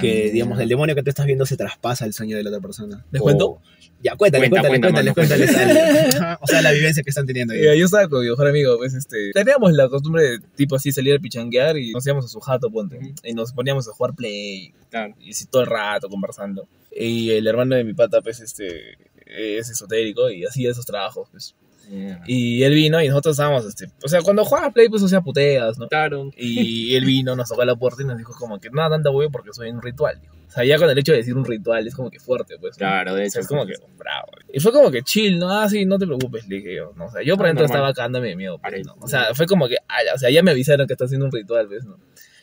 que 0.00 0.30
digamos 0.30 0.58
el 0.60 0.68
demonio 0.68 0.94
que 0.94 1.02
tú 1.02 1.10
estás 1.10 1.26
viendo 1.26 1.44
se 1.46 1.56
traspasa 1.56 2.04
el 2.06 2.14
sueño 2.14 2.36
de 2.36 2.42
la 2.42 2.50
otra 2.50 2.60
persona. 2.62 3.04
¿Les 3.10 3.20
cuento? 3.20 3.60
Ya, 4.00 4.14
cuéntale, 4.14 4.48
Cuenta, 4.48 4.68
cuéntale, 4.68 5.12
cuenta, 5.12 5.34
cuéntale, 5.36 5.46
cuéntale, 5.46 6.36
O 6.40 6.46
sea, 6.46 6.62
la 6.62 6.70
vivencia 6.70 7.02
que 7.02 7.10
están 7.10 7.26
teniendo 7.26 7.52
ahí. 7.52 7.60
Mira, 7.60 7.74
yo 7.74 7.86
estaba 7.86 8.08
con 8.08 8.22
mi 8.22 8.30
mejor 8.30 8.46
amigo, 8.46 8.78
pues, 8.78 8.94
este, 8.94 9.32
teníamos 9.32 9.72
la 9.72 9.88
costumbre 9.88 10.22
de, 10.22 10.38
tipo 10.54 10.76
así, 10.76 10.92
salir 10.92 11.16
a 11.16 11.18
pichanguear 11.18 11.76
y 11.76 11.90
nos 11.92 12.06
íbamos 12.06 12.24
a 12.26 12.28
su 12.28 12.38
jato, 12.38 12.70
ponte, 12.70 13.00
y 13.24 13.34
nos 13.34 13.52
poníamos 13.52 13.88
a 13.88 13.92
jugar 13.92 14.14
play, 14.14 14.72
Claro. 14.88 15.14
y 15.18 15.30
así 15.30 15.46
todo 15.46 15.62
el 15.62 15.68
rato 15.68 16.08
conversando. 16.08 16.68
Y 16.94 17.30
el 17.32 17.46
hermano 17.46 17.76
de 17.76 17.84
mi 17.84 17.94
pata, 17.94 18.20
pues, 18.20 18.40
este, 18.40 18.98
es 19.26 19.70
esotérico 19.70 20.30
y 20.30 20.44
hacía 20.44 20.70
esos 20.70 20.84
trabajos, 20.86 21.28
pues. 21.30 21.54
Mierda. 21.90 22.22
Y 22.26 22.62
él 22.64 22.74
vino 22.74 23.02
y 23.02 23.08
nosotros 23.08 23.32
estábamos, 23.34 23.64
este, 23.64 23.86
o 24.04 24.08
sea, 24.08 24.20
cuando 24.20 24.44
jugaba 24.44 24.70
play, 24.72 24.88
pues, 24.90 25.02
o 25.02 25.08
sea, 25.08 25.22
puteas, 25.22 25.78
¿no? 25.78 25.88
Claro. 25.88 26.30
Y 26.36 26.94
él 26.94 27.04
vino, 27.06 27.34
nos 27.34 27.48
tocó 27.48 27.62
a 27.62 27.64
la 27.66 27.76
puerta 27.76 28.02
y 28.02 28.04
nos 28.04 28.18
dijo 28.18 28.34
como 28.38 28.58
que, 28.60 28.68
no, 28.70 28.88
tanta 28.90 29.10
huevo 29.10 29.30
porque 29.32 29.50
soy 29.54 29.70
un 29.70 29.80
ritual, 29.80 30.20
dijo. 30.20 30.34
O 30.46 30.50
sea, 30.50 30.64
ya 30.64 30.78
con 30.78 30.88
el 30.88 30.98
hecho 30.98 31.12
de 31.12 31.18
decir 31.18 31.34
un 31.34 31.44
ritual 31.44 31.86
es 31.86 31.94
como 31.94 32.10
que 32.10 32.18
fuerte, 32.20 32.56
pues. 32.58 32.76
Claro, 32.76 33.14
de 33.14 33.20
O 33.20 33.24
hecho. 33.24 33.32
sea, 33.32 33.40
es 33.42 33.48
como 33.48 33.64
que 33.66 33.74
bravo. 33.98 34.28
Y 34.52 34.60
fue 34.60 34.72
como 34.72 34.90
que 34.90 35.02
chill, 35.02 35.38
¿no? 35.38 35.50
Ah, 35.50 35.68
sí, 35.68 35.84
no 35.86 35.98
te 35.98 36.06
preocupes, 36.06 36.46
le 36.48 36.56
dije 36.56 36.74
yo. 36.74 36.92
¿no? 36.96 37.06
O 37.06 37.10
sea, 37.10 37.22
yo 37.22 37.36
por 37.36 37.46
Ah, 37.46 37.48
dentro 37.50 37.64
normal. 37.66 37.76
estaba 37.90 37.94
cagándome 37.94 38.28
de 38.28 38.36
miedo. 38.36 38.58
pues. 38.58 38.86
¿no? 38.86 38.96
O 39.00 39.08
sea, 39.08 39.34
fue 39.34 39.46
como 39.46 39.68
que, 39.68 39.76
ala, 39.88 40.14
o 40.14 40.18
sea, 40.18 40.30
ya 40.30 40.42
me 40.42 40.50
avisaron 40.50 40.86
que 40.86 40.94
está 40.94 41.04
haciendo 41.04 41.26
un 41.26 41.32
ritual, 41.32 41.68
¿ves? 41.68 41.84
¿no? 41.84 41.98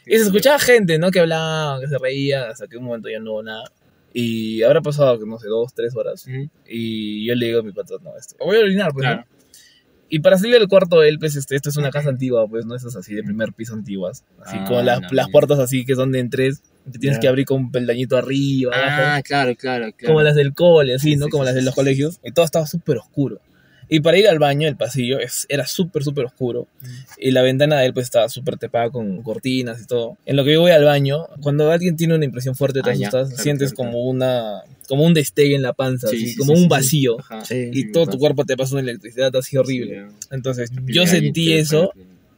Y 0.08 0.18
se 0.18 0.24
escuchaba 0.24 0.60
gente, 0.60 0.98
¿no? 1.00 1.10
Que 1.10 1.20
hablaba, 1.20 1.80
que 1.80 1.88
se 1.88 1.98
reía, 1.98 2.50
hasta 2.50 2.68
que 2.68 2.78
un 2.78 2.86
momento 2.86 3.10
ya 3.10 3.20
no 3.20 3.32
hubo 3.32 3.44
nada. 3.44 3.64
Y 4.18 4.64
habrá 4.64 4.82
pasado, 4.82 5.20
no 5.26 5.38
sé, 5.40 5.50
dos, 5.50 5.74
tres 5.74 5.94
horas. 5.94 6.26
Ujú. 6.26 6.50
Y 6.66 7.26
yo 7.28 7.36
le 7.36 7.48
digo 7.48 7.60
a 7.60 7.64
mi 7.64 7.74
patrón, 7.74 8.00
no, 8.02 8.16
esto, 8.18 8.36
voy 8.40 8.56
a 8.56 8.60
orinar, 8.62 8.94
pues, 8.94 9.04
Claro. 9.04 9.22
¿no? 9.30 9.36
Y 10.08 10.20
para 10.20 10.38
salir 10.38 10.54
del 10.58 10.70
cuarto 10.70 11.04
él, 11.04 11.20
pues, 11.20 11.36
este, 11.36 11.56
esto 11.58 11.68
es 11.70 11.76
una 11.76 11.90
casa 11.90 12.10
antigua, 12.10 12.48
pues, 12.48 12.66
¿no? 12.66 12.76
Esas 12.76 12.96
así 12.96 13.14
de 13.14 13.24
primer 13.24 13.52
piso 13.52 13.74
antiguas. 13.74 14.24
Así 14.46 14.56
Ah, 14.58 14.66
con 14.66 14.86
las, 14.86 15.02
no, 15.02 15.08
las 15.12 15.30
puertas 15.30 15.60
así 15.60 15.84
que 15.84 15.96
son 15.96 16.12
de 16.14 16.20
en 16.20 16.30
tres. 16.30 16.62
Te 16.90 16.98
tienes 17.00 17.18
Ya. 17.18 17.22
que 17.22 17.28
abrir 17.28 17.46
con 17.46 17.58
un 17.64 17.72
peldañito 17.72 18.16
arriba, 18.16 18.72
abajo 18.74 19.02
Ah, 19.04 19.22
claro, 19.22 19.56
claro, 19.56 19.92
claro. 19.98 20.14
como 20.14 20.22
las 20.22 20.36
del 20.36 20.54
cole, 20.54 20.94
así, 20.96 21.10
Sí, 21.14 21.16
¿no? 21.18 21.26
sí, 21.26 21.32
como 21.32 21.44
sí, 21.44 21.48
las 21.48 21.56
de 21.56 21.62
los 21.64 21.76
colegios. 21.76 22.20
Y 22.24 22.32
todo 22.32 22.46
estaba 22.46 22.68
súper 22.68 23.00
oscuro. 23.00 23.42
Y 23.90 24.00
para 24.00 24.18
ir 24.18 24.28
al 24.28 24.40
baño, 24.40 24.68
el 24.68 24.76
pasillo 24.76 25.20
es, 25.20 25.46
era 25.50 25.68
súper, 25.68 26.04
súper 26.04 26.26
oscuro. 26.26 26.68
Y 27.18 27.32
la 27.32 27.42
ventana 27.42 27.80
de 27.80 27.86
él 27.88 27.94
pues 27.94 28.06
estaba 28.06 28.30
súper 28.30 28.58
tapada 28.58 28.90
con 28.90 29.22
cortinas 29.22 29.82
y 29.82 29.86
todo. 29.86 30.18
En 30.26 30.36
lo 30.36 30.44
que 30.44 30.54
yo 30.54 30.62
voy 30.62 30.72
al 30.72 30.84
baño, 30.84 31.28
cuando 31.42 31.72
alguien 31.72 31.96
tiene 31.96 32.16
una 32.16 32.26
impresión 32.26 32.56
fuerte, 32.56 32.82
te 32.82 32.90
Ah, 32.90 32.94
asustas, 32.94 33.28
claro, 33.30 33.44
sientes 33.44 33.74
claro, 33.74 33.92
como 33.92 34.04
una 34.06 34.64
como 34.88 35.04
un 35.04 35.14
destello 35.16 35.56
en 35.56 35.64
la 35.64 35.74
panza, 35.74 36.08
Sí, 36.10 36.16
así, 36.18 36.28
sí, 36.30 36.36
como 36.36 36.54
sí, 36.54 36.58
un 36.60 36.64
sí, 36.64 36.70
vacío. 36.70 37.20
Ajá. 37.20 37.44
Sí. 37.46 37.70
Y 37.74 37.82
Sí, 37.84 37.92
todo 37.92 38.06
tu 38.06 38.20
cuerpo 38.20 38.46
te 38.46 38.56
pasa 38.56 38.74
una 38.76 38.82
electricidad 38.82 39.36
así 39.36 39.58
horrible. 39.58 40.06
Sí, 40.20 40.28
Entonces, 40.32 40.72
yo 40.86 41.08
sentí 41.08 41.54
eso, 41.54 41.92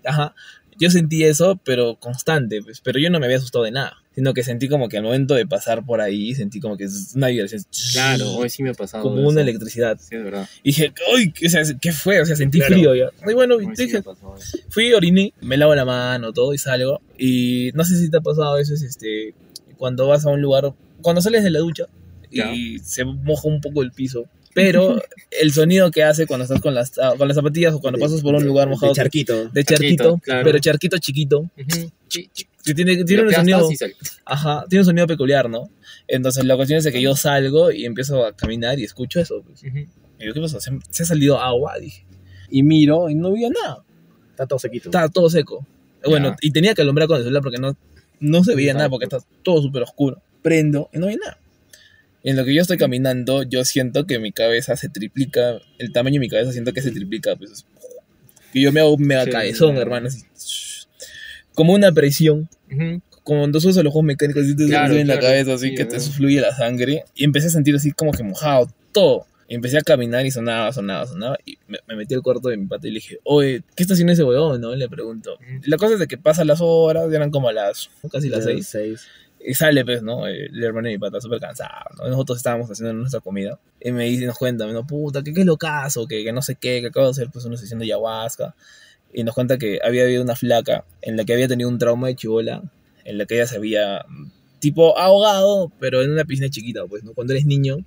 ajá, 0.06 0.34
yo 0.80 0.90
sentí 0.90 1.24
eso, 1.26 1.60
pero 1.66 1.96
constante, 2.00 2.62
pues, 2.62 2.80
pero 2.82 3.00
yo 3.00 3.10
no 3.10 3.20
me 3.20 3.26
había 3.26 3.38
asustado 3.38 3.66
de 3.66 3.72
nada. 3.72 3.98
Sino 4.18 4.34
que 4.34 4.42
sentí 4.44 4.68
como 4.68 4.90
que 4.90 4.98
al 4.98 5.04
momento 5.04 5.36
de 5.36 5.46
pasar 5.46 5.86
por 5.86 6.02
ahí, 6.02 6.34
sentí 6.34 6.60
como 6.60 6.76
que 6.76 6.86
es 6.86 7.12
una 7.16 7.28
vibración. 7.28 7.62
Claro, 7.94 8.32
hoy 8.34 8.50
sí 8.50 8.64
me 8.64 8.72
ha 8.72 8.74
pasado. 8.74 9.04
Como 9.04 9.20
eso. 9.20 9.30
una 9.30 9.42
electricidad. 9.42 9.96
Sí, 10.02 10.16
es 10.16 10.24
verdad. 10.24 10.50
Y 10.64 10.70
dije, 10.70 10.92
uy, 11.14 11.32
¿qué, 11.32 11.46
o 11.46 11.50
sea, 11.52 11.62
¿qué 11.80 11.92
fue? 11.92 12.20
O 12.20 12.26
sea, 12.26 12.36
sentí 12.36 12.58
Claro. 12.58 12.74
frío 12.74 12.96
ya. 12.96 13.12
Y 13.30 13.34
bueno, 13.36 13.58
Hoy 13.58 13.68
sí 13.76 13.84
dije, 13.86 13.98
me 13.98 14.02
pasó 14.04 14.36
eso. 14.36 14.58
fui, 14.70 14.92
oriné, 14.94 15.34
me 15.42 15.56
lavo 15.56 15.76
la 15.76 15.86
mano, 15.86 16.34
todo 16.34 16.56
y 16.56 16.58
salgo. 16.58 17.00
Y 17.16 17.70
no 17.76 17.86
sé 17.86 17.96
si 18.00 18.10
te 18.10 18.18
ha 18.18 18.22
pasado 18.22 18.54
a 18.54 18.58
veces, 18.58 18.82
este, 18.82 19.36
cuando 19.78 20.08
vas 20.08 20.26
a 20.26 20.30
un 20.30 20.42
lugar, 20.42 20.74
cuando 21.04 21.22
sales 21.22 21.44
de 21.44 21.52
la 21.52 21.60
ducha 21.60 21.86
Ya. 22.32 22.52
y 22.56 22.80
se 22.80 23.06
moja 23.06 23.48
un 23.48 23.62
poco 23.62 23.84
el 23.84 23.92
piso. 23.92 24.26
Pero 24.56 25.00
el 25.40 25.52
sonido 25.54 25.92
que 25.92 26.02
hace 26.02 26.26
cuando 26.26 26.46
estás 26.46 26.60
con 26.60 26.74
las, 26.74 26.92
con 27.20 27.28
las 27.28 27.36
zapatillas 27.36 27.76
o 27.76 27.80
cuando 27.80 28.00
De- 28.00 28.04
pasas 28.06 28.22
por 28.24 28.34
un 28.34 28.40
de- 28.42 28.48
lugar 28.48 28.66
de 28.68 28.72
mojado. 28.72 28.96
charquito. 28.96 29.50
de 29.50 29.64
charquito, 29.64 30.04
Charquito, 30.04 30.18
claro. 30.24 30.44
pero 30.44 30.58
charquito 30.58 30.98
chiquito. 30.98 31.40
Ujú. 31.42 31.92
Sí, 32.08 32.30
sí. 32.68 32.72
Que 32.72 32.76
tiene, 32.84 33.04
tiene 33.04 33.24
un 33.24 33.32
sonido. 33.34 33.70
Ajá, 34.26 34.66
tiene 34.70 34.82
un 34.82 34.86
sonido 34.86 35.08
peculiar, 35.08 35.50
¿no? 35.50 35.70
Entonces 36.08 36.46
la 36.46 36.56
cuestión 36.56 36.80
es 36.80 36.88
que 36.92 37.02
yo 37.02 37.16
salgo 37.16 37.72
y 37.72 37.86
empiezo 37.86 38.26
a 38.26 38.36
caminar 38.36 38.80
y 38.80 38.84
escucho 38.84 39.20
eso. 39.20 39.42
Pues. 39.46 39.64
Ujú. 39.64 39.78
Y 39.80 39.88
digo, 40.20 40.34
¿qué 40.34 40.42
pasa? 40.42 40.60
Se, 40.60 40.72
se 40.90 41.04
ha 41.04 41.06
salido 41.06 41.40
agua, 41.40 41.78
dije. 41.80 42.06
Y 42.50 42.64
miro 42.64 43.10
y 43.10 43.16
no 43.16 43.28
había 43.30 43.50
nada. 43.50 43.84
Está 44.32 44.46
todo 44.48 44.60
sequito. 44.60 44.90
Estaba 44.90 45.10
todo 45.10 45.30
seco. 45.30 45.66
Bueno, 46.06 46.36
y 46.42 46.52
tenía 46.52 46.74
que 46.74 46.82
alumbrar 46.84 47.08
con 47.08 47.18
el 47.18 47.24
celular 47.24 47.42
porque 47.44 47.58
no, 47.58 47.76
no 48.20 48.44
se 48.44 48.56
veía 48.56 48.74
nada 48.74 48.90
porque 48.90 49.06
está 49.06 49.18
todo 49.44 49.62
súper 49.62 49.84
oscuro. 49.84 50.22
Prendo 50.42 50.90
y 50.94 51.00
no 51.00 51.06
había 51.08 51.18
nada. 51.18 51.40
Y 52.24 52.30
en 52.30 52.38
lo 52.38 52.46
que 52.46 52.54
yo 52.54 52.62
estoy 52.62 52.78
caminando, 52.78 53.44
yo 53.44 53.64
siento 53.66 54.06
que 54.06 54.20
mi 54.20 54.32
cabeza 54.32 54.76
se 54.76 54.90
triplica. 54.90 55.60
El 55.78 55.92
tamaño 55.92 56.14
de 56.16 56.20
mi 56.20 56.30
cabeza 56.30 56.52
siento 56.52 56.72
que 56.74 56.82
se 56.82 56.92
triplica. 56.92 57.36
Pues, 57.36 57.66
que 58.54 58.62
yo 58.62 58.72
me 58.72 58.80
hago 58.80 58.94
un 58.94 59.02
mega 59.04 59.26
Sí, 59.26 59.32
cabezón, 59.32 59.76
ya. 59.76 59.82
hermano. 59.82 60.08
así, 60.08 60.24
como 61.58 61.74
una 61.74 61.92
presión 61.92 62.48
Ujú. 62.72 63.02
como 63.24 63.40
cuando 63.42 63.58
usas 63.58 63.76
los 63.78 63.88
ojos 63.88 64.04
mecánicos 64.04 64.46
y 64.46 64.56
te 64.56 64.68
Claro, 64.68 64.94
en 64.94 65.08
la 65.08 65.16
claro, 65.16 65.28
cabeza, 65.30 65.54
así 65.56 65.70
sí, 65.70 65.76
que 65.76 65.86
te 65.86 66.00
fluye 66.00 66.40
la 66.40 66.56
sangre. 66.56 67.04
Y 67.16 67.24
empecé 67.24 67.48
a 67.48 67.50
sentir 67.50 67.76
así 67.76 67.92
como 67.92 68.12
que 68.12 68.22
mojado, 68.22 68.70
todo. 68.92 69.26
Y 69.50 69.56
empecé 69.56 69.78
a 69.80 69.82
caminar 69.82 70.24
y 70.24 70.30
sonaba, 70.30 70.72
sonaba, 70.72 71.08
sonaba. 71.08 71.36
Y 71.46 71.58
me, 71.68 71.80
me 71.88 71.96
metí 71.96 72.14
al 72.14 72.22
cuarto 72.22 72.50
de 72.50 72.58
mi 72.58 72.68
pata 72.68 72.88
y 72.88 72.92
le 72.92 72.96
dije, 73.00 73.20
oye, 73.24 73.64
¿qué 73.76 73.82
está 73.84 73.96
haciendo 73.96 74.14
ese 74.14 74.24
huevón? 74.24 74.62
¿no? 74.62 74.76
Le 74.76 74.88
pregunto. 74.88 75.40
La 75.66 75.78
cosa 75.78 75.94
es 75.96 76.00
de 76.00 76.08
que 76.08 76.18
pasan 76.20 76.46
las 76.46 76.60
horas, 76.62 77.12
eran 77.12 77.32
como 77.32 77.52
las, 77.52 77.90
casi 78.12 78.30
las 78.30 78.44
seis. 78.44 78.68
seis. 78.68 79.08
Y 79.44 79.54
sale, 79.56 79.84
pues, 79.84 80.04
¿no? 80.04 80.28
El 80.28 80.64
hermano 80.64 80.88
de 80.90 80.94
mi 80.94 81.00
pata 81.00 81.20
súper 81.20 81.40
cansado, 81.40 81.86
¿no? 81.98 82.08
Nosotros 82.10 82.38
estábamos 82.38 82.70
haciendo 82.70 82.94
nuestra 82.94 83.20
comida. 83.20 83.58
Y 83.82 83.92
me 83.94 84.04
dice, 84.06 84.26
nos 84.28 84.38
cuenta, 84.38 84.68
no, 84.68 84.86
puta, 84.86 85.24
que 85.24 85.34
qué 85.34 85.40
es 85.42 85.46
lo 85.48 85.58
caso, 85.58 86.06
que, 86.08 86.24
que 86.24 86.32
no 86.34 86.42
sé 86.44 86.56
qué, 86.56 86.82
que 86.82 86.88
acabo 86.88 87.08
de 87.08 87.12
hacer, 87.12 87.30
pues, 87.32 87.46
una 87.46 87.58
sesión 87.58 87.80
de 87.80 87.86
ayahuasca. 87.86 88.54
Y 89.14 89.24
nos 89.24 89.34
cuenta 89.36 89.58
que 89.58 89.80
había 89.84 90.04
habido 90.04 90.22
una 90.24 90.36
flaca 90.36 90.86
en 91.02 91.18
la 91.18 91.26
que 91.26 91.34
había 91.34 91.48
tenido 91.48 91.70
un 91.70 91.80
trauma 91.80 92.08
de 92.08 92.16
chivola, 92.16 92.62
en 93.06 93.18
la 93.18 93.26
que 93.26 93.36
ella 93.36 93.48
se 93.48 93.58
había, 93.58 94.06
mm, 94.08 94.32
tipo, 94.60 94.98
ahogado, 94.98 95.72
pero 95.80 96.02
en 96.02 96.12
una 96.12 96.26
piscina 96.26 96.50
chiquita, 96.50 96.86
pues, 96.88 97.04
¿no? 97.04 97.14
Cuando 97.14 97.34
eres 97.34 97.46
niño, 97.46 97.78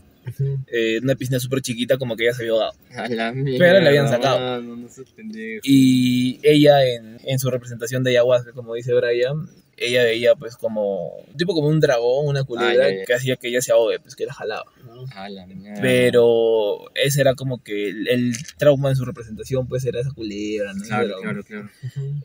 eh, 0.72 1.00
una 1.02 1.14
piscina 1.14 1.40
súper 1.40 1.60
chiquita, 1.60 1.98
como 1.98 2.16
que 2.16 2.24
ella 2.24 2.34
se 2.34 2.42
había 2.42 2.52
ahogado. 2.52 2.72
A 2.94 3.08
la 3.08 3.32
Pero 3.32 3.80
le 3.80 3.88
habían 3.88 4.04
mierda, 4.04 4.08
sacado. 4.10 4.62
no 4.62 4.88
pendejo. 5.16 5.60
Y 5.64 6.40
ella, 6.42 6.86
en, 6.86 7.18
en 7.24 7.38
su 7.38 7.50
representación 7.50 8.02
de 8.04 8.10
ayahuasca, 8.10 8.52
como 8.52 8.74
dice 8.74 8.92
Brian, 8.94 9.48
ella 9.80 10.04
veía, 10.04 10.34
pues, 10.36 10.56
como, 10.56 11.10
tipo 11.36 11.54
como 11.54 11.68
un 11.68 11.80
dragón, 11.80 12.28
una 12.28 12.44
culebra, 12.44 12.84
Ah, 12.86 12.90
ya, 12.90 12.98
ya. 12.98 13.04
que 13.06 13.14
hacía 13.14 13.36
que 13.36 13.48
ella 13.48 13.60
se 13.62 13.72
ahogue, 13.72 13.98
pues, 14.00 14.14
que 14.14 14.26
la 14.26 14.34
jalaba. 14.34 14.64
¿no? 14.86 15.04
A 15.14 15.28
la. 15.28 15.46
Pero 15.80 16.90
ese 16.94 17.20
era 17.20 17.34
como 17.34 17.62
que 17.62 17.88
el, 17.88 18.08
el 18.08 18.32
trauma 18.58 18.90
en 18.90 18.96
su 18.96 19.04
representación, 19.04 19.66
pues 19.66 19.84
era 19.84 20.00
esa 20.00 20.10
culebra, 20.12 20.72
¿no? 20.74 20.84
Claro, 20.84 21.16
claro, 21.22 21.42
claro. 21.44 21.68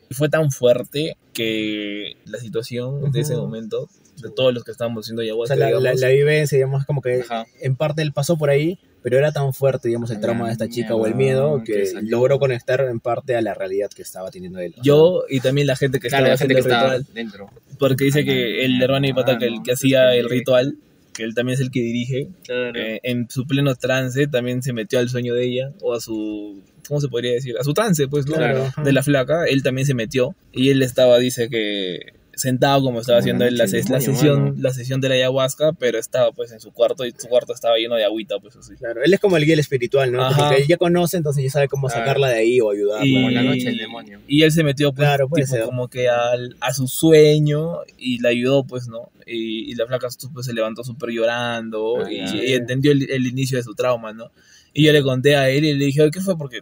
Y 0.08 0.14
fue 0.14 0.28
tan 0.28 0.50
fuerte 0.50 1.16
que 1.32 2.16
la 2.24 2.38
situación 2.38 3.10
de 3.12 3.20
ese 3.20 3.36
momento, 3.36 3.88
de 4.22 4.30
todos 4.30 4.52
los 4.54 4.64
que 4.64 4.70
estábamos 4.72 5.04
haciendo 5.04 5.22
O 5.22 5.24
ayahuasca, 5.24 5.56
sea, 5.56 5.70
la, 5.70 5.80
la, 5.80 5.94
la 5.94 6.08
vivencia, 6.08 6.56
digamos, 6.56 6.84
como 6.86 7.02
que 7.02 7.20
Ajá. 7.20 7.46
en 7.60 7.76
parte 7.76 8.02
él 8.02 8.12
pasó 8.12 8.36
por 8.38 8.50
ahí, 8.50 8.78
pero 9.06 9.18
era 9.18 9.30
tan 9.30 9.54
fuerte, 9.54 9.86
digamos, 9.86 10.10
el 10.10 10.18
trauma 10.18 10.46
de 10.46 10.52
esta 10.52 10.68
chica 10.68 10.96
o 10.96 11.06
el 11.06 11.14
miedo 11.14 11.62
que 11.64 11.74
que 11.84 11.92
logró 12.02 12.40
conectar 12.40 12.80
en 12.80 12.98
parte 12.98 13.36
a 13.36 13.40
la 13.40 13.54
realidad 13.54 13.88
que 13.94 14.02
estaba 14.02 14.32
teniendo 14.32 14.58
él. 14.58 14.74
Yo 14.82 15.22
y 15.28 15.38
también 15.38 15.68
la 15.68 15.76
gente 15.76 16.00
que 16.00 16.08
Claro, 16.08 16.24
estaba 16.26 16.34
la 16.34 16.38
gente 16.38 16.54
que 16.54 16.60
el 16.60 16.66
está 16.66 16.82
ritual, 16.96 17.06
dentro. 17.14 17.50
porque 17.78 18.04
dice 18.06 18.24
que 18.24 18.64
el 18.64 18.82
hermano 18.82 19.06
y 19.06 19.12
pata 19.12 19.38
que, 19.38 19.44
el 19.44 19.62
que 19.62 19.70
¿no? 19.70 19.74
hacía 19.74 20.12
el 20.16 20.28
ritual, 20.28 20.74
que 21.14 21.22
él 21.22 21.36
también 21.36 21.54
es 21.54 21.60
el 21.60 21.70
que 21.70 21.78
dirige, 21.82 22.30
Claro. 22.44 22.72
eh, 22.80 22.98
en 23.04 23.30
su 23.30 23.46
pleno 23.46 23.76
trance 23.76 24.26
también 24.26 24.60
se 24.64 24.72
metió 24.72 24.98
al 24.98 25.08
sueño 25.08 25.34
de 25.34 25.44
ella, 25.46 25.70
o 25.82 25.94
a 25.94 26.00
su, 26.00 26.64
¿cómo 26.88 27.00
se 27.00 27.06
podría 27.06 27.30
decir? 27.30 27.54
A 27.60 27.62
su 27.62 27.74
trance, 27.74 28.08
pues, 28.08 28.26
¿no? 28.26 28.34
claro, 28.34 28.64
de 28.82 28.92
la 28.92 29.04
flaca, 29.04 29.44
él 29.44 29.62
también 29.62 29.86
se 29.86 29.94
metió 29.94 30.34
y 30.52 30.70
él 30.70 30.82
estaba, 30.82 31.18
dice 31.20 31.48
que 31.48 32.00
sentado 32.36 32.82
como 32.82 33.00
estaba 33.00 33.18
Como 33.18 33.22
haciendo 33.24 33.44
la 33.44 33.48
él 33.48 33.56
la, 33.56 33.64
la 33.64 34.00
sesión, 34.00 34.42
mano. 34.44 34.54
la 34.58 34.72
sesión 34.72 35.00
de 35.00 35.08
la 35.08 35.14
ayahuasca, 35.16 35.72
pero 35.72 35.98
estaba 35.98 36.32
pues 36.32 36.52
en 36.52 36.60
su 36.60 36.70
cuarto 36.70 37.04
y 37.06 37.10
su 37.16 37.28
cuarto 37.28 37.52
estaba 37.54 37.76
lleno 37.78 37.94
de 37.96 38.04
agüita, 38.04 38.38
pues 38.38 38.54
así. 38.56 38.76
Claro, 38.76 39.02
él 39.02 39.12
es 39.12 39.18
como 39.20 39.36
el 39.38 39.44
guía 39.46 39.56
espiritual, 39.56 40.12
¿no? 40.12 40.22
Ajá. 40.22 40.36
Como 40.36 40.50
que 40.50 40.56
él 40.62 40.68
ya 40.68 40.76
conoce, 40.76 41.16
entonces 41.16 41.42
ya 41.44 41.50
sabe 41.50 41.68
cómo 41.68 41.88
sacarla 41.88 42.28
de 42.28 42.34
ahí 42.36 42.60
o 42.60 42.70
ayudarla. 42.70 43.06
Y, 43.06 43.14
Como 43.14 43.30
la 43.30 43.42
noche 43.42 43.64
del 43.64 43.78
demonio. 43.78 44.20
y 44.28 44.42
él 44.42 44.52
se 44.52 44.62
metió 44.62 44.92
pues 44.92 45.06
Claro, 45.08 45.28
tipo, 45.34 45.46
ser. 45.46 45.62
como 45.64 45.88
que 45.88 46.08
al, 46.10 46.56
a 46.60 46.72
su 46.74 46.86
sueño 46.88 47.78
y 47.98 48.20
le 48.20 48.28
ayudó 48.28 48.64
pues, 48.64 48.86
¿no? 48.86 49.10
Y, 49.26 49.72
y 49.72 49.74
la 49.74 49.86
flaca 49.86 50.08
pues, 50.34 50.46
se 50.46 50.52
levantó 50.52 50.84
súper 50.84 51.10
llorando 51.10 52.04
Ah, 52.04 52.10
y, 52.12 52.52
entendió 52.52 52.92
el, 52.92 53.10
el 53.10 53.26
inicio 53.26 53.56
de 53.56 53.64
su 53.64 53.74
trauma, 53.74 54.12
¿no? 54.12 54.30
Y 54.74 54.84
yo 54.84 54.92
le 54.92 55.02
conté 55.02 55.36
a 55.36 55.48
él 55.48 55.64
y 55.64 55.72
le 55.74 55.86
dije, 55.86 56.02
"Oye, 56.02 56.10
¿qué 56.10 56.20
fue? 56.20 56.36
Porque... 56.36 56.60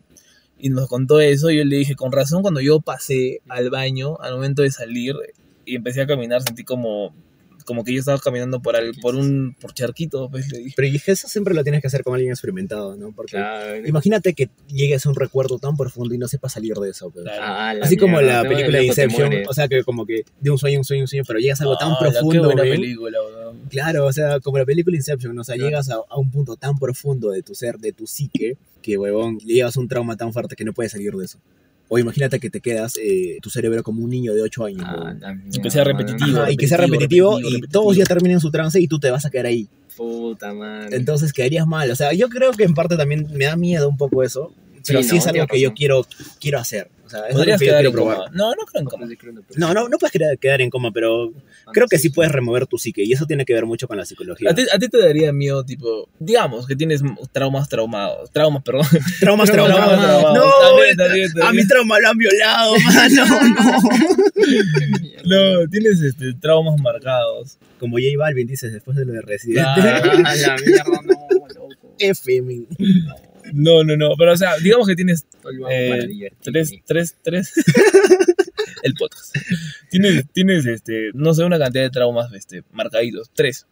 Y 0.56 0.70
nos 0.70 0.88
contó 0.88 1.20
eso 1.20 1.50
y 1.50 1.56
yo 1.58 1.64
le 1.64 1.76
dije, 1.76 1.94
con 1.96 2.10
razón, 2.12 2.40
cuando 2.40 2.60
yo 2.60 2.80
pasé 2.80 3.40
al 3.48 3.68
baño, 3.70 4.16
al 4.20 4.32
momento 4.34 4.62
de 4.62 4.70
salir 4.70 5.14
y 5.66 5.76
empecé 5.76 6.00
a 6.02 6.06
caminar, 6.06 6.42
sentí 6.42 6.64
como, 6.64 7.14
como 7.64 7.82
que 7.82 7.94
yo 7.94 8.00
estaba 8.00 8.18
caminando 8.18 8.60
por, 8.60 8.76
al, 8.76 8.92
por 9.00 9.14
un 9.16 9.56
por 9.58 9.72
charquito, 9.72 10.28
pues. 10.30 10.46
Pero 10.76 10.86
y 10.88 11.00
eso 11.06 11.28
siempre 11.28 11.54
lo 11.54 11.62
tienes 11.62 11.80
que 11.80 11.86
hacer 11.86 12.02
con 12.02 12.12
alguien 12.14 12.30
experimentado, 12.32 12.94
¿no? 12.96 13.12
Porque 13.12 13.32
Claro. 13.32 13.86
imagínate 13.86 14.34
que 14.34 14.50
llegues 14.68 15.06
a 15.06 15.08
un 15.08 15.14
recuerdo 15.14 15.58
tan 15.58 15.74
profundo 15.76 16.14
y 16.14 16.18
no 16.18 16.28
sepas 16.28 16.52
salir 16.52 16.74
de 16.74 16.90
eso. 16.90 17.10
Claro. 17.10 17.30
Ah, 17.42 17.74
Así 17.82 17.96
como 17.96 18.18
mierda, 18.18 18.42
la 18.42 18.48
película 18.48 18.78
de 18.78 18.84
Inception, 18.84 19.32
o 19.48 19.54
sea 19.54 19.66
que 19.68 19.82
como 19.82 20.04
que 20.04 20.24
de 20.40 20.50
un 20.50 20.58
sueño, 20.58 20.78
un 20.80 20.84
sueño, 20.84 21.04
un 21.04 21.08
sueño, 21.08 21.24
pero 21.26 21.38
llegas 21.38 21.60
a 21.60 21.64
algo 21.64 21.78
tan 21.78 21.92
Ah, 21.92 21.96
Qué 22.02 22.10
profundo, 22.10 22.50
película. 22.54 23.18
Claro, 23.70 24.06
o 24.06 24.12
sea, 24.12 24.40
como 24.40 24.58
la 24.58 24.66
película 24.66 24.96
Inception, 24.96 25.38
o 25.38 25.44
sea, 25.44 25.54
Claro. 25.54 25.68
llegas 25.70 25.88
a, 25.90 25.94
a 26.08 26.18
un 26.18 26.30
punto 26.30 26.56
tan 26.56 26.78
profundo 26.78 27.30
de 27.30 27.42
tu 27.42 27.54
ser, 27.54 27.78
de 27.78 27.92
tu 27.92 28.06
psique, 28.06 28.56
que, 28.82 28.98
huevón, 28.98 29.38
llegas 29.38 29.76
a 29.76 29.80
un 29.80 29.88
trauma 29.88 30.16
tan 30.16 30.32
fuerte 30.34 30.54
que 30.54 30.64
no 30.64 30.74
puedes 30.74 30.92
salir 30.92 31.12
de 31.14 31.24
eso. 31.24 31.38
O 31.88 31.98
imagínate 31.98 32.40
que 32.40 32.50
te 32.50 32.60
quedas 32.60 32.94
eh, 32.96 33.38
tu 33.42 33.50
cerebro 33.50 33.82
como 33.82 34.02
un 34.02 34.10
niño 34.10 34.32
de 34.34 34.42
8 34.42 34.64
años. 34.64 34.84
Ah, 34.86 35.14
Y 35.52 35.60
que 35.60 35.70
sea 35.70 35.84
repetitivo. 35.84 36.40
Ajá, 36.40 36.50
y 36.50 36.56
que 36.56 36.66
sea 36.66 36.78
repetitivo, 36.78 37.38
y 37.38 37.42
repetitivo. 37.42 37.68
todos 37.70 37.96
ya 37.96 38.04
terminan 38.04 38.40
su 38.40 38.50
trance 38.50 38.80
y 38.80 38.88
tú 38.88 38.98
te 38.98 39.10
vas 39.10 39.24
a 39.26 39.30
quedar 39.30 39.46
ahí. 39.46 39.68
Puta 39.96 40.52
madre. 40.54 40.96
Entonces 40.96 41.32
quedarías 41.32 41.66
mal. 41.66 41.90
O 41.90 41.94
sea, 41.96 42.12
yo 42.12 42.28
creo 42.28 42.52
que 42.52 42.64
en 42.64 42.74
parte 42.74 42.96
también 42.96 43.26
me 43.32 43.44
da 43.44 43.56
miedo 43.56 43.88
un 43.88 43.96
poco 43.96 44.22
eso, 44.22 44.52
pero 44.86 45.02
sí, 45.02 45.12
no, 45.12 45.18
es 45.18 45.26
algo 45.26 45.46
que 45.46 45.60
yo 45.60 45.74
quiero, 45.74 46.06
quiero 46.40 46.58
hacer. 46.58 46.90
O 47.04 47.10
sea, 47.10 47.20
es 47.20 47.26
algo 47.26 47.38
Podrías 47.38 47.58
que 47.60 47.66
yo 47.66 47.70
quedar 47.70 47.80
quiero 47.82 47.90
en 47.90 47.94
probar. 47.94 48.16
coma. 48.16 48.30
No, 48.32 48.50
no 48.54 48.64
creo 48.64 48.80
en 48.80 48.86
coma. 48.88 49.06
No, 49.56 49.74
no, 49.74 49.88
no 49.90 49.98
puedes 49.98 50.12
quedar, 50.12 50.38
quedar 50.38 50.62
en 50.62 50.70
coma, 50.70 50.90
pero 50.90 51.32
creo 51.72 51.86
que 51.86 51.98
sí 51.98 52.08
puedes 52.08 52.32
remover 52.32 52.66
tu 52.66 52.78
psique 52.78 53.04
y 53.04 53.12
eso 53.12 53.26
tiene 53.26 53.44
que 53.44 53.52
ver 53.52 53.66
mucho 53.66 53.86
con 53.86 53.98
la 53.98 54.06
psicología. 54.06 54.50
¿A 54.50 54.54
ti, 54.54 54.62
a 54.72 54.78
ti 54.78 54.88
te 54.88 54.98
daría 54.98 55.30
miedo, 55.32 55.64
tipo, 55.64 56.08
digamos 56.18 56.66
que 56.66 56.76
tienes 56.76 57.02
traumas 57.32 57.68
traumados, 57.68 58.30
traumas, 58.30 58.62
perdón. 58.62 58.86
Traumas, 59.20 59.50
Traumas 59.50 59.76
traumas. 59.76 60.00
traumados. 60.00 60.34
No, 60.34 60.50
También, 60.68 60.96
también, 60.96 61.30
a 61.30 61.34
también. 61.44 61.56
mi 61.64 61.68
trauma 61.68 62.00
lo 62.00 62.08
han 62.08 62.16
violado, 62.18 62.74
mano. 62.86 63.26
No. 63.26 63.80
No, 65.26 65.66
tienes 65.70 66.00
este, 66.02 66.34
traumas 66.34 66.78
marcados. 66.80 67.56
Como 67.78 67.96
J 67.96 68.08
Balvin 68.18 68.46
dices 68.46 68.72
después 68.74 68.94
de 68.96 69.06
lo 69.06 69.12
de 69.14 69.22
Residente. 69.22 69.62
Ah, 69.64 70.34
la 70.36 70.56
mierda, 70.56 70.84
no, 71.02 71.02
loco. 71.38 71.68
F. 71.98 72.42
No, 73.52 73.84
no, 73.84 73.96
no, 73.96 74.14
pero 74.16 74.32
o 74.32 74.36
sea, 74.36 74.56
digamos 74.62 74.86
que 74.86 74.96
tienes 74.96 75.26
Eh, 75.70 76.30
tres, 76.42 76.72
tres, 76.86 77.16
tres. 77.22 77.52
El 78.82 78.94
podcast. 78.94 79.34
Tienes, 79.90 80.24
tienes, 80.32 80.66
este, 80.66 81.10
no 81.14 81.32
sé, 81.32 81.44
una 81.44 81.58
cantidad 81.58 81.84
de 81.84 81.90
traumas, 81.90 82.32
este, 82.34 82.64
marcaditos. 82.72 83.30
Tres. 83.34 83.66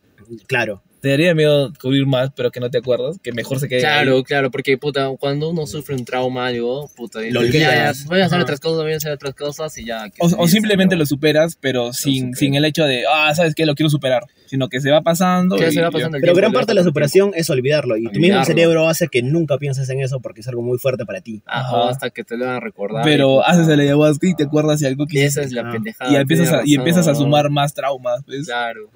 Claro. 0.46 0.82
Te 1.02 1.08
daría 1.10 1.34
miedo 1.34 1.72
cubrir 1.82 2.06
más, 2.06 2.30
pero 2.34 2.50
que 2.52 2.60
no 2.60 2.70
te 2.70 2.78
acuerdas, 2.78 3.18
que 3.20 3.32
mejor 3.32 3.58
se 3.58 3.68
quede 3.68 3.80
Claro, 3.80 4.18
ahí. 4.18 4.22
claro, 4.22 4.50
porque 4.52 4.78
puta, 4.78 5.10
cuando 5.18 5.50
uno 5.50 5.66
sufre 5.66 5.96
un 5.96 6.04
trauma, 6.04 6.46
algo, 6.46 6.88
puta, 6.96 7.18
Lo 7.28 7.42
dice, 7.42 7.58
ya, 7.58 7.92
voy 8.06 8.20
a 8.20 8.26
hacer 8.26 8.36
Ajá. 8.36 8.44
otras 8.44 8.60
cosas, 8.60 8.84
voy 8.84 8.92
a 8.92 8.96
hacer 8.98 9.10
otras 9.12 9.34
cosas 9.34 9.76
y 9.78 9.84
ya. 9.84 10.08
que 10.10 10.16
O, 10.20 10.26
o 10.38 10.46
simplemente 10.46 10.94
lo 10.94 11.04
superas, 11.04 11.58
pero 11.60 11.92
sin, 11.92 12.34
sin 12.36 12.54
el 12.54 12.64
hecho 12.64 12.84
de, 12.84 13.02
ah, 13.12 13.34
¿sabes 13.34 13.54
qué? 13.56 13.66
Lo 13.66 13.74
quiero 13.74 13.90
superar. 13.90 14.22
Sino 14.46 14.68
que 14.68 14.80
se 14.80 14.90
va 14.90 15.00
pasando. 15.00 15.56
Que 15.56 15.68
y 15.68 15.72
se 15.72 15.80
va 15.80 15.88
ya. 15.88 15.90
pasando 15.90 16.18
el 16.18 16.20
Pero 16.20 16.34
gran 16.34 16.52
parte 16.52 16.68
de 16.72 16.74
la 16.74 16.84
superación 16.84 17.32
es 17.34 17.48
olvidarlo. 17.50 17.96
Y 17.96 18.04
tu 18.12 18.20
mismo 18.20 18.44
cerebro 18.44 18.86
hace 18.86 19.08
que 19.08 19.22
nunca 19.22 19.56
pienses 19.58 19.88
en 19.88 20.00
eso 20.00 20.20
porque 20.20 20.42
es 20.42 20.48
algo 20.48 20.62
muy 20.62 20.78
fuerte 20.78 21.04
para 21.06 21.20
ti. 21.22 21.42
Ajá, 21.46 21.68
Ajá. 21.80 21.88
hasta 21.90 22.10
que 22.10 22.22
te 22.22 22.36
lo 22.36 22.44
van 22.46 22.56
a 22.56 22.60
recordar. 22.60 23.02
Pero 23.02 23.38
y, 23.38 23.42
haces 23.46 23.66
el 23.68 23.80
ayahuasca 23.80 24.28
y 24.28 24.34
te 24.36 24.44
acuerdas 24.44 24.78
de 24.80 24.86
algo 24.88 25.06
que 25.06 25.18
Y 25.18 25.22
esa 25.22 25.42
es 25.42 25.50
la 25.52 25.62
Ah. 25.62 25.72
pendejada. 25.72 26.12
y 26.12 26.16
empiezas, 26.16 26.52
a, 26.52 26.62
y 26.64 26.74
empiezas 26.74 27.08
a 27.08 27.14
sumar 27.14 27.48
más 27.50 27.72
traumas. 27.74 28.20
Claro. 28.44 28.90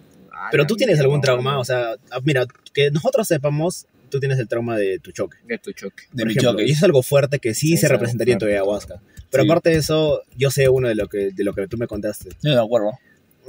Pero 0.51 0.67
tú 0.67 0.77
tienes 0.77 0.99
algún 1.01 1.21
trauma, 1.21 1.59
o 1.59 1.65
sea, 1.65 1.95
ah, 2.11 2.21
mira, 2.25 2.47
que 2.73 2.91
nosotros 2.91 3.27
sepamos, 3.29 3.87
tú 4.11 4.21
tienes 4.21 4.39
el 4.39 4.49
trauma 4.49 4.77
de 4.77 4.99
tu 4.99 5.13
choque. 5.13 5.39
De 5.47 5.59
tu 5.59 5.73
choque. 5.73 6.05
De 6.13 6.23
por 6.23 6.27
mi 6.27 6.33
ejemplo, 6.33 6.53
choque. 6.53 6.63
Y 6.67 6.71
eso 6.71 6.79
es 6.79 6.83
algo 6.85 7.03
fuerte 7.03 7.39
que 7.39 7.55
sí 7.55 7.69
Sí, 7.71 7.77
se 7.79 7.89
representaría 7.89 8.35
en 8.35 8.39
tu 8.41 8.47
ayahuasca. 8.47 9.01
Pero 9.31 9.43
Sí. 9.45 9.51
aparte 9.51 9.71
de 9.71 9.77
eso, 9.77 10.23
yo 10.37 10.51
sé 10.51 10.69
uno 10.69 10.89
de 10.89 10.95
lo 10.95 11.09
que, 11.09 11.31
de 11.33 11.45
lo 11.45 11.53
que 11.53 11.67
tú 11.67 11.77
me 11.77 11.87
contaste. 11.87 12.31
No 12.43 12.55
me 12.55 12.61
acuerdo. 12.61 12.93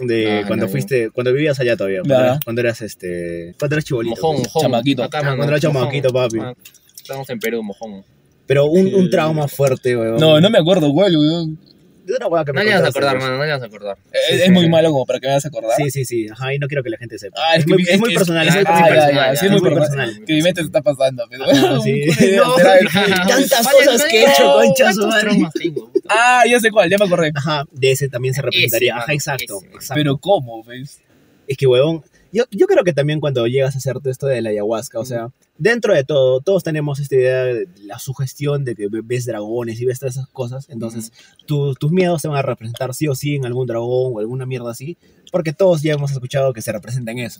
De 0.01 0.41
Ah, 0.41 0.43
cuando 0.47 0.65
no, 0.65 0.71
fuiste, 0.71 1.09
cuando 1.11 1.33
vivías 1.33 1.59
allá 1.59 1.75
todavía. 1.75 1.99
Cuando, 2.01 2.13
Claro. 2.15 2.25
eras, 2.31 2.39
cuando 2.43 2.61
eras 2.61 2.81
este. 2.81 3.55
Cuando 3.59 3.75
eras 3.75 3.85
chibolito. 3.85 4.15
Mojón, 4.21 4.37
mojón. 4.43 4.61
Chamaquito. 4.63 5.03
Acá, 5.03 5.23
mano, 5.23 5.37
cuando 5.37 5.53
era 5.53 5.59
chamaquito, 5.59 6.09
papi. 6.09 6.39
Ah, 6.39 6.53
Estamos 6.95 7.29
en 7.29 7.39
Perú, 7.39 7.63
mojón. 7.63 8.03
Pero 8.45 8.65
un, 8.67 8.93
un 8.93 9.09
trauma 9.09 9.47
fuerte, 9.47 9.95
weón. 9.97 10.17
No, 10.19 10.39
no 10.39 10.49
me 10.49 10.57
acuerdo 10.59 10.91
cuál, 10.93 11.15
weón. 11.17 11.59
De 12.07 12.15
una 12.15 12.27
hueá 12.27 12.45
que 12.45 12.53
me 12.53 12.59
No 12.63 12.69
le 12.69 12.73
vas 12.75 12.83
a 12.83 12.87
acordar, 12.87 13.11
pues. 13.17 13.23
mano, 13.25 13.37
no 13.37 13.43
le 13.45 13.51
vas 13.51 13.61
a 13.61 13.65
acordar. 13.65 13.97
Es, 14.13 14.21
Sí, 14.29 14.35
es 14.35 14.43
sí, 14.45 14.51
muy 14.51 14.63
sí. 14.63 14.69
malo 14.69 14.91
como 14.91 15.05
para 15.05 15.19
que 15.19 15.27
me 15.27 15.31
hagas 15.33 15.45
acordar. 15.45 15.71
Sí, 15.75 15.91
sí, 15.91 16.05
sí. 16.05 16.27
Ajá, 16.31 16.53
y 16.53 16.59
no 16.59 16.67
quiero 16.67 16.81
que 16.83 16.89
la 16.89 16.97
gente 16.97 17.19
sepa. 17.19 17.37
Ah, 17.39 17.53
es 17.55 17.59
es, 17.59 17.65
que 17.65 17.73
muy, 17.73 17.83
mi- 17.83 17.89
es 17.89 17.99
muy 17.99 18.13
personal. 18.13 18.47
es- 18.47 18.55
muy 18.55 18.63
ah, 18.65 18.79
ya, 18.79 18.87
personal. 18.95 19.13
ya, 19.13 19.35
sí, 19.35 19.45
es 19.45 19.51
muy 19.51 19.61
personal. 19.61 20.25
Que 20.25 20.33
mi 20.33 20.41
mente 20.41 20.61
se 20.61 20.65
está 20.67 20.81
pasando. 20.81 21.23
pero- 21.29 21.43
Ajá, 21.51 21.79
sí. 21.81 22.05
No, 22.37 22.55
tantas 22.55 23.67
cosas 23.67 24.05
que 24.05 24.21
he 24.23 24.31
hecho, 24.31 24.43
no, 24.43 24.53
concha. 24.53 24.91
Ah, 26.09 26.43
ya 26.49 26.59
sé 26.59 26.71
cuál, 26.71 26.89
ya 26.89 26.97
me 26.97 27.05
acordé. 27.05 27.31
Ajá, 27.35 27.65
de 27.71 27.91
ese 27.91 28.07
también 28.07 28.33
se 28.33 28.41
representaría. 28.41 28.91
Ese, 28.91 28.97
Ajá, 28.97 29.01
mano, 29.07 29.13
exacto. 29.13 29.57
ese. 29.57 29.65
exacto. 29.75 29.93
Pero 29.95 30.17
¿cómo, 30.17 30.63
ves? 30.63 31.01
Es 31.47 31.57
que, 31.57 31.67
huevón, 31.67 32.03
yo, 32.37 32.43
yo 32.51 32.67
creo 32.67 32.83
que 32.83 32.93
también 32.93 33.19
cuando 33.19 33.45
llegas 33.47 33.75
a 33.75 33.79
hacerte 33.79 34.09
esto 34.09 34.27
de 34.27 34.41
la 34.41 34.49
ayahuasca, 34.51 34.99
o 34.99 35.05
sea, 35.05 35.29
dentro 35.57 35.93
de 35.93 36.03
todo, 36.03 36.39
todos 36.41 36.63
tenemos 36.63 36.99
esta 36.99 37.15
idea 37.15 37.43
de 37.45 37.67
la 37.83 37.99
sugestión 37.99 38.63
de 38.63 38.75
que 38.75 38.87
ves 39.03 39.25
dragones 39.25 39.79
y 39.81 39.85
ves 39.85 39.99
todas 39.99 40.15
esas 40.15 40.27
cosas, 40.29 40.69
entonces 40.69 41.11
tu- 41.45 41.73
tus 41.75 41.91
miedos 41.91 42.21
se 42.21 42.27
van 42.27 42.37
a 42.37 42.41
representar 42.43 42.93
sí 42.93 43.07
o 43.07 43.15
sí 43.15 43.35
en 43.35 43.45
algún 43.45 43.65
dragón 43.67 44.13
o 44.13 44.19
alguna 44.19 44.45
mierda 44.45 44.71
así, 44.71 44.97
porque 45.31 45.51
todos 45.51 45.81
ya 45.81 45.93
hemos 45.93 46.11
escuchado 46.11 46.53
que 46.53 46.61
se 46.61 46.71
representa 46.71 47.11
en 47.11 47.19
eso. 47.19 47.39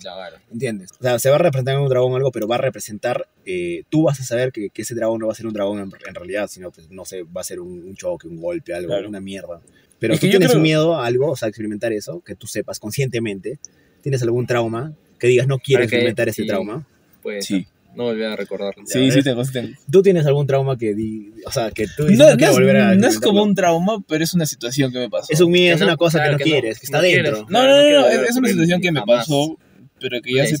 ¿entiendes? 0.52 0.90
O 0.98 1.02
sea, 1.02 1.18
se 1.18 1.30
va 1.30 1.36
a 1.36 1.38
representar 1.38 1.76
en 1.76 1.80
un 1.82 1.88
dragón 1.88 2.14
algo, 2.14 2.30
pero 2.32 2.46
va 2.46 2.56
a 2.56 2.58
representar, 2.58 3.28
eh, 3.46 3.84
tú 3.88 4.02
vas 4.02 4.20
a 4.20 4.24
saber 4.24 4.52
que, 4.52 4.68
que 4.70 4.82
ese 4.82 4.94
dragón 4.94 5.20
no 5.20 5.26
va 5.28 5.32
a 5.32 5.36
ser 5.36 5.46
un 5.46 5.52
dragón 5.54 5.78
en, 5.78 5.90
en 6.06 6.14
realidad, 6.14 6.48
sino, 6.48 6.70
pues, 6.70 6.90
no 6.90 7.04
sé, 7.04 7.22
va 7.22 7.40
a 7.40 7.44
ser 7.44 7.60
un, 7.60 7.82
un 7.84 7.94
choque, 7.94 8.28
un 8.28 8.40
golpe, 8.40 8.74
algo, 8.74 8.88
Claro. 8.88 9.08
una 9.08 9.20
mierda. 9.20 9.60
Pero 10.00 10.14
Es 10.14 10.20
tú 10.20 10.26
que 10.26 10.30
tienes 10.30 10.50
creo- 10.50 10.60
miedo 10.62 10.94
a 10.96 11.06
algo, 11.06 11.30
o 11.30 11.36
sea, 11.36 11.48
experimentar 11.48 11.92
eso, 11.92 12.20
que 12.20 12.34
tú 12.34 12.46
sepas 12.46 12.78
conscientemente, 12.78 13.58
tienes 14.02 14.22
algún 14.22 14.46
trauma, 14.46 14.92
que 15.18 15.26
digas 15.26 15.46
no 15.46 15.58
quiero 15.58 15.80
que- 15.80 15.84
experimentar 15.86 16.28
ese 16.28 16.42
sí. 16.42 16.48
trauma. 16.48 16.86
Pues 17.22 17.44
Sí. 17.46 17.66
no 17.94 18.04
volver 18.04 18.28
a 18.28 18.36
recordarlo. 18.36 18.84
Sí, 18.86 19.10
sí 19.10 19.22
tengo, 19.22 19.44
sí 19.44 19.52
tengo. 19.52 19.76
Tú 19.90 20.02
tienes 20.02 20.24
algún 20.26 20.46
trauma 20.46 20.78
que, 20.78 20.94
di- 20.94 21.32
o 21.44 21.50
sea, 21.50 21.70
que 21.72 21.86
tú 21.88 22.04
dices, 22.04 22.18
No, 22.18 22.24
no, 22.26 22.30
no 22.32 22.36
quiero 22.36 22.52
es, 22.52 22.58
volver 22.58 22.76
a 22.76 22.80
no 22.80 22.84
es 22.84 22.94
experimentarlo"? 22.96 23.28
como 23.28 23.42
un 23.42 23.54
trauma, 23.54 24.04
pero 24.06 24.22
es 24.24 24.34
una 24.34 24.46
situación 24.46 24.92
que 24.92 24.98
me 24.98 25.10
pasó. 25.10 25.32
Es 25.32 25.40
un 25.40 25.50
miedo, 25.50 25.74
es 25.74 25.80
no, 25.80 25.86
una 25.86 25.96
cosa 25.96 26.18
claro 26.18 26.38
que 26.38 26.44
no 26.44 26.44
que 26.44 26.50
no, 26.50 26.60
quieres, 26.60 26.78
que 26.78 26.86
está 26.86 27.00
dentro. 27.00 27.46
No, 27.48 27.62
no, 27.64 27.68
no 27.68 28.00
no, 28.00 28.06
es, 28.06 28.30
es 28.30 28.36
una 28.36 28.48
situación 28.48 28.80
que 28.80 28.92
me 28.92 29.02
pasó, 29.02 29.58
pero 30.00 30.20
que 30.22 30.32
ya, 30.34 30.42
le 30.44 30.48
se, 30.56 30.58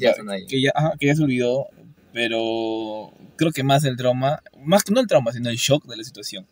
que, 0.48 0.60
ya, 0.60 0.72
ajá, 0.74 0.94
que 0.98 1.06
ya 1.06 1.14
se 1.14 1.22
olvidó, 1.22 1.66
pero 2.12 3.12
creo 3.36 3.52
que 3.52 3.62
más 3.62 3.84
el 3.84 3.96
trauma, 3.96 4.42
más 4.64 4.82
que 4.82 4.92
no 4.92 5.00
el 5.00 5.06
trauma, 5.06 5.32
sino 5.32 5.48
el 5.50 5.56
shock 5.56 5.86
de 5.86 5.96
la 5.96 6.02
situación. 6.04 6.44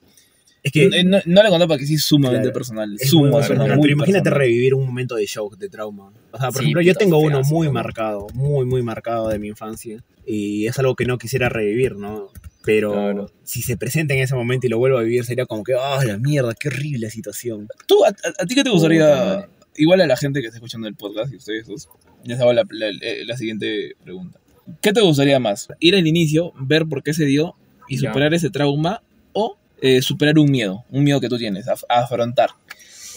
Es 0.67 0.73
que 0.73 0.89
No, 1.05 1.19
no, 1.19 1.23
no 1.27 1.43
le 1.45 1.49
contaba 1.49 1.69
porque 1.69 1.87
sí 1.87 1.95
es 1.95 2.03
sumamente 2.05 2.43
Claro. 2.47 2.55
personal, 2.55 2.93
es 2.95 3.03
muy 3.03 3.09
sumamente, 3.09 3.39
personal, 3.49 3.77
muy 3.77 3.83
pero 3.83 3.93
imagínate 3.93 4.23
personal. 4.25 4.41
revivir 4.41 4.75
un 4.75 4.85
momento 4.87 5.15
de 5.15 5.25
shock, 5.27 5.57
de 5.59 5.69
trauma. 5.69 6.11
O 6.33 6.39
sea, 6.39 6.49
por 6.49 6.55
Sí, 6.59 6.65
ejemplo, 6.65 6.83
yo 6.83 6.95
tengo 6.97 7.19
uno 7.19 7.43
muy 7.43 7.69
¿no? 7.69 7.73
marcado, 7.73 8.27
muy, 8.35 8.67
muy 8.67 8.83
marcado 8.83 9.29
de 9.29 9.39
mi 9.39 9.47
infancia. 9.49 10.03
Y 10.27 10.67
es 10.67 10.77
algo 10.81 10.97
que 10.97 11.05
no 11.05 11.19
quisiera 11.19 11.49
revivir, 11.49 11.95
¿no? 11.95 12.31
Pero 12.65 12.91
Claro. 12.93 13.31
si 13.45 13.63
se 13.63 13.77
presenta 13.77 14.15
en 14.15 14.21
ese 14.23 14.35
momento 14.35 14.67
y 14.67 14.71
lo 14.71 14.79
vuelvo 14.79 14.99
a 14.99 15.03
vivir, 15.03 15.25
sería 15.25 15.47
como 15.47 15.63
que, 15.63 15.75
¡ah, 15.81 16.05
la 16.05 16.19
mierda! 16.19 16.53
¡Qué 16.59 16.67
horrible 16.67 17.11
situación! 17.11 17.69
¿Tú, 17.87 18.05
a, 18.05 18.09
a- 18.09 18.43
a 18.43 18.47
ti 18.47 18.57
qué 18.57 18.65
te 18.65 18.71
gustaría, 18.71 19.49
igual 19.77 20.01
a 20.01 20.07
la 20.09 20.17
gente 20.17 20.41
que 20.41 20.47
está 20.47 20.57
escuchando 20.57 20.89
el 20.89 20.97
podcast 20.97 21.33
y 21.33 21.37
ustedes 21.37 21.69
dos, 21.69 21.89
les 22.25 22.41
hago 22.41 22.53
la, 22.53 22.65
la- 22.71 22.91
la 23.25 23.37
siguiente 23.37 23.95
pregunta. 24.03 24.41
¿Qué 24.83 24.93
te 24.93 25.01
gustaría 25.01 25.39
más? 25.39 25.69
¿Ir 25.79 25.95
al 25.95 26.09
inicio, 26.09 26.53
ver 26.59 26.87
por 26.87 27.05
qué 27.05 27.15
se 27.15 27.25
dio 27.25 27.55
y 27.89 27.99
Ya. 27.99 28.09
superar 28.09 28.35
ese 28.35 28.51
trauma 28.51 29.01
o 29.33 29.57
eh, 29.81 30.01
superar 30.03 30.39
un 30.39 30.51
miedo, 30.51 30.85
un 30.91 31.05
miedo 31.05 31.21
que 31.21 31.29
tú 31.29 31.39
tienes, 31.39 31.69
a, 31.69 31.75
a 31.89 32.01
afrontar? 32.01 32.51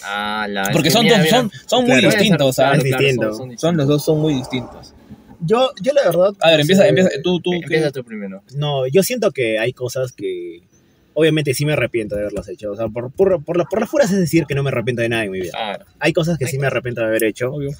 Ah, 0.03 0.47
la 0.49 0.69
Porque 0.71 0.91
son, 0.91 1.03
mira, 1.03 1.17
dos, 1.19 1.29
son, 1.29 1.51
son 1.65 1.81
muy 1.85 1.99
Claro. 1.99 2.07
distintos, 2.15 2.55
claro, 2.55 2.73
¿sabes? 2.73 2.85
Es 2.85 2.89
claro, 2.89 3.03
distinto. 3.03 3.33
son- 3.33 3.49
son 3.49 3.57
Son 3.59 3.77
los 3.77 3.87
dos 3.87 4.05
son 4.05 4.19
muy 4.21 4.33
distintos. 4.35 4.93
Yo, 5.41 5.71
yo 5.81 5.93
la 5.93 6.03
verdad... 6.03 6.33
A 6.41 6.51
ver, 6.51 6.59
empieza, 6.61 6.87
empieza, 6.87 7.09
tú, 7.23 7.39
tú, 7.39 7.51
¿qué? 7.51 7.57
Empieza 7.57 7.91
tú 7.91 8.03
primero. 8.03 8.43
No, 8.55 8.87
yo 8.87 9.03
siento 9.03 9.31
que 9.31 9.57
hay 9.59 9.73
cosas 9.73 10.11
que... 10.11 10.63
Obviamente 11.13 11.53
sí 11.53 11.65
me 11.65 11.73
arrepiento 11.73 12.15
de 12.15 12.21
haberlas 12.21 12.47
hecho. 12.47 12.71
O 12.71 12.75
sea, 12.77 12.87
por, 12.87 13.11
por, 13.11 13.43
por, 13.43 13.57
la- 13.57 13.65
por 13.65 13.79
las 13.81 13.89
puras 13.89 14.11
es 14.11 14.19
decir 14.19 14.45
que 14.45 14.55
no 14.55 14.63
me 14.63 14.69
arrepiento 14.69 15.01
de 15.01 15.09
nada 15.09 15.23
en 15.25 15.31
mi 15.31 15.39
vida. 15.41 15.51
Claro. 15.51 15.85
Hay 15.99 16.13
cosas 16.13 16.37
que 16.37 16.45
Hay 16.45 16.51
sí 16.51 16.57
me 16.59 16.67
arrepiento 16.67 17.01
de 17.01 17.07
haber 17.07 17.23
hecho. 17.25 17.51
Obvio. 17.53 17.71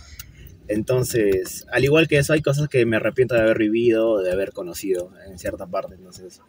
Entonces, 0.70 1.66
al 1.72 1.84
igual 1.84 2.08
que 2.08 2.20
eso, 2.20 2.32
hay 2.32 2.44
cosas 2.44 2.70
que 2.70 2.86
me 2.86 2.98
arrepiento 2.98 3.34
de 3.34 3.42
haber 3.42 3.58
vivido, 3.58 4.22
de 4.22 4.32
haber 4.32 4.52
conocido 4.52 5.12
en 5.28 5.40
cierta 5.40 5.66
parte. 5.66 5.96
Entonces, 5.96 6.42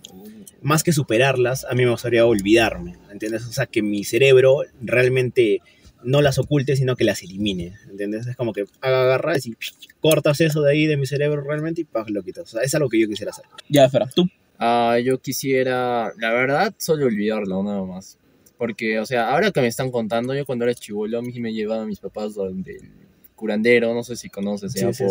más 0.60 0.82
que 0.82 0.92
superarlas, 0.92 1.64
a 1.64 1.74
mí 1.74 1.84
me 1.84 1.90
gustaría 1.90 2.26
olvidarme, 2.26 2.98
¿entiendes? 3.10 3.46
O 3.46 3.52
sea, 3.52 3.64
que 3.64 3.80
mi 3.80 4.04
cerebro 4.04 4.58
realmente 4.82 5.62
no 6.02 6.20
las 6.20 6.38
oculte, 6.38 6.76
sino 6.76 6.96
que 6.96 7.04
las 7.04 7.22
elimine, 7.22 7.72
¿entiendes? 7.90 8.26
Es 8.26 8.36
como 8.36 8.52
que 8.52 8.66
agarras 8.82 9.46
y 9.46 9.56
cortas 10.00 10.42
eso 10.42 10.60
de 10.60 10.72
ahí 10.72 10.86
de 10.86 10.98
mi 10.98 11.06
cerebro 11.06 11.40
realmente 11.40 11.80
y 11.80 11.84
¡pah! 11.84 12.04
lo 12.06 12.22
quitas. 12.22 12.44
O 12.44 12.58
sea, 12.58 12.62
es 12.62 12.74
algo 12.74 12.90
que 12.90 13.00
yo 13.00 13.08
quisiera 13.08 13.30
hacer. 13.30 13.46
Ya, 13.70 13.86
espera, 13.86 14.06
tú. 14.14 14.26
Ah, 14.58 14.98
yo 15.02 15.18
quisiera, 15.18 16.12
la 16.18 16.32
verdad, 16.32 16.74
solo 16.76 17.06
olvidarlo, 17.06 17.62
nada 17.62 17.82
más. 17.84 18.18
Porque, 18.58 18.98
o 18.98 19.06
sea, 19.06 19.30
ahora 19.30 19.50
que 19.50 19.62
me 19.62 19.68
están 19.68 19.90
contando, 19.90 20.34
yo 20.34 20.44
cuando 20.44 20.66
era 20.66 20.74
chivolo, 20.74 21.20
a 21.20 21.22
mí 21.22 21.40
me 21.40 21.54
llevaban 21.54 21.88
mis 21.88 22.00
papás 22.00 22.34
donde 22.34 22.76
el 22.76 23.09
curandero, 23.40 23.94
no 23.94 24.02
sé 24.04 24.14
si 24.16 24.28
conoces, 24.28 24.72
Sí, 24.72 24.80
por... 24.84 24.94
sí. 24.94 25.04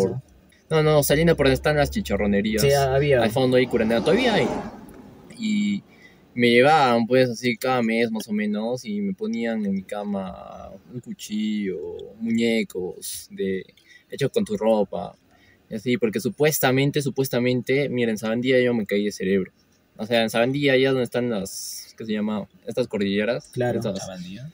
No, 0.70 0.82
no, 0.84 1.02
saliendo 1.02 1.36
por 1.36 1.46
donde 1.46 1.54
están 1.54 1.76
las 1.76 1.90
chicharronerías. 1.90 2.62
Sí, 2.62 2.70
había. 2.72 3.20
Al 3.22 3.30
fondo 3.30 3.56
hay 3.56 3.66
curandero, 3.66 4.02
todavía 4.02 4.34
hay. 4.34 4.46
Y 5.36 5.82
me 6.34 6.48
llevaban, 6.50 7.06
pues, 7.08 7.28
así 7.28 7.56
cada 7.56 7.82
mes 7.82 8.10
más 8.12 8.28
o 8.28 8.32
menos, 8.32 8.84
y 8.84 9.00
me 9.00 9.12
ponían 9.12 9.66
en 9.66 9.72
mi 9.74 9.82
cama 9.82 10.70
un 10.94 11.00
cuchillo, 11.00 11.96
muñecos, 12.20 13.26
de 13.32 13.64
hechos 14.10 14.30
con 14.30 14.44
tu 14.44 14.56
ropa. 14.56 15.16
Y 15.68 15.74
así, 15.74 15.96
porque 15.98 16.20
supuestamente, 16.20 17.02
supuestamente, 17.02 17.88
miren, 17.88 18.10
en 18.10 18.18
Sabandía 18.18 18.60
yo 18.60 18.72
me 18.74 18.86
caí 18.86 19.04
de 19.04 19.12
cerebro. 19.12 19.52
O 19.96 20.06
sea, 20.06 20.22
en 20.22 20.30
Sabandía, 20.30 20.74
allá 20.74 20.90
donde 20.90 21.04
están 21.04 21.30
las, 21.30 21.94
¿qué 21.98 22.06
se 22.06 22.12
llama? 22.12 22.48
Estas 22.66 22.86
cordilleras. 22.86 23.48
Claro. 23.52 23.78
Estas- 23.80 23.98
Sabandía, 23.98 24.50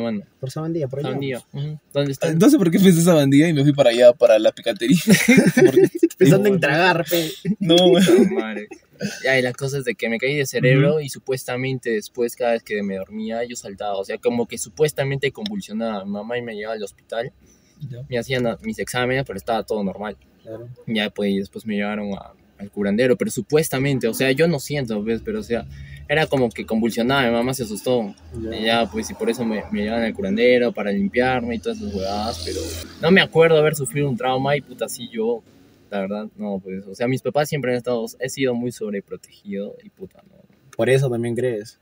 mano. 0.00 0.22
Por 0.38 0.50
Sabandía, 0.50 0.88
por 0.88 1.00
allá. 1.00 1.08
Sabandía. 1.08 1.42
Ujú. 1.52 1.78
¿Dónde 1.92 2.12
están? 2.12 2.32
Entonces, 2.32 2.58
¿por 2.58 2.70
qué 2.70 2.78
pensé 2.78 3.00
esa 3.00 3.14
bandida 3.14 3.48
y 3.48 3.52
me 3.52 3.62
fui 3.62 3.72
para 3.72 3.90
allá, 3.90 4.12
para 4.12 4.38
la 4.38 4.52
picantería? 4.52 4.96
Porque- 5.54 5.90
Pensando 6.18 6.48
No, 6.48 6.54
en 6.54 6.54
no. 6.54 6.60
tragar, 6.60 7.04
pe. 7.08 7.30
no, 7.60 7.76
madre. 8.34 8.68
Ya, 9.24 9.38
y 9.38 9.42
la 9.42 9.52
cosa 9.54 9.78
es 9.78 9.84
de 9.84 9.94
que 9.94 10.08
me 10.10 10.18
caí 10.18 10.36
de 10.36 10.44
cerebro 10.44 11.00
y 11.00 11.08
supuestamente 11.08 11.88
después 11.90 12.36
cada 12.36 12.52
vez 12.52 12.62
que 12.62 12.82
me 12.82 12.96
dormía 12.96 13.42
yo 13.44 13.56
saltaba, 13.56 13.96
o 13.96 14.04
sea, 14.04 14.18
como 14.18 14.46
que 14.46 14.58
supuestamente 14.58 15.32
convulsionaba. 15.32 16.04
Mi 16.04 16.10
mamá 16.10 16.36
y 16.36 16.42
me 16.42 16.54
llevaba 16.54 16.74
al 16.76 16.82
hospital, 16.82 17.32
Ya. 17.90 18.02
me 18.10 18.18
hacían 18.18 18.44
mis 18.62 18.78
exámenes, 18.78 19.24
pero 19.26 19.38
estaba 19.38 19.62
todo 19.64 19.82
normal. 19.82 20.18
Claro. 20.42 20.68
Ya 20.86 21.08
pues 21.08 21.30
y 21.30 21.38
después 21.38 21.64
me 21.64 21.76
llevaron 21.76 22.12
a- 22.12 22.32
al 22.58 22.70
curandero, 22.70 23.16
pero 23.16 23.30
supuestamente, 23.30 24.06
o 24.06 24.12
sea, 24.12 24.30
yo 24.32 24.46
no 24.46 24.60
siento, 24.60 25.02
¿ves? 25.02 25.22
Pero 25.24 25.40
o 25.40 25.42
sea, 25.42 25.66
era 26.10 26.26
como 26.26 26.50
que 26.50 26.66
convulsionaba, 26.66 27.22
mi 27.22 27.30
mamá 27.30 27.54
se 27.54 27.62
asustó. 27.62 28.12
Y 28.52 28.64
ya, 28.64 28.90
pues, 28.90 29.08
y 29.10 29.14
por 29.14 29.30
eso 29.30 29.44
me, 29.44 29.62
me 29.70 29.82
llevan 29.84 30.02
al 30.02 30.12
curandero 30.12 30.72
para 30.72 30.90
limpiarme 30.90 31.54
y 31.54 31.58
todas 31.60 31.78
esas 31.78 31.94
huevadas, 31.94 32.42
pero 32.44 32.58
no 33.00 33.12
me 33.12 33.20
acuerdo 33.20 33.56
haber 33.56 33.76
sufrido 33.76 34.10
un 34.10 34.16
trauma 34.16 34.56
y 34.56 34.60
puta, 34.60 34.88
sí 34.88 35.08
yo, 35.12 35.44
la 35.88 36.00
verdad, 36.00 36.26
no, 36.36 36.58
pues, 36.58 36.84
o 36.88 36.96
sea, 36.96 37.06
mis 37.06 37.22
papás 37.22 37.48
siempre 37.48 37.70
han 37.70 37.76
estado, 37.76 38.04
he 38.18 38.28
sido 38.28 38.56
muy 38.56 38.72
sobreprotegido 38.72 39.76
y 39.84 39.90
puta, 39.90 40.20
no. 40.28 40.34
Por 40.76 40.90
eso 40.90 41.08
también 41.08 41.36
crees. 41.36 41.78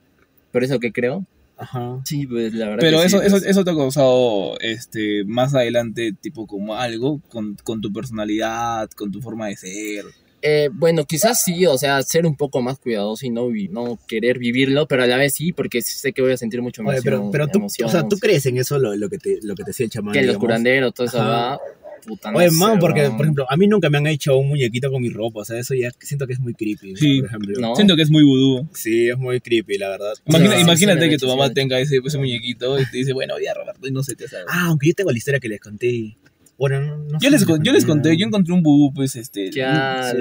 ¿Por 0.53 0.63
eso 0.63 0.79
que 0.79 0.93
creo? 0.93 1.25
Ajá. 1.57 1.99
Sí, 2.05 2.27
pues, 2.27 2.53
la 2.53 2.67
verdad 2.67 2.81
Pero 2.83 2.99
que 3.01 3.07
eso, 3.07 3.21
sí, 3.21 3.27
eso, 3.27 3.37
pues. 3.37 3.47
eso 3.47 3.65
te 3.65 3.71
ha 3.71 3.75
causado 3.77 4.59
este, 4.61 5.25
más 5.25 5.55
adelante, 5.55 6.13
tipo 6.13 6.47
como 6.47 6.75
algo 6.75 7.23
con, 7.31 7.57
con 7.65 7.81
tu 7.81 7.91
personalidad, 7.95 8.91
con 8.91 9.11
tu 9.11 9.23
forma 9.23 9.47
de 9.47 9.57
ser. 9.57 10.05
Eh, 10.43 10.69
bueno, 10.73 11.05
quizás 11.05 11.43
sí, 11.43 11.67
o 11.67 11.77
sea, 11.77 12.01
ser 12.03 12.25
un 12.25 12.37
poco 12.37 12.63
más 12.63 12.79
cuidadoso 12.79 13.27
y 13.27 13.31
no, 13.31 13.49
no 13.71 13.99
querer 14.07 14.39
vivirlo, 14.39 14.87
pero 14.87 15.03
a 15.03 15.07
la 15.07 15.17
vez 15.17 15.35
sí, 15.35 15.53
porque 15.53 15.83
sé 15.83 16.13
que 16.13 16.23
voy 16.23 16.33
a 16.33 16.37
sentir 16.37 16.63
mucho 16.63 16.83
emoción. 16.83 17.03
pero, 17.03 17.31
pero 17.33 17.49
tú, 17.49 17.59
emoción, 17.59 17.89
o 17.89 17.91
sea, 17.93 18.07
tú 18.09 18.19
crees 18.19 18.47
en 18.47 18.57
eso 18.59 18.79
lo, 18.79 18.95
lo 18.95 19.09
que 19.09 19.19
te 19.19 19.39
lo 19.43 19.55
que 19.57 19.65
te 19.65 19.71
decía 19.71 19.85
el 19.85 19.91
chamán. 19.91 20.13
que 20.13 20.21
los 20.21 20.27
digamos? 20.29 20.41
curanderos, 20.41 20.95
todo 20.95 21.07
eso 21.09 21.21
Ajá. 21.21 21.29
va, 21.29 21.61
puta, 22.07 22.31
no 22.31 22.39
Oye, 22.39 22.51
sé, 22.51 22.57
man, 22.57 22.79
porque, 22.79 23.01
weón. 23.01 23.17
por 23.17 23.27
ejemplo, 23.27 23.47
a 23.51 23.57
mí 23.57 23.67
nunca 23.67 23.91
me 23.91 23.99
han 23.99 24.07
hecho 24.07 24.37
un 24.39 24.49
muñequito 24.49 24.93
con 24.93 25.03
mi 25.03 25.09
ropa, 25.11 25.41
o 25.41 25.45
sea, 25.45 25.59
eso 25.59 25.75
ya 25.75 25.91
siento 26.01 26.27
que 26.29 26.35
es 26.35 26.39
muy 26.41 26.55
creepy, 26.55 26.95
Sí. 26.97 27.19
por 27.21 27.29
ejemplo. 27.31 27.55
No. 27.61 27.75
Siento 27.75 27.97
que 27.97 28.03
es 28.03 28.11
muy 28.11 28.23
vudú. 28.23 28.69
Sí, 28.73 29.09
es 29.09 29.19
muy 29.19 29.41
creepy, 29.41 29.77
la 29.77 29.89
verdad. 29.89 30.13
Imagina- 30.25 30.55
Sí, 30.55 30.61
imagínate 30.63 31.05
sí, 31.07 31.11
que 31.11 31.19
tu 31.19 31.27
mamá 31.27 31.53
tenga 31.53 31.81
ese, 31.81 31.99
ese 32.05 32.17
muñequito 32.19 32.79
y 32.81 32.89
te 32.89 32.99
dice, 32.99 33.13
bueno, 33.13 33.35
ya 33.45 33.55
Roberto, 33.55 33.89
y 33.89 33.91
no 33.91 34.05
sé, 34.05 34.15
te 34.15 34.29
sabe. 34.29 34.45
Ah, 34.49 34.67
aunque 34.69 34.87
yo 34.87 34.95
tengo 34.95 35.11
la 35.11 35.19
historia 35.19 35.41
que 35.41 35.49
les 35.49 35.59
conté. 35.61 36.17
Bueno, 36.59 36.81
no, 36.81 36.97
no 36.97 37.19
yo, 37.21 37.31
sé 37.31 37.31
les, 37.31 37.47
yo 37.47 37.73
les 37.73 37.85
conté, 37.87 38.17
yo 38.17 38.27
encontré 38.27 38.53
un 38.53 38.63
bubú, 38.63 38.93
pues, 38.93 39.15
este, 39.17 39.51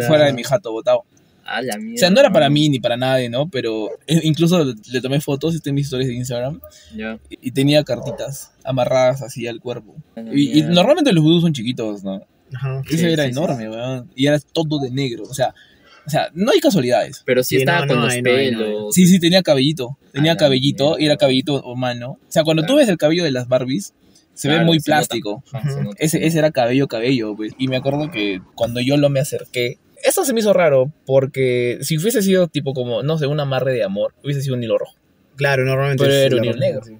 fuera 0.07 0.25
de 0.25 0.33
mi 0.33 0.43
jato 0.43 0.71
botado. 0.71 1.03
A 1.49 1.61
la 1.61 1.77
mierda. 1.77 1.95
O 1.95 1.97
sea, 1.97 2.09
no 2.09 2.19
era 2.19 2.29
para 2.31 2.49
mí 2.49 2.67
ni 2.69 2.79
para 2.81 2.97
nadie, 2.97 3.29
¿no? 3.29 3.47
Pero 3.49 3.87
eh, 4.05 4.19
incluso 4.23 4.65
le 4.91 5.01
tomé 5.01 5.21
fotos, 5.21 5.55
está 5.55 5.69
en 5.69 5.75
mis 5.75 5.85
historias 5.85 6.09
de 6.09 6.15
Instagram, 6.15 6.59
Ya. 6.93 7.19
y, 7.29 7.47
y 7.47 7.51
tenía 7.51 7.83
cartitas 7.85 8.51
amarradas 8.65 9.21
así 9.21 9.47
al 9.47 9.61
cuerpo. 9.61 9.95
Y, 10.33 10.61
normalmente 10.63 11.13
los 11.13 11.23
vudús 11.23 11.41
son 11.43 11.53
chiquitos, 11.53 12.03
¿no? 12.03 12.21
Ajá. 12.53 12.81
Ese 12.85 12.97
Sí, 12.97 13.05
era 13.05 13.23
sí, 13.23 13.31
sí. 13.33 13.37
enorme, 13.39 13.69
weón. 13.69 14.11
Y 14.15 14.27
era 14.27 14.39
todo 14.39 14.79
de 14.79 14.91
negro. 14.91 15.23
O 15.23 15.33
sea, 15.33 15.53
o 16.05 16.09
sea, 16.09 16.29
no 16.33 16.51
hay 16.51 16.59
casualidades. 16.59 17.23
Pero 17.25 17.43
sí, 17.43 17.55
Sí, 17.55 17.61
estaba 17.61 17.81
no, 17.81 17.87
con 17.87 17.97
no 17.99 18.05
los 18.07 18.15
pelos. 18.17 18.93
Sí, 18.93 19.07
sí, 19.07 19.17
tenía 19.19 19.41
cabellito. 19.41 19.97
Tenía 20.11 20.35
cabellito 20.35 20.99
y 20.99 21.05
era 21.05 21.15
cabellito 21.17 21.63
humano. 21.63 22.11
O 22.27 22.31
sea, 22.31 22.43
cuando 22.43 22.63
tú 22.63 22.67
Claro. 22.67 22.77
ves 22.79 22.89
el 22.89 22.97
cabello 22.97 23.23
de 23.23 23.31
las 23.31 23.47
Barbies, 23.47 23.93
se 24.37 24.49
ve 24.49 24.63
muy 24.63 24.79
se 24.79 24.85
plástico. 24.85 25.43
Ajá, 25.51 25.69
se 25.69 25.81
nota. 25.83 25.95
Ese, 25.99 26.25
ese 26.25 26.39
era 26.39 26.51
cabello, 26.51 26.87
cabello, 26.87 27.35
pues. 27.35 27.53
Y 27.57 27.67
me 27.67 27.77
acuerdo 27.77 28.09
que 28.11 28.41
cuando 28.55 28.79
yo 28.79 28.95
lo 28.97 29.09
me 29.09 29.19
acerqué, 29.19 29.77
eso 30.03 30.23
se 30.23 30.33
me 30.33 30.39
hizo 30.39 30.53
raro, 30.53 30.91
porque 31.05 31.79
si 31.81 31.97
hubiese 31.97 32.21
sido 32.21 32.47
tipo 32.47 32.73
como, 32.73 33.03
no 33.03 33.17
sé, 33.17 33.25
un 33.27 33.39
amarre 33.39 33.73
de 33.73 33.83
amor, 33.83 34.13
hubiese 34.23 34.41
sido 34.41 34.55
un 34.55 34.63
hilo 34.63 34.77
rojo. 34.77 34.93
Claro, 35.35 35.65
normalmente. 35.65 36.03
Pero 36.03 36.15
es 36.15 36.25
era 36.27 36.35
un 36.37 36.45
hilo 36.45 36.55
negro. 36.55 36.83
sí. 36.83 36.93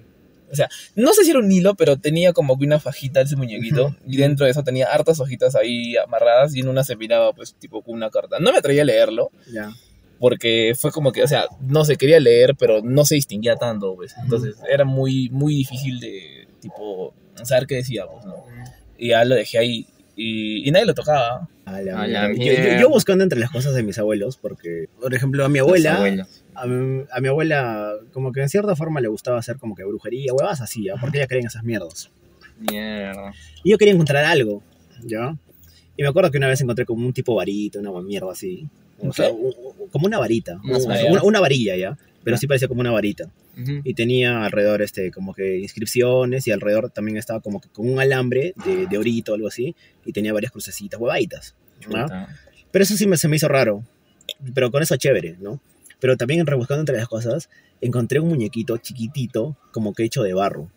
No 0.94 1.12
sé 1.12 1.24
si 1.24 1.30
era 1.30 1.40
un 1.40 1.52
hilo, 1.52 1.74
pero 1.74 1.98
tenía 1.98 2.32
como 2.32 2.58
que 2.58 2.64
una 2.64 2.80
fajita 2.80 3.20
ese 3.20 3.36
muñequito. 3.36 3.94
Y 4.06 4.16
dentro 4.16 4.46
de 4.46 4.52
eso 4.52 4.62
tenía 4.64 4.86
hartas 4.86 5.20
hojitas 5.20 5.54
ahí 5.54 5.96
amarradas 5.96 6.54
y 6.56 6.60
en 6.60 6.68
una 6.68 6.84
se 6.84 6.96
miraba, 6.96 7.32
pues, 7.34 7.54
tipo 7.54 7.82
con 7.82 7.94
una 7.94 8.08
carta. 8.10 8.38
No 8.40 8.50
me 8.52 8.58
atraía 8.58 8.82
a 8.82 8.84
leerlo, 8.86 9.30
Ya. 9.52 9.70
porque 10.18 10.72
fue 10.76 10.90
como 10.90 11.12
que, 11.12 11.22
o 11.22 11.28
sea, 11.28 11.44
no 11.60 11.84
se 11.84 11.96
quería 11.96 12.18
leer, 12.18 12.54
pero 12.58 12.80
no 12.82 13.04
se 13.04 13.14
distinguía 13.16 13.56
tanto, 13.56 13.94
pues. 13.94 14.14
Entonces 14.22 14.56
era 14.70 14.84
muy, 14.86 15.28
muy 15.30 15.54
difícil 15.54 16.00
de, 16.00 16.48
tipo, 16.60 17.12
saber 17.46 17.66
qué 17.66 17.76
decía, 17.76 18.04
pues, 18.06 18.24
¿no? 18.24 18.44
Y 18.98 19.08
ya 19.08 19.24
lo 19.24 19.34
dejé 19.34 19.58
ahí 19.58 19.86
y, 20.16 20.66
y 20.68 20.70
nadie 20.70 20.86
lo 20.86 20.94
tocaba. 20.94 21.48
A 21.64 21.80
la 21.82 22.00
A 22.02 22.06
la. 22.06 22.28
Yo- 22.28 22.34
yo, 22.34 22.38
mierda. 22.38 22.80
yo 22.80 22.88
buscando 22.88 23.22
entre 23.24 23.38
las 23.38 23.50
cosas 23.50 23.74
de 23.74 23.82
mis 23.82 23.98
abuelos, 23.98 24.36
porque, 24.38 24.88
por 25.00 25.14
ejemplo, 25.14 25.44
a 25.44 25.48
mi 25.48 25.58
abuela, 25.58 25.96
a 26.54 26.66
mi, 26.66 27.04
a 27.10 27.20
mi 27.20 27.28
abuela, 27.28 27.92
como 28.12 28.32
que 28.32 28.40
en 28.40 28.48
cierta 28.48 28.74
forma 28.74 29.00
le 29.00 29.08
gustaba 29.08 29.38
hacer 29.38 29.58
como 29.58 29.74
que 29.76 29.84
brujería, 29.84 30.32
huevas 30.32 30.60
así, 30.60 30.84
¿ya? 30.84 30.94
Porque 31.00 31.18
ella 31.18 31.26
creía 31.26 31.42
en 31.42 31.46
esas 31.48 31.62
mierdas. 31.64 32.10
Mierda. 32.58 33.32
Y 33.62 33.70
yo 33.70 33.78
quería 33.78 33.94
encontrar 33.94 34.24
algo, 34.24 34.62
¿ya? 35.04 35.36
Y 35.96 36.02
me 36.02 36.08
acuerdo 36.08 36.30
que 36.30 36.38
una 36.38 36.48
vez 36.48 36.60
encontré 36.60 36.84
como 36.84 37.06
un 37.06 37.12
tipo 37.12 37.34
varita, 37.34 37.78
una 37.78 37.92
mierda 38.00 38.32
así. 38.32 38.66
O 39.00 39.12
sea, 39.12 39.30
como 39.92 40.06
una 40.06 40.18
varita, 40.18 40.58
Una 40.64 40.78
una, 40.78 40.86
varilla. 40.94 41.22
una 41.22 41.40
varilla, 41.40 41.76
¿ya? 41.76 41.98
Pero 42.24 42.36
Ya. 42.36 42.40
sí 42.40 42.46
parecía 42.48 42.66
como 42.68 42.80
una 42.80 42.90
varita. 42.90 43.28
Y 43.84 43.94
tenía 43.94 44.44
alrededor 44.44 44.82
este, 44.82 45.10
como 45.10 45.34
que 45.34 45.58
inscripciones 45.58 46.46
y 46.46 46.52
alrededor 46.52 46.90
también 46.90 47.16
estaba 47.16 47.40
como 47.40 47.60
que 47.60 47.68
con 47.68 47.90
un 47.90 47.98
alambre 47.98 48.54
de, 48.64 48.86
de 48.86 48.98
orito 48.98 49.32
o 49.32 49.34
algo 49.34 49.48
así. 49.48 49.74
Y 50.04 50.12
tenía 50.12 50.32
varias 50.32 50.52
crucecitas, 50.52 51.00
huevaditas. 51.00 51.56
Chuta. 51.80 52.28
Pero 52.70 52.82
eso 52.82 52.96
sí 52.96 53.06
me, 53.06 53.16
se 53.16 53.26
me 53.28 53.36
hizo 53.36 53.48
raro. 53.48 53.84
Pero 54.54 54.70
con 54.70 54.82
eso 54.82 54.96
chévere, 54.96 55.36
¿no? 55.40 55.60
Pero 56.00 56.16
también 56.16 56.46
rebuscando 56.46 56.82
entre 56.82 56.96
las 56.96 57.08
cosas, 57.08 57.50
encontré 57.80 58.20
un 58.20 58.28
muñequito 58.28 58.76
chiquitito, 58.76 59.56
como 59.72 59.92
que 59.92 60.04
hecho 60.04 60.22
de 60.22 60.34
barro. 60.34 60.70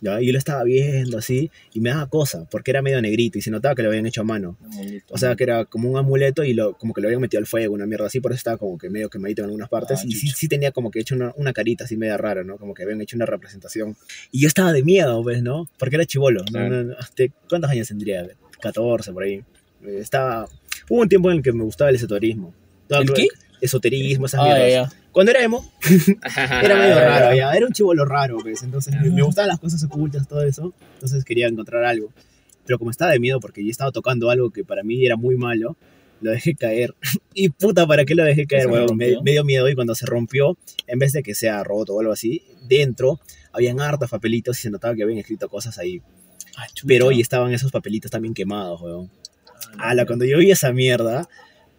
¿Ya? 0.00 0.20
Yo 0.20 0.32
lo 0.32 0.38
estaba 0.38 0.62
viendo 0.64 1.18
así, 1.18 1.50
y 1.72 1.80
me 1.80 1.90
daba 1.90 2.08
cosa, 2.08 2.46
porque 2.50 2.70
era 2.70 2.82
medio 2.82 3.00
negrito 3.02 3.38
y 3.38 3.42
se 3.42 3.50
notaba 3.50 3.74
que 3.74 3.82
lo 3.82 3.88
habían 3.88 4.06
hecho 4.06 4.20
a 4.20 4.24
mano. 4.24 4.56
Amuleto. 4.64 5.14
O 5.14 5.18
sea, 5.18 5.36
que 5.36 5.44
era 5.44 5.64
como 5.64 5.90
un 5.90 5.98
amuleto 5.98 6.44
y 6.44 6.54
lo, 6.54 6.76
como 6.78 6.94
que 6.94 7.00
lo 7.00 7.08
habían 7.08 7.20
metido 7.20 7.40
al 7.40 7.46
fuego, 7.46 7.74
una 7.74 7.86
mierda 7.86 8.06
así, 8.06 8.20
por 8.20 8.32
eso 8.32 8.38
estaba 8.38 8.56
como 8.58 8.78
que 8.78 8.90
medio 8.90 9.08
quemadito 9.10 9.42
en 9.42 9.46
algunas 9.46 9.68
partes. 9.68 10.00
Ah, 10.02 10.06
y 10.06 10.12
sí, 10.12 10.48
tenía 10.48 10.70
como 10.72 10.90
que 10.90 11.00
hecho 11.00 11.14
una, 11.14 11.32
una 11.36 11.52
carita 11.52 11.84
así 11.84 11.96
media 11.96 12.16
rara, 12.16 12.44
¿no? 12.44 12.56
Como 12.58 12.74
que 12.74 12.82
habían 12.82 13.00
hecho 13.00 13.16
una 13.16 13.26
representación. 13.26 13.96
Y 14.30 14.40
yo 14.40 14.48
estaba 14.48 14.72
de 14.72 14.82
miedo, 14.82 15.22
pues, 15.22 15.42
¿no? 15.42 15.68
Porque 15.78 15.96
era 15.96 16.04
chivolo. 16.06 16.44
Claro. 16.44 16.84
No, 16.84 16.94
¿Cuántos 17.48 17.70
años 17.70 17.88
tendría? 17.88 18.26
14, 18.60 19.12
por 19.12 19.22
ahí. 19.24 19.42
Estaba... 19.86 20.46
Hubo 20.88 21.02
un 21.02 21.08
tiempo 21.08 21.30
en 21.30 21.38
el 21.38 21.42
que 21.42 21.52
me 21.52 21.64
gustaba 21.64 21.90
el 21.90 21.96
esoterismo. 21.96 22.54
¿El 22.88 23.12
qué? 23.12 23.28
Esoterismo, 23.60 24.26
esas 24.26 24.40
Ah, 24.40 24.44
mierdas. 24.44 24.62
ya, 24.62 24.82
ya. 24.84 24.92
Cuando 25.18 25.32
era 25.32 25.42
emo, 25.42 25.68
era 26.62 26.76
medio 26.76 26.96
Ah, 26.96 27.18
raro, 27.18 27.34
ya. 27.34 27.50
Era 27.52 27.66
un 27.66 27.72
chivolo 27.72 28.04
raro, 28.04 28.38
pues. 28.40 28.62
Entonces 28.62 28.94
me, 29.00 29.10
me 29.10 29.22
gustaban 29.22 29.48
las 29.48 29.58
cosas 29.58 29.82
ocultas, 29.82 30.28
todo 30.28 30.44
eso. 30.44 30.72
Entonces 30.94 31.24
quería 31.24 31.48
encontrar 31.48 31.84
algo. 31.84 32.12
Pero 32.64 32.78
como 32.78 32.92
estaba 32.92 33.10
de 33.10 33.18
miedo 33.18 33.40
porque 33.40 33.64
yo 33.64 33.68
estaba 33.68 33.90
tocando 33.90 34.30
algo 34.30 34.50
que 34.50 34.62
para 34.62 34.84
mí 34.84 35.04
era 35.04 35.16
muy 35.16 35.36
malo, 35.36 35.76
lo 36.20 36.30
dejé 36.30 36.54
caer. 36.54 36.94
y 37.34 37.48
puta, 37.48 37.84
¿para 37.84 38.04
qué 38.04 38.14
lo 38.14 38.22
dejé 38.22 38.46
caer, 38.46 38.66
¿Se 38.66 38.68
huevón? 38.68 38.96
Me, 38.96 39.20
me 39.20 39.32
dio 39.32 39.42
miedo 39.42 39.68
y 39.68 39.74
cuando 39.74 39.96
se 39.96 40.06
rompió, 40.06 40.56
en 40.86 41.00
vez 41.00 41.10
de 41.12 41.24
que 41.24 41.34
sea 41.34 41.64
roto 41.64 41.96
o 41.96 42.00
algo 42.00 42.12
así, 42.12 42.44
dentro 42.68 43.18
habían 43.52 43.80
hartos 43.80 44.08
papelitos 44.08 44.56
y 44.60 44.62
se 44.62 44.70
notaba 44.70 44.94
que 44.94 45.02
habían 45.02 45.18
escrito 45.18 45.48
cosas 45.48 45.78
ahí. 45.78 46.00
Ah. 46.56 46.66
Pero 46.86 47.06
hoy 47.06 47.20
estaban 47.20 47.52
esos 47.52 47.72
papelitos 47.72 48.12
también 48.12 48.34
quemados, 48.34 48.80
weón. 48.80 49.10
Ala, 49.78 50.06
cuando 50.06 50.24
yo 50.24 50.38
vi 50.38 50.52
esa 50.52 50.72
mierda, 50.72 51.28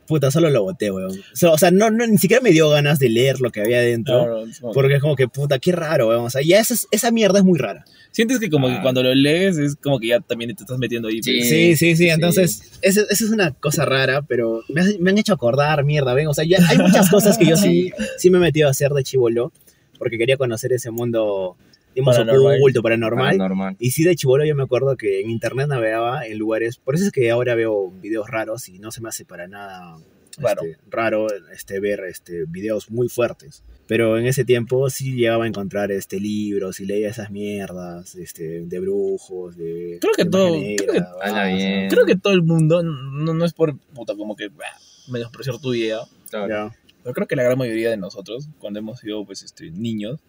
puta, 0.10 0.30
solo 0.32 0.50
lo 0.50 0.64
boté, 0.64 0.92
weón. 0.92 1.12
O 1.12 1.36
sea, 1.36 1.52
o 1.52 1.58
sea, 1.58 1.72
no, 1.72 1.90
no, 1.90 2.06
ni 2.06 2.18
siquiera 2.18 2.42
me 2.44 2.52
dio 2.52 2.70
ganas 2.70 3.00
de 3.00 3.08
leer 3.08 3.40
lo 3.40 3.52
que 3.52 3.62
había 3.62 3.80
dentro. 3.80 4.16
Claro, 4.20 4.46
es 4.46 4.60
como- 4.60 4.74
Porque 4.74 4.96
es 4.96 5.02
como 5.02 5.16
que, 5.16 5.28
puta, 5.30 5.60
qué 5.60 5.72
raro, 5.72 6.10
weón. 6.10 6.26
O 6.26 6.30
sea, 6.30 6.42
ya 6.42 6.60
esa, 6.60 6.74
es- 6.74 6.88
esa 6.92 7.12
mierda 7.12 7.40
es 7.40 7.46
muy 7.46 7.58
rara. 7.58 7.86
Sientes 8.12 8.40
que 8.40 8.50
como 8.50 8.68
que 8.68 8.74
Ah. 8.74 8.82
cuando 8.82 9.04
lo 9.04 9.14
lees 9.16 9.58
es 9.58 9.76
como 9.78 10.00
que 10.00 10.08
ya 10.08 10.20
también 10.20 10.54
te 10.56 10.64
estás 10.64 10.78
metiendo 10.80 11.08
ahí. 11.08 11.22
Sí. 11.24 11.38
pues. 11.38 11.48
Sí, 11.50 11.76
sí, 11.76 11.76
sí. 11.78 11.96
sí. 11.96 12.10
Entonces, 12.10 12.64
esa 12.82 13.02
esa 13.02 13.24
es 13.24 13.30
una 13.30 13.52
cosa 13.52 13.86
rara, 13.86 14.24
pero 14.24 14.64
me 14.68 15.10
han 15.12 15.18
hecho 15.18 15.32
acordar, 15.34 15.86
mierda, 15.86 16.14
ven. 16.16 16.28
O 16.28 16.34
sea, 16.34 16.44
ya 16.44 16.58
hay 16.68 16.78
muchas 16.80 17.10
cosas 17.10 17.38
que 17.38 17.46
yo 17.46 17.56
sí, 17.56 17.92
sí 18.18 18.30
me 18.32 18.40
he 18.40 18.42
metido 18.42 18.68
a 18.68 18.72
hacer 18.72 18.92
de 18.92 19.04
chivolo, 19.04 19.54
porque 20.00 20.18
quería 20.18 20.38
conocer 20.38 20.74
ese 20.74 20.90
mundo, 20.92 21.56
digamos, 21.96 22.18
Paranormal. 22.18 22.58
oculto, 22.58 22.82
paranormal. 22.82 23.38
Normal. 23.38 23.76
Y 23.80 23.92
sí, 23.92 24.04
de 24.04 24.16
chivolo 24.16 24.46
yo 24.46 24.56
me 24.56 24.64
acuerdo 24.64 24.96
que 24.98 25.22
en 25.22 25.30
internet 25.30 25.68
navegaba 25.68 26.26
en 26.26 26.38
lugares, 26.38 26.78
por 26.78 26.96
eso 26.96 27.06
es 27.06 27.12
que 27.12 27.30
ahora 27.32 27.56
veo 27.56 27.92
videos 27.92 28.28
raros 28.30 28.70
y 28.70 28.80
no 28.80 28.92
se 28.92 29.02
me 29.02 29.10
hace 29.10 29.26
para 29.26 29.48
nada 29.48 29.98
Raro. 30.38 30.62
este, 30.64 30.78
raro 30.90 31.28
este, 31.52 31.80
ver 31.80 32.02
este, 32.08 32.46
videos 32.48 32.90
muy 32.92 33.10
fuertes. 33.10 33.64
Pero 33.88 34.20
en 34.20 34.28
ese 34.28 34.46
tiempo 34.46 34.90
sí 34.92 35.14
llegaba 35.16 35.46
a 35.46 35.48
encontrar 35.48 35.92
este, 35.92 36.20
libros 36.20 36.80
y 36.80 36.86
leía 36.86 37.10
esas 37.10 37.32
mierdas 37.32 38.14
este, 38.16 38.62
de 38.62 38.80
brujos, 38.80 39.58
de... 39.58 39.98
Creo 40.00 40.14
que 40.16 40.24
de 40.26 40.30
todo- 40.30 40.54
creo 40.78 40.94
que- 40.94 41.02
ah. 41.24 41.88
Creo 41.90 42.06
que 42.06 42.16
todo 42.16 42.34
el 42.34 42.44
mundo, 42.44 42.84
no, 42.84 43.34
no 43.34 43.46
es 43.46 43.54
por 43.54 43.76
puta 43.80 44.16
como 44.16 44.36
que 44.36 44.50
bah, 44.50 44.64
menospreciar 45.12 45.58
tu 45.60 45.74
idea, 45.74 45.98
Claro. 46.30 46.48
ya. 46.48 46.76
pero 47.04 47.16
creo 47.16 47.28
que 47.28 47.36
la 47.36 47.42
gran 47.44 47.58
mayoría 47.58 47.90
de 47.90 47.98
nosotros, 47.98 48.48
cuando 48.60 48.78
hemos 48.80 49.00
sido 49.00 49.26
pues 49.26 49.42
este 49.42 49.72
niños, 49.72 50.20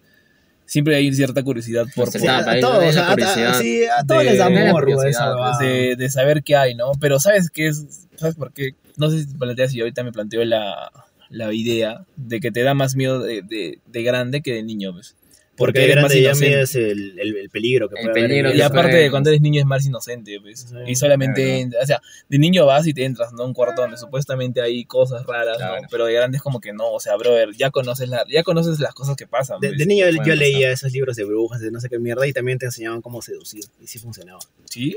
siempre 0.70 0.94
hay 0.94 1.12
cierta 1.12 1.42
curiosidad 1.42 1.84
por, 1.96 2.10
por- 2.10 2.20
Sí, 2.20 2.26
a 2.28 2.60
todos, 2.60 2.84
eso 2.84 2.84
es 2.84 2.84
o 2.84 2.86
la 2.86 2.92
sea, 2.92 3.02
a- 3.02 3.06
a- 3.08 3.14
curiosidad. 3.14 3.58
sí, 3.60 3.82
a 3.84 4.04
todos 4.06 4.22
de- 4.22 4.30
les 4.30 4.38
da 4.38 4.48
morbo 4.48 5.02
esa 5.02 5.58
de, 5.60 5.96
de 5.96 6.10
saber 6.10 6.42
qué 6.44 6.54
hay, 6.56 6.74
¿no? 6.76 6.92
Pero 7.00 7.18
¿sabes 7.18 7.50
qué 7.50 7.66
es? 7.66 8.06
¿Sabes 8.16 8.36
por 8.36 8.52
qué? 8.52 8.74
No 8.96 9.10
sé 9.10 9.20
si 9.20 9.32
te 9.32 9.36
planteas 9.38 9.72
si 9.72 9.80
ahorita 9.80 10.04
me 10.04 10.12
planteo 10.12 10.44
la, 10.44 10.90
la 11.28 11.52
idea 11.52 12.04
de 12.16 12.38
que 12.38 12.50
te 12.52 12.62
da 12.62 12.74
más 12.74 12.94
miedo 12.94 13.18
de, 13.20 13.42
de, 13.42 13.78
de 13.84 14.02
grande 14.02 14.42
que 14.42 14.52
de 14.54 14.62
niño, 14.62 14.92
pues. 14.92 15.16
Porque 15.60 15.84
eres 15.84 15.96
más 16.02 16.12
grande 16.12 16.22
ya 16.22 16.34
mides 16.34 16.74
el, 16.74 17.18
el, 17.20 17.36
el 17.36 17.50
peligro 17.50 17.88
que 17.88 17.94
El 18.00 18.02
puede 18.06 18.10
haber. 18.18 18.28
peligro 18.30 18.50
Y 18.50 18.56
que 18.56 18.62
aparte 18.64 18.90
puede- 18.90 19.02
de 19.04 19.10
cuando 19.10 19.30
eres 19.30 19.40
niño 19.42 19.60
es 19.60 19.66
más 19.66 19.86
inocente, 19.86 20.38
pues. 20.40 20.60
Sí, 20.68 20.74
y 20.86 20.96
solamente, 20.96 21.66
claro. 21.68 21.82
o 21.82 21.86
sea, 21.86 22.02
de 22.28 22.38
niño 22.38 22.66
vas 22.66 22.86
y 22.86 22.94
te 22.94 23.04
entras, 23.04 23.32
¿no? 23.32 23.44
Un 23.44 23.54
cuarto 23.54 23.82
donde 23.82 23.96
supuestamente 23.96 24.60
hay 24.60 24.84
cosas 24.84 25.24
raras, 25.26 25.56
Claro. 25.58 25.82
¿no? 25.82 25.88
Pero 25.90 26.06
de 26.06 26.12
grande 26.14 26.36
es 26.38 26.42
como 26.42 26.60
que 26.60 26.72
no, 26.72 26.90
o 26.92 26.98
sea, 27.00 27.16
brother, 27.16 27.50
ya 27.56 27.70
conoces, 27.70 28.08
la, 28.08 28.24
ya 28.28 28.42
conoces 28.42 28.80
las 28.80 28.94
cosas 28.94 29.16
que 29.16 29.26
pasan. 29.26 29.60
De, 29.60 29.68
pues. 29.68 29.78
de 29.78 29.86
niño 29.86 30.08
yo 30.10 30.16
pasar. 30.18 30.36
leía 30.38 30.70
esos 30.72 30.92
libros 30.92 31.16
de 31.16 31.24
brujas, 31.24 31.60
de 31.60 31.70
no 31.70 31.80
sé 31.80 31.88
qué 31.88 31.98
mierda, 31.98 32.26
y 32.26 32.32
también 32.32 32.58
te 32.58 32.66
enseñaban 32.66 33.00
cómo 33.02 33.22
seducir. 33.22 33.64
Y 33.80 33.86
sí 33.86 33.98
funcionaba. 33.98 34.40
¿Sí? 34.64 34.96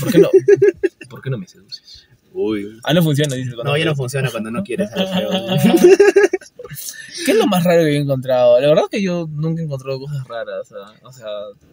¿Por 0.00 0.12
qué 0.12 0.18
no? 0.18 0.28
¿Por 1.08 1.22
qué 1.22 1.30
no 1.30 1.38
me 1.38 1.46
seduces? 1.46 2.07
Uy. 2.32 2.78
Ah, 2.84 2.94
no 2.94 3.02
funciona, 3.02 3.34
dices. 3.34 3.54
No, 3.64 3.76
ya 3.76 3.84
no 3.84 3.96
funciona 3.96 4.30
cuando 4.30 4.50
no 4.50 4.62
quieres. 4.62 4.88
¿Qué 7.24 7.32
es 7.32 7.36
lo 7.38 7.46
más 7.46 7.64
raro 7.64 7.82
que 7.82 7.90
he 7.90 7.96
encontrado? 7.96 8.60
La 8.60 8.68
verdad 8.68 8.82
que 8.90 9.02
yo 9.02 9.28
nunca 9.30 9.60
he 9.60 9.64
encontrado 9.64 9.98
cosas 9.98 10.26
raras. 10.28 10.60
O 10.60 10.64
sea, 10.64 10.78
o 11.02 11.12
sea 11.12 11.26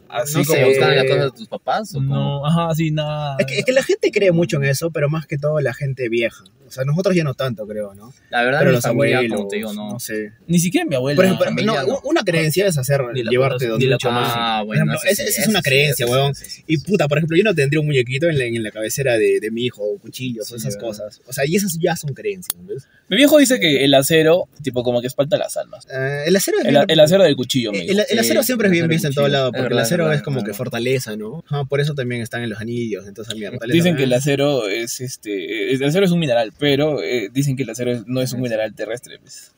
así 0.10 0.38
No 0.38 0.44
¿Se 0.44 0.52
sé, 0.52 0.58
como. 0.58 0.68
buscan 0.70 0.94
eh, 0.94 1.04
de 1.24 1.32
tus 1.32 1.48
papás 1.48 1.94
o? 1.96 2.02
No, 2.02 2.46
ajá, 2.46 2.74
sí, 2.74 2.92
nada. 2.92 3.36
Es 3.40 3.46
que, 3.46 3.60
es 3.60 3.66
que 3.66 3.72
la 3.72 3.84
gente 3.84 4.12
cree 4.12 4.32
mucho 4.32 4.58
en 4.58 4.66
eso, 4.66 4.90
pero 4.92 5.10
más 5.10 5.28
que 5.28 5.38
todo 5.38 5.60
la 5.60 5.74
gente 5.74 6.10
vieja. 6.10 6.44
O 6.68 6.72
sea, 6.72 6.84
nosotros 6.84 7.16
ya 7.16 7.24
no 7.24 7.36
tanto, 7.36 7.68
creo, 7.68 7.94
¿no? 7.94 8.12
La 8.32 8.44
verdad, 8.44 8.60
Pero 8.62 8.72
mi 8.72 8.76
los 8.78 8.84
familia, 8.84 9.18
abuelos, 9.18 9.38
como 9.38 9.50
te 9.50 9.56
digo, 9.58 9.74
no. 9.74 9.92
no 9.94 10.00
sé. 10.00 10.32
Ni 10.48 10.58
siquiera 10.58 10.84
mi 10.88 10.96
abuela. 10.96 11.16
Por 11.16 11.26
ejemplo, 11.26 11.46
familia, 11.46 11.82
no, 11.84 11.88
no. 11.88 12.00
una 12.06 12.24
creencia 12.24 12.66
es 12.66 12.78
hacer, 12.80 13.02
Ni 13.14 13.22
la 13.24 13.30
llevarte 13.30 13.68
donde 13.68 13.86
la. 13.86 13.98
Ah, 14.06 14.64
bueno, 14.66 14.84
ejemplo, 14.94 15.10
esa- 15.10 15.24
es 15.24 15.48
una 15.48 15.62
creencia, 15.62 16.08
sí, 16.08 16.12
weón. 16.12 16.34
sí, 16.34 16.46
sí. 16.50 16.64
Y 16.66 16.78
puta, 16.80 17.08
por 17.08 17.20
ejemplo, 17.20 17.38
yo 17.38 17.44
no 17.44 17.54
tendría 17.54 17.80
un 17.80 17.86
muñequito 17.86 18.28
en 18.30 18.40
la, 18.40 18.46
en 18.46 18.64
la 18.64 18.72
cabecera 18.72 19.16
de, 19.20 19.40
de 19.40 19.52
mi 19.52 19.66
hijo, 19.66 19.84
o 19.84 20.00
cuchillos, 20.00 20.45
o 20.52 20.60
Sí, 20.60 20.68
esas 20.68 20.78
cosas. 20.78 21.22
O 21.28 21.34
sea, 21.34 21.46
y 21.46 21.56
esas 21.56 21.78
ya 21.80 21.96
son 21.96 22.14
creencias, 22.14 22.56
¿ves? 22.66 22.88
Mi 23.10 23.18
viejo 23.18 23.38
dice 23.38 23.60
que 23.60 23.84
el 23.86 23.94
acero, 23.94 24.48
tipo, 24.64 24.84
como 24.84 25.02
que 25.02 25.08
espalta 25.08 25.38
las 25.38 25.58
almas. 25.58 25.86
Eh, 25.92 26.24
el 26.28 26.36
acero 26.36 26.58
es 26.60 26.66
El, 26.66 26.72
bien- 26.72 26.86
el 26.88 27.00
acero 27.00 27.24
del 27.24 27.36
cuchillo, 27.36 27.72
me 27.72 27.86
El, 27.86 28.00
acero 28.20 28.44
siempre 28.44 28.68
es 28.68 28.72
bien 28.72 28.88
visto 28.88 29.08
en 29.08 29.14
todo 29.14 29.28
lado, 29.28 29.52
porque 29.52 29.74
el 29.74 29.80
acero 29.80 30.04
es 30.04 30.08
verdad, 30.10 30.16
es 30.16 30.24
como 30.24 30.44
que 30.44 30.54
fortaleza, 30.54 31.16
¿no? 31.16 31.44
Por 31.70 31.80
eso 31.82 31.94
también 31.94 32.22
están 32.22 32.44
en 32.44 32.50
los 32.50 32.60
anillos, 32.60 33.08
entonces 33.08 33.36
mierda. 33.36 33.58
Dicen 33.72 33.96
que 33.96 34.04
el 34.04 34.14
acero 34.14 34.68
es 34.68 35.02
este. 35.02 35.74
El 35.74 35.84
acero 35.84 36.06
es 36.06 36.12
un 36.12 36.20
mineral, 36.20 36.54
pero 36.58 37.02
eh, 37.04 37.30
dicen 37.32 37.56
que 37.56 37.64
el 37.64 37.70
acero 37.70 38.04
no 38.08 38.22
es 38.22 38.34
un 38.34 38.42
mineral 38.42 38.74
terrestre. 38.76 39.20
pues. 39.20 39.52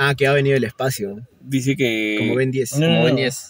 Ah, 0.00 0.14
que 0.16 0.26
ha 0.28 0.32
venido 0.32 0.54
del 0.54 0.64
espacio, 0.64 1.26
Dice 1.40 1.74
que. 1.76 2.16
como 2.18 2.34
Ben 2.36 2.50
10. 2.50 2.72
No, 2.74 2.78
no, 2.80 2.86
Como 2.86 2.98
no. 2.98 3.04
ven, 3.06 3.16
10. 3.16 3.46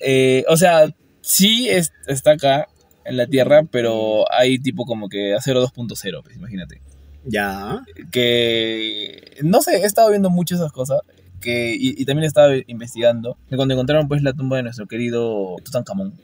Eh, 0.00 0.44
o 0.48 0.56
sea, 0.56 0.94
sí 1.22 1.68
es- 1.68 1.92
está 2.06 2.32
acá 2.32 2.68
en 3.08 3.16
la 3.16 3.26
Tierra, 3.26 3.62
pero 3.70 4.24
hay 4.32 4.58
tipo 4.58 4.84
como 4.84 5.08
que 5.08 5.34
acero 5.34 5.62
2.0, 5.66 6.22
pues, 6.22 6.36
imagínate. 6.36 6.80
Ya. 7.24 7.82
Que 8.12 9.36
no 9.42 9.60
sé, 9.62 9.76
he 9.78 9.84
estado 9.84 10.10
viendo 10.10 10.30
mucho 10.30 10.54
esas 10.54 10.72
cosas. 10.72 11.00
Que, 11.40 11.74
y, 11.74 12.00
y 12.00 12.04
también 12.04 12.24
he 12.24 12.28
estado 12.28 12.52
investigando. 12.66 13.36
Que 13.48 13.56
cuando 13.56 13.74
encontraron 13.74 14.08
pues 14.08 14.22
la 14.22 14.32
tumba 14.32 14.56
de 14.56 14.62
nuestro 14.64 14.86
querido 14.86 15.56
Tutankamón, 15.64 16.14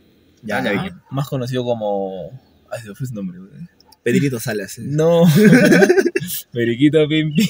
Ya, 0.42 0.62
ya. 0.62 0.72
vi. 0.82 0.90
más 1.10 1.28
conocido 1.28 1.64
como. 1.64 2.30
Ay, 2.70 2.80
me 2.88 2.94
fue 2.94 3.06
su 3.06 3.14
nombre, 3.14 3.38
güey. 3.38 3.50
Pedrito 4.02 4.40
Salas. 4.40 4.78
eh. 4.78 4.82
No. 4.84 5.24
Periquito 6.52 7.06
Pimpi. 7.08 7.48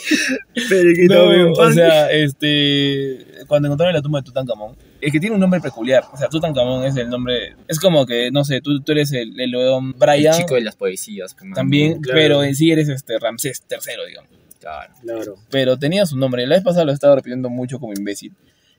Pedrito 0.68 1.14
No, 1.14 1.30
Pim 1.54 1.64
o 1.64 1.72
sea, 1.72 2.10
este. 2.10 3.24
Cuando 3.46 3.68
encontraron 3.68 3.94
la 3.94 4.02
tumba 4.02 4.20
de 4.20 4.24
Tutankamón, 4.24 4.76
es 5.00 5.12
que 5.12 5.20
tiene 5.20 5.34
un 5.34 5.40
nombre 5.40 5.60
peculiar. 5.60 6.04
O 6.12 6.16
sea, 6.16 6.28
Tutankamón 6.28 6.84
es 6.84 6.96
el 6.96 7.08
nombre. 7.08 7.56
Es 7.68 7.78
como 7.80 8.06
que, 8.06 8.30
no 8.30 8.44
sé, 8.44 8.60
tú, 8.60 8.80
tú 8.80 8.92
eres 8.92 9.12
el, 9.12 9.38
el 9.40 9.50
león 9.50 9.88
El 9.94 9.98
Brian. 9.98 10.34
chico 10.36 10.54
de 10.54 10.62
las 10.62 10.76
poesías. 10.76 11.36
También, 11.54 12.00
Claro. 12.00 12.18
pero 12.18 12.44
en 12.44 12.54
sí 12.54 12.70
eres 12.70 12.88
este 12.88 13.18
Ramsés 13.18 13.62
III, 13.70 13.78
digamos. 14.08 14.30
Claro. 14.60 14.94
Claro. 15.02 15.34
Pero 15.50 15.76
tenía 15.78 16.06
su 16.06 16.16
nombre. 16.16 16.46
La 16.46 16.54
vez 16.54 16.64
pasada 16.64 16.84
lo 16.84 16.92
estaba 16.92 17.16
repitiendo 17.16 17.50
mucho 17.50 17.78
como 17.80 17.92
imbécil. 17.94 18.32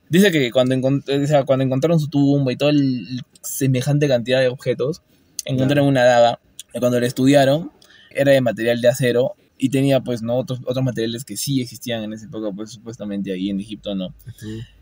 Dice 0.09 0.31
que 0.31 0.51
cuando, 0.51 0.75
encont- 0.75 1.23
o 1.23 1.27
sea, 1.27 1.43
cuando 1.43 1.65
encontraron 1.65 1.99
su 1.99 2.07
tumba 2.07 2.51
y 2.51 2.55
toda 2.55 2.71
el 2.71 3.21
semejante 3.41 4.07
cantidad 4.07 4.39
de 4.39 4.47
objetos, 4.47 5.01
encontraron 5.45 5.87
una 5.87 6.03
daga. 6.03 6.39
Cuando 6.79 6.99
la 6.99 7.07
estudiaron, 7.07 7.71
era 8.09 8.31
de 8.31 8.41
material 8.41 8.81
de 8.81 8.87
acero 8.87 9.35
y 9.57 9.69
tenía, 9.69 10.01
pues, 10.01 10.21
¿no? 10.21 10.37
Otros, 10.37 10.59
otros 10.65 10.83
materiales 10.83 11.25
que 11.25 11.37
sí 11.37 11.61
existían 11.61 12.03
en 12.03 12.13
esa 12.13 12.25
época, 12.25 12.51
pues, 12.55 12.71
supuestamente 12.71 13.31
ahí 13.31 13.49
en 13.49 13.59
Egipto, 13.59 13.95
¿no? 13.95 14.13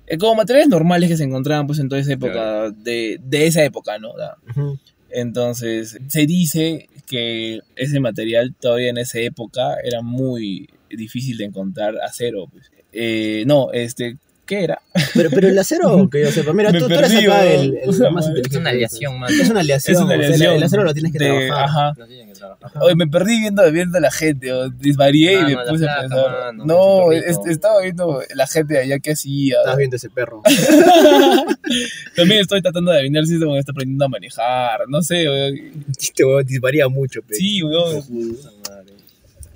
Eh, 0.07 0.17
como 0.17 0.35
materiales 0.35 0.69
normales 0.69 1.09
que 1.09 1.17
se 1.17 1.23
encontraban, 1.23 1.67
pues, 1.67 1.79
en 1.79 1.89
toda 1.89 2.01
esa 2.01 2.13
época, 2.13 2.71
de, 2.71 3.19
de 3.23 3.47
esa 3.47 3.63
época, 3.63 3.99
¿no? 3.99 4.13
Da. 4.17 4.37
Ujú. 4.49 4.79
Entonces, 5.09 5.97
se 6.07 6.25
dice 6.25 6.87
que 7.05 7.59
ese 7.75 7.99
material 7.99 8.55
todavía 8.59 8.89
en 8.89 8.97
esa 8.97 9.19
época 9.19 9.75
era 9.83 10.01
muy 10.01 10.69
difícil 10.89 11.37
de 11.37 11.45
encontrar 11.45 11.95
acero. 12.01 12.47
Pues. 12.47 12.71
Eh, 12.93 13.43
no, 13.45 13.71
este, 13.73 14.17
¿qué 14.51 14.65
era? 14.65 14.81
Pero, 15.13 15.29
pero 15.29 15.47
el 15.47 15.57
acero, 15.57 16.09
que 16.11 16.21
yo 16.23 16.29
sepa, 16.31 16.51
mira, 16.51 16.73
tú, 16.73 16.85
tú 16.89 16.93
eres 16.93 17.09
acá 17.15 17.19
weón. 17.41 17.51
el, 17.61 17.77
el 17.83 17.89
O 17.89 17.93
sea, 17.93 18.09
más 18.09 18.25
madre. 18.27 18.39
inteligente. 18.41 18.49
Es 18.51 18.59
una 18.59 18.69
aleación, 18.69 19.19
man. 19.19 19.31
Es 19.31 19.49
una 19.49 19.59
aleación. 19.61 19.95
Es 19.95 20.01
una 20.01 20.15
o 20.15 20.33
sea, 20.37 20.55
el- 20.55 20.63
acero 20.63 20.83
lo 20.83 20.93
tienes 20.93 21.13
que 21.13 21.19
de- 21.19 21.47
trabajar. 21.47 21.63
Ajá. 21.69 21.93
No 21.97 22.05
tienen 22.07 22.27
que 22.27 22.33
trabajar. 22.33 22.71
Oye, 22.83 22.95
me 22.95 23.07
perdí 23.07 23.39
viendo, 23.39 23.71
viendo 23.71 23.97
a 23.97 24.01
la 24.01 24.11
gente, 24.11 24.51
o 24.51 24.69
desvarié 24.69 25.39
y 25.39 25.43
me 25.43 25.55
puse 25.65 25.85
a 25.85 25.93
flaca, 25.95 26.01
pensar. 26.01 26.31
mano, 26.53 26.65
no, 26.65 27.11
es- 27.13 27.39
estaba 27.47 27.81
viendo 27.81 28.21
la 28.35 28.45
gente 28.47 28.73
de 28.73 28.79
allá 28.81 28.99
que 28.99 29.11
hacía. 29.13 29.55
Estás 29.59 29.77
viendo 29.77 29.95
ese 29.95 30.09
perro. 30.09 30.41
También 32.17 32.41
estoy 32.41 32.61
tratando 32.61 32.91
de 32.91 32.97
adivinar 32.99 33.25
si 33.25 33.39
se 33.39 33.45
me 33.45 33.57
está 33.57 33.71
aprendiendo 33.71 34.03
a 34.05 34.09
manejar. 34.09 34.81
No 34.89 35.01
sé, 35.01 35.27
weón. 35.29 35.85
Este 35.97 36.25
huevón 36.25 36.45
disparía 36.45 36.87
mucho, 36.89 37.21
pe. 37.21 37.35
Sí, 37.35 37.63
weón. 37.63 38.03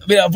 Mira, 0.08 0.28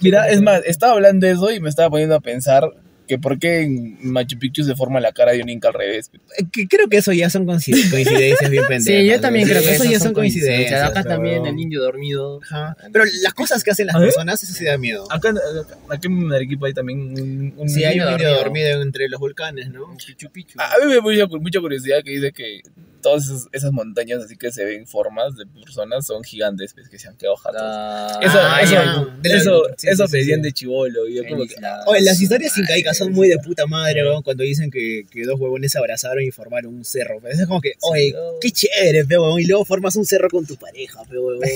Mira, 0.00 0.20
¿cómo 0.20 0.30
es 0.32 0.40
más, 0.42 0.62
estaba 0.64 0.92
hablando 0.92 1.26
de 1.26 1.32
eso 1.32 1.50
y 1.50 1.58
me 1.60 1.68
estaba 1.68 1.90
poniendo 1.90 2.14
a 2.14 2.20
pensar 2.20 2.62
que 3.06 3.18
por 3.18 3.38
qué 3.38 3.60
en 3.62 3.98
Machu 4.02 4.38
Picchu 4.38 4.64
se 4.64 4.74
forma 4.74 5.00
la 5.00 5.12
cara 5.12 5.32
de 5.32 5.42
un 5.42 5.48
inca 5.48 5.68
al 5.68 5.74
revés. 5.74 6.10
Que 6.52 6.66
creo 6.66 6.88
que 6.88 6.96
eso 6.98 7.12
ya 7.12 7.30
son 7.30 7.46
coincid- 7.46 7.90
coincidencias 7.90 8.50
bien 8.50 8.64
pendejas. 8.68 9.00
Sí, 9.02 9.06
yo 9.06 9.20
también 9.20 9.46
¿no? 9.46 9.52
creo 9.52 9.62
que 9.62 9.70
eso 9.74 9.82
esas 9.84 9.92
ya 9.92 10.00
son 10.00 10.12
coincidencias. 10.12 10.82
Acá 10.82 11.02
pero- 11.02 11.14
también 11.14 11.46
el 11.46 11.58
indio 11.58 11.80
dormido. 11.82 12.40
Ajá. 12.42 12.76
Pero 12.92 13.04
las 13.22 13.34
cosas 13.34 13.62
que 13.64 13.70
hacen 13.70 13.86
las 13.86 13.96
¿Ah, 13.96 14.00
personas, 14.00 14.42
eso 14.42 14.52
sí 14.52 14.64
da 14.64 14.76
miedo. 14.78 15.06
Acá, 15.10 15.30
acá, 15.30 15.76
acá 15.88 16.00
en 16.08 16.32
Arequipa 16.32 16.66
hay 16.66 16.74
también 16.74 17.00
un... 17.00 17.54
un- 17.56 17.68
Sí, 17.68 17.84
hay 17.84 17.98
un 18.00 18.06
niño 18.06 18.16
niño 18.18 18.28
dormido. 18.30 18.44
dormido 18.44 18.82
entre 18.82 19.08
los 19.08 19.20
volcanes, 19.20 19.70
¿no? 19.70 19.96
Pichu 20.04 20.30
pichu. 20.30 20.58
A 20.60 20.74
mí 20.84 20.88
me 20.88 21.16
da 21.16 21.26
mucha, 21.26 21.60
curiosidad 21.60 21.98
que 22.04 22.10
dice 22.10 22.32
que 22.32 22.60
todas 23.02 23.24
esas, 23.26 23.46
esas 23.52 23.70
montañas 23.72 24.24
así 24.24 24.36
que 24.36 24.50
se 24.50 24.64
ven 24.64 24.86
formas 24.86 25.36
de 25.36 25.46
personas 25.46 26.06
son 26.06 26.24
gigantes 26.24 26.74
pues, 26.74 26.88
que 26.88 26.98
se 26.98 27.06
han 27.08 27.16
quedado 27.16 27.36
jatos. 27.36 27.60
La- 27.62 28.18
Eso, 28.22 28.38
Ah, 28.40 28.60
eso, 28.62 29.10
eso, 29.22 29.62
sí, 29.76 29.88
eso 29.88 30.06
sí, 30.06 30.12
pedían 30.12 30.40
sí. 30.40 30.42
de 30.44 30.52
chivolo. 30.52 31.06
Y 31.08 31.14
yo 31.16 31.22
como 31.28 31.46
que, 31.46 31.54
la- 31.60 31.84
Oye, 31.86 32.00
las 32.02 32.20
historias 32.20 32.56
incaicas 32.58 32.95
son 32.96 33.12
muy 33.12 33.28
de 33.28 33.38
puta 33.38 33.66
madre, 33.66 34.02
weón, 34.02 34.22
cuando 34.22 34.42
dicen 34.44 34.70
que, 34.70 35.04
que 35.10 35.22
dos 35.24 35.38
huevones 35.40 35.72
se 35.72 35.78
abrazaron 35.78 36.22
y 36.22 36.30
formaron 36.30 36.74
un 36.74 36.84
cerro. 36.84 37.18
Pero 37.22 37.34
es 37.34 37.46
como 37.46 37.60
que, 37.60 37.72
oye, 37.82 38.14
qué 38.40 38.50
chévere, 38.50 39.04
pe, 39.04 39.18
huevón, 39.18 39.40
y 39.40 39.44
luego 39.44 39.64
formas 39.64 39.96
un 39.96 40.04
cerro 40.04 40.28
con 40.28 40.46
tu 40.46 40.56
pareja, 40.56 41.00
pe, 41.08 41.18
huevón. 41.18 41.42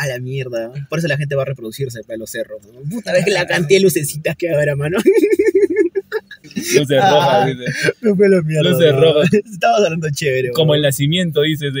A 0.00 0.06
la 0.06 0.20
mierda. 0.20 0.70
Por 0.88 1.00
eso 1.00 1.08
la 1.08 1.16
gente 1.16 1.34
va 1.34 1.42
a 1.42 1.46
reproducirse 1.46 2.00
pe, 2.06 2.16
los 2.16 2.30
cerros. 2.30 2.60
¿no? 2.72 2.88
Puta 2.88 3.12
vez 3.12 3.26
la 3.26 3.48
cantidad 3.48 3.78
de 3.78 3.82
lucecitas 3.82 4.36
que 4.36 4.48
habrá, 4.48 4.76
mano. 4.76 4.96
luces 6.54 6.98
Ah. 7.02 7.10
rojas, 7.10 7.46
dice. 7.58 7.94
No 8.02 8.14
fue 8.16 8.28
la 8.28 8.42
mierda. 8.42 8.70
Luces 8.70 8.94
rojas. 8.94 9.34
Estabas 9.52 9.84
hablando 9.84 10.08
chévere, 10.10 10.50
Como 10.52 10.74
el 10.76 10.82
nacimiento, 10.82 11.42
dices, 11.42 11.72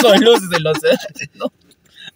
con 0.00 0.18
luces 0.20 0.48
en 0.56 0.62
los 0.62 0.78
cerros. 0.80 1.52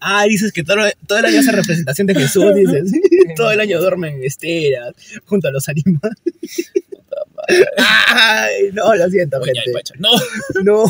Ah, 0.04 0.24
dices 0.24 0.52
que 0.52 0.64
todo, 0.64 0.78
todo 1.06 1.18
el 1.18 1.26
año 1.26 1.38
hace 1.38 1.52
representación 1.52 2.08
de 2.08 2.14
Jesús, 2.16 2.52
dices. 2.56 2.90
todo 3.36 3.52
el 3.52 3.60
año 3.60 3.80
duermen 3.80 4.16
en 4.16 4.24
esteras, 4.24 4.94
junto 5.26 5.48
a 5.48 5.52
los 5.52 5.68
animales. 5.68 6.18
Ay, 8.06 8.70
no, 8.72 8.94
lo 8.94 9.08
siento, 9.08 9.38
Oye, 9.40 9.52
gente. 9.54 9.72
Pacha, 9.72 9.94
No, 9.98 10.10
No, 10.64 10.84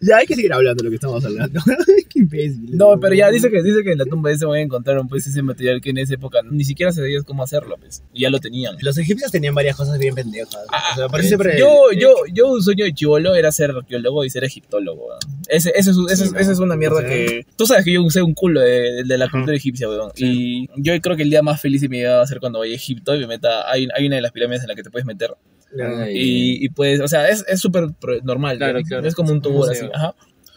ya 0.00 0.18
hay 0.18 0.26
que 0.26 0.34
seguir 0.34 0.52
hablando 0.52 0.80
de 0.82 0.84
lo 0.84 0.90
que 0.90 0.96
estamos 0.96 1.24
hablando. 1.24 1.60
Qué 2.08 2.20
imbécil. 2.20 2.76
no, 2.76 2.98
pero 3.00 3.14
ya 3.14 3.30
dice 3.30 3.50
que, 3.50 3.62
dice 3.62 3.82
que 3.82 3.92
en 3.92 3.98
la 3.98 4.04
tumba 4.04 4.30
de 4.30 4.36
ese 4.36 4.46
momento 4.46 4.64
encontraron 4.74 5.08
pues 5.08 5.26
ese 5.26 5.42
material 5.42 5.80
que 5.80 5.90
en 5.90 5.98
esa 5.98 6.14
época 6.14 6.40
ni 6.50 6.64
siquiera 6.64 6.92
se 6.92 7.00
sabía 7.00 7.22
cómo 7.22 7.42
hacerlo, 7.42 7.76
pues. 7.78 8.02
Y 8.12 8.22
ya 8.22 8.30
lo 8.30 8.38
tenían. 8.40 8.76
Los 8.80 8.98
egipcios 8.98 9.30
tenían 9.30 9.54
varias 9.54 9.76
cosas 9.76 9.98
bien 9.98 10.14
pendejas. 10.14 10.56
Ah, 10.70 10.90
o 10.92 10.96
sea, 10.96 11.08
por 11.08 11.20
eso 11.20 11.28
siempre. 11.28 11.58
Yo, 11.58 11.92
yo, 11.96 12.14
yo 12.32 12.48
un 12.48 12.62
sueño 12.62 12.84
de 12.84 12.94
chivolo 12.94 13.34
era 13.34 13.50
ser 13.52 13.70
arqueólogo 13.70 14.24
y 14.24 14.30
ser 14.30 14.44
egiptólogo, 14.44 15.06
weón. 15.08 15.18
Ese, 15.48 15.72
ese, 15.74 15.90
es, 15.90 15.96
ese, 16.10 16.24
es- 16.24 16.30
Sí, 16.30 16.36
esa 16.38 16.52
es 16.52 16.58
una 16.58 16.76
mierda 16.76 16.96
o 16.96 17.00
sea. 17.00 17.08
que... 17.08 17.46
Tú 17.56 17.66
sabes 17.66 17.84
que 17.84 17.92
yo 17.92 18.02
usé 18.02 18.22
un 18.22 18.34
culo 18.34 18.60
de, 18.60 19.04
de 19.04 19.18
la 19.18 19.28
cultura 19.28 19.56
egipcia, 19.56 19.88
weón. 19.88 20.10
Sí. 20.14 20.66
Y 20.74 20.82
yo 20.82 20.98
creo 21.00 21.16
que 21.16 21.22
el 21.22 21.30
día 21.30 21.42
más 21.42 21.60
feliz 21.60 21.80
de 21.82 21.88
mi 21.88 21.98
vida 21.98 22.16
va 22.16 22.22
a 22.22 22.26
ser 22.26 22.40
cuando 22.40 22.58
vaya 22.60 22.72
a 22.72 22.76
Egipto 22.76 23.14
y 23.14 23.20
me 23.20 23.26
meta... 23.26 23.70
Hay, 23.70 23.88
hay 23.96 24.06
una 24.06 24.16
de 24.16 24.22
las 24.22 24.32
pirámides 24.32 24.62
en 24.62 24.68
la 24.68 24.74
que 24.74 24.82
te 24.82 24.90
puedes 24.90 25.04
meter. 25.06 25.34
Ay, 25.82 26.12
Y, 26.16 26.64
y 26.64 26.68
pues, 26.70 27.00
o 27.00 27.08
sea, 27.08 27.28
es 27.28 27.44
es 27.48 27.60
súper 27.60 27.86
pro- 28.00 28.20
normal. 28.22 28.56
Claro, 28.58 28.80
¿no? 28.80 28.84
claro. 28.86 29.06
Es 29.06 29.14
como 29.14 29.30
un 29.30 29.38
Es 29.38 29.42
tour 29.42 29.70
así. 29.70 29.86
Ajá. 29.92 30.14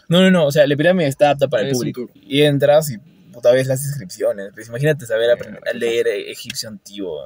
No, 0.08 0.22
no, 0.22 0.30
no. 0.30 0.46
O 0.46 0.52
sea, 0.52 0.66
la 0.66 0.76
pirámide 0.76 1.08
está 1.08 1.30
apta 1.30 1.48
para 1.48 1.64
el 1.64 1.70
Es 1.70 1.74
público. 1.74 2.08
Y 2.14 2.42
entras 2.42 2.90
y 2.90 2.98
puta 3.32 3.52
vez 3.52 3.66
las 3.66 3.84
inscripciones. 3.84 4.50
Pues 4.54 4.68
imagínate 4.68 5.06
saber 5.06 5.30
aprender 5.30 5.62
a 5.68 5.72
leer 5.72 6.06
egipcio 6.08 6.68
antiguo. 6.68 7.20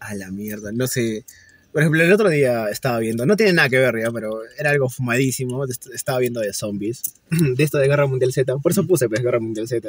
A 0.00 0.14
la 0.14 0.30
mierda, 0.30 0.70
no 0.72 0.86
sé. 0.86 1.24
Por 1.72 1.82
ejemplo, 1.82 2.02
el 2.02 2.12
otro 2.12 2.28
día 2.28 2.68
estaba 2.68 2.98
viendo, 2.98 3.24
no 3.26 3.36
tiene 3.36 3.52
nada 3.52 3.68
que 3.68 3.78
ver 3.78 3.94
ya, 4.02 4.10
pero 4.10 4.40
era 4.58 4.70
algo 4.70 4.88
fumadísimo. 4.88 5.64
est- 5.64 5.86
Estaba 5.94 6.18
viendo 6.18 6.40
de 6.40 6.52
zombies, 6.52 7.14
de 7.30 7.62
esto 7.62 7.78
de 7.78 7.86
Guerra 7.86 8.06
Mundial 8.06 8.32
Z. 8.32 8.56
Por 8.58 8.72
eso 8.72 8.86
puse 8.86 9.08
pues, 9.08 9.22
Guerra 9.22 9.38
Mundial 9.38 9.68
Z. 9.68 9.88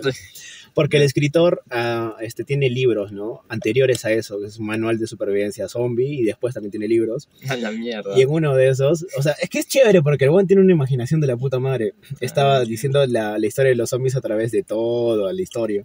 Porque 0.73 0.97
el 0.97 1.03
escritor 1.03 1.63
ah, 1.71 2.15
este, 2.21 2.43
tiene 2.43 2.69
libros, 2.69 3.11
¿no? 3.11 3.41
Anteriores 3.49 4.05
a 4.05 4.11
eso, 4.11 4.39
que 4.39 4.45
es 4.47 4.57
un 4.59 4.67
manual 4.67 4.99
de 4.99 5.07
supervivencia 5.07 5.67
zombie, 5.67 6.19
y 6.21 6.23
después 6.23 6.53
también 6.53 6.71
tiene 6.71 6.87
libros. 6.87 7.27
A 7.49 7.55
la 7.55 7.71
mierda. 7.71 8.17
Y 8.17 8.21
en 8.21 8.29
uno 8.29 8.55
de 8.55 8.69
esos, 8.69 9.05
o 9.17 9.21
sea, 9.23 9.33
es 9.41 9.49
que 9.49 9.59
es 9.59 9.67
chévere 9.67 10.01
porque 10.01 10.25
el 10.25 10.29
buen 10.31 10.45
tiene 10.47 10.61
una 10.61 10.71
imaginación 10.73 11.19
de 11.19 11.27
la 11.27 11.35
puta 11.37 11.59
madre. 11.59 11.93
Estaba 12.19 12.57
Ah, 12.57 12.63
diciendo 12.65 13.05
la, 13.07 13.37
la 13.39 13.47
historia 13.47 13.69
de 13.69 13.75
los 13.75 13.89
zombies 13.89 14.15
a 14.15 14.21
través 14.21 14.51
de 14.51 14.61
toda 14.63 15.31
la 15.33 15.41
historia. 15.41 15.83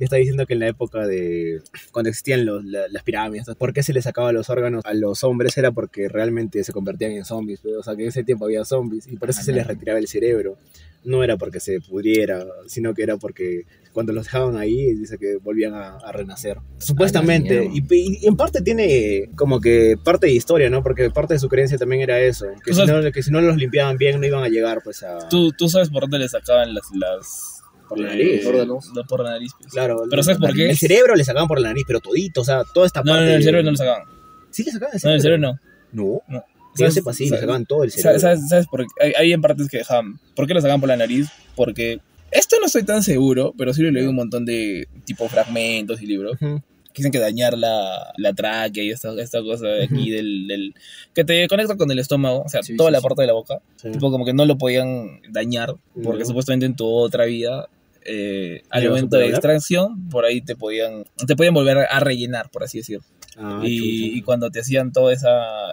Está 0.00 0.16
diciendo 0.16 0.46
que 0.46 0.54
en 0.54 0.60
la 0.60 0.68
época 0.68 1.06
de 1.06 1.60
cuando 1.92 2.08
existían 2.10 2.44
los- 2.44 2.64
la- 2.64 2.88
las 2.88 3.02
pirámides, 3.02 3.46
¿por 3.58 3.72
qué 3.72 3.82
se 3.82 3.92
les 3.92 4.04
sacaba 4.04 4.32
los 4.32 4.50
órganos 4.50 4.82
a 4.84 4.94
los 4.94 5.22
hombres? 5.24 5.56
Era 5.56 5.70
porque 5.72 6.08
realmente 6.08 6.62
se 6.64 6.72
convertían 6.72 7.12
en 7.12 7.24
zombies. 7.24 7.60
pues, 7.60 7.74
O 7.76 7.82
sea, 7.82 7.94
que 7.96 8.02
en 8.02 8.08
ese 8.08 8.24
tiempo 8.24 8.44
había 8.46 8.64
zombies 8.64 9.06
y 9.06 9.16
por 9.16 9.30
eso 9.30 9.42
se 9.42 9.52
les 9.52 9.66
retiraba 9.66 9.98
el 9.98 10.08
cerebro. 10.08 10.56
No 11.04 11.22
era 11.22 11.36
porque 11.36 11.60
se 11.60 11.80
pudriera, 11.80 12.46
sino 12.66 12.94
que 12.94 13.02
era 13.02 13.18
porque 13.18 13.66
cuando 13.92 14.12
los 14.14 14.24
dejaban 14.24 14.56
ahí, 14.56 14.94
dice 14.94 15.18
que 15.18 15.36
volvían 15.36 15.74
a, 15.74 15.96
a 15.98 16.12
renacer. 16.12 16.56
Supuestamente. 16.78 17.68
mierda. 17.68 17.74
Y, 17.94 18.18
y 18.22 18.26
en 18.26 18.36
parte 18.36 18.62
tiene 18.62 19.28
como 19.36 19.60
que 19.60 19.96
parte 20.02 20.26
de 20.26 20.32
historia, 20.32 20.70
¿no? 20.70 20.82
Porque 20.82 21.10
parte 21.10 21.34
de 21.34 21.40
su 21.40 21.48
creencia 21.48 21.76
también 21.78 22.00
era 22.02 22.20
eso. 22.20 22.46
Que, 22.64 22.72
si 22.72 22.80
sabes- 22.86 23.04
no, 23.04 23.12
que 23.12 23.22
si 23.22 23.30
no 23.30 23.40
los 23.42 23.56
limpiaban 23.56 23.98
bien, 23.98 24.18
no 24.18 24.26
iban 24.26 24.42
a 24.42 24.48
llegar 24.48 24.80
pues 24.82 25.02
a... 25.02 25.28
¿Tú, 25.28 25.52
tú 25.52 25.68
sabes 25.68 25.90
por 25.90 26.02
dónde 26.04 26.18
le 26.20 26.28
sacaban 26.28 26.72
las... 26.74 26.84
las 26.94 27.53
Por 27.94 28.04
la 28.04 28.08
nariz. 28.10 28.46
órganos. 28.46 28.90
No, 28.94 29.02
por 29.04 29.22
la 29.24 29.30
nariz. 29.30 29.52
pues. 29.58 29.72
Claro. 29.72 30.02
Pero 30.08 30.22
¿sabes 30.22 30.38
por 30.38 30.54
qué? 30.54 30.70
El 30.70 30.76
cerebro 30.78 31.14
le 31.16 31.24
sacaban 31.24 31.48
por 31.48 31.60
la 31.60 31.68
nariz, 31.68 31.84
pero 31.86 32.00
todito, 32.00 32.40
o 32.40 32.44
sea, 32.44 32.62
toda 32.72 32.86
esta 32.86 33.00
No, 33.02 33.12
parte... 33.12 33.24
no, 33.24 33.30
no, 33.30 33.36
el 33.36 33.42
cerebro 33.42 33.62
no 33.64 33.70
lo 33.72 33.76
sacaban. 33.76 34.02
Sí 34.50 34.62
le 34.64 34.70
sacaban 34.72 34.94
el 34.94 35.00
No, 35.04 35.10
el 35.14 35.20
cerebro 35.20 35.40
no. 35.40 35.58
No. 35.92 36.22
No. 36.28 36.40
Que 36.76 36.82
yo 36.82 36.86
¿Sabes- 36.86 36.94
sepa, 36.94 37.12
sí, 37.12 37.28
le 37.30 37.38
sacaban 37.38 37.66
todo 37.66 37.84
el 37.84 37.90
cerebro. 37.90 38.18
¿Sabes, 38.20 38.38
sabes, 38.38 38.48
sabes 38.48 38.66
por 38.66 38.80
qué? 38.80 38.86
Hay, 39.00 39.12
hay 39.16 39.32
en 39.32 39.40
partes 39.40 39.68
que 39.68 39.78
dejaban. 39.78 40.18
¿Por 40.34 40.46
qué 40.46 40.54
lo 40.54 40.60
sacaban 40.60 40.80
por 40.80 40.88
la 40.88 40.96
nariz? 40.96 41.28
Porque. 41.54 42.00
Esto 42.30 42.56
no 42.58 42.66
estoy 42.66 42.82
tan 42.82 43.04
seguro, 43.04 43.54
pero 43.56 43.72
sí 43.72 43.80
lo 43.82 43.92
leí 43.92 44.04
un 44.06 44.16
montón 44.16 44.44
de 44.44 44.88
tipo 45.04 45.28
fragmentos 45.28 46.02
y 46.02 46.06
libros. 46.06 46.32
Ujú. 46.42 46.60
que 46.92 47.00
Dicen 47.02 47.12
que 47.12 47.18
dañar 47.20 47.56
la, 47.58 48.12
la 48.18 48.32
tráquea 48.34 48.82
y 48.82 48.90
esta, 48.90 49.12
esta 49.20 49.40
cosa 49.42 49.66
de 49.68 49.84
aquí 49.84 50.10
del, 50.10 50.46
del- 50.48 50.74
que 51.14 51.24
te 51.24 51.46
conecta 51.48 51.76
con 51.76 51.90
el 51.92 51.98
estómago, 52.00 52.42
o 52.42 52.48
sea, 52.48 52.62
Sí, 52.64 52.76
toda 52.76 52.90
sí, 52.90 52.92
la 52.94 52.98
sí. 53.00 53.02
parte 53.06 53.22
de 53.22 53.26
la 53.28 53.32
boca. 53.34 53.58
Sí. 53.76 53.90
Tipo 53.92 54.10
como 54.10 54.24
que 54.24 54.32
no 54.32 54.46
lo 54.46 54.58
podían 54.58 55.20
dañar, 55.30 55.74
porque 56.02 56.20
No. 56.20 56.26
supuestamente 56.26 56.66
en 56.66 56.74
tu 56.76 56.86
otra 56.88 57.24
vida, 57.24 57.68
eh, 58.04 58.62
al 58.70 58.82
¿Ya 58.82 58.90
vas 58.90 58.98
a 58.98 59.00
momento 59.00 59.16
de 59.16 59.28
extracción, 59.28 60.08
por 60.08 60.24
ahí 60.24 60.40
te 60.40 60.56
podían, 60.56 61.04
te 61.26 61.36
podían 61.36 61.54
volver 61.54 61.78
a 61.78 62.00
rellenar, 62.00 62.50
por 62.50 62.64
así 62.64 62.78
decirlo. 62.78 63.04
Ah, 63.36 63.60
y, 63.64 64.22
cuando 64.22 64.50
te 64.50 64.60
hacían 64.60 64.92
toda 64.92 65.12
esa 65.12 65.28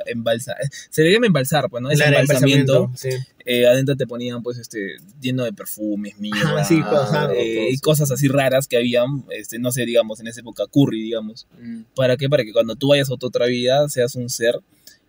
embalsa, 0.06 0.56
se 0.90 1.04
le 1.04 1.12
llama 1.12 1.28
embalsar, 1.28 1.70
pues, 1.70 1.82
¿no? 1.84 1.92
Ese 1.92 2.04
Claro, 2.04 2.20
embalsamiento, 2.20 2.86
embalsamiento, 2.86 3.26
sí. 3.28 3.36
eh, 3.46 3.68
adentro 3.68 3.96
te 3.96 4.08
ponían, 4.08 4.42
pues, 4.42 4.58
este, 4.58 4.96
lleno 5.22 5.44
de 5.44 5.54
perfumes, 5.54 6.16
sí, 6.68 6.82
ajá. 6.82 7.32
eh, 7.34 7.70
y 7.72 7.78
cosas 7.78 8.10
así 8.12 8.28
raras 8.28 8.68
que 8.68 8.78
habían, 8.78 9.26
este, 9.30 9.60
no 9.60 9.72
sé, 9.72 9.86
digamos, 9.86 10.20
en 10.20 10.28
esa 10.28 10.40
época, 10.40 10.64
curry, 10.72 11.02
digamos. 11.02 11.48
Mm. 11.60 11.82
¿Para 11.96 12.18
qué? 12.18 12.30
Para 12.30 12.44
que 12.44 12.52
cuando 12.52 12.76
tú 12.76 12.90
vayas 12.90 13.10
a 13.10 13.14
otra 13.14 13.46
vida 13.46 13.88
seas 13.90 14.16
un 14.16 14.30
ser 14.30 14.56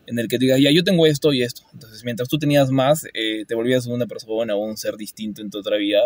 en 0.06 0.18
el 0.18 0.28
que 0.28 0.38
digas, 0.38 0.60
ya, 0.60 0.70
yo 0.70 0.84
tengo 0.84 1.06
esto 1.06 1.32
y 1.32 1.42
esto. 1.42 1.62
Entonces, 1.72 2.04
mientras 2.04 2.28
tú 2.28 2.38
tenías 2.38 2.70
más, 2.70 3.06
eh, 3.14 3.44
te 3.46 3.54
volvías 3.54 3.86
una 3.86 4.06
persona 4.06 4.54
o 4.54 4.58
un 4.58 4.76
ser 4.76 4.96
distinto 4.96 5.40
en 5.40 5.50
tu 5.50 5.58
otra 5.58 5.76
vida, 5.76 6.00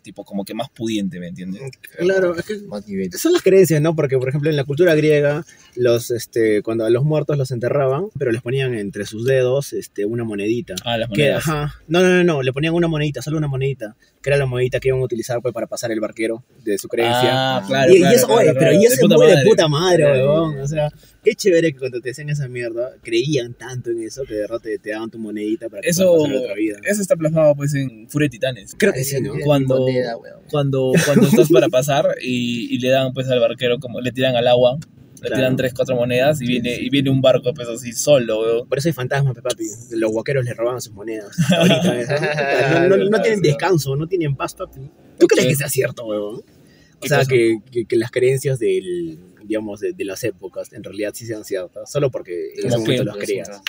tipo 0.00 0.24
como 0.24 0.44
que 0.44 0.54
más 0.54 0.68
pudiente, 0.70 1.20
¿me 1.20 1.28
entiendes? 1.28 1.62
Claro, 1.98 2.36
es 2.36 2.44
que 2.44 3.18
son 3.18 3.32
las 3.32 3.42
creencias, 3.42 3.80
¿no? 3.80 3.94
Porque, 3.94 4.18
por 4.18 4.28
ejemplo, 4.28 4.50
en 4.50 4.56
la 4.56 4.64
cultura 4.64 4.94
griega, 4.94 5.44
los, 5.76 6.10
este, 6.10 6.62
cuando 6.62 6.84
a 6.84 6.90
los 6.90 7.04
muertos 7.04 7.36
los 7.38 7.50
enterraban, 7.50 8.06
pero 8.18 8.32
les 8.32 8.42
ponían 8.42 8.74
entre 8.74 9.06
sus 9.06 9.24
dedos 9.24 9.72
este, 9.72 10.04
una 10.04 10.24
monedita. 10.24 10.74
Ah, 10.84 10.98
las 10.98 11.08
Que, 11.08 11.22
monedas. 11.22 11.48
ajá, 11.48 11.74
no, 11.88 12.00
no, 12.02 12.08
no, 12.08 12.24
no, 12.24 12.42
le 12.42 12.52
ponían 12.52 12.74
una 12.74 12.88
monedita, 12.88 13.22
solo 13.22 13.38
una 13.38 13.46
monedita, 13.48 13.96
que 14.22 14.30
era 14.30 14.36
la 14.36 14.46
monedita 14.46 14.80
que 14.80 14.88
iban 14.88 15.00
a 15.00 15.04
utilizar 15.04 15.40
pues, 15.40 15.54
para 15.54 15.66
pasar 15.66 15.92
el 15.92 16.00
barquero 16.00 16.42
de 16.64 16.76
su 16.78 16.88
creencia. 16.88 17.30
Ah, 17.58 17.64
claro, 17.66 17.92
y, 17.92 17.96
y 17.96 18.00
claro, 18.00 18.16
eso, 18.16 18.26
claro, 18.26 18.40
oye, 18.40 18.50
claro. 18.52 18.58
pero 18.60 18.72
y 18.80 18.84
eso 18.84 18.94
es 18.94 19.08
muy 19.08 19.26
de 19.28 19.42
puta 19.44 19.68
madre, 19.68 20.04
weón. 20.04 20.58
O 20.58 20.66
sea, 20.68 20.88
qué 21.22 21.34
chévere 21.34 21.72
que 21.72 21.78
cuando 21.78 22.00
te 22.00 22.10
decían 22.10 22.28
esa 22.30 22.48
mierda, 22.48 22.90
creían 23.02 23.54
tanto 23.54 23.90
en 23.90 24.02
eso 24.02 24.24
que 24.24 24.34
de 24.34 24.40
verdad 24.42 24.58
te, 24.60 24.78
te 24.78 24.90
daban 24.90 25.10
tu 25.10 25.18
monedita 25.18 25.68
para 25.68 25.82
que 25.82 25.88
Eso, 25.90 26.16
pasar 26.18 26.36
otra 26.36 26.54
vida. 26.54 26.78
eso 26.84 27.00
está 27.00 27.16
plasmado 27.16 27.54
pues 27.54 27.74
en 27.74 28.08
Furia 28.10 28.26
de 28.26 28.30
Titanes. 28.30 28.74
Creo 28.76 28.92
que 28.92 29.04
sí, 29.04 29.20
¿no? 29.20 29.32
Cuando- 29.44 29.78
Moneda, 29.78 30.16
weón. 30.16 30.40
Cuando, 30.50 30.92
cuando 31.06 31.26
estás 31.28 31.48
para 31.48 31.68
pasar 31.68 32.06
y, 32.20 32.74
y 32.74 32.78
le 32.80 32.88
dan 32.90 33.12
pues 33.14 33.28
al 33.28 33.38
barquero 33.40 33.78
como 33.78 34.00
le 34.00 34.10
tiran 34.12 34.34
al 34.36 34.48
agua, 34.48 34.76
le 35.22 35.28
Claro. 35.28 35.36
tiran 35.36 35.56
tres, 35.56 35.74
cuatro 35.74 35.96
monedas 35.96 36.40
y 36.40 36.46
viene, 36.46 36.74
y 36.80 36.88
viene 36.90 37.10
un 37.10 37.20
barco 37.20 37.52
pues 37.54 37.68
así 37.68 37.92
solo, 37.92 38.40
weón. 38.40 38.68
Por 38.68 38.78
eso 38.78 38.88
hay 38.88 38.92
fantasmas, 38.92 39.34
papi. 39.34 39.64
Los 39.92 40.10
guaqueros 40.12 40.44
les 40.44 40.56
robaban 40.56 40.80
sus 40.80 40.92
monedas. 40.94 41.36
Ahorita, 41.56 42.88
no, 42.88 42.96
no- 42.96 43.10
no 43.10 43.20
tienen 43.22 43.40
descanso, 43.42 43.96
no 43.96 44.06
tienen 44.06 44.34
paz, 44.36 44.54
papi. 44.54 44.80
¿Tú 45.18 45.26
crees 45.26 45.46
que 45.48 45.54
sea 45.56 45.68
cierto, 45.68 46.06
huevón? 46.06 46.36
O 46.36 47.00
¿Qué 47.02 47.08
sea, 47.08 47.24
que, 47.24 47.58
que, 47.70 47.84
que 47.86 47.96
las 47.96 48.10
creencias 48.10 48.58
del, 48.58 49.18
digamos, 49.44 49.80
de, 49.80 49.92
de 49.92 50.04
las 50.04 50.22
épocas 50.24 50.72
en 50.72 50.84
realidad 50.84 51.12
sí 51.14 51.26
sean 51.26 51.44
ciertas, 51.44 51.90
solo 51.90 52.10
porque 52.10 52.52
en 52.54 52.58
ese 52.60 52.68
¿Cómo 52.70 52.80
momento 52.84 53.04
los 53.04 53.16
creas. 53.16 53.62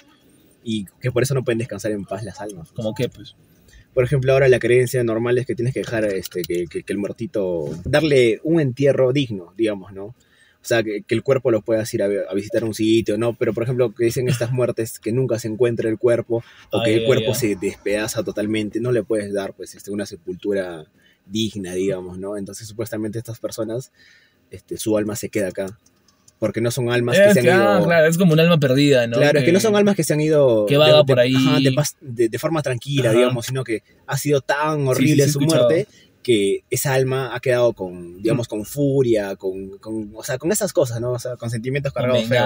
Y 0.63 0.85
que 1.01 1.11
por 1.11 1.23
eso 1.23 1.33
no 1.33 1.43
pueden 1.43 1.57
descansar 1.59 1.91
en 1.91 2.03
paz 2.05 2.23
las 2.23 2.39
almas. 2.41 2.71
Como 2.71 2.93
que 2.93 3.09
pues. 3.09 3.35
Por 3.93 4.05
ejemplo, 4.05 4.31
ahora 4.31 4.47
la 4.47 4.59
creencia 4.59 5.03
normal 5.03 5.37
es 5.37 5.45
que 5.45 5.53
tienes 5.55 5.73
que 5.73 5.81
dejar 5.81 6.05
este, 6.05 6.43
que, 6.43 6.65
que- 6.67 6.83
que 6.83 6.93
el 6.93 6.99
muertito, 6.99 7.65
darle 7.83 8.39
un 8.43 8.61
entierro 8.61 9.11
digno, 9.11 9.53
digamos, 9.57 9.91
¿no? 9.91 10.15
O 10.61 10.65
sea, 10.65 10.83
que, 10.83 11.01
que 11.01 11.15
el 11.15 11.23
cuerpo 11.23 11.49
lo 11.49 11.61
puedas 11.61 11.91
ir 11.93 12.03
a, 12.03 12.05
a 12.29 12.33
visitar 12.35 12.63
un 12.63 12.73
sitio, 12.75 13.17
¿no? 13.17 13.33
Pero, 13.33 13.51
por 13.53 13.63
ejemplo, 13.63 13.93
que 13.95 14.05
dicen 14.05 14.29
estas 14.29 14.51
muertes 14.51 14.99
que 14.99 15.11
nunca 15.11 15.39
se 15.39 15.47
encuentra 15.47 15.89
el 15.89 15.97
cuerpo 15.97 16.43
o 16.71 16.83
que 16.83 16.93
el 16.97 17.05
cuerpo 17.05 17.33
se 17.33 17.55
despedaza 17.55 18.23
totalmente, 18.23 18.79
no 18.79 18.91
le 18.91 19.03
puedes 19.03 19.33
dar, 19.33 19.53
pues, 19.53 19.73
este, 19.73 19.89
una 19.91 20.05
sepultura 20.05 20.85
digna, 21.25 21.73
digamos, 21.73 22.19
¿no? 22.19 22.37
Entonces, 22.37 22.67
supuestamente 22.67 23.17
estas 23.17 23.39
personas, 23.39 23.91
este, 24.51 24.77
su 24.77 24.95
alma 24.97 25.15
se 25.15 25.29
queda 25.29 25.47
acá. 25.47 25.77
Porque 26.37 26.59
no 26.59 26.71
son 26.71 26.91
almas 26.91 27.17
que 27.17 27.23
Eh, 27.23 27.33
se 27.33 27.39
han 27.39 27.45
ido... 27.79 27.85
claro, 27.85 28.07
es 28.07 28.17
como 28.17 28.33
un 28.33 28.39
alma 28.39 28.59
perdida, 28.59 29.05
¿no? 29.07 29.17
Claro, 29.17 29.39
es 29.39 29.45
que 29.45 29.51
no 29.51 29.59
son 29.59 29.75
almas 29.75 29.95
que 29.95 30.03
se 30.03 30.13
han 30.13 30.21
ido 30.21 30.65
que 30.65 30.75
vaga 30.77 30.97
de, 30.97 31.03
por 31.05 31.19
ahí. 31.19 31.35
ajá, 31.35 31.59
de, 32.01 32.39
forma 32.39 32.61
tranquila, 32.63 33.09
Ajá. 33.09 33.17
digamos, 33.19 33.45
sino 33.45 33.63
que 33.63 33.83
ha 34.07 34.17
sido 34.17 34.41
tan 34.41 34.87
horrible 34.87 35.23
sí, 35.23 35.29
sí, 35.29 35.33
su 35.33 35.39
escuchado. 35.39 35.69
muerte 35.69 35.87
que 36.23 36.63
esa 36.69 36.93
alma 36.93 37.35
ha 37.35 37.39
quedado 37.39 37.73
con, 37.73 38.21
digamos, 38.21 38.47
con 38.47 38.63
furia, 38.65 39.35
con, 39.35 39.77
con, 39.79 40.11
o 40.15 40.23
sea, 40.23 40.37
con 40.37 40.51
esas 40.51 40.71
cosas, 40.71 41.01
¿no? 41.01 41.11
O 41.13 41.19
sea, 41.19 41.35
con 41.35 41.49
sentimientos 41.49 41.91
cargados 41.93 42.25
feos. 42.25 42.45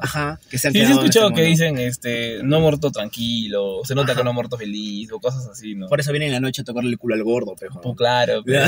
Ajá, 0.00 0.38
que 0.48 0.56
se 0.58 0.68
han 0.68 0.72
Sí, 0.74 0.80
sí 0.84 0.86
he 0.86 0.94
escuchado 0.94 1.26
ese 1.28 1.34
que 1.34 1.42
dicen, 1.42 1.78
este, 1.78 2.42
no 2.44 2.56
ha 2.56 2.60
muerto 2.60 2.90
tranquilo, 2.92 3.80
se 3.84 3.94
nota 3.94 4.12
Ajá. 4.12 4.20
que 4.20 4.24
no 4.24 4.30
ha 4.30 4.34
muerto 4.34 4.56
feliz, 4.56 5.10
o 5.12 5.18
cosas 5.18 5.46
así, 5.48 5.74
¿no? 5.74 5.88
Por 5.88 5.98
eso 6.00 6.12
viene 6.12 6.26
en 6.26 6.32
la 6.32 6.40
noche 6.40 6.62
a 6.62 6.64
tocarle 6.64 6.90
el 6.90 6.98
culo 6.98 7.14
al 7.16 7.24
gordo, 7.24 7.54
pejo. 7.56 7.80
Pues 7.80 7.96
claro, 7.96 8.42
pero 8.46 8.64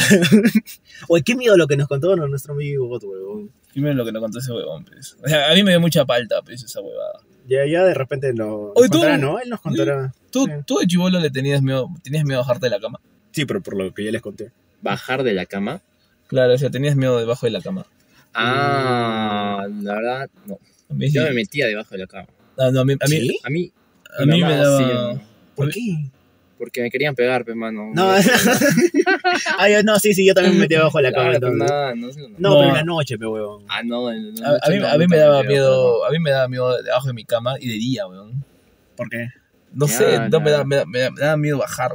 Oye, 1.09 1.23
qué 1.23 1.35
miedo 1.37 1.57
lo 1.57 1.67
que 1.67 1.77
nos 1.77 1.89
contó 1.89 2.15
nuestro 2.17 2.55
amigo 2.55 2.87
Goto, 2.89 3.09
huevón. 3.09 3.51
primero 3.73 3.95
lo 3.95 4.05
que 4.05 4.13
nos 4.13 4.21
contó 4.23 4.39
ese 4.39 4.53
huevón, 4.53 4.85
pues. 4.85 5.17
O 5.23 5.29
sea, 5.29 5.51
a 5.51 5.55
mí 5.55 5.63
me 5.63 5.71
dio 5.71 5.81
mucha 5.81 6.05
palta, 6.05 6.43
pues, 6.43 6.63
esa 6.63 6.81
huevada. 6.81 7.21
Ya, 7.49 7.67
ya 7.67 7.83
de 7.85 7.95
repente 7.95 8.33
lo 8.33 8.73
Oye, 8.75 8.89
tú- 8.89 8.99
contará, 8.99 9.19
¿no? 9.19 9.39
Él 9.41 9.49
nos 9.49 9.61
contará. 9.61 10.13
¿Tú, 10.31 10.45
Sí. 10.47 10.53
tú 10.67 10.79
de 10.79 10.87
chivolo 10.87 11.19
le 11.19 11.31
tenías 11.31 11.63
miedo, 11.63 11.89
tenías 12.03 12.25
miedo 12.25 12.41
a 12.41 12.43
bajarte 12.43 12.67
de 12.67 12.71
la 12.71 12.81
cama? 12.81 13.01
Sí, 13.33 13.45
pero 13.45 13.61
por 13.61 13.77
lo 13.77 13.93
que 13.95 14.05
ya 14.05 14.11
les 14.13 14.23
conté. 14.23 14.51
Bajar 14.83 15.23
de 15.23 15.33
la 15.35 15.47
cama. 15.47 15.83
Claro, 16.29 16.55
o 16.55 16.59
sea, 16.59 16.71
tenías 16.71 16.97
miedo 16.97 17.19
debajo 17.19 17.47
de 17.47 17.53
la 17.53 17.61
cama. 17.61 17.87
Ah, 18.35 19.67
la 19.83 19.95
verdad, 19.95 20.31
no. 20.47 20.59
A 20.89 20.95
mí, 20.95 21.09
sí. 21.09 21.15
Yo 21.15 21.25
me 21.25 21.33
metía 21.33 21.67
debajo 21.67 21.91
de 21.93 21.99
la 21.99 22.07
cama. 22.07 22.29
Ah, 22.59 22.71
no, 22.73 22.81
a 22.81 22.85
mí, 22.85 22.95
a 23.01 23.07
mí, 23.09 23.17
¿Sí? 23.21 23.39
A 23.45 23.51
mí, 23.51 23.73
a 24.19 24.25
mí 24.27 24.33
mi 24.33 24.43
me 24.45 24.57
daba... 24.57 24.79
sí, 25.15 25.21
¿Por 25.55 25.69
A 25.69 25.73
qué? 25.73 25.81
porque 26.59 26.83
me 26.83 26.91
querían 26.91 27.15
pegar, 27.15 27.45
pe, 27.45 27.55
mano. 27.55 27.91
No, 27.95 28.11
ah, 29.59 29.69
ya, 29.69 29.83
no, 29.83 29.99
sí, 29.99 30.13
sí, 30.13 30.27
yo 30.27 30.35
también 30.35 30.55
me 30.57 30.61
metí 30.63 30.75
abajo 30.75 30.99
de 30.99 31.05
la 31.05 31.13
cama. 31.13 31.31
Claro, 31.31 31.41
pues, 31.41 31.53
entonces. 31.53 31.71
nada, 31.71 31.95
no. 31.95 32.07
No, 32.39 32.51
No. 32.51 32.59
pero 32.59 32.69
en 32.69 32.75
la 32.75 32.85
noche, 32.85 33.19
pe 33.19 33.27
huevón. 33.27 33.65
Ah, 33.69 33.83
no, 33.83 34.13
en 34.13 34.35
la 34.35 34.49
A, 34.49 34.59
a 34.63 34.69
mí, 34.71 34.79
no, 34.79 34.89
a 34.89 34.99
mí 34.99 35.07
me 35.07 35.17
daba 35.17 35.43
miedo, 35.43 36.05
a 36.05 36.11
mí 36.11 36.19
me 36.19 36.31
daba 36.31 36.49
miedo 36.49 36.83
debajo 36.83 37.07
de 37.07 37.13
mi 37.15 37.25
cama 37.25 37.55
y 37.59 37.67
de 37.69 37.75
día, 37.75 38.07
weón. 38.07 38.45
¿Por 38.97 39.09
qué? 39.09 39.29
No 39.73 39.87
Ya, 39.87 39.93
sé, 39.99 40.19
no, 40.31 40.41
me, 40.41 40.51
da, 40.51 40.65
me, 40.65 40.77
da, 40.77 40.85
me 40.85 40.99
da- 41.01 41.11
me 41.13 41.21
daba 41.21 41.37
miedo 41.37 41.59
bajar, 41.59 41.93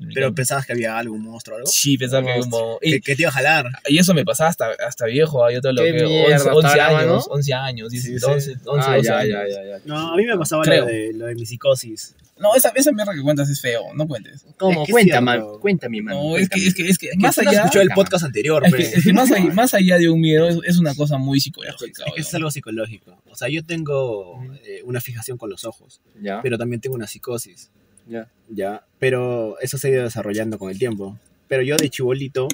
mi 0.00 0.12
Pero 0.12 0.34
pensabas 0.34 0.66
que 0.66 0.72
había 0.72 0.98
algo, 0.98 1.14
un 1.14 1.22
monstruo 1.22 1.54
o 1.54 1.58
algo. 1.58 1.70
Sí, 1.70 1.96
pensaba 1.96 2.26
que 2.26 2.34
Monstruo. 2.34 2.60
como... 2.60 2.78
Que, 2.80 2.88
Y, 2.88 3.00
que 3.00 3.14
te 3.14 3.22
iba 3.22 3.28
a 3.28 3.32
jalar. 3.32 3.66
y 3.86 3.98
eso 3.98 4.12
me 4.12 4.24
pasaba 4.24 4.50
hasta, 4.50 4.70
hasta 4.86 5.06
viejo, 5.06 5.44
ah, 5.44 5.52
yo 5.52 5.60
todo 5.60 5.72
lo 5.72 5.82
¿Qué 5.84 5.92
que... 5.92 6.04
mierda, 6.04 6.34
11, 6.36 6.48
11 6.50 6.66
hasta 6.68 6.86
ahora, 6.86 6.98
años, 7.00 7.26
¿no? 7.28 7.34
11 7.34 7.52
años, 7.54 7.90
10, 7.90 8.02
Sí, 8.02 8.18
sí. 8.18 8.24
11, 8.24 8.52
11, 8.64 8.86
Ah, 8.88 8.96
12 8.96 9.08
ya, 9.08 9.18
años. 9.18 9.28
ya, 9.32 9.46
ya, 9.48 9.68
ya. 9.68 9.78
No, 9.84 10.12
a 10.12 10.16
mí 10.16 10.24
me 10.26 10.36
pasaba 10.36 10.64
lo 10.64 10.86
de, 10.86 11.12
lo 11.14 11.26
de 11.26 11.34
mi 11.36 11.46
psicosis. 11.46 12.16
No, 12.38 12.54
esa, 12.56 12.70
esa 12.70 12.90
mierda 12.92 13.12
que 13.14 13.20
cuentas 13.22 13.48
es 13.50 13.60
feo, 13.60 13.94
no 13.94 14.06
cuentes. 14.08 14.44
¿Cómo? 14.56 14.82
Es 14.82 14.86
que 14.86 14.90
es 14.90 14.90
cuenta. 14.92 15.42
Cuéntame, 15.60 16.02
man. 16.02 16.14
No, 16.14 16.36
es 16.36 16.48
que, 16.48 16.66
es 16.66 16.74
que, 16.74 16.88
es 16.88 16.98
que 16.98 17.10
más 17.18 17.34
Tú 17.36 17.42
no 17.42 17.50
has 17.50 17.56
allá... 17.56 17.64
escuchado 17.64 17.82
el 17.82 17.90
podcast 17.90 18.24
anterior, 18.24 18.66
Es 18.66 18.74
que, 18.74 18.82
es 18.82 19.04
que 19.04 19.12
más, 19.12 19.30
allá, 19.30 19.52
más 19.54 19.74
allá 19.74 19.98
de 19.98 20.08
un 20.08 20.20
miedo 20.20 20.48
es, 20.48 20.58
es 20.64 20.78
una 20.78 20.94
cosa 20.94 21.18
muy 21.18 21.40
psicológica. 21.40 22.04
Es 22.06 22.12
que 22.14 22.20
es 22.22 22.34
algo 22.34 22.50
psicológico. 22.50 23.22
O 23.26 23.36
sea, 23.36 23.48
yo 23.48 23.64
tengo 23.64 24.42
eh, 24.64 24.80
una 24.84 25.00
fijación 25.00 25.38
con 25.38 25.50
los 25.50 25.64
ojos, 25.64 26.00
Ya, 26.20 26.40
pero 26.42 26.58
también 26.58 26.80
tengo 26.80 26.96
una 26.96 27.06
psicosis, 27.06 27.70
ya. 28.08 28.28
¿ya? 28.48 28.84
Pero 28.98 29.58
eso 29.60 29.78
se 29.78 29.88
ha 29.88 29.90
ido 29.90 30.02
desarrollando 30.04 30.58
con 30.58 30.70
el 30.70 30.78
tiempo. 30.78 31.18
Pero 31.48 31.62
yo 31.62 31.76
de 31.76 31.90
chibolito, 31.90 32.48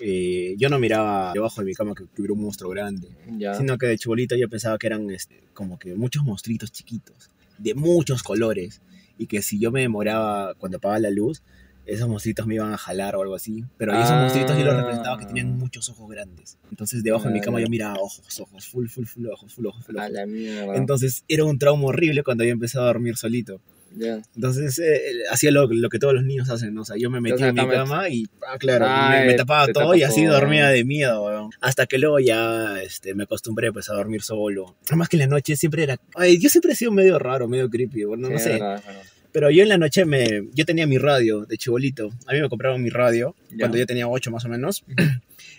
eh, 0.00 0.54
yo 0.58 0.68
no 0.68 0.78
miraba 0.78 1.32
debajo 1.32 1.62
de 1.62 1.66
mi 1.66 1.74
cama 1.74 1.94
que 1.94 2.04
hubiera 2.18 2.34
un 2.34 2.42
monstruo 2.42 2.70
grande, 2.70 3.08
Ya. 3.38 3.54
sino 3.54 3.78
que 3.78 3.86
de 3.86 3.96
chibolito 3.98 4.36
yo 4.36 4.48
pensaba 4.48 4.76
que 4.78 4.86
eran 4.86 5.10
este, 5.10 5.42
como 5.54 5.78
que 5.78 5.94
muchos 5.94 6.22
monstruitos 6.22 6.70
chiquitos, 6.70 7.30
de 7.58 7.74
muchos 7.74 8.22
colores, 8.22 8.82
y 9.18 9.26
que 9.26 9.42
si 9.42 9.58
yo 9.58 9.70
me 9.70 9.80
demoraba 9.82 10.54
cuando 10.54 10.78
apagaba 10.78 10.98
la 11.00 11.10
luz, 11.10 11.42
esos 11.86 12.08
monstruitos 12.08 12.46
me 12.48 12.56
iban 12.56 12.72
a 12.72 12.76
jalar 12.76 13.14
o 13.14 13.22
algo 13.22 13.34
así. 13.36 13.64
Pero 13.78 13.92
esos 13.92 14.10
Ah. 14.10 14.20
monstruitos 14.22 14.58
yo 14.58 14.64
los 14.64 14.76
representaba 14.76 15.18
que 15.18 15.26
tenían 15.26 15.56
muchos 15.56 15.88
ojos 15.88 16.10
grandes. 16.10 16.58
Entonces 16.70 17.02
debajo 17.04 17.28
de 17.28 17.34
mi 17.34 17.40
cama 17.40 17.60
yo 17.60 17.68
miraba 17.68 17.94
ojos, 18.00 18.40
ojos, 18.40 18.66
full, 18.66 18.88
full, 18.88 19.04
full 19.04 19.26
ojos, 19.28 19.54
full 19.54 19.66
ojos, 19.66 19.84
full 19.84 19.96
A 19.98 20.02
ojos. 20.02 20.12
la 20.12 20.26
mierda. 20.26 20.74
Entonces 20.76 21.24
era 21.28 21.44
un 21.44 21.58
trauma 21.58 21.84
horrible 21.86 22.24
cuando 22.24 22.42
yo 22.44 22.50
empecé 22.50 22.78
a 22.78 22.82
dormir 22.82 23.16
solito. 23.16 23.60
Ya. 23.98 24.20
Entonces 24.34 24.78
eh, 24.78 25.22
hacía 25.30 25.50
lo, 25.50 25.66
lo 25.66 25.88
que 25.88 25.98
todos 25.98 26.12
los 26.14 26.22
niños 26.24 26.50
hacen, 26.50 26.74
¿no? 26.74 26.82
O 26.82 26.84
sea, 26.84 26.96
yo 26.98 27.08
me 27.10 27.20
metía 27.20 27.48
en 27.48 27.54
mi 27.54 27.66
cama 27.66 28.08
y, 28.08 28.26
ah, 28.46 28.58
claro, 28.58 28.86
Ay, 28.88 29.20
me, 29.20 29.26
me 29.28 29.34
tapaba 29.34 29.66
te 29.66 29.72
todo 29.72 29.94
y 29.94 30.02
así 30.02 30.24
dormía 30.24 30.68
de 30.68 30.84
miedo, 30.84 31.24
weón. 31.24 31.50
Hasta 31.60 31.86
que 31.86 31.98
luego 31.98 32.20
ya 32.20 32.80
este, 32.82 33.14
me 33.14 33.22
acostumbré 33.24 33.72
pues, 33.72 33.88
a 33.90 33.94
dormir 33.94 34.22
solo. 34.22 34.76
Además 34.88 35.08
que 35.08 35.16
en 35.16 35.20
la 35.20 35.26
noche 35.28 35.56
siempre 35.56 35.82
era... 35.84 35.98
Ay, 36.14 36.38
yo 36.38 36.48
siempre 36.50 36.72
he 36.72 36.76
sido 36.76 36.92
medio 36.92 37.18
raro, 37.18 37.48
medio 37.48 37.68
creepy, 37.70 38.04
bueno, 38.04 38.28
no 38.28 38.38
Sí, 38.38 38.44
sé. 38.44 38.50
verdad, 38.52 38.82
verdad. 38.86 39.02
Pero 39.32 39.50
yo 39.50 39.62
en 39.62 39.68
la 39.68 39.78
noche 39.78 40.04
me... 40.04 40.48
Yo 40.54 40.64
tenía 40.64 40.86
mi 40.86 40.98
radio 40.98 41.44
de 41.44 41.56
chibolito. 41.58 42.10
A 42.26 42.32
mí 42.32 42.40
me 42.40 42.48
compraron 42.48 42.82
mi 42.82 42.88
radio 42.90 43.34
Ya. 43.50 43.56
cuando 43.60 43.76
yo 43.78 43.86
tenía 43.86 44.08
8 44.08 44.30
más 44.30 44.44
o 44.44 44.48
menos. 44.48 44.84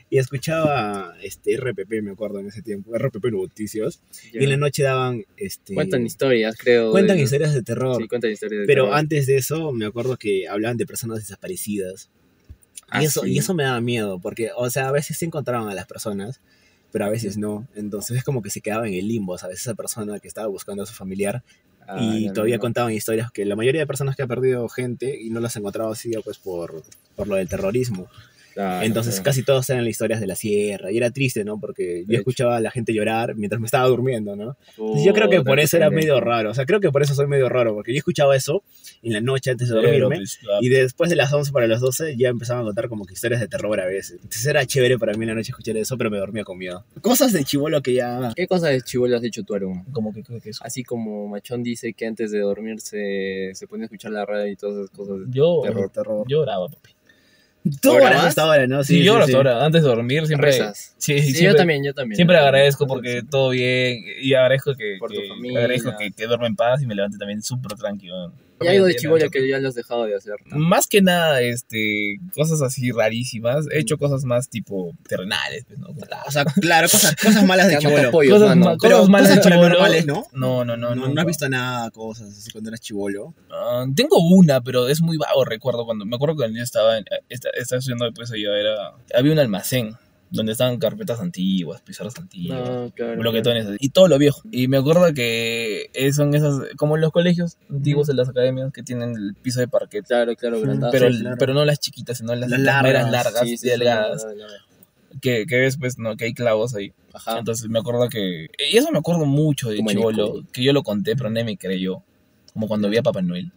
Y 0.10 0.18
escuchaba 0.20 1.16
este 1.22 1.58
RPP, 1.58 2.02
me 2.02 2.12
acuerdo 2.12 2.40
en 2.40 2.48
ese 2.48 2.62
tiempo. 2.62 2.98
RPP 2.98 3.26
Noticias. 3.32 4.02
Ya. 4.34 4.40
Y 4.42 4.44
en 4.46 4.50
la 4.52 4.58
noche 4.58 4.84
daban... 4.84 5.26
Este, 5.36 5.74
Cuentan 5.74 6.06
historias, 6.06 6.56
creo. 6.58 6.92
Cuentan 6.92 7.18
de- 7.18 7.24
historias 7.24 7.54
de 7.54 7.62
terror. 7.64 8.02
Sí, 8.02 8.08
cuentan 8.08 8.32
historias 8.32 8.62
de 8.62 8.66
Pero 8.68 8.84
terror. 8.86 8.98
antes 8.98 9.28
de 9.28 9.36
eso, 9.38 9.72
me 9.74 9.86
acuerdo 9.86 10.18
que 10.18 10.48
hablaban 10.48 10.78
de 10.78 10.86
personas 10.86 11.20
desaparecidas. 11.20 12.10
Ah, 12.90 13.02
y, 13.02 13.06
eso, 13.06 13.22
sí. 13.24 13.32
y 13.32 13.38
eso 13.40 13.54
me 13.54 13.64
daba 13.64 13.82
miedo, 13.82 14.20
porque, 14.20 14.52
o 14.56 14.70
sea, 14.70 14.88
a 14.88 14.92
veces 14.94 15.18
se 15.18 15.26
encontraban 15.26 15.68
a 15.68 15.74
las 15.76 15.88
personas, 15.88 16.40
pero 16.94 17.04
a 17.06 17.10
veces 17.10 17.38
no. 17.38 17.68
Entonces 17.76 18.18
es 18.18 18.24
como 18.24 18.42
que 18.42 18.50
se 18.50 18.62
quedaba 18.62 18.88
en 18.88 18.94
el 18.94 19.08
limbo, 19.10 19.38
¿sabes? 19.38 19.60
Esa 19.60 19.74
persona 19.76 20.20
que 20.20 20.28
estaba 20.30 20.48
buscando 20.48 20.84
a 20.84 20.86
su 20.86 20.94
familiar 20.94 21.44
Ah, 21.90 22.00
y 22.02 22.30
todavía 22.34 22.60
contaban 22.60 22.92
historias 22.92 23.32
que 23.32 23.46
la 23.46 23.56
mayoría 23.56 23.80
de 23.80 23.88
personas 23.88 24.18
que 24.18 24.22
ha 24.22 24.28
perdido 24.28 24.68
gente 24.68 25.18
y 25.22 25.30
no 25.30 25.40
las 25.40 25.56
ha 25.56 25.60
encontrado 25.60 25.90
así, 25.92 26.12
pues 26.22 26.38
por, 26.38 26.84
por 27.16 27.28
lo 27.30 27.36
del 27.36 27.48
terrorismo. 27.48 28.08
Claro, 28.58 28.84
Entonces 28.88 29.14
claro. 29.14 29.26
casi 29.26 29.44
todos 29.44 29.70
eran 29.70 29.84
las 29.84 29.92
historias 29.92 30.20
de 30.20 30.26
la 30.26 30.36
sierra 30.36 30.92
y 30.92 30.98
era 30.98 31.12
triste, 31.12 31.44
¿no? 31.46 31.60
Porque 31.60 32.06
yo 32.08 32.18
escuchaba 32.18 32.58
a 32.58 32.60
la 32.60 32.72
gente 32.72 32.92
llorar 32.92 33.36
mientras 33.36 33.62
me 33.62 33.66
estaba 33.66 33.88
durmiendo, 33.88 34.36
¿no? 34.36 34.58
Entonces, 34.70 35.06
yo 35.06 35.14
creo 35.14 35.30
que 35.30 35.44
por 35.44 35.60
eso 35.60 35.78
era 35.78 35.92
medio 35.92 36.20
raro. 36.20 36.50
O 36.50 36.54
sea, 36.56 36.66
creo 36.66 36.80
que 36.80 36.90
por 36.92 37.04
eso 37.04 37.14
soy 37.14 37.28
medio 37.28 37.50
raro, 37.50 37.76
porque 37.76 37.94
yo 37.94 38.00
escuchaba 38.00 38.36
eso 38.36 38.64
en 39.04 39.14
la 39.14 39.22
noche 39.22 39.52
antes 39.52 39.70
de 39.70 39.76
dormirme. 39.76 40.16
pues, 40.16 40.40
Y 40.62 40.70
después 40.70 41.12
de 41.12 41.16
las 41.16 41.32
11 41.32 41.52
para 41.52 41.68
las 41.68 41.82
12 41.82 42.18
ya 42.18 42.30
empezaban 42.30 42.64
a 42.64 42.66
contar 42.66 42.90
como 42.90 43.06
que 43.06 43.14
historias 43.14 43.42
de 43.42 43.48
terror 43.48 43.80
a 43.80 43.86
veces. 43.86 44.14
Entonces 44.14 44.48
era 44.48 44.66
chévere 44.66 44.98
para 44.98 45.14
mí 45.14 45.24
en 45.26 45.30
la 45.30 45.36
noche 45.36 45.52
escuchar 45.52 45.78
eso, 45.78 45.96
pero 45.96 46.10
me 46.10 46.18
dormía 46.18 46.44
con 46.44 46.58
miedo. 46.58 46.84
Cosas 47.02 47.34
de 47.34 47.44
chivolo 47.44 47.84
que 47.84 47.94
ya... 47.94 48.32
¿Qué 48.36 48.48
cosas 48.48 48.72
de 48.72 48.82
chivolo 48.82 49.18
has 49.18 49.24
hecho 49.24 49.44
tú, 49.44 49.54
Arum? 49.54 49.86
como 49.92 50.12
que 50.14 50.24
que 50.24 50.50
eso. 50.50 50.64
Así 50.64 50.84
como 50.84 51.28
Machón 51.28 51.62
dice 51.62 51.94
que 51.94 52.08
antes 52.08 52.32
de 52.32 52.40
dormir 52.40 52.82
se, 52.82 53.52
se 53.54 53.68
ponía 53.68 53.84
a 53.84 53.86
escuchar 53.86 54.12
la 54.12 54.26
radio 54.26 54.52
y 54.52 54.56
todas 54.56 54.78
esas 54.78 54.90
cosas. 54.90 55.18
Yo, 55.30 55.62
Terror. 55.64 55.90
terror. 55.92 56.26
yo 56.28 56.42
oraba, 56.42 56.68
papi. 56.70 56.97
Tú 57.82 57.92
¿Ahora 57.92 58.06
oras 58.06 58.18
más? 58.18 58.26
hasta 58.28 58.42
ahora, 58.44 58.68
¿no? 58.68 58.84
Sí, 58.84 59.04
yo 59.04 59.16
oro 59.16 59.24
hasta 59.26 59.38
ahora. 59.38 59.66
Antes 59.66 59.82
de 59.84 59.88
dormir 59.88 60.26
siempre... 60.28 60.52
Rezas. 60.52 60.94
Sí, 60.98 61.20
Sí, 61.20 61.34
siempre, 61.34 61.44
yo 61.46 61.56
también, 61.56 61.84
yo 61.84 61.94
también. 61.94 62.16
Siempre 62.16 62.38
agradezco 62.38 62.88
porque 62.88 63.22
todo 63.30 63.50
bien 63.50 64.04
y 64.22 64.34
agradezco 64.34 64.76
que, 64.76 64.96
Por 65.00 65.12
tu 65.12 65.22
que- 65.22 65.28
familia. 65.28 65.60
agradezco 65.60 65.94
que, 65.98 66.12
que 66.12 66.26
duerme 66.26 66.48
en 66.48 66.56
paz 66.56 66.82
y 66.82 66.86
me 66.88 66.96
levante 66.96 67.18
también 67.18 67.42
súper 67.42 67.78
tranquilo. 67.78 68.32
Y 68.60 68.68
algo 68.68 68.86
de 68.88 68.96
chivola 68.96 69.30
que 69.30 69.48
ya 69.48 69.60
lo 69.60 69.68
has 69.70 69.76
dejado 69.76 70.06
de 70.06 70.16
hacer. 70.16 70.36
¿no? 70.46 70.58
Más 70.58 70.88
que 70.88 71.02
nada, 71.02 71.42
este, 71.42 72.18
cosas 72.34 72.62
así 72.62 72.92
rarísimas. 72.92 73.66
He 73.72 73.80
hecho 73.80 73.98
cosas 73.98 74.24
más 74.24 74.50
tipo 74.50 74.94
terrenales, 75.08 75.66
pues, 75.66 75.78
¿no? 75.80 75.90
O 76.26 76.32
sea, 76.32 76.44
claro, 76.46 76.88
cosas, 76.90 77.16
cosas 77.16 77.46
malas 77.46 77.68
de 77.68 77.78
chivolo. 77.80 78.12
Cosas, 78.12 78.50
mano. 78.50 78.66
ma- 78.66 78.78
Pero 78.82 78.96
cosas 78.98 79.10
malas 79.10 79.30
de 79.30 79.36
cosas 79.38 79.52
paranormales, 79.54 80.06
¿no? 80.08 80.26
No, 80.34 80.66
no, 80.66 80.76
no. 80.78 80.90
No, 80.90 80.96
no, 80.96 81.08
nunca. 81.08 81.22
has 81.22 81.28
visto 81.28 81.50
nada, 81.50 81.92
cosas 81.92 82.30
así 82.30 82.52
cuando 82.52 82.70
eras 82.70 82.82
chivolo. 82.82 83.34
Ah, 83.52 83.86
tengo 83.96 84.18
una, 84.20 84.62
pero 84.62 84.88
es 84.88 85.02
muy 85.02 85.18
vago, 85.18 85.46
recuerdo 85.46 85.86
cuando. 85.86 86.06
Me 86.06 86.16
acuerdo 86.16 86.36
que 86.36 86.40
cuando 86.44 86.58
yo 86.58 86.64
estaba, 86.64 86.98
en- 86.98 87.06
esta- 87.30 87.50
estaba 87.52 87.80
estudiando 87.80 88.06
después 88.06 88.32
allá, 88.32 88.58
era. 88.58 88.94
Había 89.16 89.34
un 89.34 89.40
almacén 89.40 89.96
donde 90.30 90.52
estaban 90.52 90.78
carpetas 90.78 91.20
antiguas, 91.20 91.82
pizarras 91.82 92.18
antiguas. 92.18 92.70
No, 92.70 92.92
claro. 92.92 93.20
bloquetones 93.20 93.68
y 93.80 93.90
todo 93.90 94.08
lo 94.08 94.18
viejo. 94.18 94.42
Y 94.52 94.68
me 94.68 94.78
acuerdo 94.78 95.14
que 95.14 95.90
son 96.14 96.36
esas, 96.36 96.62
como 96.76 96.96
en 96.96 97.02
los 97.02 97.12
colegios 97.12 97.58
antiguos, 97.70 98.10
en 98.10 98.18
las 98.18 98.30
academias, 98.30 98.72
que 98.74 98.84
tienen 98.84 99.12
el 99.16 99.36
piso 99.36 99.60
de 99.60 99.68
parquet. 99.68 100.06
Claro, 100.06 100.36
claro, 100.36 100.60
grandazo. 100.60 100.92
Pero, 100.92 101.12
sí, 101.12 101.20
claro. 101.22 101.36
pero 101.40 101.54
no 101.54 101.66
las 101.66 101.80
chiquitas, 101.80 102.18
sino 102.18 102.36
las, 102.36 102.50
Las 102.50 102.60
largas, 102.60 103.10
largas 103.10 103.42
Sí, 103.44 103.58
sí, 103.58 103.68
y 103.68 103.70
delgadas. 103.72 104.26
Que, 105.22 105.46
que 105.48 105.58
ves, 105.58 105.78
pues, 105.78 105.98
¿no? 105.98 106.16
que 106.18 106.26
hay 106.26 106.34
clavos 106.34 106.76
ahí. 106.76 106.94
Ajá. 107.14 107.40
Entonces 107.40 107.70
me 107.70 107.80
acuerdo 107.80 108.08
que. 108.10 108.48
Y 108.72 108.78
eso 108.78 108.92
me 108.92 109.00
acuerdo 109.00 109.26
mucho 109.26 109.70
de 109.70 109.78
Chivolo, 109.84 110.44
que 110.52 110.64
yo 110.64 110.74
lo 110.74 110.84
conté, 110.84 111.16
pero 111.16 111.30
nadie 111.30 111.46
me 111.46 111.58
creyó. 111.58 112.04
Como 112.54 112.68
cuando 112.68 112.90
vi 112.90 112.98
a 112.98 113.04
Papá 113.04 113.22
Noel. 113.22 113.52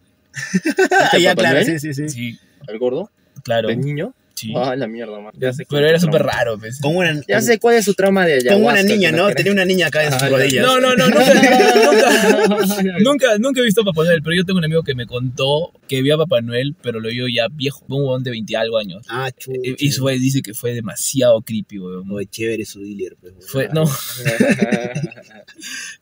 ¿Viste 0.53 0.73
ya, 1.21 1.31
Papá 1.35 1.43
claro, 1.43 1.55
Noel? 1.61 1.67
sí, 1.67 1.79
sí, 1.79 1.95
sí. 1.95 2.09
Sí, 2.09 2.39
¿El 2.69 2.79
gordo? 2.79 3.11
claro. 3.43 3.69
¿El 3.69 3.81
niño? 3.81 4.15
Sí. 4.41 4.55
Ah, 4.57 4.75
la 4.75 4.87
mierda, 4.87 5.21
man. 5.21 5.33
Ya 5.39 5.53
sé 5.53 5.67
Pero 5.69 5.87
era 5.87 6.01
súper 6.01 6.23
raro, 6.23 6.59
pues. 6.59 6.81
Con 6.81 6.97
una, 6.97 7.21
Ya 7.29 7.43
sé 7.43 7.59
cuál 7.59 7.77
es 7.77 7.85
su 7.85 7.93
trama 7.93 8.25
de 8.25 8.39
con 8.39 8.63
una 8.63 8.73
ayahuasca, 8.73 8.83
niña, 8.85 9.13
¿no? 9.13 9.29
Tenía 9.35 9.53
una 9.53 9.67
niña 9.67 9.89
acá 9.89 10.03
en 10.05 10.13
sus 10.13 10.23
Ah, 10.23 10.29
rodillas. 10.31 10.65
No, 10.65 10.81
no, 10.81 10.95
no, 10.97 11.05
nunca, 11.09 11.35
nunca, 11.79 12.99
nunca, 13.05 13.39
nunca 13.39 13.61
he 13.61 13.65
visto 13.65 13.83
a 13.83 13.85
Papá 13.85 14.05
Noel, 14.05 14.23
pero 14.23 14.37
yo 14.37 14.45
tengo 14.45 14.59
un 14.59 14.65
amigo 14.65 14.83
que 14.83 14.95
me 14.95 15.05
contó 15.05 15.73
que 15.89 16.01
vio 16.01 16.15
a 16.15 16.19
Papá 16.19 16.41
Noel, 16.41 16.75
pero 16.83 17.01
lo 17.01 17.11
vio 17.11 17.27
ya 17.29 17.49
viejo, 17.51 17.85
un 17.89 18.01
huevón 18.03 18.23
de 18.23 18.31
20 18.31 18.57
algo 18.57 18.79
años. 18.79 19.05
Ah, 19.11 19.31
chucha. 19.31 19.59
Y, 19.63 19.87
y 19.87 19.93
su 19.93 20.03
güey 20.03 20.19
dice 20.19 20.41
que 20.41 20.55
fue 20.55 20.73
demasiado 20.73 21.43
creepy, 21.43 21.79
weón. 21.79 22.07
Muy 22.07 22.27
chévere 22.27 22.65
su 22.65 22.81
dealer. 22.81 23.17
Pues, 23.21 23.35
Fue, 23.47 23.69
no, 23.75 23.85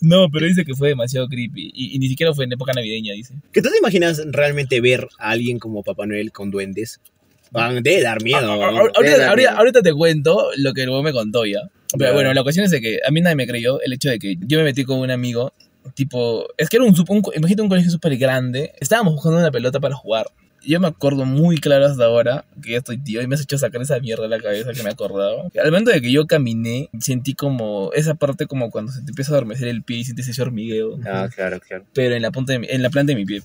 no, 0.01 0.29
pero 0.31 0.47
dice 0.47 0.65
que 0.65 0.75
fue 0.75 0.89
demasiado 0.91 1.29
creepy. 1.29 1.71
Y, 1.75 1.97
y 1.97 1.99
ni 1.99 2.09
siquiera 2.09 2.33
fue 2.35 2.45
en 2.45 2.53
época 2.53 2.73
navideña, 2.73 3.13
dice. 3.15 3.35
¿Que 3.53 3.63
tú 3.63 3.71
te 3.71 3.79
imaginas 3.79 4.23
realmente 4.27 4.81
ver 4.81 5.09
a 5.19 5.31
alguien 5.31 5.59
como 5.59 5.83
Papá 5.83 6.07
Noel 6.07 6.33
con 6.33 6.51
duendes? 6.51 7.01
Van 7.51 7.83
de 7.83 8.03
dar 8.03 8.23
miedo. 8.23 8.39
A- 8.39 8.69
a- 8.69 8.73
¿no? 8.73 8.79
ahorita, 8.81 9.01
Debe 9.03 9.19
dar 9.19 9.29
ahorita- 9.31 9.51
miedo. 9.51 9.59
ahorita 9.61 9.83
te 9.83 9.93
cuento 9.93 10.51
lo 10.57 10.73
que 10.73 10.83
el 10.83 10.91
me 11.03 11.13
contó 11.13 11.45
ya. 11.47 11.61
Pero 11.99 12.13
bueno, 12.13 12.33
la 12.35 12.43
cuestión 12.43 12.65
es 12.67 12.71
de 12.71 12.81
que 12.81 13.01
a 13.07 13.11
mí 13.11 13.21
nadie 13.21 13.37
me 13.37 13.47
creyó 13.47 13.81
el 13.81 13.93
hecho 13.95 14.11
de 14.11 14.19
que 14.19 14.37
yo 14.41 14.59
me 14.59 14.65
metí 14.65 14.85
con 14.85 14.99
un 14.99 15.11
amigo, 15.11 15.55
tipo, 15.95 16.47
es 16.59 16.69
que 16.69 16.77
era 16.77 16.85
un, 16.85 16.95
un 17.09 17.23
imagínate 17.35 17.63
un 17.63 17.69
colegio 17.69 17.91
súper 17.91 18.17
grande, 18.19 18.73
estábamos 18.81 19.15
buscando 19.15 19.39
una 19.39 19.51
pelota 19.51 19.81
para 19.81 19.95
jugar. 19.95 20.27
Yo 20.67 20.81
me 20.81 20.89
acuerdo 20.89 21.25
muy 21.25 21.57
claro 21.59 21.87
hasta 21.87 22.05
ahora 22.05 22.45
que 22.63 22.73
ya 22.73 22.79
estoy 22.79 22.99
tío 22.99 23.23
y 23.23 23.27
me 23.27 23.37
has 23.37 23.41
hecho 23.41 23.57
sacar 23.57 23.81
esa 23.81 23.99
mierda 24.01 24.25
de 24.25 24.29
la 24.29 24.39
cabeza 24.41 24.73
que 24.73 24.83
me 24.83 24.91
acordaba. 24.91 25.45
Al 25.59 25.71
momento 25.71 25.91
de 25.93 26.03
que 26.03 26.11
yo 26.13 26.27
caminé, 26.27 26.91
sentí 27.01 27.33
como 27.33 27.91
esa 27.95 28.17
parte 28.17 28.47
como 28.47 28.71
cuando 28.71 28.93
se 28.93 29.01
te 29.03 29.11
empieza 29.13 29.33
a 29.33 29.37
adormecer 29.37 29.69
el 29.69 29.83
pie 29.83 29.99
y 29.99 30.05
sientes 30.05 30.29
ese 30.29 30.43
hormigueo, 30.43 30.99
Ah, 31.07 31.29
claro, 31.35 31.59
claro. 31.61 31.85
pero 31.95 32.17
en 32.17 32.23
la 32.23 32.33
punta 32.33 32.53
de 32.53 32.59
mi- 32.59 32.67
en 32.69 32.83
la 32.83 32.91
planta 32.91 33.13
de 33.13 33.17
mi 33.17 33.25
pie. 33.25 33.41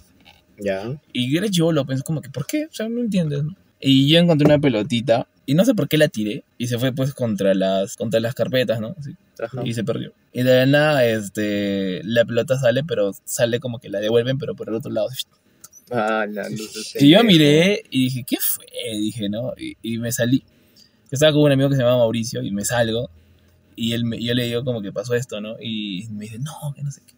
Ya. 0.60 0.92
Y 1.14 1.32
yo 1.32 1.40
era 1.40 1.50
chivolo, 1.50 1.86
pensé 1.86 2.04
como 2.04 2.22
que, 2.22 2.30
¿por 2.30 2.46
qué? 2.46 2.66
O 2.66 2.74
sea, 2.74 2.90
no 2.90 3.00
entiendes, 3.00 3.44
¿no? 3.44 3.56
Y 3.86 4.08
yo 4.10 4.18
encontré 4.20 4.46
una 4.46 4.60
pelotita 4.60 5.28
y 5.46 5.56
no 5.56 5.66
sé 5.66 5.74
por 5.76 5.90
qué 5.90 5.98
la 5.98 6.08
tiré 6.08 6.46
y 6.58 6.68
se 6.68 6.80
fue 6.80 6.94
pues 6.94 7.14
contra 7.14 7.54
las, 7.54 7.98
contra 7.98 8.20
las 8.22 8.34
carpetas, 8.34 8.80
¿no? 8.80 8.96
Y 9.66 9.74
se 9.74 9.84
perdió. 9.84 10.14
Y 10.32 10.42
de 10.44 10.56
la 10.56 10.66
nada, 10.66 11.06
este, 11.06 12.02
la 12.06 12.24
pelota 12.24 12.58
sale, 12.58 12.84
pero 12.86 13.12
sale 13.26 13.60
como 13.60 13.80
que 13.80 13.90
la 13.90 14.00
devuelven, 14.00 14.38
pero 14.38 14.56
por 14.56 14.70
el 14.70 14.76
otro 14.76 14.90
lado. 14.92 15.10
Ah, 15.92 16.26
la 16.30 16.48
luz 16.50 16.96
Y 17.00 17.10
yo 17.10 17.24
miré 17.26 17.84
y 17.90 18.06
dije, 18.06 18.24
¿qué 18.28 18.38
fue? 18.40 18.66
Dije, 18.98 19.28
¿no? 19.30 19.54
Y, 19.58 19.76
y 19.82 19.98
me 19.98 20.12
salí. 20.14 20.40
Yo 20.40 21.10
estaba 21.12 21.34
con 21.34 21.42
un 21.42 21.52
amigo 21.52 21.70
que 21.70 21.76
se 21.76 21.82
llama 21.82 21.98
Mauricio 21.98 22.42
y 22.42 22.52
me 22.52 22.64
salgo 22.64 23.10
y 23.76 23.92
él 23.92 24.06
me- 24.06 24.24
yo 24.24 24.34
le 24.34 24.46
digo 24.46 24.64
como 24.64 24.82
que 24.82 24.92
pasó 24.94 25.14
esto, 25.14 25.42
¿no? 25.42 25.58
Y 25.62 26.08
me 26.12 26.24
dice, 26.26 26.40
no, 26.40 26.74
que 26.74 26.84
no 26.84 26.90
sé 26.92 27.02
qué. 27.06 27.14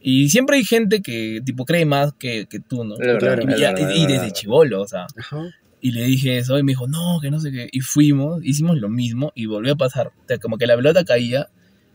Y 0.00 0.30
siempre 0.30 0.56
hay 0.56 0.64
gente 0.64 1.00
que, 1.00 1.40
tipo, 1.44 1.64
cree 1.64 1.84
más 1.84 2.12
que, 2.14 2.46
que 2.46 2.58
tú, 2.58 2.82
¿no? 2.82 2.96
Verdad, 2.96 3.20
Claro. 3.20 3.42
Y, 3.42 3.46
verdad, 3.46 3.94
y 3.94 4.02
es 4.02 4.08
desde 4.08 4.32
chivolo, 4.32 4.82
o 4.82 4.88
sea. 4.88 5.06
Ajá. 5.16 5.48
Y 5.84 5.90
le 5.90 6.04
dije 6.04 6.38
eso 6.38 6.58
y 6.58 6.62
me 6.62 6.72
dijo, 6.72 6.86
no, 6.86 7.18
que 7.20 7.30
no 7.30 7.40
sé 7.40 7.50
qué. 7.50 7.68
Y 7.72 7.80
fuimos, 7.80 8.40
hicimos 8.44 8.78
lo 8.78 8.88
mismo 8.88 9.32
y 9.34 9.46
volvió 9.46 9.72
a 9.72 9.76
pasar. 9.76 10.06
O 10.06 10.24
sea, 10.28 10.38
como 10.38 10.56
que 10.56 10.66
la 10.66 10.76
pelota 10.76 11.04
caía 11.04 11.48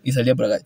y 0.03 0.11
salía 0.11 0.35
por 0.35 0.45
acá. 0.45 0.61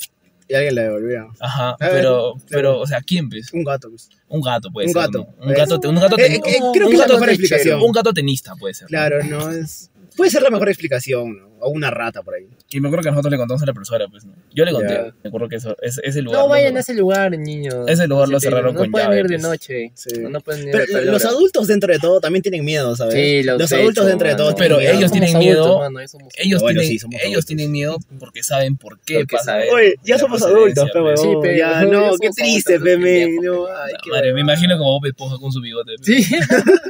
Y 0.49 0.55
alguien 0.55 0.75
la 0.75 0.81
devolvía. 0.81 1.27
Ajá, 1.39 1.77
ver, 1.79 1.91
pero, 1.91 2.33
claro. 2.33 2.45
pero, 2.49 2.79
o 2.79 2.87
sea, 2.87 2.99
¿quién 3.01 3.29
pues? 3.29 3.53
Un 3.53 3.63
gato. 3.63 3.89
pues. 3.89 4.09
Un 4.27 4.41
gato 4.41 4.69
puede 4.71 4.87
Un 4.87 4.93
ser. 4.93 5.01
gato. 5.03 5.19
¿no? 5.39 5.45
Un 5.47 5.53
gato, 5.53 5.79
un 5.89 5.95
gato, 5.95 6.17
Eh, 6.17 6.35
eh, 6.35 6.41
creo 6.73 6.87
un 6.87 6.91
que 6.91 6.93
es 6.93 6.99
la 6.99 7.07
mejor 7.13 7.29
explicación. 7.29 7.81
un 7.81 7.91
gato 7.91 8.11
tenista 8.11 8.55
puede 8.55 8.73
ser. 8.73 8.87
Claro, 8.87 9.23
no 9.23 9.49
es. 9.51 9.91
Puede 10.17 10.31
ser 10.31 10.41
la 10.41 10.49
mejor 10.49 10.67
explicación, 10.69 11.37
¿no? 11.37 11.50
O 11.61 11.69
una 11.69 11.91
rata 11.91 12.21
por 12.23 12.35
ahí. 12.35 12.47
Y 12.69 12.79
me 12.79 12.87
acuerdo 12.87 13.03
que 13.03 13.09
nosotros 13.11 13.31
le 13.31 13.37
contamos 13.37 13.61
a 13.61 13.65
la 13.65 13.73
profesora, 13.73 14.07
pues, 14.09 14.25
¿no? 14.25 14.33
Yo 14.53 14.65
le 14.65 14.71
conté. 14.71 15.13
Me 15.23 15.27
acuerdo 15.29 15.47
que 15.47 15.57
eso, 15.57 15.75
ese, 15.81 16.01
ese 16.03 16.21
lugar. 16.21 16.41
No 16.41 16.47
vayan 16.49 16.75
a 16.77 16.79
ese 16.79 16.93
lugar, 16.93 17.37
niños. 17.37 17.75
Ese 17.87 18.07
lugar 18.07 18.29
lo 18.29 18.39
cerraron 18.39 18.73
no 18.73 18.79
con 18.79 18.91
pueden 18.91 19.07
llave, 19.07 19.19
ir 19.21 19.27
de 19.27 19.35
pues. 19.35 19.41
noche. 19.43 19.91
Sí. 19.95 20.09
No, 20.19 20.41
pueden 20.41 20.67
ir 20.67 20.71
Pero 20.71 20.83
a 20.83 20.87
tal 20.87 21.05
los 21.07 21.25
adultos 21.25 21.67
dentro 21.67 21.93
de 21.93 21.99
todo 21.99 22.19
también 22.19 22.41
tienen 22.41 22.65
miedo, 22.65 22.95
¿sabes? 22.95 23.13
Sí, 23.13 23.43
los, 23.43 23.59
los 23.59 23.71
adultos 23.71 24.03
hecho, 24.03 24.09
dentro 24.09 24.27
de 24.27 24.35
todo. 24.35 24.55
Pero 24.55 24.77
tienen 24.79 24.97
ellos 24.97 25.11
tienen 25.11 25.29
Somos 25.31 25.45
miedo. 25.45 25.63
adultos, 25.65 25.91
mano, 25.91 26.07
somos 26.07 26.33
Ellos, 26.37 26.61
Bueno, 26.61 26.79
tienen, 26.81 26.91
sí, 26.93 26.99
somos 26.99 27.21
ellos 27.23 27.45
tienen 27.45 27.71
miedo 27.71 27.97
porque 28.19 28.43
saben 28.43 28.77
por 28.77 28.99
qué 29.01 29.25
pasa. 29.25 29.57
Oye, 29.73 29.95
ya 30.03 30.17
somos 30.17 30.41
adultos, 30.41 30.89
pues. 30.93 31.21
Sí, 31.21 31.27
pero 31.41 31.57
Ya, 31.57 31.81
no, 31.85 32.11
qué 32.19 32.29
triste, 32.29 32.75
adultos, 32.75 32.95
pe, 32.95 32.99
qué 32.99 33.27
men, 33.27 33.39
viejo. 33.41 33.55
no, 33.55 33.67
ay, 33.67 33.93
qué 34.03 34.09
Madre, 34.09 34.33
me 34.33 34.41
imagino 34.41 34.77
como 34.77 34.91
Bob 34.99 35.05
Esponja 35.05 35.37
con 35.39 35.51
su 35.51 35.61
bigote. 35.61 35.93
Sí. 36.01 36.25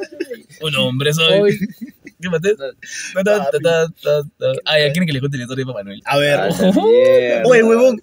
Un 0.61 0.75
hombre 0.75 1.11
soy. 1.13 1.57
¿Qué 2.21 2.29
maté? 2.29 2.53
Ay, 4.65 4.83
¿a 4.83 4.91
quién 4.91 5.05
que 5.05 5.13
le 5.13 5.19
cuente 5.19 5.37
la 5.37 5.43
historia 5.43 5.65
de 5.65 5.71
Papá 5.71 5.83
Noel? 5.83 6.01
A 6.05 6.17
ver, 6.17 6.39
Ah. 6.39 6.49
Oye, 7.45 7.63
huevón, 7.63 8.01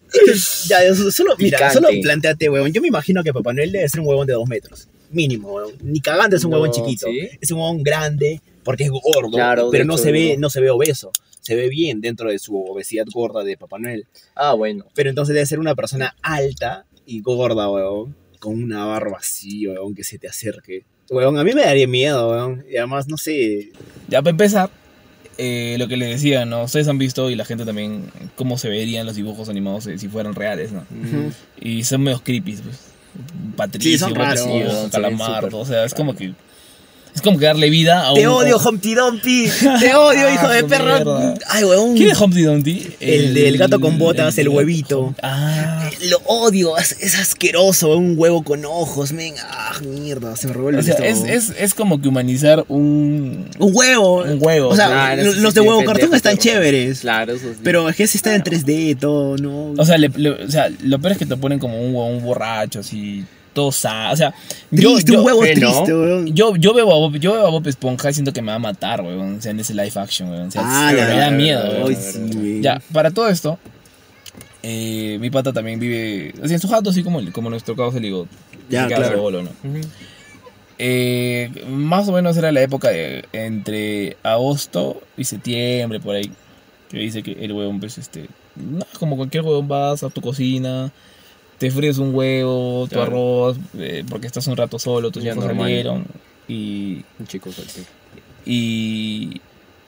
ya, 0.67 0.95
solo, 0.95 1.35
mira, 1.39 1.71
solo 1.73 1.89
planteate, 2.03 2.49
huevón. 2.49 2.73
Yo 2.73 2.81
me 2.81 2.89
imagino 2.89 3.23
que 3.23 3.33
Papá 3.33 3.53
Noel 3.53 3.73
debe 3.73 3.89
ser 3.89 4.01
un 4.01 4.07
huevón 4.07 4.27
de 4.27 4.33
dos 4.35 4.49
metros. 4.49 4.89
Mínimo, 5.11 5.53
huevón. 5.55 5.75
Ni 5.83 6.01
cagando 6.01 6.37
es 6.37 6.45
un 6.45 6.53
huevón 6.53 6.71
chiquito. 6.71 7.07
Es 7.41 7.51
un 7.51 7.59
huevón 7.59 7.83
grande 7.83 8.41
porque 8.65 8.85
es 8.85 8.91
gordo, 8.91 9.31
Claro, 9.31 9.69
pero 9.71 9.85
no 9.85 9.95
hecho, 9.95 10.03
se, 10.03 10.13
ve, 10.13 10.35
¿no? 10.35 10.43
no 10.43 10.51
se 10.51 10.61
ve 10.61 10.71
obeso. 10.71 11.11
Se 11.41 11.55
ve 11.55 11.69
bien 11.71 12.01
dentro 12.03 12.31
de 12.31 12.39
su 12.39 12.55
obesidad 12.57 13.07
gorda 13.13 13.43
de 13.43 13.57
Papá 13.57 13.79
Noel. 13.79 14.07
Ah, 14.35 14.53
bueno. 14.53 14.85
Pero 14.95 15.09
entonces 15.09 15.35
debe 15.35 15.47
ser 15.47 15.59
una 15.59 15.75
persona 15.75 16.15
alta 16.21 16.85
y 17.07 17.21
gorda, 17.21 17.71
huevón. 17.71 18.15
Con 18.39 18.63
una 18.63 18.85
barba 18.85 19.17
así, 19.19 19.67
huevón, 19.67 19.95
que 19.95 20.05
se 20.05 20.19
te 20.19 20.29
acerque. 20.29 20.85
Huevón, 21.11 21.39
a 21.39 21.45
mí 21.45 21.53
me 21.55 21.63
daría 21.63 21.89
miedo, 21.89 22.29
huevón. 22.31 22.65
Y 22.71 22.77
además, 22.77 23.09
no 23.09 23.17
sé. 23.17 23.71
Ya, 24.09 24.21
para 24.21 24.33
empezar, 24.33 24.69
eh, 25.39 25.77
lo 25.79 25.87
que 25.87 25.97
les 25.97 26.11
decía, 26.11 26.45
¿no? 26.45 26.65
Ustedes 26.65 26.89
han 26.89 26.99
visto 26.99 27.31
y 27.31 27.37
la 27.37 27.45
gente 27.45 27.65
también 27.65 28.11
cómo 28.35 28.59
se 28.59 28.69
verían 28.69 29.07
los 29.07 29.15
dibujos 29.15 29.49
animados 29.49 29.87
eh, 29.87 29.97
si 29.97 30.09
fueran 30.09 30.35
reales, 30.35 30.73
¿no? 30.73 30.85
Y 31.61 31.85
son 31.85 32.03
medio 32.03 32.21
creepy, 32.23 32.57
pues. 32.57 32.89
Patricio, 33.57 33.93
Sí, 33.93 33.99
son 33.99 34.15
raros, 34.15 35.55
o 35.55 35.65
sea, 35.65 35.85
es 35.85 35.95
como 35.95 36.15
que... 36.15 36.35
Es 37.19 37.23
como 37.23 37.37
que 37.37 37.47
darle 37.47 37.69
vida 37.69 38.05
a 38.07 38.13
un... 38.13 38.19
Te 38.21 38.29
odio, 38.29 38.59
Humpty 38.59 38.95
Dumpty. 38.95 39.49
Te 39.81 39.93
odio, 39.95 40.27
Ah, 40.29 40.35
hijo 40.35 40.49
de 40.49 40.63
perro. 40.65 40.85
mierda. 40.85 41.35
Ay, 41.49 41.65
huevón. 41.65 41.97
¿Quién 41.97 42.11
es 42.11 42.21
Humpty 42.21 42.43
Dumpty? 42.43 42.87
El 43.01 43.35
del 43.35 43.59
gato 43.59 43.81
con 43.81 43.99
botas, 43.99 44.39
el 44.39 44.49
huevito. 44.49 45.15
Ah, 45.21 45.91
Lo 46.09 46.19
odio, 46.27 46.79
es, 46.79 46.93
es 47.01 47.19
asqueroso, 47.19 47.97
un 47.97 48.15
huevo 48.17 48.45
con 48.45 48.65
ojos, 48.65 49.13
men. 49.13 49.35
Ah, 49.43 49.73
mierda, 49.85 50.37
se 50.37 50.47
me 50.47 50.53
revuelve 50.53 50.79
o 50.79 50.83
sea, 50.85 50.95
el 50.95 51.05
es, 51.05 51.11
estómago. 51.19 51.35
es, 51.37 51.53
es 51.59 51.75
como 51.75 52.01
que 52.01 52.09
humanizar 52.09 52.65
un... 52.69 53.47
Un 53.59 53.71
huevo. 53.75 54.23
Un 54.23 54.39
huevo. 54.41 54.69
O 54.69 54.77
sea, 54.77 54.87
Claro, 54.87 55.25
los 55.25 55.35
sí, 55.35 55.41
de 55.43 55.51
sí, 55.51 55.61
huevo 55.61 55.85
cartón 55.85 56.15
están 56.15 56.37
pero- 56.37 56.43
chéveres. 56.43 57.01
Claro, 57.01 57.33
eso 57.33 57.49
sí. 57.49 57.59
Pero 57.65 57.89
es 57.89 57.97
que 57.97 58.07
si 58.07 58.19
está 58.19 58.35
en 58.35 58.45
3D, 58.45 58.97
todo, 58.99 59.37
¿no? 59.39 59.73
O 59.77 59.85
sea, 59.85 59.99
le- 59.99 60.09
le- 60.15 60.31
o 60.45 60.51
sea, 60.51 60.69
lo 60.85 61.01
peor 61.01 61.13
es 61.13 61.19
que 61.19 61.27
te 61.27 61.37
ponen 61.37 61.59
como 61.59 61.81
un, 61.81 61.95
huevón 61.95 62.23
borracho, 62.23 62.81
así, 62.81 63.25
O 63.67 63.73
sea, 64.17 64.35
yo, 64.71 64.93
triste, 64.95 65.13
yo, 65.13 65.21
un 65.21 65.27
huevo 65.27 65.41
¿no? 65.45 65.53
triste, 65.53 65.95
weón. 65.95 66.27
yo, 66.35 66.57
yo 66.57 66.75
veo 66.75 66.91
a 66.91 66.95
Bob, 66.95 67.17
yo 67.17 67.33
veo 67.33 67.47
a 67.47 67.51
Bob 67.51 67.67
Esponja 67.67 68.11
y 68.11 68.15
siento 68.15 68.33
que 68.33 68.43
me 68.43 68.49
va 68.53 68.57
a 68.57 68.59
matar, 68.61 69.01
weón, 69.01 69.39
o 69.39 69.43
sea, 69.43 69.51
en 69.51 69.61
ese 69.61 69.75
live 69.75 69.93
action, 69.95 70.31
weón. 70.31 70.49
O 70.49 70.51
sea, 70.51 70.63
Ah, 70.65 70.93
me 70.93 71.01
da 71.03 71.31
miedo, 71.31 71.85
weón. 71.85 71.97
Sí. 71.97 72.61
Ya, 72.63 72.81
para 72.93 73.11
todo 73.11 73.29
esto, 73.29 73.59
eh, 74.63 75.19
mi 75.21 75.31
pata 75.31 75.53
también 75.53 75.79
vive, 75.79 76.35
o 76.43 76.47
sea, 76.47 76.55
en 76.55 76.61
su 76.61 76.69
jato, 76.69 76.91
así 76.91 77.03
como, 77.03 77.21
como 77.33 77.51
nuestro 77.51 77.77
caso 77.77 77.93
se 77.93 78.01
ligó. 78.01 78.27
Ya, 78.69 78.87
claro. 78.87 79.43
Eh, 80.81 81.51
más 81.69 82.09
o 82.09 82.13
menos 82.13 82.37
era 82.37 82.53
la 82.53 82.63
época 82.63 82.89
de 82.91 83.25
entre 83.33 84.17
agosto 84.23 85.03
y 85.17 85.25
septiembre, 85.25 86.01
por 86.01 86.15
ahí. 86.15 86.31
Que 86.89 86.99
dice 86.99 87.23
que 87.23 87.33
el 87.33 87.53
huevón, 87.53 87.81
pues, 87.81 87.99
este. 87.99 88.29
No, 88.55 88.87
como 88.99 89.17
cualquier 89.17 89.45
huevón, 89.45 89.69
vas 89.69 90.03
a 90.03 90.11
tu 90.11 90.21
cocina, 90.21 90.93
te 91.59 91.71
fríes 91.71 91.99
un 91.99 92.15
huevo, 92.15 92.85
tu 92.89 92.95
Claro. 92.95 93.03
arroz, 93.11 93.57
eh, 93.79 94.05
porque 94.09 94.27
estás 94.27 94.47
un 94.47 94.57
rato 94.57 94.79
solo, 94.79 95.11
tus 95.11 95.23
Ya 95.23 95.33
hijos 95.33 95.45
normal. 95.45 95.65
salieron. 95.67 96.07
Y, 96.49 97.05
Un 97.19 97.27
chico 97.27 97.53
soltero. 97.53 97.85
y, 98.47 99.41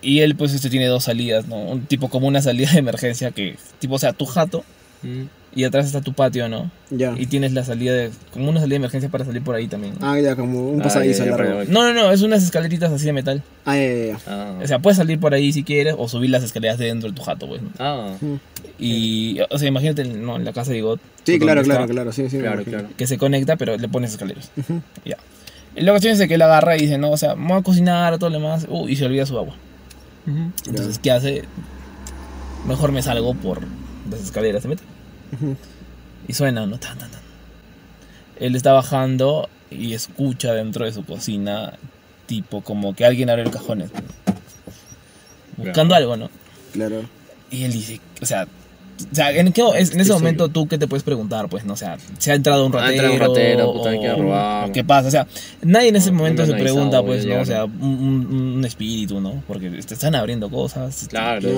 y 0.03 0.21
él, 0.21 0.35
pues, 0.37 0.53
este 0.53 0.71
tiene 0.71 0.87
dos 0.87 1.05
salidas, 1.05 1.47
¿no? 1.47 1.57
Un 1.57 1.87
tipo 1.87 2.09
como 2.09 2.27
una 2.27 2.43
salida 2.43 2.71
de 2.73 2.79
emergencia 2.79 3.31
que, 3.31 3.57
tipo, 3.79 3.95
o 3.95 3.99
sea, 3.99 4.13
tu 4.13 4.27
jato 4.27 4.65
Mm. 5.03 5.23
Y 5.55 5.65
atrás 5.65 5.87
está 5.87 6.01
tu 6.01 6.13
patio, 6.13 6.49
¿no? 6.49 6.71
Ya. 6.91 7.15
Y 7.19 7.27
tienes 7.27 7.53
la 7.53 7.65
salida 7.65 7.93
de. 7.93 8.11
como 8.33 8.49
una 8.49 8.61
salida 8.61 8.75
de 8.75 8.77
emergencia 8.77 9.11
para 9.11 9.25
salir 9.25 9.43
por 9.43 9.55
ahí 9.57 9.67
también. 9.67 9.95
Ah, 10.01 10.19
ya, 10.21 10.37
como 10.37 10.71
un 10.71 10.81
Ah, 10.81 10.85
pasadizo 10.85 11.25
ya, 11.25 11.31
ya, 11.33 11.37
largo. 11.37 11.65
No, 11.69 11.83
no, 11.83 11.93
no, 11.93 12.11
es 12.13 12.23
unas 12.23 12.43
escaleritas 12.43 12.93
así 12.93 13.07
de 13.07 13.13
metal. 13.13 13.43
Ah, 13.65 13.77
ya, 13.77 13.83
ya, 13.83 14.05
ya. 14.07 14.19
Ah. 14.27 14.59
O 14.63 14.67
sea, 14.67 14.79
puedes 14.79 14.97
salir 14.97 15.19
por 15.19 15.35
ahí 15.35 15.53
si 15.53 15.65
quieres 15.65 15.95
o 15.99 16.09
subir 16.09 16.31
las 16.31 16.43
escaleras 16.45 16.79
de 16.79 16.87
dentro 16.87 17.11
de 17.11 17.17
tu 17.17 17.23
jato, 17.23 17.49
pues. 17.49 17.63
¿no? 17.63 17.71
Ah, 17.79 18.15
Y, 18.79 19.39
o 19.51 19.59
sea, 19.59 19.69
imagínate, 19.69 20.05
no, 20.05 20.37
en 20.37 20.45
la 20.45 20.53
casa 20.53 20.73
de 20.73 20.81
God. 20.83 21.01
Sí, 21.25 21.39
claro, 21.39 21.61
está, 21.63 21.75
claro, 21.75 21.89
claro, 21.93 22.13
sí, 22.13 22.31
sí. 22.31 22.39
claro, 22.39 22.63
claro. 22.65 22.89
Que 22.97 23.07
se 23.07 23.19
conecta, 23.19 23.57
pero 23.57 23.77
le 23.77 23.89
pones 23.89 24.13
escaleras. 24.13 24.51
Ujú. 24.57 24.81
Ya. 25.05 25.17
Y 25.77 25.83
la 25.83 25.93
cuestión 25.93 26.13
es 26.13 26.19
de 26.19 26.27
que 26.29 26.35
él 26.35 26.43
agarra 26.43 26.77
y 26.77 26.81
dice, 26.83 26.97
no, 26.99 27.11
o 27.11 27.17
sea, 27.17 27.35
vamos 27.35 27.61
a 27.61 27.63
cocinar, 27.63 28.19
todo 28.19 28.31
lo 28.31 28.39
demás. 28.39 28.67
Uh, 28.69 28.89
y 28.89 28.97
se 28.97 29.05
olvida 29.05 29.27
su 29.27 29.37
agua. 29.39 29.55
Entonces, 30.67 30.99
¿qué 30.99 31.11
hace? 31.11 31.43
Mejor 32.67 32.93
me 32.93 33.03
salgo 33.03 33.35
por 33.35 33.61
las 34.11 34.21
escaleras, 34.21 34.63
se 34.63 34.69
Y 36.29 36.33
suena, 36.33 36.67
¿no? 36.67 36.79
Tan, 36.79 36.99
tan, 36.99 37.11
tan. 37.11 37.21
Él 38.39 38.57
está 38.57 38.73
bajando 38.73 39.49
y 39.71 39.95
escucha 39.95 40.53
dentro 40.53 40.85
de 40.85 40.93
su 40.93 41.05
cocina, 41.05 41.75
tipo 42.27 42.63
como 42.63 42.95
que 42.95 43.05
alguien 43.05 43.31
abre 43.31 43.43
el 43.43 43.51
cajón. 43.51 43.91
Buscando 45.57 45.95
algo, 45.95 46.17
¿no? 46.17 46.31
Claro. 46.73 47.03
Y 47.51 47.65
él 47.65 47.73
dice, 47.73 48.01
o 48.23 48.27
sea, 48.27 48.47
o 49.11 49.15
sea 49.15 49.31
en, 49.33 49.53
qué- 49.53 49.63
en 49.63 50.01
ese 50.01 50.13
momento 50.13 50.49
tú 50.49 50.67
qué 50.69 50.79
te 50.79 50.87
puedes 50.89 51.03
preguntar, 51.03 51.49
pues, 51.49 51.65
no, 51.65 51.75
o 51.75 51.77
sea, 51.77 51.97
se 52.19 52.33
ha 52.33 52.35
entrado 52.35 52.67
un 52.67 52.75
Ha 52.77 52.81
ratero, 52.81 53.11
entrado 53.11 53.31
un 53.33 53.37
ratero, 53.37 53.73
puta, 53.73 53.91
o- 53.91 54.17
robar. 54.23 54.73
qué 54.73 54.85
pasa, 54.85 55.09
o 55.09 55.11
sea, 55.11 55.27
nadie 55.63 55.89
en 55.89 55.97
ese 55.97 56.11
No, 56.11 56.19
momento 56.19 56.45
se 56.47 56.53
pregunta, 56.55 57.03
pues, 57.03 57.25
no, 57.27 57.41
o 57.41 57.45
sea, 57.45 57.65
un, 57.65 58.57
un- 58.57 58.65
espíritu, 58.65 59.21
¿no? 59.21 59.43
Porque 59.49 59.71
te 59.71 59.95
están 59.95 60.15
abriendo 60.15 60.51
cosas. 60.51 61.07
Claro. 61.09 61.49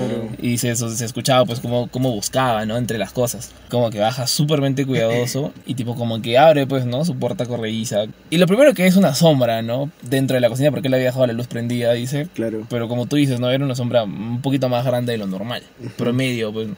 Y 0.41 0.57
se, 0.59 0.71
eso, 0.71 0.89
se 0.89 1.05
escuchaba 1.05 1.45
pues 1.45 1.61
cómo, 1.61 1.89
cómo 1.89 2.11
buscaba, 2.13 2.65
¿no? 2.65 2.77
Entre 2.77 2.97
las 2.97 3.13
cosas. 3.13 3.51
Como 3.71 3.91
que 3.91 3.99
baja 3.99 4.27
súpermente 4.27 4.87
cuidadoso 4.87 5.53
y 5.67 5.75
tipo 5.75 5.95
como 5.97 6.23
que 6.23 6.39
abre 6.39 6.67
pues, 6.67 6.87
¿no? 6.87 7.05
Su 7.05 7.17
puerta 7.17 7.45
corrediza. 7.47 8.05
Y 8.31 8.39
lo 8.39 8.47
primero 8.47 8.73
que 8.75 8.87
es 8.87 8.97
una 8.97 9.15
sombra, 9.15 9.63
¿no? 9.63 9.91
Dentro 10.03 10.35
de 10.37 10.41
la 10.41 10.49
cocina 10.49 10.71
porque 10.71 10.89
él 10.89 10.95
había 10.95 11.07
dejado 11.07 11.27
la 11.27 11.33
luz 11.33 11.49
prendida, 11.49 11.93
dice. 11.93 12.29
Claro. 12.35 12.67
Pero 12.71 12.89
como 12.89 13.07
tú 13.07 13.17
dices, 13.17 13.41
¿no? 13.41 13.51
Era 13.51 13.65
una 13.65 13.75
sombra 13.75 14.05
un 14.05 14.41
poquito 14.41 14.69
más 14.69 14.85
grande 14.87 15.13
de 15.13 15.19
lo 15.19 15.27
normal. 15.27 15.63
Promedio, 15.99 16.53
pues. 16.53 16.69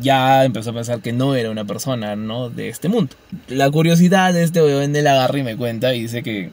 Ya 0.00 0.44
empezó 0.44 0.70
a 0.70 0.74
pensar 0.74 1.00
que 1.00 1.12
no 1.12 1.34
era 1.34 1.50
una 1.50 1.64
persona, 1.64 2.16
¿no? 2.16 2.50
De 2.50 2.68
este 2.68 2.88
mundo. 2.88 3.14
La 3.48 3.70
curiosidad 3.70 4.32
de 4.34 4.42
este 4.42 4.62
weón 4.62 4.94
él 4.96 5.06
agarra 5.06 5.38
y 5.38 5.42
me 5.42 5.56
cuenta 5.56 5.94
y 5.94 6.00
dice 6.02 6.22
que 6.22 6.50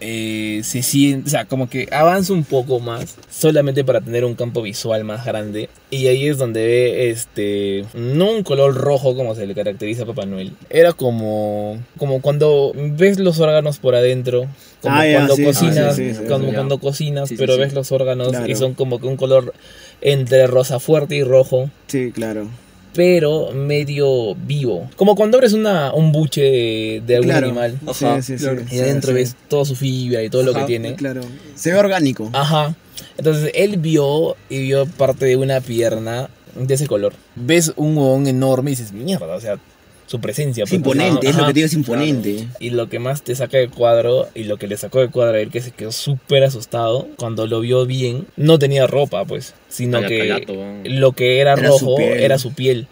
eh, 0.00 0.60
se 0.64 0.82
siente, 0.82 1.28
o 1.28 1.30
sea, 1.30 1.46
como 1.46 1.68
que 1.70 1.88
avanza 1.90 2.32
un 2.34 2.44
poco 2.44 2.78
más 2.80 3.16
solamente 3.30 3.84
para 3.84 4.00
tener 4.02 4.24
un 4.24 4.34
campo 4.34 4.60
visual 4.60 5.02
más 5.04 5.24
grande. 5.24 5.70
Y 5.90 6.08
ahí 6.08 6.28
es 6.28 6.36
donde 6.36 6.64
ve, 6.66 7.10
este, 7.10 7.84
no 7.94 8.30
un 8.32 8.42
color 8.42 8.74
rojo 8.74 9.16
como 9.16 9.34
se 9.34 9.46
le 9.46 9.54
caracteriza 9.54 10.02
a 10.02 10.06
Papá 10.06 10.26
Noel. 10.26 10.52
Era 10.68 10.92
como, 10.92 11.78
como 11.96 12.20
cuando 12.20 12.72
ves 12.76 13.18
los 13.18 13.40
órganos 13.40 13.78
por 13.78 13.94
adentro. 13.94 14.46
Como 14.82 14.94
Ah, 14.96 15.04
cuando 15.10 15.36
cocinas, 15.36 15.96
sí, 15.96 16.10
sí, 16.10 16.14
sí, 16.16 16.24
cuando, 16.26 16.46
sí, 16.48 16.52
ya. 16.52 16.58
cuando 16.58 16.78
cocinas, 16.78 17.28
Sí, 17.30 17.36
sí, 17.36 17.40
pero 17.40 17.54
sí. 17.54 17.60
ves 17.60 17.72
los 17.72 17.90
órganos 17.90 18.28
Claro. 18.28 18.46
y 18.46 18.54
son 18.56 18.74
como 18.74 19.00
que 19.00 19.06
un 19.06 19.16
color 19.16 19.54
entre 20.02 20.46
rosa 20.46 20.80
fuerte 20.80 21.16
y 21.16 21.22
rojo 21.22 21.70
Sí, 21.86 22.12
claro. 22.12 22.48
Pero 22.94 23.50
medio 23.52 24.34
vivo. 24.34 24.88
Como 24.96 25.16
cuando 25.16 25.36
abres 25.36 25.52
una, 25.52 25.92
un 25.92 26.12
buche 26.12 26.40
de, 26.40 27.02
de 27.06 27.16
algún 27.16 27.30
claro. 27.30 27.46
animal. 27.46 27.78
Ajá, 27.86 28.22
sí, 28.22 28.38
sí, 28.38 28.44
claro. 28.44 28.62
Y 28.70 28.78
adentro 28.78 29.10
Sí, 29.10 29.14
ves 29.14 29.36
toda 29.48 29.64
su 29.64 29.74
fibra 29.74 30.22
y 30.22 30.30
todo 30.30 30.42
lo 30.42 30.52
que 30.52 30.58
Ajá, 30.58 30.66
tiene. 30.66 30.94
Claro. 30.94 31.22
Se 31.54 31.72
ve 31.72 31.78
orgánico. 31.78 32.30
Ajá. 32.32 32.74
Entonces 33.18 33.50
él 33.54 33.78
vio 33.78 34.36
y 34.48 34.60
vio 34.60 34.86
parte 34.86 35.26
de 35.26 35.36
una 35.36 35.60
pierna 35.60 36.28
de 36.54 36.74
ese 36.74 36.86
color. 36.86 37.14
Ves 37.34 37.72
un 37.76 37.96
huevón 37.96 38.26
enorme 38.26 38.70
y 38.70 38.74
dices, 38.74 38.92
mierda, 38.92 39.34
o 39.34 39.40
sea, 39.40 39.58
su 40.06 40.20
presencia. 40.20 40.64
Es 40.64 40.70
pues, 40.70 40.76
imponente, 40.78 41.28
es 41.28 41.36
lo 41.36 41.42
que 41.46 41.52
te 41.52 41.54
digo, 41.54 41.66
es 41.66 41.72
imponente. 41.72 42.46
Y 42.60 42.70
lo 42.70 42.88
que 42.88 42.98
más 42.98 43.22
te 43.22 43.34
saca 43.34 43.58
de 43.58 43.68
cuadro 43.68 44.28
y 44.34 44.44
lo 44.44 44.56
que 44.58 44.66
le 44.66 44.76
sacó 44.76 45.00
de 45.00 45.08
cuadro 45.08 45.36
a 45.36 45.40
él 45.40 45.50
que 45.50 45.60
se 45.60 45.70
quedó 45.70 45.92
súper 45.92 46.44
asustado 46.44 47.08
cuando 47.16 47.46
lo 47.46 47.60
vio 47.60 47.86
bien, 47.86 48.26
no 48.36 48.58
tenía 48.58 48.86
ropa 48.86 49.24
pues, 49.24 49.54
sino 49.68 49.98
Calla- 50.00 50.08
que 50.08 50.18
callato, 50.18 50.54
lo 50.84 51.12
que 51.12 51.38
era, 51.40 51.54
Era 51.54 51.62
su 51.72 51.86
rojo 51.86 51.96
piel. 51.96 52.20
era 52.20 52.38
su 52.38 52.52
piel. 52.52 52.86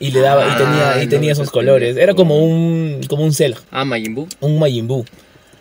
Y 0.00 0.10
le 0.10 0.20
daba, 0.20 0.44
y 0.44 0.48
Ah, 0.50 0.56
tenía, 0.58 1.02
y 1.02 1.04
no, 1.06 1.10
tenía 1.10 1.32
eso 1.32 1.42
esos 1.42 1.50
es 1.50 1.52
colores. 1.52 1.96
Era 1.96 2.14
como 2.14 2.38
un, 2.44 3.00
como 3.08 3.22
un 3.24 3.32
Cell, 3.32 3.52
Ah, 3.70 3.84
Majin 3.84 4.14
Buu. 4.14 4.26
un 4.40 4.58
Majin 4.58 4.88
Buu. 4.88 5.04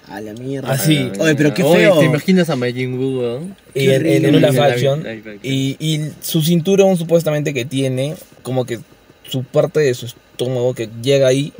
A 0.07 0.19
la 0.21 0.33
mierda. 0.33 0.71
Así. 0.71 0.97
Ah, 1.15 1.23
Oye, 1.23 1.35
pero 1.35 1.53
qué 1.53 1.63
Oye, 1.63 1.81
feo. 1.81 1.99
¿te 1.99 2.05
imaginas 2.05 2.49
a 2.49 2.55
Majin 2.55 2.97
Buu, 2.97 3.19
weón? 3.19 3.55
Y 3.75 3.89
en, 3.89 4.05
en, 4.25 4.35
una 4.35 4.51
faction. 4.51 5.03
Y, 5.43 5.75
y 5.79 6.01
su 6.21 6.41
cinturón 6.41 6.97
supuestamente 6.97 7.53
que 7.53 7.63
tiene, 7.65 8.15
como 8.41 8.65
que 8.65 8.79
su 9.33 9.43
parte 9.43 9.79
de 9.79 9.95
su 9.95 10.05
estómago 10.05 10.75
que 10.75 10.89
llega 11.01 11.27
ahí 11.27 11.51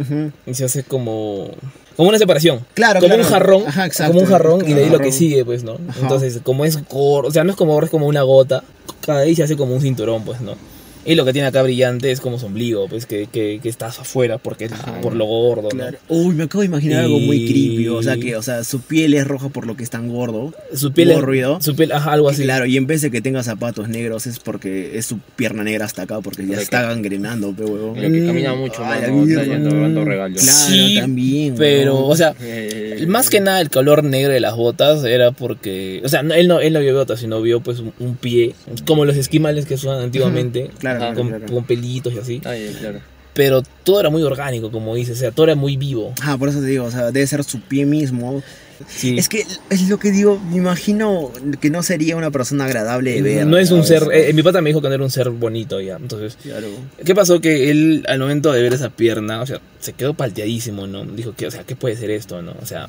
y 0.45 0.53
se 0.53 0.63
hace 0.63 0.84
como, 0.84 1.49
como 1.97 2.09
una 2.09 2.19
separación. 2.19 2.63
Claro, 2.76 2.99
como 2.99 3.15
claro. 3.15 3.24
un 3.24 3.30
jarrón, 3.30 3.63
Ajá, 3.65 3.88
exacto. 3.88 4.13
como 4.13 4.24
un 4.24 4.30
jarrón 4.30 4.69
y 4.69 4.74
de 4.74 4.84
ahí 4.84 4.89
lo 4.91 4.99
que 4.99 5.11
sigue, 5.11 5.43
pues, 5.43 5.63
¿no? 5.63 5.80
Ajá. 5.89 6.01
Entonces, 6.01 6.39
como 6.43 6.65
es 6.65 6.88
gordo, 6.88 7.30
o 7.30 7.32
sea, 7.32 7.43
no 7.43 7.49
es 7.49 7.57
como 7.57 7.82
es 7.82 7.89
como 7.89 8.05
una 8.05 8.21
gota, 8.21 8.63
cada 9.03 9.21
ahí 9.21 9.36
se 9.36 9.41
hace 9.41 9.57
como 9.57 9.74
un 9.74 9.82
cinturón, 9.82 10.24
pues, 10.24 10.39
¿no? 10.39 10.55
Y 11.06 11.16
lo 11.16 11.26
que 11.26 11.34
tiene 11.34 11.47
acá 11.47 11.62
brillante 11.64 12.12
es 12.12 12.20
como 12.22 12.39
su 12.39 12.45
ombligo, 12.45 12.88
pues, 12.88 13.06
que, 13.06 13.28
que, 13.32 13.60
que 13.62 13.70
está 13.70 13.88
afuera 13.88 14.38
porque 14.38 14.66
es 14.66 14.72
por 15.01 15.16
lo 15.16 15.26
gordo. 15.26 15.70
Uy, 16.10 16.34
me 16.36 16.43
acabo 16.45 16.62
de 16.62 16.68
imaginar 16.68 17.04
algo 17.04 17.20
muy 17.20 17.45
creepy. 17.45 17.88
O 17.89 18.01
sea, 18.01 18.18
que 18.18 18.36
o 18.36 18.41
sea, 18.41 18.64
su 18.64 18.80
piel 18.82 19.14
es 19.14 19.28
roja 19.28 19.49
por 19.49 19.68
lo 19.68 19.76
que 19.76 19.84
es 19.84 19.89
tan 19.89 20.08
gordo. 20.10 20.54
Su 20.74 20.91
piel 20.93 21.12
es, 21.12 21.18
Gordo. 21.20 21.60
su 21.62 21.76
piel, 21.76 21.91
ajá, 21.91 22.14
algo 22.14 22.30
Y 22.30 22.34
así. 22.34 22.43
Claro, 22.43 22.66
y 22.66 22.78
en 22.78 22.88
vez 22.88 23.01
de 23.01 23.12
que 23.12 23.22
tenga 23.22 23.43
zapatos 23.43 23.89
negros 23.89 24.28
es 24.28 24.39
porque 24.39 24.97
es 24.97 25.06
su 25.06 25.20
pierna 25.36 25.64
negra 25.64 25.86
hasta 25.86 26.04
acá, 26.04 26.22
porque 26.22 26.45
ya 26.47 26.58
está 26.58 26.82
gangrenando, 26.84 27.51
pe 27.54 27.64
huevón. 27.66 27.95
Que 27.95 28.10
Mm, 28.10 28.28
camina 28.28 28.54
mucho, 28.56 28.84
ay, 28.86 29.01
mano, 29.01 29.01
la 29.18 29.24
mierda. 29.26 29.41
está 29.43 29.54
yendo 29.54 29.76
dando 29.82 30.06
regalos. 30.06 30.41
Claro, 30.41 30.58
Sí, 30.74 30.95
también. 30.99 31.56
Pero, 31.58 32.06
o 32.06 32.16
sea, 32.16 32.34
Eh, 32.41 33.06
más 33.08 33.30
que 33.30 33.39
nada 33.41 33.60
el 33.62 33.70
color 33.70 34.04
negro 34.04 34.32
de 34.32 34.39
las 34.39 34.56
botas 34.56 35.04
era 35.04 35.32
porque, 35.32 36.01
o 36.06 36.10
sea, 36.10 36.24
no- 36.24 36.34
él 36.34 36.47
no, 36.47 36.60
él 36.60 36.74
no 36.74 36.80
vio 36.80 36.95
botas, 36.95 37.20
sino 37.20 37.41
vio 37.41 37.60
pues 37.62 37.80
un, 37.80 37.91
un 37.99 38.16
pie, 38.16 38.54
como 38.86 39.06
los 39.06 39.18
esquimales 39.18 39.66
que 39.66 39.74
usaban 39.76 40.01
antiguamente, 40.01 40.70
Claro, 40.80 40.93
Claro, 40.98 41.16
con, 41.16 41.28
claro. 41.30 41.46
con 41.48 41.64
pelitos 41.66 42.14
y 42.14 42.20
así. 42.20 42.41
Ay, 42.46 42.76
claro. 42.80 43.00
Pero 43.34 43.64
todo 43.84 44.00
era 44.00 44.10
muy 44.12 44.22
orgánico, 44.22 44.72
como 44.72 44.94
dices, 44.94 45.18
o 45.18 45.20
sea, 45.20 45.32
todo 45.32 45.46
era 45.48 45.56
muy 45.56 45.76
vivo. 45.76 46.14
Ah, 46.22 46.38
por 46.38 46.50
eso 46.50 46.60
te 46.60 46.68
digo, 46.68 46.86
o 46.86 46.91
sea, 46.91 47.12
debe 47.12 47.26
ser 47.26 47.44
su 47.44 47.62
pie 47.62 47.86
mismo. 47.86 48.44
Sí. 48.88 49.18
Es 49.18 49.30
que 49.30 49.44
es 49.70 49.89
lo 49.89 49.98
que 49.98 50.12
digo, 50.12 50.39
me 50.52 50.58
imagino 50.58 51.32
que 51.62 51.70
no 51.70 51.82
sería 51.84 52.16
una 52.16 52.32
persona 52.32 52.66
agradable 52.66 53.14
de 53.14 53.22
ver. 53.22 53.48
no 53.48 53.58
es 53.58 53.72
un 53.72 53.84
ser, 53.86 54.04
eh, 54.12 54.34
mi 54.34 54.44
pata 54.44 54.62
me 54.62 54.70
dijo 54.70 54.82
que 54.82 54.89
no 54.89 54.96
era 54.96 55.04
un 55.04 55.10
ser 55.12 55.30
bonito 55.30 55.80
ya, 55.80 55.96
entonces, 55.96 56.38
Claro. 56.41 56.68
¿qué 57.04 57.16
pasó? 57.16 57.39
Que 57.39 57.70
él 57.72 58.04
al 58.08 58.20
momento 58.20 58.52
de 58.52 58.62
ver 58.62 58.74
esa 58.74 58.89
pierna, 58.89 59.41
o 59.41 59.46
sea, 59.46 59.62
se 59.80 59.94
quedó 59.94 60.14
palteadísimo, 60.16 60.86
¿no? 60.86 61.06
Dijo 61.06 61.34
que, 61.34 61.48
o 61.48 61.52
sea, 61.52 61.64
¿qué 61.64 61.76
puede 61.76 61.96
ser 61.96 62.12
esto, 62.12 62.41
no? 62.41 62.56
O 62.62 62.66
sea, 62.66 62.88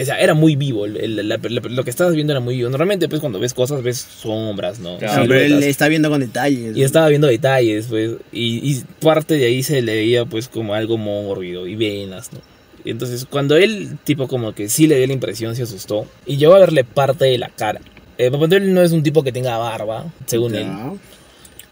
o 0.00 0.04
sea, 0.04 0.20
era 0.20 0.34
muy 0.34 0.56
vivo, 0.56 0.84
el- 0.86 0.96
el- 0.96 1.28
la- 1.28 1.38
la- 1.42 1.60
lo 1.68 1.84
que 1.84 1.90
estabas 1.90 2.14
viendo 2.14 2.32
era 2.32 2.40
muy 2.40 2.56
vivo. 2.56 2.68
Normalmente, 2.70 3.08
pues, 3.08 3.20
cuando 3.20 3.38
ves 3.38 3.54
cosas, 3.54 3.82
ves 3.82 3.98
sombras, 3.98 4.78
¿no? 4.78 4.98
Claro, 4.98 5.22
pero 5.28 5.40
él 5.40 5.62
está 5.64 5.88
viendo 5.88 6.10
con 6.10 6.20
detalles. 6.20 6.76
Y 6.76 6.82
estaba 6.82 7.08
viendo 7.08 7.26
detalles, 7.26 7.86
pues, 7.88 8.12
y, 8.32 8.70
y 8.70 8.82
parte 9.00 9.34
de 9.34 9.46
ahí 9.46 9.62
se 9.62 9.82
le 9.82 9.94
veía, 9.94 10.24
pues, 10.24 10.48
como 10.48 10.74
algo 10.74 10.96
mórbido 10.98 11.66
y 11.66 11.76
venas, 11.76 12.32
¿no? 12.32 12.40
Y 12.84 12.90
entonces, 12.90 13.26
cuando 13.28 13.56
él, 13.56 13.98
tipo, 14.04 14.26
como 14.26 14.54
que 14.54 14.68
sí 14.68 14.86
le 14.86 14.96
dio 14.96 15.06
la 15.06 15.12
impresión, 15.12 15.54
se 15.54 15.62
asustó, 15.64 16.06
y 16.26 16.36
llegó 16.38 16.54
a 16.54 16.60
verle 16.60 16.84
parte 16.84 17.26
de 17.26 17.36
la 17.38 17.48
cara. 17.50 17.80
Eh, 18.18 18.30
Papá 18.30 18.46
Noel 18.48 18.72
no 18.74 18.82
es 18.82 18.92
un 18.92 19.02
tipo 19.02 19.22
que 19.22 19.32
tenga 19.32 19.56
barba, 19.58 20.06
según 20.26 20.54
él. 20.54 20.66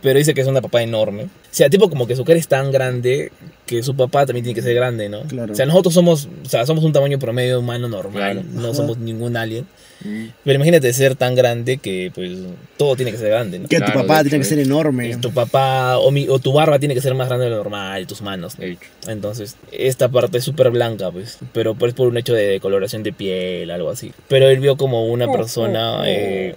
Pero 0.03 0.19
dice 0.19 0.35
que 0.35 0.41
es 0.41 0.47
una 0.47 0.61
papá 0.61 0.83
enorme. 0.83 1.25
O 1.25 1.29
sea, 1.51 1.69
tipo 1.71 1.89
como 1.91 2.07
que 2.07 2.15
su 2.17 2.25
cara 2.25 2.39
es 2.39 2.47
tan 2.49 2.71
grande 2.71 3.33
que 3.67 3.83
su 3.83 3.95
papá 3.97 4.25
también 4.27 4.45
tiene 4.45 4.55
que 4.55 4.63
ser 4.63 4.75
grande, 4.75 5.09
¿no? 5.09 5.23
Claro. 5.23 5.53
O 5.53 5.57
sea, 5.57 5.67
nosotros 5.67 5.93
somos, 5.95 6.29
o 6.45 6.49
sea, 6.49 6.65
somos 6.67 6.85
un 6.85 6.93
tamaño 6.93 7.19
promedio 7.19 7.59
humano 7.61 7.89
normal, 7.89 8.13
Claro. 8.35 8.43
no 8.53 8.67
Ajá. 8.69 8.75
somos 8.75 8.99
ningún 8.99 9.37
alien. 9.37 9.67
Mm. 10.05 10.27
Pero 10.45 10.55
imagínate 10.57 10.93
ser 10.93 11.17
tan 11.17 11.35
grande 11.35 11.79
que, 11.79 12.13
pues, 12.15 12.31
todo 12.77 12.95
tiene 12.95 13.11
que 13.11 13.19
ser 13.19 13.31
grande, 13.31 13.59
¿no? 13.59 13.69
Que 13.69 13.81
tu 13.81 13.93
papá 13.93 14.23
tiene 14.23 14.39
que 14.39 14.45
ser 14.45 14.61
enorme. 14.61 15.17
Tu 15.17 15.33
papá 15.33 15.99
o, 15.99 16.11
mi- 16.13 16.29
o 16.29 16.39
tu 16.39 16.53
barba 16.53 16.79
tiene 16.79 16.95
que 16.95 17.01
ser 17.01 17.15
más 17.15 17.27
grande 17.29 17.47
de 17.47 17.51
lo 17.51 17.57
normal, 17.57 18.07
tus 18.07 18.23
manos. 18.23 18.55
Entonces, 19.09 19.57
esta 19.73 20.09
parte 20.09 20.39
es 20.39 20.45
súper 20.45 20.71
blanca, 20.71 21.11
pues. 21.11 21.39
Pero 21.53 21.75
pues 21.75 21.95
por 21.95 22.07
un 22.09 22.17
hecho 22.17 22.33
de 22.35 22.47
decoloración 22.47 23.03
de 23.03 23.13
piel, 23.13 23.71
algo 23.73 23.91
así. 23.91 24.13
Pero 24.29 24.49
él 24.49 24.61
vio 24.61 24.77
como 24.77 25.07
una 25.07 25.31
persona. 25.33 26.03
eh, 26.07 26.55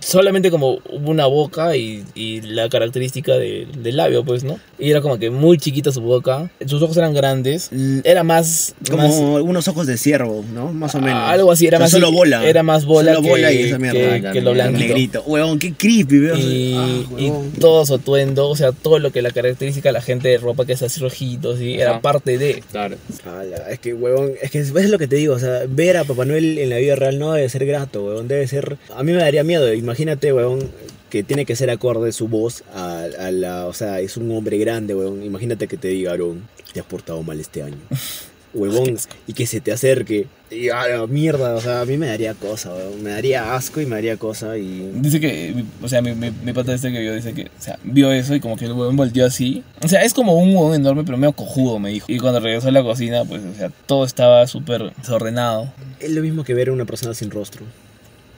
solamente 0.00 0.50
como 0.50 0.78
una 0.90 1.26
boca 1.26 1.76
y, 1.76 2.04
y 2.14 2.40
la 2.40 2.68
característica 2.68 3.34
de- 3.36 3.66
del 3.78 3.96
labio, 3.96 4.24
pues, 4.24 4.44
¿no? 4.44 4.58
Y 4.78 4.90
era 4.90 5.00
como 5.00 5.18
que 5.18 5.30
muy 5.30 5.58
chiquita 5.58 5.92
su 5.92 6.00
boca. 6.00 6.50
Sus 6.66 6.82
ojos 6.82 6.96
eran 6.96 7.14
grandes. 7.14 7.70
Era 8.04 8.22
más. 8.24 8.74
Como 8.90 9.02
más- 9.06 9.42
unos 9.42 9.68
ojos 9.68 9.86
de 9.86 9.96
ciervo, 9.96 10.44
¿no? 10.54 10.72
Más 10.72 10.94
o 10.94 11.00
menos. 11.00 11.22
Algo 11.28 11.52
así, 11.52 11.66
era 11.66 11.76
O 11.76 11.80
sea, 11.80 11.84
más. 11.84 11.90
solo 11.92 12.12
bola. 12.12 12.44
Era 12.46 12.62
más 12.62 12.84
bola, 12.84 13.12
Solo 13.14 13.22
que, 13.24 13.28
bola 13.30 13.52
y 13.52 13.62
esa 13.62 13.78
mierda. 13.78 14.20
que- 14.20 14.28
Ah, 14.28 14.32
que 14.32 14.40
lo 14.40 14.54
la 14.54 14.64
blanquito. 14.68 14.88
Negrito. 14.94 15.22
Huevón, 15.26 15.58
qué 15.58 15.72
creepy, 15.74 16.18
veo. 16.18 16.36
Y, 16.36 16.74
Ah, 16.76 16.88
y 17.18 17.32
todo 17.60 17.84
su 17.86 17.94
atuendo, 17.94 18.48
o 18.48 18.56
sea, 18.56 18.72
todo 18.72 18.98
lo 18.98 19.10
que 19.12 19.22
la 19.22 19.30
característica 19.30 19.88
de 19.90 19.92
la 19.92 20.00
gente 20.02 20.28
de 20.28 20.38
ropa 20.38 20.64
que 20.64 20.72
es 20.72 20.82
así 20.82 21.00
rojito, 21.00 21.56
¿sí? 21.56 21.74
era 21.74 22.00
parte 22.00 22.38
de. 22.38 22.62
Claro. 22.70 22.96
Ala, 23.24 23.70
es 23.70 23.78
que, 23.78 23.92
huevón, 23.94 24.32
es 24.40 24.50
que 24.50 24.58
es 24.60 24.72
lo 24.90 24.98
que 24.98 25.06
te 25.08 25.16
digo, 25.16 25.34
o 25.34 25.38
sea, 25.38 25.62
ver 25.68 25.96
a 25.96 26.04
Papá 26.04 26.24
Noel 26.24 26.58
en 26.58 26.70
la 26.70 26.76
vida 26.78 26.96
real 26.96 27.18
no 27.18 27.32
debe 27.32 27.48
ser 27.48 27.66
grato, 27.66 28.04
huevón, 28.04 28.28
debe 28.28 28.46
ser... 28.46 28.76
A 28.96 29.02
mí 29.02 29.12
me 29.12 29.18
daría 29.18 29.44
miedo, 29.44 29.66
imagínate, 29.90 30.32
huevón, 30.32 30.70
que 31.10 31.24
tiene 31.24 31.44
que 31.44 31.56
ser 31.56 31.68
acorde 31.68 32.12
su 32.12 32.28
voz 32.28 32.62
a, 32.72 33.02
a 33.02 33.30
la, 33.32 33.66
o 33.66 33.72
sea, 33.72 33.98
es 33.98 34.16
un 34.16 34.30
hombre 34.30 34.56
grande, 34.56 34.94
weón. 34.94 35.24
Imagínate 35.24 35.66
que 35.66 35.76
te 35.76 35.88
diga, 35.88 36.12
Aaron, 36.12 36.48
te 36.72 36.78
has 36.78 36.86
portado 36.86 37.22
mal 37.24 37.40
este 37.40 37.62
año. 37.62 37.76
Huevón, 38.54 38.96
y 39.28 39.32
que 39.32 39.46
se 39.46 39.60
te 39.60 39.70
acerque. 39.70 40.26
Y 40.50 40.70
a 40.70 40.86
la 40.88 41.06
mierda, 41.06 41.54
o 41.54 41.60
sea, 41.60 41.82
a 41.82 41.84
mí 41.84 41.96
me 41.96 42.08
daría 42.08 42.34
cosa, 42.34 42.72
weón. 42.74 43.02
Me 43.02 43.10
daría 43.10 43.54
asco 43.54 43.80
y 43.80 43.86
me 43.86 43.96
daría 43.96 44.16
cosa 44.16 44.56
y... 44.58 44.90
Dice 44.94 45.20
que, 45.20 45.64
o 45.82 45.88
sea, 45.88 46.02
mi, 46.02 46.14
mi, 46.14 46.30
mi 46.30 46.52
pata 46.52 46.74
este 46.74 46.92
que 46.92 47.00
vio, 47.00 47.14
dice 47.14 47.32
que, 47.32 47.44
o 47.44 47.62
sea, 47.62 47.78
vio 47.84 48.10
eso 48.12 48.34
y 48.34 48.40
como 48.40 48.56
que 48.56 48.66
el 48.66 48.72
huevón 48.72 48.96
volteó 48.96 49.26
así. 49.26 49.62
O 49.82 49.88
sea, 49.88 50.02
es 50.02 50.14
como 50.14 50.34
un 50.34 50.54
huevón 50.54 50.74
enorme, 50.74 51.04
pero 51.04 51.18
medio 51.18 51.32
cojudo, 51.32 51.78
me 51.78 51.90
dijo. 51.90 52.06
Y 52.08 52.18
cuando 52.18 52.40
regresó 52.40 52.68
a 52.68 52.72
la 52.72 52.82
cocina, 52.82 53.24
pues, 53.24 53.42
o 53.44 53.54
sea, 53.56 53.70
todo 53.86 54.04
estaba 54.04 54.46
súper 54.46 54.92
desordenado. 54.96 55.72
Es 56.00 56.10
lo 56.10 56.22
mismo 56.22 56.42
que 56.42 56.54
ver 56.54 56.70
a 56.70 56.72
una 56.72 56.86
persona 56.86 57.14
sin 57.14 57.30
rostro. 57.30 57.64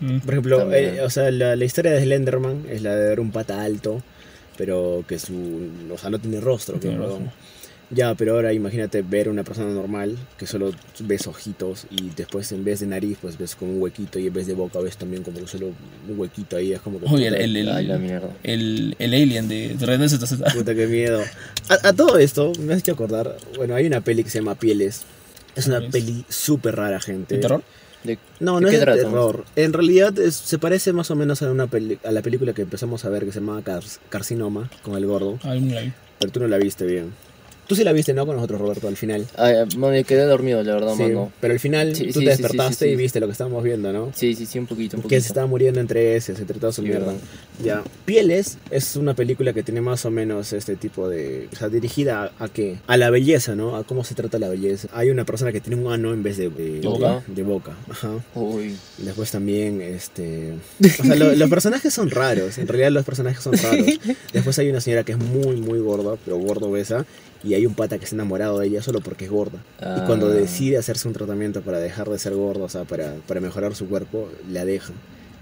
Mm. 0.02 0.18
Por 0.18 0.34
ejemplo, 0.34 0.72
eh, 0.74 1.00
o 1.00 1.08
sea, 1.08 1.30
la, 1.30 1.56
la 1.56 1.64
historia 1.64 1.92
de 1.92 2.02
Slenderman 2.02 2.64
es 2.68 2.82
la 2.82 2.94
de 2.94 3.08
ver 3.08 3.20
un 3.20 3.30
pata 3.30 3.62
alto, 3.62 4.02
pero 4.58 5.04
que 5.08 5.18
su, 5.18 5.70
o 5.90 5.96
sea, 5.96 6.10
no 6.10 6.18
tiene 6.18 6.40
rostro. 6.40 6.74
No 6.74 6.80
tiene 6.80 6.96
rostro. 6.98 7.32
Ya, 7.94 8.14
pero 8.14 8.36
ahora 8.36 8.54
imagínate 8.54 9.02
ver 9.02 9.28
una 9.28 9.44
persona 9.44 9.70
normal 9.70 10.16
que 10.38 10.46
solo 10.46 10.72
ves 11.00 11.26
ojitos 11.26 11.86
y 11.90 12.08
después 12.16 12.50
en 12.52 12.64
vez 12.64 12.80
de 12.80 12.86
nariz 12.86 13.18
pues 13.20 13.36
ves 13.36 13.54
como 13.54 13.72
un 13.72 13.82
huequito 13.82 14.18
y 14.18 14.28
en 14.28 14.32
vez 14.32 14.46
de 14.46 14.54
boca 14.54 14.80
ves 14.80 14.96
también 14.96 15.22
como 15.22 15.46
solo 15.46 15.66
un 16.08 16.18
huequito 16.18 16.56
ahí, 16.56 16.72
es 16.72 16.80
como 16.80 16.98
que... 16.98 17.04
Uy, 17.04 17.24
el, 17.26 17.34
el, 17.34 17.54
el, 17.54 17.68
Ay, 17.68 17.86
la 17.86 17.98
mierda. 17.98 18.30
el, 18.44 18.96
el 18.98 19.12
alien 19.12 19.46
de 19.46 19.76
René 19.78 20.08
ZZ. 20.08 20.40
Puta, 20.54 20.74
qué 20.74 20.86
miedo. 20.86 21.22
A, 21.68 21.88
a 21.88 21.92
todo 21.92 22.16
esto 22.16 22.52
me 22.60 22.72
has 22.72 22.78
hecho 22.80 22.92
acordar, 22.92 23.36
bueno, 23.58 23.74
hay 23.74 23.86
una 23.86 24.00
peli 24.00 24.24
que 24.24 24.30
se 24.30 24.38
llama 24.38 24.54
Pieles. 24.54 25.02
Es 25.54 25.66
una 25.66 25.82
peli 25.82 26.24
súper 26.30 26.76
rara, 26.76 26.98
gente. 26.98 27.34
¿De 27.34 27.42
terror? 27.42 27.62
De- 28.04 28.18
No, 28.40 28.56
¿De 28.56 28.60
no 28.62 28.68
qué 28.68 28.74
es 28.76 28.80
de 28.80 28.86
terror. 28.96 29.44
En 29.56 29.72
realidad 29.72 30.18
es- 30.18 30.34
se 30.34 30.58
parece 30.58 30.92
más 30.92 31.10
o 31.10 31.16
menos 31.16 31.40
a, 31.42 31.50
una 31.50 31.66
peli- 31.68 31.98
a 32.04 32.10
la 32.10 32.22
película 32.22 32.52
que 32.52 32.62
empezamos 32.62 33.04
a 33.04 33.08
ver 33.08 33.24
que 33.24 33.32
se 33.32 33.40
llama 33.40 33.62
Car- 33.62 33.82
Carcinoma 34.08 34.70
con 34.82 34.96
el 34.96 35.06
gordo. 35.06 35.38
Pero 36.18 36.32
tú 36.32 36.40
no 36.40 36.48
la 36.48 36.58
viste 36.58 36.84
bien. 36.86 37.12
Tú 37.66 37.76
sí 37.76 37.84
la 37.84 37.92
viste, 37.92 38.12
¿no? 38.12 38.26
Con 38.26 38.36
nosotros, 38.36 38.60
Roberto, 38.60 38.88
al 38.88 38.96
final. 38.96 39.26
Ay, 39.36 39.54
me 39.78 40.04
quedé 40.04 40.24
dormido, 40.24 40.62
la 40.62 40.74
verdad, 40.74 40.94
Sí, 40.96 41.04
mano. 41.04 41.32
pero 41.40 41.54
al 41.54 41.60
final 41.60 41.94
Sí, 41.96 42.08
tú 42.08 42.18
sí, 42.20 42.24
te 42.24 42.30
despertaste 42.32 42.88
y 42.90 42.96
viste 42.96 43.18
lo 43.20 43.26
que 43.26 43.32
estábamos 43.32 43.62
viendo, 43.64 43.92
¿no? 43.92 44.10
Sí, 44.14 44.34
sí, 44.34 44.44
sí, 44.46 44.58
un 44.58 44.66
poquito, 44.66 44.96
un 44.96 45.02
Que 45.02 45.04
poquito. 45.04 45.20
se 45.22 45.28
estaba 45.28 45.46
muriendo 45.46 45.80
entre 45.80 46.16
ese, 46.16 46.32
entre 46.32 46.58
toda 46.58 46.72
su 46.72 46.82
mierda. 46.82 47.06
verdad. 47.06 47.20
Ya. 47.64 47.82
Pieles 48.04 48.58
es 48.70 48.96
una 48.96 49.14
película 49.14 49.52
que 49.52 49.62
tiene 49.62 49.80
más 49.80 50.04
o 50.04 50.10
menos 50.10 50.52
este 50.52 50.76
tipo 50.76 51.08
de. 51.08 51.48
O 51.52 51.56
sea, 51.56 51.68
dirigida 51.68 52.32
a, 52.38 52.44
a 52.44 52.48
qué? 52.48 52.78
A 52.86 52.96
la 52.96 53.10
belleza, 53.10 53.54
¿no? 53.54 53.76
A 53.76 53.84
cómo 53.84 54.04
se 54.04 54.14
trata 54.14 54.38
la 54.38 54.48
belleza. 54.48 54.88
Hay 54.92 55.10
una 55.10 55.24
persona 55.24 55.52
que 55.52 55.60
tiene 55.60 55.80
un 55.82 55.90
ano 55.92 56.12
en 56.12 56.22
vez 56.22 56.36
de, 56.36 56.50
de, 56.50 56.80
¿De 56.80 56.88
boca? 56.88 57.22
de 57.26 57.42
boca. 57.42 57.72
Ajá. 57.88 58.10
Uy, 58.34 58.76
después 58.98 59.30
también, 59.30 59.80
este... 59.80 60.54
O 61.00 61.04
sea, 61.04 61.14
lo- 61.14 61.34
los 61.34 61.48
personajes 61.48 61.94
son 61.94 62.10
raros, 62.10 62.58
en 62.58 62.66
realidad 62.68 62.90
los 62.90 63.04
personajes 63.04 63.42
son 63.42 63.54
raros. 63.56 63.86
Después 64.32 64.58
hay 64.58 64.68
una 64.70 64.80
señora 64.80 65.04
que 65.04 65.12
es 65.12 65.18
muy, 65.18 65.56
muy 65.56 65.78
gorda, 65.78 66.16
pero 66.24 66.36
gordo 66.38 66.68
obesa, 66.68 67.04
y 67.44 67.54
hay 67.54 67.61
un 67.66 67.74
pata 67.74 67.98
que 67.98 68.04
está 68.04 68.16
enamorado 68.16 68.58
de 68.58 68.66
ella 68.66 68.82
solo 68.82 69.00
porque 69.00 69.24
es 69.26 69.30
gorda. 69.30 69.58
Y 69.80 70.00
cuando 70.06 70.26
Ah. 70.28 70.30
decide 70.30 70.78
hacerse 70.78 71.08
un 71.08 71.14
tratamiento 71.14 71.62
para 71.62 71.78
dejar 71.78 72.08
de 72.08 72.18
ser 72.18 72.34
gordo, 72.34 72.64
o 72.64 72.68
sea, 72.68 72.84
para, 72.84 73.14
para 73.26 73.40
mejorar 73.40 73.74
su 73.74 73.86
cuerpo, 73.88 74.28
la 74.50 74.64
deja. 74.64 74.92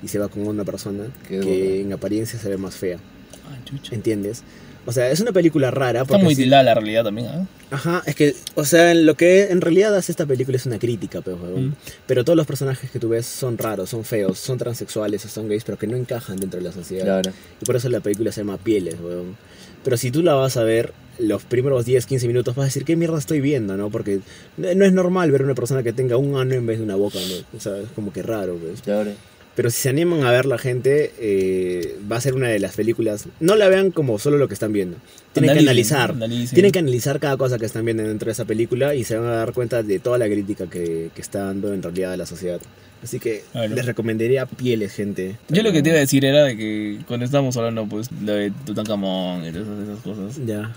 Y 0.02 0.08
se 0.08 0.18
va 0.18 0.28
con 0.28 0.46
una 0.46 0.64
persona 0.64 1.04
Qué 1.28 1.40
que 1.40 1.46
gorda. 1.46 1.74
en 1.82 1.92
apariencia 1.92 2.38
se 2.38 2.48
ve 2.48 2.56
más 2.56 2.74
fea, 2.76 2.98
Ah, 3.46 3.58
chucha. 3.64 3.94
¿entiendes? 3.94 4.42
O 4.86 4.92
sea, 4.92 5.10
es 5.10 5.20
una 5.20 5.30
película 5.32 5.70
rara. 5.70 6.00
Está 6.02 6.16
muy 6.16 6.34
sí- 6.34 6.44
tilada 6.44 6.62
la 6.62 6.74
realidad 6.74 7.04
también, 7.04 7.26
¿ah? 7.28 7.46
Ajá, 7.70 8.02
es 8.06 8.14
que, 8.14 8.34
o 8.54 8.64
sea, 8.64 8.94
lo 8.94 9.14
que 9.14 9.48
en 9.50 9.60
realidad 9.60 9.94
hace 9.94 10.10
esta 10.10 10.24
película 10.24 10.56
es 10.56 10.64
una 10.64 10.78
crítica, 10.78 11.20
pero, 11.20 11.36
Mm. 11.36 11.74
pero 12.06 12.24
todos 12.24 12.34
los 12.36 12.46
personajes 12.46 12.90
que 12.90 12.98
tú 12.98 13.10
ves 13.10 13.26
son 13.26 13.58
raros, 13.58 13.90
son 13.90 14.04
feos, 14.04 14.38
son 14.38 14.56
transexuales 14.56 15.22
o 15.26 15.28
son 15.28 15.48
gays, 15.48 15.64
pero 15.64 15.76
que 15.78 15.86
no 15.86 15.96
encajan 15.96 16.38
dentro 16.38 16.58
de 16.58 16.64
la 16.64 16.72
sociedad. 16.72 17.04
Claro. 17.04 17.30
Y 17.60 17.64
por 17.66 17.76
eso 17.76 17.90
la 17.90 18.00
película 18.00 18.32
se 18.32 18.40
llama 18.40 18.56
Pieles, 18.56 18.96
weón. 19.00 19.36
Pero 19.84 19.98
si 19.98 20.10
tú 20.10 20.22
la 20.22 20.34
vas 20.34 20.56
a 20.56 20.62
ver, 20.64 20.94
los 21.20 21.44
primeros 21.44 21.84
10, 21.84 22.06
15 22.06 22.26
minutos 22.26 22.54
vas 22.54 22.64
a 22.64 22.66
decir, 22.66 22.84
¿qué 22.84 22.96
mierda 22.96 23.18
estoy 23.18 23.40
viendo, 23.40 23.76
no? 23.76 23.90
Porque 23.90 24.20
no 24.56 24.84
es 24.84 24.92
normal 24.92 25.30
ver 25.30 25.42
una 25.42 25.54
persona 25.54 25.82
que 25.82 25.92
tenga 25.92 26.16
un 26.16 26.36
ano 26.36 26.54
en 26.54 26.66
vez 26.66 26.78
de 26.78 26.84
una 26.84 26.96
boca, 26.96 27.18
¿no? 27.18 27.56
O 27.56 27.60
sea, 27.60 27.78
es 27.78 27.88
como 27.94 28.12
que 28.12 28.22
raro, 28.22 28.56
pues. 28.56 28.82
Claro. 28.82 29.12
Pero 29.56 29.68
si 29.70 29.82
se 29.82 29.88
animan 29.88 30.22
a 30.22 30.30
ver 30.30 30.46
la 30.46 30.58
gente, 30.58 31.12
eh, 31.18 31.96
va 32.10 32.16
a 32.16 32.20
ser 32.20 32.34
una 32.34 32.48
de 32.48 32.60
las 32.60 32.76
películas. 32.76 33.26
No 33.40 33.56
la 33.56 33.68
vean 33.68 33.90
como 33.90 34.18
solo 34.18 34.38
lo 34.38 34.48
que 34.48 34.54
están 34.54 34.72
viendo. 34.72 34.96
Tienen 35.32 35.52
que 35.52 35.58
analizar. 35.58 36.12
analicen. 36.12 36.54
Tienen 36.54 36.72
que 36.72 36.78
analizar 36.78 37.20
cada 37.20 37.36
cosa 37.36 37.58
que 37.58 37.66
están 37.66 37.84
viendo 37.84 38.02
dentro 38.02 38.26
de 38.26 38.32
esa 38.32 38.44
película 38.44 38.94
y 38.94 39.04
se 39.04 39.18
van 39.18 39.26
a 39.26 39.32
dar 39.32 39.52
cuenta 39.52 39.82
de 39.82 39.98
toda 39.98 40.18
la 40.18 40.26
crítica 40.26 40.68
que, 40.68 41.10
que 41.14 41.20
está 41.20 41.44
dando 41.44 41.74
en 41.74 41.82
realidad 41.82 42.12
a 42.12 42.16
la 42.16 42.26
sociedad. 42.26 42.60
Así 43.02 43.18
que 43.18 43.44
les 43.54 43.86
recomendaría 43.86 44.46
Pieles, 44.46 44.92
gente. 44.92 45.36
Yo 45.48 45.62
lo 45.62 45.72
que 45.72 45.82
te 45.82 45.88
iba 45.88 45.96
a 45.96 46.00
decir 46.00 46.24
era 46.24 46.44
de 46.44 46.56
que 46.56 46.98
cuando 47.06 47.24
estábamos 47.24 47.56
hablando, 47.56 47.86
pues, 47.86 48.08
de 48.10 48.52
Tutankamón 48.66 49.46
y 49.46 49.52
todas 49.52 49.88
esas 49.88 50.00
cosas. 50.00 50.46
Ya. 50.46 50.74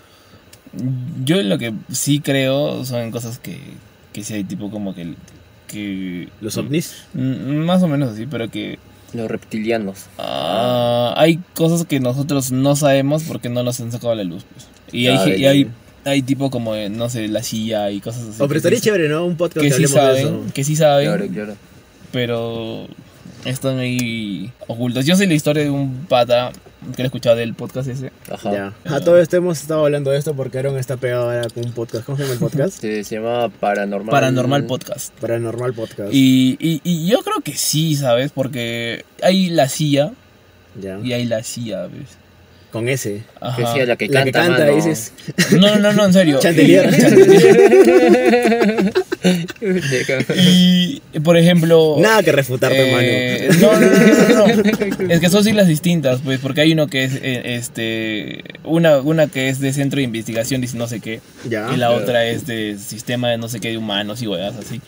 Yo 1.23 1.41
lo 1.43 1.57
que 1.57 1.73
sí 1.91 2.19
creo 2.19 2.83
son 2.85 3.11
cosas 3.11 3.39
que, 3.39 3.57
que 4.11 4.23
sí 4.23 4.33
hay 4.33 4.43
tipo 4.43 4.69
como 4.71 4.93
que... 4.95 5.13
que 5.67 6.29
Los 6.41 6.57
ovnis. 6.57 7.03
Mm, 7.13 7.57
Más 7.65 7.83
o 7.83 7.87
menos 7.87 8.13
así, 8.13 8.25
pero 8.29 8.49
que 8.49 8.79
Los 9.13 9.29
reptilianos. 9.29 10.05
ah, 10.17 11.13
hay 11.17 11.39
cosas 11.53 11.85
que 11.85 11.99
nosotros 11.99 12.51
no 12.51 12.75
sabemos 12.75 13.23
porque 13.23 13.49
no 13.49 13.61
nos 13.63 13.79
han 13.81 13.91
sacado 13.91 14.13
a 14.13 14.15
la 14.15 14.23
luz. 14.23 14.43
Pues. 14.51 14.67
Y, 14.91 15.07
hay, 15.07 15.41
y 15.41 15.45
hay, 15.45 15.67
hay 16.05 16.21
tipo 16.21 16.49
como, 16.49 16.75
eh, 16.75 16.89
no 16.89 17.09
sé, 17.09 17.27
la 17.27 17.43
silla 17.43 17.89
y 17.91 17.99
cosas 18.01 18.23
así. 18.23 18.31
Oh, 18.37 18.47
pero 18.47 18.53
que 18.53 18.57
estaría 18.57 18.79
sí- 18.79 18.85
chévere, 18.85 19.09
¿no? 19.09 19.25
Un 19.25 19.37
podcast 19.37 19.63
Que 19.63 19.69
que, 19.69 19.75
sí 19.75 19.81
de 19.83 19.87
saben, 19.87 20.17
eso. 20.27 20.43
que 20.53 20.63
sí 20.63 20.75
saben, 20.75 21.05
Claro, 21.07 21.27
claro. 21.27 21.53
pero 22.11 22.87
están 23.45 23.79
ahí 23.79 24.51
ocultos. 24.67 25.05
Yo 25.05 25.15
sé 25.15 25.27
la 25.27 25.33
historia 25.33 25.63
de 25.63 25.69
un 25.69 26.05
pata 26.07 26.51
que 26.95 27.01
lo 27.01 27.03
he 27.03 27.07
escuchado 27.07 27.35
del 27.37 27.53
podcast 27.53 27.87
ese. 27.87 28.11
Ajá. 28.31 28.51
Ya. 28.51 28.73
A 28.95 28.99
todo 28.99 29.17
esto 29.19 29.37
hemos 29.37 29.61
estado 29.61 29.85
hablando 29.85 30.11
de 30.11 30.17
esto 30.17 30.33
porque 30.35 30.59
Aaron 30.59 30.77
está 30.77 30.97
pegado 30.97 31.23
ahora 31.31 31.47
con 31.53 31.65
un 31.65 31.71
podcast. 31.71 32.05
¿Cómo 32.05 32.17
se 32.17 32.23
llama 32.23 32.33
el 32.33 32.39
podcast? 32.39 32.79
Se, 32.81 33.03
se 33.03 33.15
llama 33.15 33.49
Paranormal. 33.49 34.11
Paranormal 34.11 34.65
Podcast. 34.65 35.13
Paranormal 35.19 35.73
Podcast. 35.73 36.09
Y, 36.13 36.57
y, 36.59 36.81
y 36.83 37.07
yo 37.09 37.19
creo 37.23 37.39
que 37.41 37.53
sí, 37.55 37.95
¿sabes? 37.95 38.31
Porque 38.31 39.05
hay 39.21 39.49
la 39.49 39.69
silla 39.69 40.11
Ya. 40.81 40.99
y 41.03 41.13
hay 41.13 41.25
la 41.25 41.43
silla, 41.43 41.83
¿ves? 41.87 42.17
Con 42.73 42.89
ese. 42.89 43.21
Ajá. 43.39 43.55
Que 43.55 43.67
sí, 43.81 43.85
la 43.85 43.95
que 43.95 44.07
La 44.07 44.23
que 44.23 44.31
canta, 44.31 44.57
canta, 44.57 44.65
mano. 44.65 44.75
dices. 44.75 45.13
No, 45.59 45.77
no, 45.77 45.93
no, 45.93 46.05
en 46.05 46.13
serio. 46.13 46.39
Chandelier. 46.41 46.89
Y, 50.35 50.99
por 51.23 51.37
ejemplo... 51.37 51.95
Nada 51.99 52.23
que 52.23 52.31
refutarte, 52.33 53.45
eh, 53.45 53.49
mano. 53.51 53.61
no, 53.61 53.79
no, 53.79 53.89
no, 53.89 54.47
no, 54.47 54.55
no. 54.55 55.13
Es 55.13 55.19
que 55.21 55.29
son 55.29 55.43
siglas 55.43 55.67
distintas, 55.67 56.19
pues, 56.21 56.39
porque 56.39 56.61
hay 56.61 56.73
uno 56.73 56.87
que 56.87 57.03
es, 57.05 57.13
eh, 57.21 57.55
este, 57.55 58.43
una, 58.65 58.97
una 58.99 59.27
que 59.27 59.47
es 59.49 59.59
de 59.59 59.71
centro 59.71 59.97
de 59.97 60.03
investigación 60.03 60.61
y 60.63 60.67
no 60.75 60.87
sé 60.87 60.99
qué, 60.99 61.21
Ya. 61.47 61.67
y 61.73 61.77
la 61.77 61.87
claro. 61.87 61.95
otra 61.95 62.25
es 62.25 62.45
de 62.45 62.77
sistema 62.77 63.29
de 63.29 63.37
no 63.37 63.47
sé 63.47 63.61
qué 63.61 63.69
de 63.69 63.77
humanos 63.77 64.21
y 64.21 64.27
huevas 64.27 64.55
así. 64.57 64.81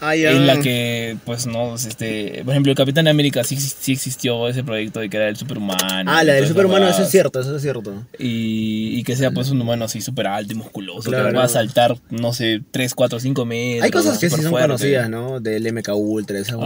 Ah. 0.00 0.16
En 0.16 0.46
la 0.46 0.60
que, 0.60 1.16
pues, 1.24 1.46
no, 1.46 1.74
este, 1.74 2.42
por 2.44 2.52
ejemplo, 2.52 2.70
el 2.72 2.76
Capitán 2.76 3.06
América 3.08 3.44
sí, 3.44 3.56
sí 3.56 3.92
existió 3.92 4.48
ese 4.48 4.64
proyecto 4.64 5.00
de 5.00 5.08
que 5.10 5.16
era 5.16 5.28
el 5.28 5.36
superhumano. 5.36 5.78
Ah, 6.10 6.24
la 6.24 6.34
del 6.34 6.46
superhumano, 6.46 6.88
eso 6.88 7.02
es 7.02 7.10
cierto, 7.10 7.40
eso 7.40 7.54
es 7.56 7.62
cierto. 7.62 7.92
Y, 8.18 8.98
y 8.98 9.02
que 9.04 9.16
sea, 9.16 9.30
pues, 9.30 9.50
un 9.50 9.60
humano 9.60 9.84
así 9.84 10.00
súper 10.00 10.26
alto 10.26 10.52
y 10.52 10.56
musculoso, 10.56 11.10
Claro. 11.10 11.28
que 11.30 11.36
va 11.36 11.44
a 11.44 11.48
saltar, 11.48 11.96
no 12.10 12.32
sé, 12.32 12.60
3, 12.70 12.94
4, 12.94 13.20
5 13.20 13.44
metros. 13.44 13.84
Hay 13.84 13.90
cosas 13.90 14.18
que 14.18 14.30
sí 14.30 14.36
son 14.36 14.50
fuerte. 14.50 14.68
conocidas, 14.68 15.08
¿no? 15.10 15.40
Del 15.40 15.66
MK 15.72 15.88
Ultra, 15.94 16.38
esa. 16.38 16.56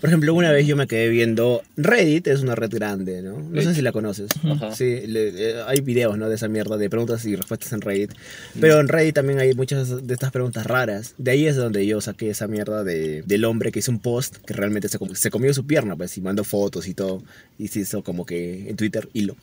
Por 0.00 0.08
ejemplo, 0.10 0.34
una 0.34 0.50
vez 0.52 0.66
yo 0.66 0.76
me 0.76 0.86
quedé 0.86 1.08
viendo 1.08 1.62
Reddit, 1.76 2.26
es 2.28 2.40
una 2.40 2.54
red 2.54 2.70
grande, 2.72 3.22
¿no? 3.22 3.38
No 3.40 3.62
sé 3.62 3.74
si 3.74 3.82
la 3.82 3.92
conoces. 3.92 4.28
Ajá. 4.44 4.74
Sí, 4.74 5.00
le- 5.06 5.28
eh, 5.50 5.54
hay 5.66 5.80
videos, 5.80 6.16
¿no? 6.18 6.28
De 6.28 6.34
esa 6.34 6.48
mierda 6.48 6.76
de 6.76 6.88
preguntas 6.90 7.24
y 7.24 7.36
respuestas 7.36 7.72
en 7.72 7.80
Reddit. 7.80 8.12
Pero 8.60 8.80
en 8.80 8.88
Reddit 8.88 9.14
también 9.14 9.38
hay 9.38 9.54
muchas 9.54 10.06
de 10.06 10.14
estas 10.14 10.30
preguntas 10.30 10.66
raras. 10.66 11.14
De 11.18 11.30
ahí 11.32 11.46
es 11.46 11.56
donde 11.56 11.86
yo 11.86 12.00
saqué 12.00 12.30
esa 12.30 12.46
mierda 12.46 12.79
de, 12.84 13.22
del 13.22 13.44
hombre 13.44 13.70
que 13.72 13.78
hizo 13.80 13.90
un 13.90 13.98
post 14.00 14.36
que 14.38 14.54
realmente 14.54 14.88
se, 14.88 14.98
com- 14.98 15.14
se 15.14 15.30
comió 15.30 15.52
su 15.54 15.66
pierna, 15.66 15.96
pues, 15.96 16.16
y 16.18 16.20
mandó 16.20 16.44
fotos 16.44 16.86
y 16.88 16.94
todo. 16.94 17.22
Y 17.58 17.68
se 17.68 17.80
hizo 17.80 18.02
como 18.02 18.24
que 18.26 18.68
en 18.70 18.76
Twitter 18.76 19.08
hilo. 19.12 19.36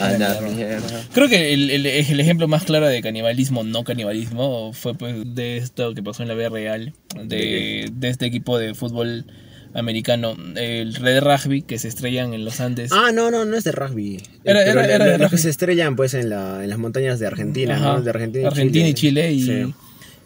Ah. 0.00 0.16
Creo 1.12 1.28
que 1.28 1.52
el, 1.52 1.70
el- 1.70 1.86
el 1.86 2.20
ejemplo 2.20 2.48
más 2.48 2.64
claro 2.64 2.86
de 2.88 3.02
canibalismo, 3.02 3.62
no 3.64 3.84
canibalismo, 3.84 4.72
fue 4.72 4.94
pues 4.94 5.14
de 5.34 5.58
esto 5.58 5.94
que 5.94 6.02
pasó 6.02 6.22
en 6.22 6.28
la 6.28 6.34
vida 6.34 6.48
real, 6.48 6.92
de, 7.24 7.90
de 7.92 8.08
este 8.08 8.26
equipo 8.26 8.58
de 8.58 8.74
fútbol 8.74 9.26
americano, 9.74 10.36
el 10.56 10.94
Red 10.94 11.22
Rugby, 11.22 11.62
que 11.62 11.78
se 11.78 11.88
estrellan 11.88 12.34
en 12.34 12.44
los 12.44 12.60
Andes. 12.60 12.90
Ah, 12.92 13.10
no, 13.12 13.30
no, 13.30 13.44
no 13.46 13.56
es 13.56 13.64
de 13.64 13.72
rugby. 13.72 14.20
Era- 14.44 14.62
era- 14.64 14.84
era 14.84 14.98
la- 14.98 15.04
de 15.04 15.10
los 15.18 15.30
que 15.30 15.36
rugby. 15.36 15.38
se 15.42 15.48
estrellan 15.50 15.96
pues 15.96 16.12
en, 16.14 16.28
la, 16.30 16.62
en 16.62 16.68
las 16.68 16.78
montañas 16.78 17.18
de 17.18 17.26
Argentina. 17.26 17.78
¿no? 17.78 18.02
De 18.02 18.10
Argentina 18.10 18.42
y 18.42 18.46
Argentina 18.46 18.88
y 18.88 18.94
Chile 18.94 19.32
y, 19.32 19.42
Sí. 19.42 19.74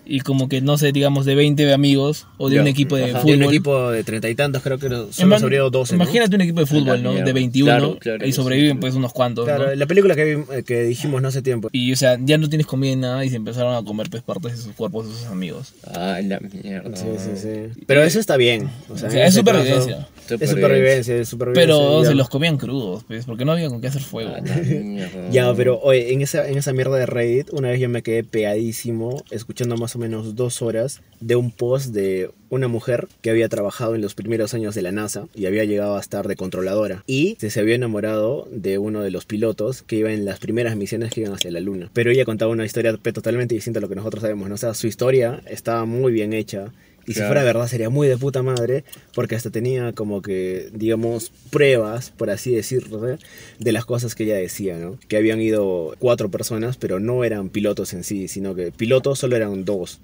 Y 0.07 0.21
como 0.21 0.49
que, 0.49 0.61
no 0.61 0.79
sé, 0.79 0.93
digamos, 0.93 1.27
de 1.27 1.35
20 1.35 1.73
amigos 1.73 2.27
o 2.39 2.49
de 2.49 2.57
Ya, 2.57 2.63
un 2.63 2.69
equipo 2.69 2.97
de 2.97 3.11
ajá. 3.11 3.21
fútbol. 3.21 3.39
De 3.39 3.45
un 3.45 3.51
equipo 3.53 3.91
de 3.91 4.05
treinta 4.05 4.29
y 4.29 4.35
tantos, 4.35 4.63
creo 4.63 4.79
que 4.79 4.89
solo 4.89 5.11
sobrevivieron 5.13 5.71
12. 5.71 5.97
¿no? 5.97 6.03
Imagínate 6.05 6.37
un 6.37 6.43
equipo 6.43 6.61
de 6.61 6.67
fútbol, 6.67 7.03
¿no? 7.03 7.13
De 7.15 7.33
21 7.33 7.67
Claro, 7.71 7.99
claro, 7.99 8.27
y 8.27 8.33
sobreviven 8.33 8.77
sí. 8.77 8.79
pues 8.81 8.95
unos 8.95 9.13
cuantos, 9.13 9.47
¿no? 9.47 9.55
Claro, 9.57 9.75
la 9.75 9.87
película 9.87 10.15
que, 10.15 10.33
eh, 10.53 10.63
que 10.65 10.83
dijimos 10.85 11.21
no 11.23 11.29
hace 11.29 11.43
tiempo. 11.43 11.69
Y, 11.73 11.93
o 11.93 11.97
sea, 11.97 12.19
ya 12.23 12.39
no 12.39 12.49
tienes 12.49 12.67
comida 12.67 12.95
ni 12.95 13.01
nada 13.03 13.25
y 13.25 13.31
se 13.31 13.37
empezaron 13.37 13.75
a 13.75 13.83
comer 13.85 14.09
pues 14.11 14.23
partes 14.23 14.53
de 14.57 14.59
sus 14.63 14.73
cuerpos 14.75 15.07
de 15.09 15.13
sus 15.15 15.27
amigos. 15.27 15.75
Ah, 15.85 16.21
la 16.25 16.41
mierda. 16.41 16.97
Sí, 16.97 17.07
sí, 17.19 17.31
sí. 17.37 17.83
Pero 17.87 18.03
eso 18.03 18.21
está 18.21 18.37
bien. 18.37 18.71
O 18.89 18.97
sea, 18.97 19.09
O 19.09 19.11
sea, 19.11 19.27
es 19.27 19.35
ese 19.37 19.45
caso, 19.45 19.59
supervivencia. 19.59 20.09
Es 20.29 20.51
supervivencia, 20.51 21.17
es 21.17 21.29
supervivencia. 21.29 21.63
Pero 21.75 22.03
ya. 22.03 22.09
se 22.09 22.15
los 22.15 22.29
comían 22.29 22.57
crudos, 22.59 23.05
pues, 23.05 23.25
porque 23.27 23.45
no 23.45 23.53
había 23.53 23.69
con 23.69 23.81
qué 23.81 23.89
hacer 23.89 24.03
fuego. 24.03 24.33
Ah, 24.37 24.41
la 24.45 24.55
mierda. 24.57 25.31
Ya, 25.31 25.55
pero 25.55 25.81
oye, 25.81 26.13
en 26.13 26.23
esa, 26.23 26.49
en 26.49 26.59
esa 26.59 26.73
mierda 26.73 26.97
de 26.97 27.07
Reddit, 27.07 27.49
una 27.53 27.69
vez 27.71 27.81
yo 27.81 27.89
me 27.89 28.03
quedé 28.03 28.25
pegadísimo 28.25 29.23
escuchando 29.31 29.77
más 29.77 29.96
o 29.97 29.99
menos 29.99 30.37
dos 30.37 30.63
horas 30.63 31.03
de 31.21 31.35
un 31.35 31.51
post 31.51 31.93
de 31.93 32.31
una 32.49 32.69
mujer 32.69 33.09
que 33.23 33.31
había 33.31 33.49
trabajado 33.49 33.95
en 33.95 34.03
los 34.03 34.15
primeros 34.15 34.55
años 34.55 34.75
de 34.75 34.83
la 34.83 34.93
NASA 34.93 35.27
y 35.35 35.47
había 35.47 35.65
llegado 35.65 35.97
a 35.97 36.01
estar 36.01 36.29
de 36.29 36.37
controladora. 36.37 37.03
Y 37.07 37.37
se, 37.41 37.59
había 37.59 37.75
enamorado 37.75 38.47
de 38.53 38.79
uno 38.79 39.03
de 39.03 39.11
los 39.11 39.25
pilotos 39.25 39.83
que 39.83 39.97
iba 39.97 40.13
en 40.13 40.25
las 40.25 40.39
primeras 40.39 40.77
misiones 40.77 41.13
que 41.13 41.23
iban 41.23 41.33
hacia 41.33 41.51
la 41.51 41.61
Luna. 41.61 41.91
Pero 41.93 42.11
ella 42.11 42.25
contaba 42.25 42.53
una 42.53 42.65
historia 42.65 42.97
totalmente 42.97 43.55
distinta 43.55 43.79
a 43.79 43.83
lo 43.83 43.89
que 43.89 43.97
nosotros 43.97 44.23
sabemos, 44.23 44.49
¿no? 44.49 44.55
O 44.55 44.59
sea, 44.59 44.75
su 44.75 44.87
historia 44.87 45.41
estaba 45.47 45.85
muy 45.85 46.13
bien 46.13 46.33
hecha. 46.33 46.73
Y 47.07 47.15
si 47.15 47.21
fuera 47.21 47.45
verdad 47.45 47.69
sería 47.69 47.89
muy 47.89 48.09
de 48.09 48.17
puta 48.17 48.43
madre, 48.43 48.83
porque 49.15 49.37
hasta 49.37 49.51
tenía 49.51 49.93
como 49.93 50.23
que, 50.23 50.71
digamos, 50.73 51.31
pruebas, 51.51 52.11
por 52.11 52.31
así 52.31 52.51
decirlo, 52.53 53.01
de 53.01 53.73
las 53.73 53.85
cosas 53.85 54.15
que 54.17 54.25
ella 54.25 54.35
decía, 54.35 54.77
¿no? 54.79 54.99
Que 55.07 55.17
habían 55.17 55.41
ido 55.41 55.95
cuatro 56.01 56.31
personas, 56.31 56.77
pero 56.77 56.99
no 56.99 57.23
eran 57.23 57.49
pilotos 57.49 57.93
en 57.93 58.03
sí, 58.03 58.27
sino 58.27 58.55
que 58.57 58.73
pilotos 58.73 59.21
solo 59.21 59.37
eran 59.37 59.65
dos. 59.65 60.01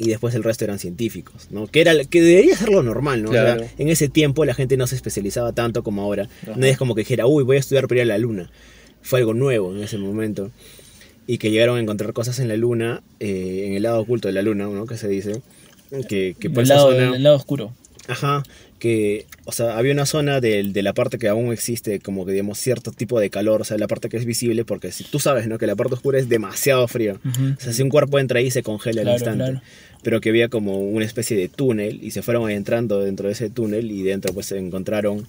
Y 0.00 0.08
después 0.10 0.32
el 0.34 0.44
resto 0.44 0.64
eran 0.64 0.78
científicos, 0.78 1.48
¿no? 1.50 1.66
Que, 1.66 1.80
era, 1.80 1.92
que 2.04 2.20
debería 2.20 2.56
ser 2.56 2.68
lo 2.68 2.82
normal, 2.82 3.22
¿no? 3.22 3.30
O 3.30 3.32
sea, 3.32 3.56
Claro. 3.56 3.64
en 3.78 3.88
ese 3.88 4.08
tiempo 4.08 4.44
la 4.44 4.54
gente 4.54 4.76
no 4.76 4.86
se 4.86 4.94
especializaba 4.96 5.52
tanto 5.52 5.82
como 5.82 6.02
ahora. 6.02 6.28
Ajá. 6.42 6.52
No 6.56 6.66
es 6.66 6.76
como 6.78 6.94
que 6.94 7.00
dijera, 7.00 7.26
uy, 7.26 7.42
voy 7.42 7.56
a 7.56 7.60
estudiar 7.60 7.88
para 7.88 7.96
ir 8.00 8.02
a 8.02 8.04
la 8.04 8.18
luna. 8.18 8.50
Fue 9.02 9.18
algo 9.18 9.32
nuevo 9.34 9.74
en 9.74 9.82
ese 9.82 9.98
momento. 9.98 10.50
Y 11.26 11.38
que 11.38 11.50
llegaron 11.50 11.78
a 11.78 11.80
encontrar 11.80 12.12
cosas 12.12 12.38
en 12.38 12.48
la 12.48 12.56
luna, 12.56 13.02
eh, 13.18 13.64
en 13.66 13.72
el 13.74 13.82
lado 13.82 14.00
oculto 14.00 14.28
de 14.28 14.34
la 14.34 14.42
luna, 14.42 14.66
¿no? 14.66 14.86
Que 14.86 14.96
se 14.96 15.08
dice. 15.08 15.42
Que, 16.08 16.36
que 16.38 16.50
por 16.50 16.62
el, 16.62 16.68
lado, 16.68 16.90
zona... 16.92 17.16
el 17.16 17.22
lado 17.22 17.36
oscuro. 17.36 17.72
Ajá, 18.06 18.42
que, 18.78 19.26
o 19.44 19.52
sea, 19.52 19.76
había 19.76 19.92
una 19.92 20.06
zona 20.06 20.40
de, 20.40 20.62
de 20.62 20.82
la 20.82 20.94
parte 20.94 21.18
que 21.18 21.28
aún 21.28 21.52
existe, 21.52 21.98
como 22.00 22.24
que 22.24 22.32
digamos, 22.32 22.58
cierto 22.58 22.90
tipo 22.92 23.20
de 23.20 23.28
calor, 23.28 23.60
o 23.60 23.64
sea, 23.64 23.76
la 23.76 23.86
parte 23.88 24.08
que 24.08 24.16
es 24.16 24.24
visible, 24.24 24.64
porque 24.64 24.92
si 24.92 25.04
tú 25.04 25.18
sabes, 25.18 25.46
¿no? 25.46 25.58
Que 25.58 25.66
la 25.66 25.76
parte 25.76 25.94
oscura 25.94 26.18
es 26.18 26.28
demasiado 26.28 26.86
fría. 26.88 27.14
Ujú. 27.24 27.54
O 27.58 27.60
sea, 27.60 27.72
si 27.72 27.82
un 27.82 27.88
cuerpo 27.90 28.18
entra 28.18 28.38
ahí 28.38 28.50
se 28.50 28.62
congela 28.62 29.02
Claro, 29.02 29.10
al 29.10 29.16
instante. 29.16 29.44
claro. 29.44 29.62
Pero 30.02 30.20
que 30.20 30.28
había 30.30 30.48
como 30.48 30.78
una 30.80 31.04
especie 31.04 31.36
de 31.36 31.48
túnel 31.48 31.98
y 32.02 32.12
se 32.12 32.22
fueron 32.22 32.48
entrando 32.50 33.00
dentro 33.00 33.26
de 33.26 33.32
ese 33.32 33.50
túnel 33.50 33.90
y 33.90 34.02
dentro 34.04 34.32
pues 34.32 34.46
se 34.46 34.56
encontraron, 34.56 35.26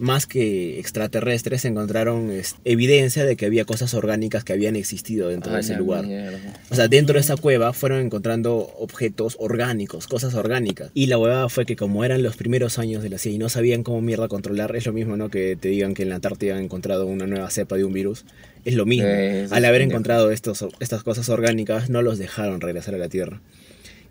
más 0.00 0.26
que 0.26 0.80
extraterrestres, 0.80 1.64
encontraron 1.64 2.32
evidencia 2.64 3.24
de 3.24 3.36
que 3.36 3.46
había 3.46 3.64
cosas 3.64 3.94
orgánicas 3.94 4.42
que 4.44 4.52
habían 4.52 4.74
existido 4.74 5.28
dentro 5.28 5.52
Ah, 5.52 5.56
de 5.56 5.60
ese 5.60 5.72
la 5.74 5.78
lugar. 5.78 6.06
mierda. 6.06 6.38
O 6.70 6.74
sea, 6.74 6.88
dentro 6.88 7.14
de 7.14 7.20
esa 7.20 7.36
cueva 7.36 7.72
fueron 7.72 8.00
encontrando 8.00 8.56
objetos 8.78 9.36
orgánicos, 9.38 10.06
cosas 10.08 10.34
orgánicas. 10.34 10.90
Y 10.94 11.06
la 11.06 11.18
huevada 11.18 11.48
fue 11.48 11.66
que 11.66 11.76
como 11.76 12.04
eran 12.04 12.22
los 12.22 12.36
primeros 12.36 12.78
años 12.78 13.02
de 13.02 13.10
la 13.10 13.18
CIA 13.18 13.32
y 13.32 13.38
no 13.38 13.48
sabían 13.48 13.82
cómo 13.82 14.00
mierda 14.00 14.26
controlar, 14.28 14.74
es 14.74 14.86
lo 14.86 14.92
mismo, 14.92 15.16
¿no? 15.16 15.28
Que 15.28 15.56
te 15.56 15.68
digan 15.68 15.94
que 15.94 16.02
en 16.02 16.08
la 16.08 16.16
Antártida 16.16 16.56
han 16.56 16.62
encontrado 16.64 17.06
una 17.06 17.26
nueva 17.26 17.50
cepa 17.50 17.76
de 17.76 17.84
un 17.84 17.92
virus. 17.92 18.24
Es 18.64 18.74
lo 18.74 18.86
mismo. 18.86 19.06
Eh, 19.08 19.46
Al 19.50 19.64
haber 19.64 19.82
encontrado 19.82 20.30
estos, 20.30 20.64
estas 20.80 21.02
cosas 21.02 21.28
orgánicas, 21.28 21.88
no 21.90 22.02
los 22.02 22.18
dejaron 22.18 22.60
regresar 22.60 22.94
a 22.94 22.98
la 22.98 23.08
Tierra. 23.08 23.40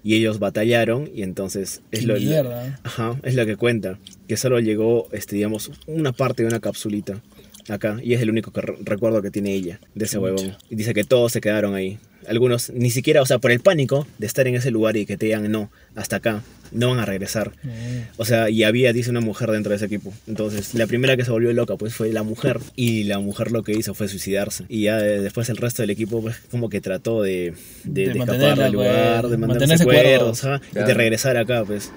Y 0.03 0.15
ellos 0.15 0.39
batallaron 0.39 1.09
y 1.13 1.23
entonces 1.23 1.81
es 1.91 2.05
lo, 2.05 2.15
mierda. 2.15 2.79
Ajá, 2.83 3.19
es 3.23 3.35
lo 3.35 3.45
que 3.45 3.55
cuenta. 3.57 3.99
Que 4.27 4.37
solo 4.37 4.59
llegó, 4.59 5.09
este, 5.11 5.35
digamos, 5.35 5.71
una 5.87 6.11
parte 6.13 6.43
de 6.43 6.47
una 6.47 6.59
capsulita 6.59 7.21
acá. 7.67 7.99
Y 8.01 8.13
es 8.13 8.21
el 8.21 8.29
único 8.29 8.51
que 8.51 8.61
re- 8.61 8.77
recuerdo 8.81 9.21
que 9.21 9.29
tiene 9.31 9.53
ella, 9.53 9.79
de 9.95 10.05
ese 10.05 10.17
huevón. 10.17 10.55
Y 10.69 10.75
dice 10.75 10.93
que 10.93 11.03
todos 11.03 11.31
se 11.33 11.41
quedaron 11.41 11.75
ahí. 11.75 11.99
Algunos, 12.27 12.69
ni 12.69 12.91
siquiera, 12.91 13.21
o 13.21 13.25
sea, 13.25 13.39
por 13.39 13.51
el 13.51 13.59
pánico 13.59 14.05
de 14.19 14.27
estar 14.27 14.47
en 14.47 14.55
ese 14.55 14.71
lugar 14.71 14.95
y 14.97 15.05
que 15.05 15.17
te 15.17 15.25
digan 15.27 15.49
no, 15.51 15.71
hasta 15.95 16.17
acá, 16.17 16.43
no 16.71 16.89
van 16.89 16.99
a 16.99 17.05
regresar. 17.05 17.51
Mm. 17.63 17.69
O 18.17 18.25
sea, 18.25 18.49
y 18.49 18.63
había, 18.63 18.93
dice, 18.93 19.09
una 19.09 19.21
mujer 19.21 19.51
dentro 19.51 19.71
de 19.71 19.77
ese 19.77 19.85
equipo. 19.85 20.13
Entonces, 20.27 20.73
la 20.73 20.87
primera 20.87 21.17
que 21.17 21.25
se 21.25 21.31
volvió 21.31 21.51
loca, 21.53 21.75
pues 21.75 21.93
fue 21.93 22.11
la 22.11 22.23
mujer. 22.23 22.59
Y 22.75 23.03
la 23.03 23.19
mujer 23.19 23.51
lo 23.51 23.63
que 23.63 23.73
hizo 23.73 23.93
fue 23.93 24.07
suicidarse. 24.07 24.65
Y 24.69 24.83
ya 24.83 24.99
eh, 24.99 25.19
después 25.19 25.49
el 25.49 25.57
resto 25.57 25.83
del 25.83 25.89
equipo, 25.89 26.21
pues 26.21 26.37
como 26.51 26.69
que 26.69 26.81
trató 26.81 27.21
de, 27.21 27.53
de, 27.83 28.07
De 28.07 28.13
de 28.13 28.19
escapar 28.19 28.57
del 28.57 28.73
lugar, 28.73 29.21
pues, 29.21 29.31
de 29.31 29.37
mantenerse 29.37 29.83
cuerdos, 29.83 30.43
y 30.71 30.75
de 30.75 30.93
regresar 30.93 31.37
acá, 31.37 31.63
pues. 31.65 31.91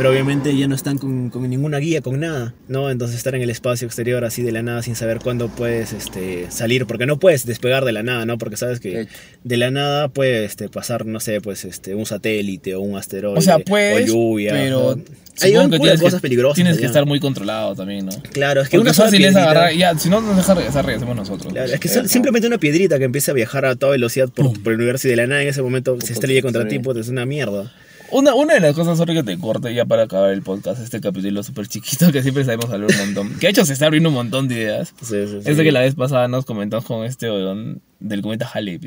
Pero 0.00 0.12
obviamente 0.12 0.56
ya 0.56 0.66
no 0.66 0.74
están 0.74 0.96
con, 0.96 1.28
con 1.28 1.46
ninguna 1.50 1.76
guía, 1.76 2.00
con 2.00 2.20
nada, 2.20 2.54
¿no? 2.68 2.90
Entonces 2.90 3.18
estar 3.18 3.34
en 3.34 3.42
el 3.42 3.50
espacio 3.50 3.84
exterior 3.84 4.24
así 4.24 4.40
de 4.40 4.50
la 4.50 4.62
nada 4.62 4.82
sin 4.82 4.96
saber 4.96 5.18
cuándo 5.18 5.48
puedes 5.48 5.92
este, 5.92 6.50
salir, 6.50 6.86
porque 6.86 7.04
no 7.04 7.18
puedes 7.18 7.44
despegar 7.44 7.84
de 7.84 7.92
la 7.92 8.02
nada, 8.02 8.24
¿no? 8.24 8.38
Porque 8.38 8.56
sabes 8.56 8.80
que 8.80 9.08
de 9.44 9.56
la 9.58 9.70
nada 9.70 10.08
puede 10.08 10.46
este, 10.46 10.70
pasar, 10.70 11.04
no 11.04 11.20
sé, 11.20 11.42
pues 11.42 11.66
este, 11.66 11.94
un 11.94 12.06
satélite 12.06 12.74
o 12.76 12.80
un 12.80 12.96
asteroide 12.96 13.38
O 13.38 13.42
sea, 13.42 13.58
puedes, 13.58 14.08
o 14.08 14.14
lluvia. 14.14 14.52
pero. 14.52 14.98
Hay 15.42 15.54
un 15.56 15.70
culo 15.70 15.90
de 15.90 15.98
cosas 15.98 16.14
que, 16.14 16.22
peligrosas. 16.22 16.54
tienes 16.54 16.78
que 16.78 16.86
estar 16.86 17.04
muy 17.04 17.20
controlado 17.20 17.74
también, 17.74 18.06
¿no? 18.06 18.12
Claro, 18.32 18.62
es 18.62 18.70
que 18.70 18.78
Porque 18.78 18.90
una 18.90 18.94
fácil 18.94 19.22
es 19.22 19.36
agarrar, 19.36 19.74
ya, 19.74 19.98
si 19.98 20.08
no 20.08 20.22
nos 20.22 20.34
deja 20.34 20.54
regresar, 20.54 20.86
regresemos 20.86 21.14
nosotros. 21.14 21.52
Claro, 21.52 21.70
es 21.74 21.78
que 21.78 21.88
simplemente 22.08 22.46
una 22.46 22.58
piedrita 22.58 22.98
que 22.98 23.04
empieza 23.04 23.32
a 23.32 23.34
viajar 23.34 23.66
a 23.66 23.76
toda 23.76 23.92
velocidad 23.92 24.30
por, 24.30 24.62
por 24.62 24.72
el 24.72 24.78
universo 24.78 25.08
y 25.08 25.10
de 25.10 25.16
la 25.16 25.26
nada 25.26 25.42
en 25.42 25.48
ese 25.48 25.60
momento 25.60 25.98
se 26.00 26.14
estrella 26.14 26.40
contra 26.40 26.62
sí. 26.62 26.68
ti, 26.70 26.78
pues 26.78 26.96
es 26.96 27.08
una 27.08 27.26
mierda. 27.26 27.70
Una, 28.12 28.34
una 28.34 28.54
de 28.54 28.60
las 28.60 28.74
cosas, 28.74 28.98
sorry 28.98 29.14
que 29.14 29.22
te 29.22 29.38
corte 29.38 29.72
ya 29.72 29.84
para 29.84 30.02
acabar 30.04 30.30
el 30.30 30.42
podcast, 30.42 30.82
este 30.82 31.00
capítulo 31.00 31.42
súper 31.44 31.68
chiquito 31.68 32.10
que 32.10 32.22
siempre 32.22 32.44
sabemos 32.44 32.66
hablar 32.70 32.90
un 32.90 32.98
montón. 33.06 33.34
Que 33.38 33.46
de 33.46 33.50
hecho 33.50 33.64
se 33.64 33.72
está 33.72 33.86
abriendo 33.86 34.08
un 34.08 34.16
montón 34.16 34.48
de 34.48 34.54
ideas. 34.56 34.92
Sí, 35.00 35.26
sí, 35.26 35.40
sí. 35.42 35.50
Es 35.50 35.56
de 35.56 35.62
que 35.64 35.70
la 35.70 35.80
vez 35.80 35.94
pasada 35.94 36.26
nos 36.26 36.44
comentamos 36.44 36.84
con 36.84 37.04
este 37.04 37.30
weón 37.30 37.80
del 38.00 38.22
cometa 38.22 38.50
Halley. 38.52 38.80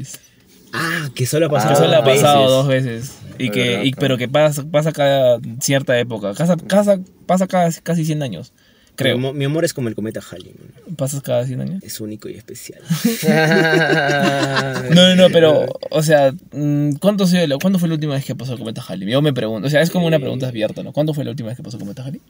Ah, 0.74 1.10
que 1.16 1.26
solo 1.26 1.46
ha 1.46 1.50
pasado, 1.50 1.74
Ah, 1.74 1.76
solo 1.78 1.96
ha 1.96 2.02
veces. 2.02 2.22
pasado 2.24 2.50
dos 2.50 2.68
veces. 2.68 3.18
Y 3.38 3.50
que, 3.52 3.70
verdad, 3.70 3.84
y- 3.84 3.92
pero 3.94 4.18
que 4.18 4.28
pasa, 4.28 4.64
pasa 4.70 4.92
cada 4.92 5.40
cierta 5.62 5.98
época. 6.00 6.34
Pasa, 6.34 6.58
pasa, 6.58 7.00
pasa 7.26 7.48
cada 7.48 7.72
casi 7.84 8.04
100 8.06 8.24
años. 8.24 8.52
Mi, 8.94 8.98
Creo. 8.98 9.34
mi 9.34 9.46
amor 9.46 9.66
es 9.66 9.74
como 9.74 9.90
el 9.90 9.96
cometa 9.96 10.22
Halley. 10.22 10.54
Pasas 10.96 11.22
cada 11.24 11.46
100 11.46 11.62
años. 11.62 11.84
es 11.84 12.00
único 12.00 12.30
y 12.30 12.36
especial. 12.36 12.82
No, 14.94 15.08
no, 15.08 15.16
no, 15.16 15.30
pero, 15.32 15.66
o 15.90 16.04
sea, 16.04 16.32
mm, 16.52 16.94
¿cuánto 17.00 17.26
fue 17.26 17.48
la, 17.48 17.58
¿cuándo 17.58 17.80
fue 17.80 17.88
la 17.88 17.96
última 17.96 18.14
vez 18.14 18.26
que 18.26 18.36
pasó 18.36 18.54
el 18.54 18.60
cometa 18.60 18.84
Halley? 18.88 19.10
Yo 19.10 19.22
me 19.22 19.34
pregunto, 19.34 19.68
o 19.68 19.70
sea, 19.70 19.82
es 19.82 19.90
como 19.90 20.06
una 20.06 20.20
pregunta 20.20 20.48
abierta, 20.48 20.84
¿no? 20.84 20.94
¿Cuándo 20.94 21.14
fue 21.14 21.24
la 21.24 21.32
última 21.32 21.50
vez 21.50 21.58
que 21.58 21.64
pasó 21.64 21.78
el 21.78 21.82
cometa 21.82 22.04
Halley? 22.04 22.22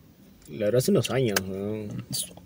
La 0.50 0.66
verdad, 0.66 0.80
hace 0.80 0.92
unos 0.92 1.10
años, 1.10 1.40
¿no? 1.48 1.88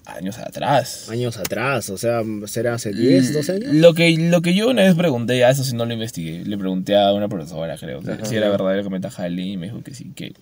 Años 0.05 0.37
atrás. 0.37 1.09
años 1.09 1.37
atrás, 1.37 1.89
o 1.89 1.97
sea, 1.97 2.21
será 2.45 2.75
hace 2.75 2.93
10, 2.93 3.33
12 3.33 3.51
años. 3.51 3.73
Lo 3.73 3.93
que, 3.93 4.17
lo 4.17 4.41
que 4.41 4.55
yo 4.55 4.69
una 4.69 4.83
vez 4.83 4.95
pregunté, 4.95 5.43
a 5.43 5.49
eso 5.49 5.63
sí 5.63 5.75
no 5.75 5.85
lo 5.85 5.93
investigué, 5.93 6.43
le 6.45 6.57
pregunté 6.57 6.95
a 6.97 7.13
una 7.13 7.27
profesora, 7.27 7.77
creo, 7.77 8.01
si 8.23 8.35
era 8.35 8.49
verdadero 8.49 8.79
el 8.79 8.83
cometa 8.83 9.09
Halley, 9.15 9.53
y 9.53 9.57
me 9.57 9.67
dijo 9.67 9.83
que 9.83 9.93
sí, 9.93 10.11
que... 10.15 10.33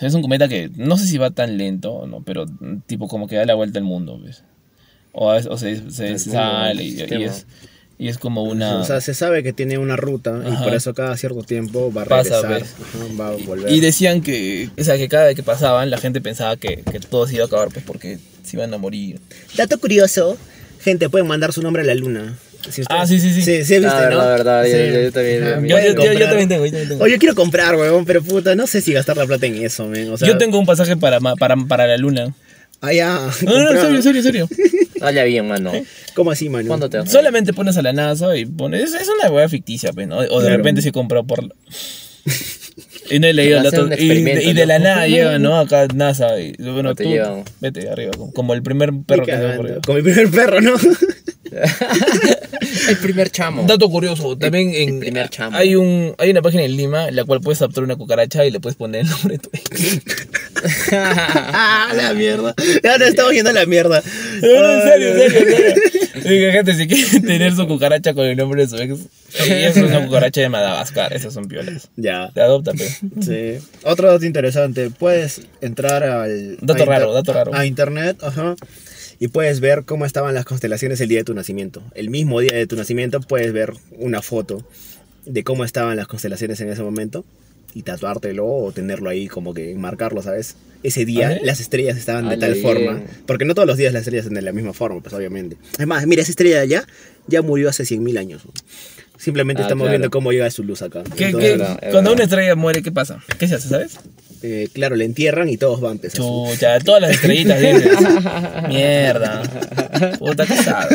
O 0.00 0.04
es 0.06 0.14
un 0.14 0.22
cometa 0.22 0.48
que 0.48 0.70
no 0.76 0.96
sé 0.98 1.06
si 1.06 1.18
va 1.18 1.30
tan 1.30 1.56
lento, 1.56 2.06
¿no? 2.06 2.22
Pero 2.22 2.46
mm, 2.46 2.80
tipo 2.86 3.08
como 3.08 3.26
que 3.28 3.36
da 3.36 3.44
la 3.44 3.54
vuelta 3.54 3.78
al 3.78 3.84
mundo, 3.84 4.18
¿ves? 4.20 4.42
O, 5.12 5.30
a 5.30 5.34
veces- 5.34 5.50
o 5.50 5.56
se, 5.56 5.90
se 5.90 6.08
Al 6.08 6.18
sale 6.18 6.82
y, 6.84 7.00
es, 7.22 7.46
y 7.98 8.08
es 8.08 8.18
como 8.18 8.42
una... 8.42 8.78
O 8.78 8.84
sea, 8.84 9.00
se 9.00 9.14
sabe 9.14 9.44
que 9.44 9.52
tiene 9.52 9.78
una 9.78 9.94
ruta 9.96 10.42
y 10.44 10.62
por 10.64 10.74
eso 10.74 10.92
cada 10.94 11.16
cierto 11.16 11.42
tiempo 11.44 11.92
va 11.92 12.02
a 12.02 12.04
regresar, 12.06 12.52
ajá, 12.62 12.98
va 13.20 13.28
a 13.28 13.36
volver. 13.36 13.72
Y 13.72 13.78
decían 13.78 14.20
que, 14.22 14.68
o 14.76 14.82
sea, 14.82 14.96
que 14.96 15.08
cada 15.08 15.26
vez 15.26 15.36
que 15.36 15.44
pasaban, 15.44 15.90
la 15.90 15.98
gente 15.98 16.20
pensaba 16.20 16.56
que, 16.56 16.82
que 16.90 16.98
todo 16.98 17.28
se 17.28 17.34
iba 17.36 17.44
a 17.44 17.46
acabar, 17.46 17.68
pues 17.68 17.84
porque 17.84 18.18
se 18.42 18.56
iban 18.56 18.74
a 18.74 18.78
morir. 18.78 19.20
Dato 19.56 19.78
curioso, 19.78 20.36
gente, 20.80 21.08
pueden 21.08 21.28
mandar 21.28 21.52
su 21.52 21.62
nombre 21.62 21.82
a 21.82 21.86
la 21.86 21.94
luna. 21.94 22.36
Si 22.70 22.82
Ah, 22.88 23.06
sí, 23.06 23.20
sí, 23.20 23.30
sí. 23.32 23.42
Sí, 23.42 23.64
sí, 23.64 23.78
viste, 23.78 23.80
La 23.80 23.90
¿no? 23.90 24.00
verdad, 24.00 24.18
la 24.18 24.30
verdad, 24.30 24.64
yo- 24.64 24.70
Sí. 24.70 24.92
yo- 24.94 25.00
yo 25.02 25.12
también- 25.12 25.68
yo- 25.68 25.78
Yo, 25.78 26.12
yo- 26.18 26.26
también 26.26 26.48
tengo, 26.48 26.64
yo 26.66 26.70
también 26.72 26.88
tengo. 26.88 27.04
O 27.04 27.06
yo 27.06 27.18
quiero 27.18 27.34
comprar, 27.34 27.76
weón, 27.76 28.04
pero 28.04 28.22
puta, 28.22 28.54
no 28.54 28.66
sé 28.66 28.80
si 28.80 28.92
gastar 28.92 29.16
la 29.16 29.26
plata 29.26 29.46
en 29.46 29.56
eso, 29.64 29.86
men. 29.86 30.10
O 30.10 30.16
sea, 30.16 30.26
yo 30.28 30.38
tengo 30.38 30.58
un 30.58 30.66
pasaje 30.66 30.96
para, 30.96 31.20
para, 31.20 31.56
para 31.56 31.86
la 31.86 31.96
luna. 31.96 32.34
Ah, 32.80 32.92
ya. 32.92 33.18
No, 33.42 33.58
no, 33.62 33.72
no, 33.72 33.80
serio, 33.80 34.02
serio, 34.02 34.22
serio. 34.22 34.48
Dale 35.00 35.24
bien, 35.24 35.46
mano. 35.48 35.72
¿Cómo 36.14 36.30
así, 36.30 36.48
mano? 36.48 36.68
¿Cuándo 36.68 36.88
te 36.90 36.98
vas? 36.98 37.10
Solamente 37.10 37.52
pones 37.52 37.76
a 37.76 37.82
la 37.82 37.92
NASA 37.92 38.36
y 38.36 38.46
pones. 38.46 38.92
Es, 38.92 39.00
es 39.02 39.08
una 39.08 39.30
hueá 39.30 39.48
ficticia, 39.48 39.92
pues, 39.92 40.06
¿no? 40.08 40.18
O 40.18 40.22
de 40.22 40.28
Claro. 40.28 40.56
repente 40.56 40.82
se 40.82 40.92
compró 40.92 41.24
por. 41.24 41.40
Y 43.10 43.18
no 43.18 43.26
he 43.26 43.32
leído 43.32 43.58
el 43.58 43.64
dato. 43.64 43.88
Y, 43.98 44.12
y 44.12 44.52
de 44.52 44.66
la 44.66 44.78
¿no? 44.78 44.84
nada 44.84 45.06
llega, 45.06 45.38
¿no? 45.38 45.58
Acá 45.58 45.86
NASA. 45.94 46.40
Y, 46.40 46.54
bueno, 46.58 46.82
No 46.82 46.94
te 46.94 47.04
tú, 47.04 47.10
vete 47.60 47.88
arriba. 47.88 48.12
Como, 48.16 48.32
como 48.32 48.54
el 48.54 48.62
primer 48.62 48.92
perro 49.06 49.24
que 49.24 49.32
se 49.32 49.42
va 49.42 49.56
por. 49.56 49.80
Con 49.82 49.96
mi 49.96 50.02
primer 50.02 50.30
perro, 50.30 50.60
¿no? 50.60 50.74
El 52.88 52.96
primer 52.98 53.30
chamo. 53.30 53.64
Dato 53.66 53.88
curioso, 53.88 54.36
también 54.36 54.72
en, 54.74 55.00
primer 55.00 55.28
chamo. 55.28 55.56
hay 55.56 55.76
un 55.76 56.14
hay 56.18 56.30
una 56.30 56.42
página 56.42 56.64
en 56.64 56.76
Lima 56.76 57.08
en 57.08 57.16
la 57.16 57.24
cual 57.24 57.40
puedes 57.40 57.58
capturar 57.58 57.84
una 57.84 57.96
cucaracha 57.96 58.44
y 58.44 58.50
le 58.50 58.60
puedes 58.60 58.76
poner 58.76 59.02
el 59.02 59.10
nombre 59.10 59.36
de 59.36 59.38
tu 59.38 59.50
ah, 60.92 61.92
la 61.94 62.14
mierda. 62.14 62.54
Ya 62.82 62.98
nos 62.98 63.08
estamos 63.08 63.32
yendo 63.32 63.50
a 63.50 63.52
la 63.52 63.66
mierda. 63.66 64.02
No, 64.42 64.62
no, 64.62 64.72
en 64.72 64.82
serio, 64.82 65.08
en 65.08 65.30
serio, 65.30 65.38
en 65.40 65.74
serio. 65.74 66.04
Diga, 66.24 66.52
gente, 66.52 66.74
si 66.74 66.86
quieren 66.86 67.22
tener 67.22 67.54
su 67.54 67.66
cucaracha 67.66 68.14
con 68.14 68.24
el 68.26 68.36
nombre 68.36 68.66
de 68.66 68.68
su 68.68 68.76
ex, 68.76 68.98
es 69.46 69.76
una 69.76 70.04
cucaracha 70.04 70.40
de 70.40 70.48
Madagascar, 70.48 71.12
esas 71.12 71.34
son 71.34 71.48
piolas. 71.48 71.90
Ya. 71.96 72.30
Te 72.32 72.40
adopta, 72.40 72.72
pe. 72.72 72.88
Sí. 73.20 73.58
Otro 73.84 74.10
dato 74.10 74.24
interesante, 74.24 74.90
puedes 74.90 75.42
entrar 75.60 76.02
al... 76.04 76.56
Dato 76.60 76.82
a 76.82 76.86
raro, 76.86 77.12
dato 77.12 77.32
raro. 77.32 77.54
A 77.54 77.66
internet, 77.66 78.18
ajá. 78.22 78.56
Y 79.18 79.28
puedes 79.28 79.60
ver 79.60 79.84
cómo 79.84 80.06
estaban 80.06 80.34
las 80.34 80.44
constelaciones 80.44 81.00
el 81.00 81.08
día 81.08 81.18
de 81.18 81.24
tu 81.24 81.34
nacimiento. 81.34 81.82
El 81.94 82.10
mismo 82.10 82.40
día 82.40 82.52
de 82.52 82.66
tu 82.66 82.76
nacimiento 82.76 83.20
puedes 83.20 83.52
ver 83.52 83.72
una 83.98 84.22
foto 84.22 84.66
de 85.24 85.44
cómo 85.44 85.64
estaban 85.64 85.96
las 85.96 86.06
constelaciones 86.06 86.60
en 86.60 86.68
ese 86.70 86.82
momento 86.82 87.24
y 87.74 87.82
tatuártelo 87.82 88.46
o 88.46 88.72
tenerlo 88.72 89.10
ahí 89.10 89.26
como 89.26 89.52
que 89.52 89.74
marcarlo, 89.74 90.22
¿sabes? 90.22 90.56
Ese 90.82 91.04
día 91.04 91.38
las 91.42 91.60
estrellas 91.60 91.96
estaban 91.96 92.28
de 92.28 92.36
tal 92.36 92.54
forma, 92.56 93.02
porque 93.26 93.44
no 93.44 93.54
todos 93.54 93.66
los 93.66 93.78
días 93.78 93.92
las 93.92 94.02
estrellas 94.02 94.26
están 94.26 94.34
de 94.34 94.42
la 94.42 94.52
misma 94.52 94.72
forma, 94.72 95.00
pues 95.00 95.14
obviamente. 95.14 95.56
Además, 95.76 96.06
mira, 96.06 96.22
esa 96.22 96.30
estrella 96.30 96.56
de 96.56 96.62
allá 96.62 96.86
ya 97.26 97.42
murió 97.42 97.70
hace 97.70 97.84
100.000 97.84 98.18
años. 98.18 98.42
Simplemente 99.24 99.62
Ah, 99.62 99.64
estamos 99.66 99.84
claro. 99.84 99.92
viendo 99.92 100.10
cómo 100.10 100.32
llega 100.32 100.50
su 100.50 100.62
luz 100.64 100.82
acá. 100.82 101.02
¿Qué, 101.16 101.26
Entonces, 101.26 101.52
qué- 101.52 101.56
verdad, 101.58 101.78
es 101.82 101.90
cuando 101.92 102.12
una 102.12 102.24
estrella 102.24 102.54
muere, 102.56 102.82
¿qué 102.82 102.92
pasa? 102.92 103.20
¿Qué 103.38 103.48
se 103.48 103.54
hace, 103.54 103.68
sabes? 103.68 103.98
eh, 104.42 104.68
claro, 104.74 104.94
le 104.96 105.06
entierran 105.06 105.48
y 105.48 105.56
todos 105.56 105.80
van, 105.80 105.98
a 106.06 106.10
su- 106.10 106.18
Chucha, 106.50 106.78
todas 106.80 107.00
las 107.00 107.12
estrellitas 107.12 107.58
dices. 107.58 107.96
Mierda. 108.68 109.40
Puta 110.18 110.44
casada. 110.44 110.86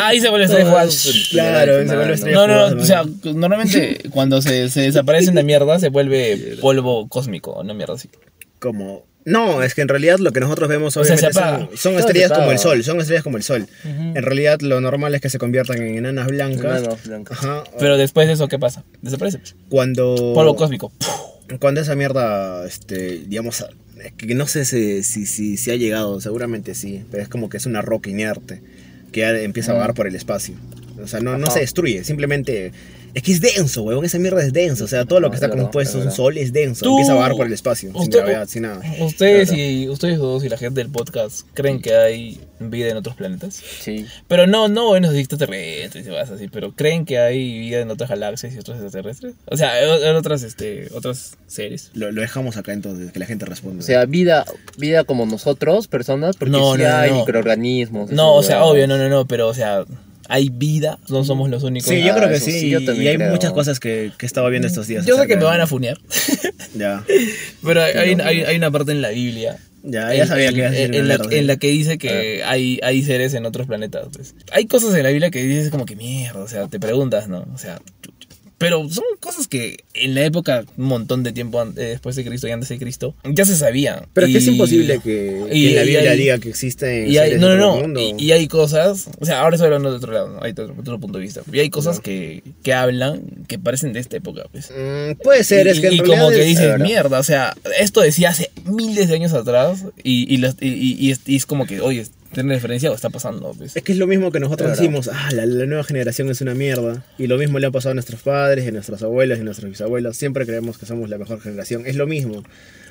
Ahí 0.00 0.20
se 0.20 0.28
vuelve 0.28 0.44
estrella 0.44 0.66
fugaz. 0.68 1.28
Claro, 1.30 1.78
se 1.88 1.96
vuelve 1.96 2.14
estrella 2.14 2.36
No, 2.36 2.46
no, 2.46 2.70
no, 2.74 2.82
o 2.82 2.84
sea, 2.84 3.04
normalmente 3.34 4.00
cuando 4.10 4.42
se, 4.42 4.68
se 4.68 4.82
desaparecen 4.82 5.34
de 5.34 5.42
mierda 5.44 5.78
se 5.78 5.88
vuelve 5.88 6.58
polvo 6.60 7.08
cósmico, 7.08 7.62
no 7.64 7.72
mierda 7.74 7.94
así. 7.94 8.10
como 8.58 9.06
no 9.28 9.62
es 9.62 9.74
que 9.74 9.82
en 9.82 9.88
realidad 9.88 10.18
lo 10.18 10.32
que 10.32 10.40
nosotros 10.40 10.68
vemos 10.68 10.96
O 10.96 11.04
sea, 11.04 11.16
se 11.16 11.26
obviamente 11.26 11.38
apaga. 11.40 11.68
son, 11.76 11.94
estrellas 11.98 12.32
como 12.32 12.50
el 12.50 12.58
sol 12.58 12.82
son 12.82 13.00
estrellas 13.00 13.22
como 13.22 13.36
el 13.36 13.42
sol 13.42 13.66
en 13.84 14.22
realidad 14.22 14.60
lo 14.60 14.80
normal 14.80 15.14
es 15.14 15.20
que 15.20 15.30
se 15.30 15.38
conviertan 15.38 15.82
en 15.82 15.96
enanas 15.96 16.26
blancas 16.28 16.82
Enanos 16.82 17.04
blancos. 17.04 17.38
Ajá, 17.38 17.64
Pero 17.78 17.96
después 17.96 18.26
de 18.26 18.34
eso, 18.34 18.48
¿qué 18.48 18.58
pasa? 18.58 18.84
Desaparece. 19.02 19.38
pues. 19.38 19.54
cuando 19.68 20.32
Polvo 20.34 20.56
cósmico. 20.56 20.92
cuando 21.60 21.80
esa 21.80 21.94
mierda 21.94 22.66
este 22.66 23.18
digamos 23.26 23.64
es 24.02 24.12
que 24.12 24.34
no 24.34 24.46
sé 24.46 24.64
si, 24.64 25.02
si, 25.02 25.26
si, 25.26 25.56
si 25.56 25.70
ha 25.70 25.76
llegado 25.76 26.20
seguramente 26.20 26.74
sí 26.74 27.04
pero 27.10 27.22
es 27.22 27.28
como 27.28 27.48
que 27.48 27.56
es 27.56 27.66
una 27.66 27.82
roca 27.82 28.10
inerte 28.10 28.62
que 29.12 29.20
ya 29.20 29.30
empieza 29.38 29.72
a 29.72 29.74
vagar 29.74 29.94
por 29.94 30.06
el 30.06 30.14
espacio 30.14 30.54
o 31.02 31.06
sea 31.06 31.20
no, 31.20 31.38
no 31.38 31.50
se 31.50 31.60
destruye 31.60 32.04
simplemente 32.04 32.72
es 33.14 33.22
que 33.22 33.32
es 33.32 33.40
denso, 33.40 33.82
weón. 33.82 34.04
Esa 34.04 34.18
mierda 34.18 34.42
es 34.42 34.52
denso. 34.52 34.84
O 34.84 34.88
sea, 34.88 35.04
todo 35.04 35.20
lo 35.20 35.30
que 35.30 35.36
Es 35.36 35.42
está 35.42 35.48
verdad, 35.48 35.64
compuesto 35.64 35.98
un 35.98 36.10
sol 36.12 36.36
es 36.38 36.52
denso. 36.52 36.84
Tú- 36.84 36.90
Empieza 36.92 37.12
a 37.12 37.16
vagar 37.16 37.32
por 37.36 37.46
el 37.46 37.52
espacio. 37.52 37.90
Sin 37.92 38.00
usted- 38.00 38.18
gravedad, 38.18 38.46
sin 38.48 38.62
nada. 38.62 38.80
Ustedes 39.00 39.48
Claro. 39.48 39.62
y 39.62 39.88
ustedes 39.88 40.18
dos 40.18 40.44
y 40.44 40.48
la 40.48 40.56
gente 40.58 40.80
del 40.80 40.90
podcast 40.90 41.46
creen 41.54 41.80
que 41.80 41.94
hay 41.94 42.40
vida 42.60 42.88
en 42.88 42.96
otros 42.96 43.14
planetas. 43.16 43.54
Sí. 43.80 44.06
Pero 44.26 44.46
no, 44.46 44.68
no 44.68 44.96
en 44.96 45.04
los 45.04 45.14
extraterrestres 45.14 46.06
y 46.06 46.10
vas 46.10 46.30
así, 46.30 46.48
pero 46.48 46.72
creen 46.72 47.04
que 47.04 47.18
hay 47.18 47.58
vida 47.58 47.80
en 47.80 47.90
otras 47.90 48.10
galaxias 48.10 48.54
y 48.54 48.58
otros 48.58 48.76
extraterrestres. 48.80 49.34
O 49.46 49.56
sea, 49.56 49.80
en 49.80 50.16
otras, 50.16 50.42
este, 50.42 50.88
otras 50.94 51.36
series. 51.46 51.90
Lo, 51.94 52.10
lo 52.10 52.20
dejamos 52.20 52.56
acá 52.56 52.72
entonces, 52.72 53.12
que 53.12 53.18
la 53.18 53.26
gente 53.26 53.44
responda. 53.46 53.80
O 53.80 53.86
sea, 53.86 54.04
vida, 54.06 54.44
vida 54.76 55.04
como 55.04 55.24
nosotros, 55.26 55.86
personas, 55.88 56.36
porque 56.36 56.50
No, 56.52 56.74
sí 56.74 56.82
no, 56.82 56.88
hay 56.96 57.10
no. 57.10 57.18
microorganismos. 57.18 58.10
No, 58.10 58.34
o 58.34 58.42
sea, 58.42 58.64
obvio, 58.64 58.86
no, 58.88 58.98
no, 58.98 59.08
no, 59.08 59.26
pero 59.26 59.48
o 59.48 59.54
sea, 59.54 59.84
hay 60.28 60.50
vida, 60.50 60.98
no 61.08 61.24
somos 61.24 61.48
los 61.50 61.62
únicos. 61.62 61.88
Sí, 61.88 62.02
yo 62.02 62.12
Ah, 62.12 62.16
creo 62.16 62.28
que 62.28 62.36
eso 62.36 62.44
sí. 62.46 62.52
sí, 62.60 62.70
yo 62.70 62.80
y 62.80 63.08
hay 63.08 63.16
creo. 63.16 63.30
muchas 63.30 63.52
cosas 63.52 63.80
que, 63.80 64.12
que 64.18 64.26
estaba 64.26 64.48
viendo 64.50 64.68
estos 64.68 64.86
días. 64.86 65.04
Yo 65.06 65.16
sé 65.16 65.26
que 65.26 65.36
me 65.36 65.44
van 65.44 65.60
a 65.60 65.66
funear, 65.66 65.98
Ya, 66.74 67.02
pero 67.64 67.82
hay, 67.82 67.94
hay, 67.96 68.16
hay- 68.22 68.42
hay 68.44 68.56
una 68.56 68.70
parte 68.70 68.92
en 68.92 69.02
la 69.02 69.08
Biblia 69.10 69.58
ya, 69.84 70.12
ya 70.12 70.26
sabía 70.26 70.48
en, 70.48 70.54
que 70.54 70.58
ibas 70.60 70.70
a 70.72 70.74
decir 70.74 70.94
en 70.96 71.04
una 71.04 71.16
la, 71.18 71.36
en 71.36 71.46
la 71.46 71.56
que 71.56 71.68
dice 71.68 71.98
que 71.98 72.42
hay, 72.44 72.78
hay 72.82 73.02
seres 73.04 73.32
en 73.34 73.46
otros 73.46 73.66
planetas. 73.68 74.08
pues. 74.12 74.34
Hay 74.52 74.66
cosas 74.66 74.92
en 74.94 75.02
la 75.04 75.08
Biblia 75.10 75.30
que 75.30 75.42
dices 75.42 75.70
como 75.70 75.86
que 75.86 75.94
mierda, 75.96 76.40
o 76.40 76.48
sea, 76.48 76.66
te 76.68 76.78
preguntas, 76.80 77.28
¿no? 77.28 77.46
O 77.54 77.58
sea. 77.58 77.80
Pero 78.58 78.88
son 78.90 79.04
cosas 79.20 79.46
que 79.46 79.84
en 79.94 80.14
la 80.14 80.24
época, 80.24 80.64
un 80.76 80.84
montón 80.86 81.22
de 81.22 81.32
tiempo 81.32 81.62
eh, 81.62 81.66
después 81.74 82.16
de 82.16 82.24
Cristo 82.24 82.48
y 82.48 82.50
antes 82.50 82.68
de 82.68 82.78
Cristo, 82.78 83.14
ya 83.24 83.44
se 83.44 83.56
sabían. 83.56 84.06
Pero 84.12 84.26
es 84.26 84.32
que 84.32 84.38
es 84.38 84.46
imposible 84.48 84.94
que, 85.02 85.44
que 85.48 85.56
y- 85.56 85.68
en 85.68 85.76
la 85.76 85.82
Biblia 85.82 86.12
diga 86.12 86.38
que 86.38 86.48
existen 86.48 87.10
Y 87.10 87.18
hay, 87.18 87.36
no, 87.38 87.48
no, 87.48 87.56
no. 87.56 87.76
mundo. 87.76 88.00
Y, 88.18 88.32
hay 88.32 88.48
cosas, 88.48 89.08
o 89.20 89.24
sea, 89.24 89.40
ahora 89.40 89.56
estoy 89.56 89.66
hablando 89.66 89.90
de 89.90 89.96
otro 89.96 90.12
lado, 90.12 90.28
¿no? 90.30 90.42
hay 90.42 90.50
otro, 90.52 90.74
otro 90.78 90.98
punto 90.98 91.18
de 91.18 91.24
vista. 91.24 91.40
Y 91.52 91.58
hay 91.60 91.70
cosas 91.70 92.00
que, 92.00 92.42
que 92.62 92.74
hablan 92.74 93.22
que 93.46 93.58
parecen 93.58 93.92
de 93.92 94.00
esta 94.00 94.16
época, 94.16 94.44
pues. 94.52 94.70
Mm, 94.70 95.22
puede 95.22 95.44
ser, 95.44 95.68
es 95.68 95.80
que 95.80 95.86
en 95.88 95.94
y 95.94 95.98
como 96.00 96.28
que 96.30 96.40
es- 96.40 96.46
dices, 96.46 96.78
mierda, 96.80 97.18
o 97.20 97.22
sea, 97.24 97.56
esto 97.78 98.00
decía 98.00 98.30
hace 98.30 98.50
miles 98.64 99.08
de 99.08 99.14
años 99.14 99.32
atrás 99.34 99.84
y, 100.02 100.32
y, 100.32 100.38
las- 100.38 100.56
y 100.60 101.10
es 101.26 101.46
como 101.46 101.64
que, 101.66 101.80
oye, 101.80 102.04
¿tiene 102.32 102.54
referencia 102.54 102.90
o 102.90 102.94
está 102.94 103.10
pasando? 103.10 103.54
Pues. 103.56 103.76
Es 103.76 103.82
que 103.82 103.92
es 103.92 103.98
lo 103.98 104.06
mismo 104.06 104.30
que 104.30 104.40
nosotros 104.40 104.70
decimos, 104.70 105.08
ah, 105.12 105.30
la, 105.32 105.46
la 105.46 105.66
nueva 105.66 105.84
generación 105.84 106.28
es 106.30 106.40
una 106.40 106.54
mierda. 106.54 107.04
Y 107.18 107.26
lo 107.26 107.36
mismo 107.38 107.58
le 107.58 107.66
ha 107.66 107.70
pasado 107.70 107.92
a 107.92 107.94
nuestros 107.94 108.22
padres, 108.22 108.66
a 108.66 108.70
nuestras 108.70 109.02
abuelas, 109.02 109.38
y 109.38 109.40
a 109.42 109.44
nuestros 109.44 109.70
bisabuelos. 109.70 110.16
Siempre 110.16 110.46
creemos 110.46 110.78
que 110.78 110.86
somos 110.86 111.08
la 111.08 111.18
mejor 111.18 111.40
generación. 111.40 111.86
Es 111.86 111.96
lo 111.96 112.06
mismo. 112.06 112.42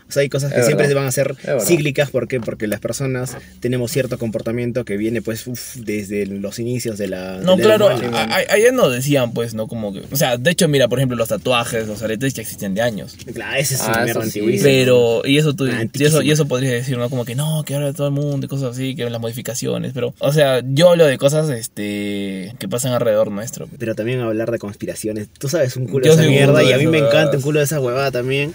O 0.07 0.11
sea, 0.11 0.21
hay 0.21 0.29
cosas 0.29 0.53
que 0.53 0.59
Es 0.59 0.65
siempre 0.65 0.87
verdad. 0.87 1.01
van 1.01 1.07
a 1.09 1.11
ser 1.11 1.35
cíclicas. 1.61 2.09
¿Por 2.11 2.27
qué? 2.27 2.39
Porque 2.39 2.67
las 2.67 2.79
personas 2.79 3.35
tenemos 3.59 3.91
cierto 3.91 4.17
comportamiento 4.17 4.85
que 4.85 4.97
viene, 4.97 5.21
pues, 5.21 5.45
uf, 5.47 5.75
desde 5.75 6.25
los 6.25 6.59
inicios 6.59 6.97
de 6.97 7.07
la. 7.07 7.37
No, 7.43 7.57
de 7.57 7.63
la 7.65 7.75
claro, 7.77 7.87
humanidad. 7.97 8.13
a- 8.15 8.35
a- 8.35 8.53
allá 8.53 8.71
no 8.71 8.89
decían, 8.89 9.33
pues, 9.33 9.53
¿no? 9.53 9.67
Como 9.67 9.93
que, 9.93 10.03
o 10.11 10.15
sea, 10.15 10.37
de 10.37 10.51
hecho, 10.51 10.67
mira, 10.67 10.87
por 10.87 10.99
ejemplo, 10.99 11.17
los 11.17 11.29
tatuajes, 11.29 11.87
los 11.87 12.01
aretes 12.01 12.33
ya 12.33 12.41
existen 12.41 12.73
de 12.73 12.81
años. 12.81 13.15
Claro, 13.33 13.57
ese 13.57 13.75
es 13.75 13.81
Ah, 13.81 14.05
sí. 14.05 14.11
antiguísima. 14.17 14.63
Pero, 14.63 15.21
y 15.25 15.37
eso 15.37 15.53
tú, 15.55 15.67
y 15.67 16.03
eso, 16.03 16.21
y 16.21 16.31
eso 16.31 16.47
podrías 16.47 16.73
decir, 16.73 16.97
¿no? 16.97 17.09
Como 17.09 17.25
que 17.25 17.35
no, 17.35 17.63
que 17.65 17.75
ahora 17.75 17.91
todo 17.93 18.07
el 18.07 18.13
mundo 18.13 18.45
y 18.45 18.49
cosas 18.49 18.71
así, 18.71 18.95
que 18.95 19.09
las 19.09 19.19
modificaciones, 19.21 19.91
pero, 19.93 20.13
o 20.19 20.31
sea, 20.33 20.61
yo 20.65 20.89
hablo 20.91 21.05
de 21.05 21.17
cosas, 21.17 21.49
este, 21.49 22.53
que 22.59 22.67
pasan 22.69 22.93
alrededor 22.93 23.31
nuestro. 23.31 23.67
Pero 23.77 23.95
también 23.95 24.19
hablar 24.21 24.51
de 24.51 24.59
conspiraciones. 24.59 25.27
Tú 25.37 25.49
sabes 25.49 25.75
un 25.75 25.85
culo 25.87 26.05
Yo 26.05 26.11
de 26.11 26.15
esa 26.15 26.23
soy 26.23 26.27
un 26.29 26.33
mierda 26.35 26.63
y 26.63 26.71
a 26.73 26.77
mí 26.77 26.87
me 26.87 26.99
encanta 26.99 27.37
un 27.37 27.43
culo 27.43 27.59
de 27.59 27.65
esa 27.65 27.79
huevada 27.79 28.11
también. 28.11 28.53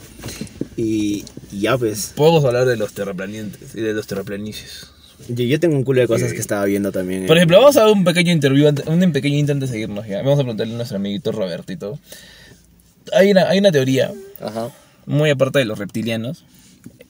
Y, 0.76 1.24
y 1.50 1.60
ya 1.60 1.76
pues. 1.78 2.12
Podemos 2.16 2.44
hablar 2.44 2.64
de 2.66 2.76
los 2.76 2.92
terraplanientes 2.92 3.74
y 3.74 3.80
de 3.80 3.92
los 3.92 4.06
terraplanicios. 4.06 4.90
Yo, 5.28 5.44
yo 5.44 5.60
tengo 5.60 5.76
un 5.76 5.84
culo 5.84 6.00
de 6.00 6.08
cosas 6.08 6.32
que 6.32 6.40
estaba 6.40 6.64
viendo 6.64 6.90
también. 6.90 7.26
Por 7.26 7.36
en- 7.36 7.42
ejemplo, 7.42 7.58
vamos 7.60 7.76
a 7.76 7.82
dar 7.82 7.90
un 7.92 8.04
pequeño 8.04 8.32
interview, 8.32 8.72
un 8.86 9.12
pequeño 9.12 9.36
intento 9.36 9.66
de 9.66 9.72
seguirnos 9.72 10.06
ya. 10.06 10.18
Vamos 10.18 10.34
a 10.40 10.42
preguntarle 10.42 10.74
a 10.74 10.76
nuestro 10.76 10.96
amiguito 10.96 11.30
Robertito. 11.32 11.98
Hay 13.12 13.30
una, 13.30 13.48
hay 13.48 13.58
una 13.58 13.70
teoría, 13.70 14.10
Ajá. 14.40 14.70
muy 15.06 15.30
aparte 15.30 15.58
de 15.60 15.64
los 15.64 15.78
reptilianos, 15.78 16.44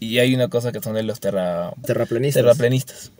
y 0.02 0.18
hay 0.18 0.34
una 0.34 0.48
cosa 0.48 0.72
que 0.72 0.80
son 0.80 0.94
de 0.94 1.04
los 1.04 1.20
terra, 1.20 1.72
terraplanistas. 2.34 3.12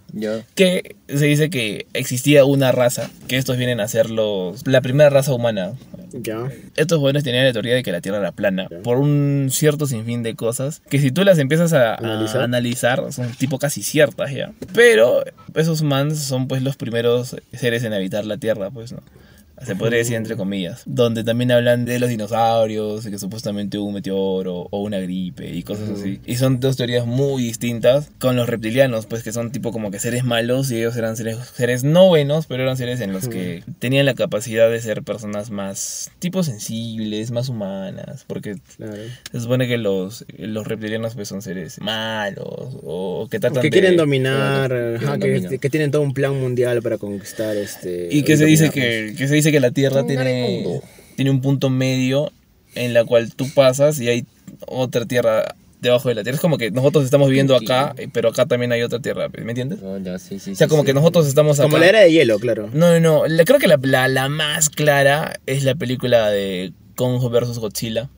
Que 0.57 0.97
se 1.07 1.27
dice 1.27 1.49
que 1.49 1.87
existía 1.93 2.45
una 2.45 2.73
raza, 2.73 3.09
que 3.29 3.37
estos 3.37 3.57
vienen 3.57 3.81
a 3.81 3.87
ser 3.87 4.11
los, 4.11 4.67
la 4.67 4.81
primera 4.81 5.09
raza 5.09 5.33
humana. 5.33 5.75
Ya. 6.13 6.51
Estos 6.77 6.99
jóvenes 6.99 7.23
tenían 7.23 7.45
la 7.47 7.53
teoría 7.53 7.75
de 7.75 7.85
que 7.85 7.93
la 7.93 8.01
Tierra 8.01 8.19
era 8.19 8.33
plana, 8.33 8.69
por 8.83 8.99
un 8.99 9.49
cierto 9.51 9.87
sinfín 9.87 10.25
de 10.25 10.35
cosas, 10.35 10.83
que 10.91 10.99
si 10.99 11.13
tú 11.13 11.25
las 11.25 11.39
empiezas 11.39 11.73
a 11.73 11.95
a 11.95 11.95
Analizar. 11.95 12.43
analizar, 12.43 13.13
son 13.13 13.33
tipo 13.33 13.59
casi 13.59 13.83
ciertas 13.83 14.33
ya. 14.33 14.53
Pero 14.75 15.23
esos 15.55 15.83
mans 15.83 16.19
son 16.19 16.49
pues 16.49 16.63
los 16.63 16.77
primeros 16.77 17.37
seres 17.53 17.85
en 17.85 17.93
habitar 17.93 18.27
la 18.27 18.39
Tierra, 18.39 18.71
pues, 18.71 18.93
¿no? 18.93 19.03
Se 19.65 19.77
podría 19.77 19.99
decir 19.99 20.17
entre 20.17 20.37
comillas. 20.37 20.83
Donde 20.87 21.25
también 21.25 21.53
hablan 21.53 21.85
de 21.85 21.99
los 21.99 22.09
dinosaurios, 22.09 23.07
y 23.07 23.11
que 23.11 23.19
supuestamente 23.19 23.79
hubo 23.79 23.87
un 23.89 23.95
meteoro 23.95 24.69
o 24.71 24.83
una 24.83 24.99
gripe 25.01 25.51
y 25.55 25.63
cosas 25.63 25.91
así. 25.91 26.21
Y 26.27 26.37
son 26.37 26.61
dos 26.61 26.77
teorías 26.77 27.07
muy 27.07 27.43
distintas 27.43 28.11
con 28.19 28.37
los 28.37 28.49
reptilianos, 28.49 29.07
pues 29.07 29.23
que 29.23 29.33
son 29.33 29.53
tipo 29.53 29.73
como 29.73 29.91
que 29.91 29.99
seres 29.99 30.25
malos 30.25 30.71
y 30.71 30.77
ellos 30.79 30.97
eran 30.97 31.17
seres, 31.17 31.39
seres 31.55 31.85
no 31.85 32.09
buenos, 32.09 32.47
pero 32.47 32.63
eran 32.63 32.77
seres 32.77 33.01
en 33.01 33.13
los 33.13 33.29
que 33.29 33.63
tenían 33.79 34.07
la 34.07 34.15
capacidad 34.15 34.71
de 34.71 34.81
ser 34.81 35.03
personas 35.03 35.51
más 35.51 36.11
tipo 36.19 36.43
sensibles, 36.43 37.31
más 37.31 37.49
humanas. 37.49 38.25
Porque 38.27 38.57
Claro. 38.77 38.95
se 39.31 39.41
supone 39.41 39.69
que 39.69 39.79
los, 39.79 40.25
los 40.39 40.67
reptilianos 40.67 41.15
pues 41.15 41.29
son 41.29 41.43
seres 41.43 41.81
malos 41.81 42.79
o 42.83 43.29
que 43.31 43.39
tratan 43.39 43.61
Que 43.63 43.69
de... 43.69 43.71
quieren 43.71 43.97
dominar, 43.97 44.71
Quieren 44.71 44.97
ajá, 44.97 45.19
que, 45.19 45.29
dominar. 45.35 45.59
que 45.59 45.71
tienen 45.71 45.91
todo 45.91 46.03
un 46.03 46.15
plan 46.15 46.39
mundial 46.41 46.83
para 46.83 46.99
conquistar 46.99 47.57
este. 47.57 48.09
Y 48.11 48.23
que 48.23 48.37
se 48.37 48.45
dice 48.45 48.71
que, 48.71 49.15
que 49.17 49.29
se 49.29 49.35
dice 49.35 49.52
que 49.53 49.61
la 49.61 49.70
Tierra 49.70 50.05
tiene, 50.05 50.81
tiene 51.15 51.31
un 51.31 51.41
punto 51.41 51.70
medio 51.70 52.33
en 52.74 52.93
la 52.95 53.05
cual 53.05 53.33
tú 53.35 53.47
pasas 53.55 54.01
y 54.01 54.09
hay 54.09 54.24
otra 54.66 55.07
Tierra 55.07 55.55
debajo 55.81 56.09
de 56.09 56.15
la 56.16 56.23
Tierra. 56.23 56.37
Es 56.37 56.41
como 56.41 56.59
que 56.59 56.70
nosotros 56.70 57.05
estamos 57.05 57.29
viviendo 57.29 57.55
acá, 57.57 57.95
pero 58.12 58.31
acá 58.31 58.47
también 58.47 58.73
hay 58.73 58.83
otra 58.83 58.99
Tierra, 59.01 59.29
¿me 59.29 59.51
entiendes? 59.53 59.81
No, 59.83 59.99
ya, 59.99 60.19
sí, 60.19 60.39
sí. 60.39 60.53
O 60.53 60.55
sea, 60.57 60.66
sí, 60.66 60.70
como 60.70 60.83
sí. 60.83 60.87
que 60.87 60.95
nosotros 60.95 61.27
estamos 61.29 61.59
acá. 61.61 61.69
Como 61.69 61.79
la 61.79 61.87
era 61.89 62.01
de 62.01 62.11
hielo, 62.12 62.39
claro. 62.39 62.69
No, 62.73 62.93
no, 62.93 63.01
no. 63.01 63.27
La- 63.27 63.45
creo 63.45 63.59
que 63.59 63.69
la, 63.69 63.79
la, 63.83 64.09
la 64.09 64.29
más 64.29 64.69
clara 64.70 65.39
es 65.47 65.65
la 65.65 65.74
película 65.74 66.31
de 66.31 66.73
Kong 66.97 67.20
vs. 67.31 67.59
Godzilla. 67.59 68.09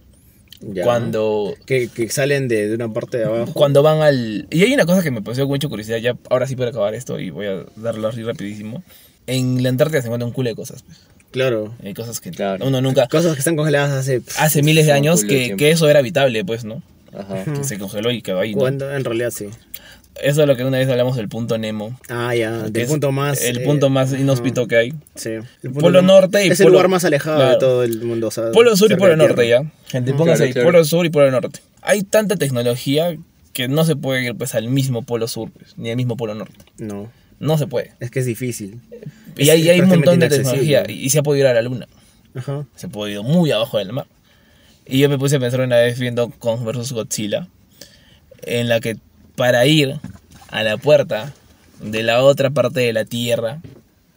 Ya. 0.60 0.84
Cuando 0.84 1.54
Que, 1.66 1.88
que 1.88 2.08
salen 2.08 2.48
de, 2.48 2.68
de 2.68 2.74
una 2.74 2.90
parte 2.90 3.18
de 3.18 3.24
abajo. 3.24 3.52
cuando 3.52 3.82
van 3.82 4.00
al... 4.00 4.46
Y 4.50 4.62
hay 4.62 4.72
una 4.72 4.86
cosa 4.86 5.02
que 5.02 5.10
me 5.10 5.20
pareció 5.20 5.46
mucha 5.46 5.68
curiosidad, 5.68 5.98
ya 5.98 6.16
ahora 6.30 6.46
sí 6.46 6.56
para 6.56 6.70
acabar 6.70 6.94
esto 6.94 7.20
y 7.20 7.28
voy 7.28 7.46
a 7.46 7.64
darlo 7.76 8.08
así 8.08 8.22
rapidísimo. 8.22 8.82
En 9.26 9.62
la 9.62 9.68
Antártida 9.68 10.00
se 10.00 10.06
encuentran 10.06 10.28
un 10.28 10.32
culo 10.34 10.48
de 10.50 10.54
cosas, 10.56 10.82
pues. 10.82 10.98
Claro. 11.34 11.74
Hay 11.82 11.94
cosas 11.94 12.20
que 12.20 12.30
Claro. 12.30 12.64
uno 12.64 12.80
nunca... 12.80 13.08
Cosas 13.08 13.32
que 13.32 13.40
están 13.40 13.56
congeladas 13.56 13.90
hace. 13.90 14.22
Hace 14.38 14.62
miles 14.62 14.86
de 14.86 14.92
años 14.92 15.24
que, 15.24 15.56
eso 15.58 15.88
era 15.90 15.98
habitable, 15.98 16.44
pues, 16.44 16.64
¿no? 16.64 16.80
Ajá. 17.12 17.42
Que 17.42 17.64
se 17.64 17.76
congeló 17.76 18.12
y 18.12 18.22
quedó 18.22 18.38
ahí, 18.38 18.54
¿no? 18.54 18.60
Cuando, 18.60 18.94
en 18.94 19.04
realidad 19.04 19.32
sí. 19.32 19.46
eso 20.22 20.42
es 20.42 20.46
lo 20.46 20.54
que 20.56 20.64
una 20.64 20.78
vez 20.78 20.88
hablamos 20.88 21.16
del 21.16 21.28
punto 21.28 21.58
Nemo. 21.58 21.98
Ah, 22.08 22.36
ya, 22.36 22.52
del 22.68 22.86
punto 22.86 23.10
más... 23.10 23.42
El 23.42 23.58
eh, 23.58 23.64
punto 23.64 23.90
más 23.90 24.12
inhóspito 24.12 24.60
ajá, 24.60 24.68
que 24.68 24.76
hay. 24.76 24.94
Sí. 25.16 25.30
El 25.30 25.42
punto 25.62 25.80
Polo 25.80 26.02
norte 26.02 26.46
y 26.46 26.50
Es 26.50 26.60
el 26.60 26.66
polo- 26.66 26.74
lugar 26.74 26.88
más 26.88 27.04
alejado 27.04 27.50
de 27.50 27.56
todo 27.58 27.82
el 27.82 28.00
mundo. 28.02 28.28
o 28.28 28.30
sea, 28.30 28.52
Polo 28.52 28.76
sur 28.76 28.92
y 28.92 28.94
polo 28.94 29.16
norte, 29.16 29.48
ya. 29.48 29.64
Gente, 29.88 30.12
pónganse 30.14 30.44
Claro, 30.44 30.46
ahí, 30.46 30.52
claro. 30.52 30.68
polo 30.68 30.84
sur 30.84 31.04
y 31.04 31.10
polo 31.10 31.30
norte. 31.32 31.58
Hay 31.82 32.04
tanta 32.04 32.36
tecnología 32.36 33.16
que 33.52 33.66
no 33.66 33.84
se 33.84 33.96
puede 33.96 34.24
ir 34.24 34.36
pues 34.36 34.54
al 34.54 34.68
mismo 34.68 35.02
polo 35.02 35.26
sur, 35.26 35.50
pues, 35.50 35.76
ni 35.76 35.90
al 35.90 35.96
mismo 35.96 36.16
polo 36.16 36.34
norte. 36.36 36.58
No, 36.78 37.10
No 37.40 37.58
se 37.58 37.66
puede. 37.66 37.92
es 38.00 38.10
que 38.10 38.20
es 38.20 38.26
difícil. 38.26 38.80
Y 39.36 39.42
Es 39.44 39.48
hay, 39.50 39.68
hay 39.68 39.80
un 39.80 39.88
montón 39.88 40.18
de 40.20 40.28
tecnología 40.28 40.78
inaccesible. 40.80 41.02
y 41.04 41.10
se 41.10 41.18
ha 41.18 41.22
podido 41.22 41.44
ir 41.46 41.50
a 41.50 41.54
la 41.54 41.62
luna. 41.62 41.86
Ajá. 42.34 42.64
Se 42.76 42.86
ha 42.86 42.88
podido 42.90 43.22
ir 43.22 43.26
muy 43.28 43.50
abajo 43.50 43.78
del 43.78 43.92
mar. 43.92 44.06
Y 44.86 44.98
yo 44.98 45.08
me 45.08 45.18
puse 45.18 45.36
a 45.36 45.40
pensar 45.40 45.60
una 45.60 45.76
vez 45.76 45.98
viendo 45.98 46.30
Kong 46.30 46.60
vs 46.64 46.92
Godzilla, 46.92 47.48
en 48.42 48.68
la 48.68 48.80
que 48.80 48.96
para 49.36 49.66
ir 49.66 49.96
a 50.48 50.62
la 50.62 50.76
puerta 50.76 51.32
de 51.82 52.02
la 52.02 52.22
otra 52.22 52.50
parte 52.50 52.80
de 52.80 52.92
la 52.92 53.04
Tierra, 53.04 53.60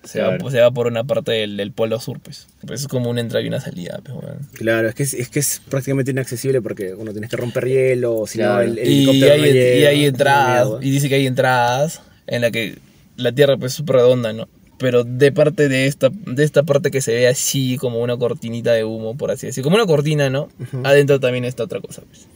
se, 0.03 0.22
va, 0.22 0.30
Claro. 0.38 0.52
se 0.52 0.60
va 0.61 0.72
por 0.72 0.88
una 0.88 1.03
parte 1.03 1.31
del, 1.31 1.57
del 1.57 1.72
polo 1.72 1.99
sur, 1.99 2.19
pues. 2.19 2.48
Pues 2.65 2.81
es 2.81 2.88
como 2.88 3.10
una 3.10 3.19
entrada 3.22 3.44
y 3.44 3.48
una 3.48 3.60
salida, 3.60 3.99
pues, 4.03 4.15
weón. 4.22 4.39
Claro, 4.53 4.88
es 4.89 4.95
que 4.95 5.03
es, 5.03 5.14
es 5.14 5.30
que 5.30 5.39
es 5.39 5.61
prácticamente 5.68 6.11
inaccesible 6.11 6.61
porque 6.61 6.94
uno 6.94 7.11
tienes 7.11 7.30
que 7.30 7.38
romper 7.38 7.65
hielo, 7.68 8.26
si 8.27 8.38
no 8.39 8.45
Claro. 8.45 8.61
el, 8.61 8.77
el 8.77 8.88
y, 8.89 8.98
helicóptero 8.98 9.34
hay, 9.34 9.39
no 9.41 9.48
y 9.48 9.53
llega, 9.53 9.89
hay 9.89 9.98
una 9.99 10.07
entradas, 10.07 10.69
y 10.81 10.91
dice 10.91 11.10
que 11.10 11.15
hay 11.15 11.27
entradas 11.27 12.02
en 12.27 12.41
la 12.41 12.52
que 12.52 12.77
la 13.18 13.31
Tierra 13.31 13.57
pues 13.57 13.73
es 13.73 13.77
súper 13.77 13.98
redonda, 13.98 14.34
¿no? 14.34 14.48
Pero 14.77 15.03
de 15.03 15.31
parte 15.31 15.69
de 15.69 15.88
esta, 15.88 16.10
de 16.11 16.44
esta 16.44 16.64
parte 16.64 16.91
que 16.91 17.02
se 17.02 17.14
ve 17.14 17.27
así 17.27 17.77
como 17.77 17.99
una 17.99 18.15
cortinita 18.15 18.73
de 18.73 18.85
humo, 18.85 19.18
por 19.18 19.31
así 19.31 19.48
decirlo, 19.48 19.65
como 19.65 19.76
una 19.77 19.88
cortina, 19.88 20.30
¿no? 20.30 20.49
Adentro 20.84 21.19
también 21.19 21.45
está 21.45 21.64
otra 21.64 21.81
cosa, 21.81 22.03
pues. 22.07 22.27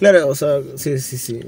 Claro, 0.00 0.28
o 0.28 0.34
sea, 0.34 0.60
sí, 0.76 0.98
sí, 0.98 1.18
sí. 1.18 1.40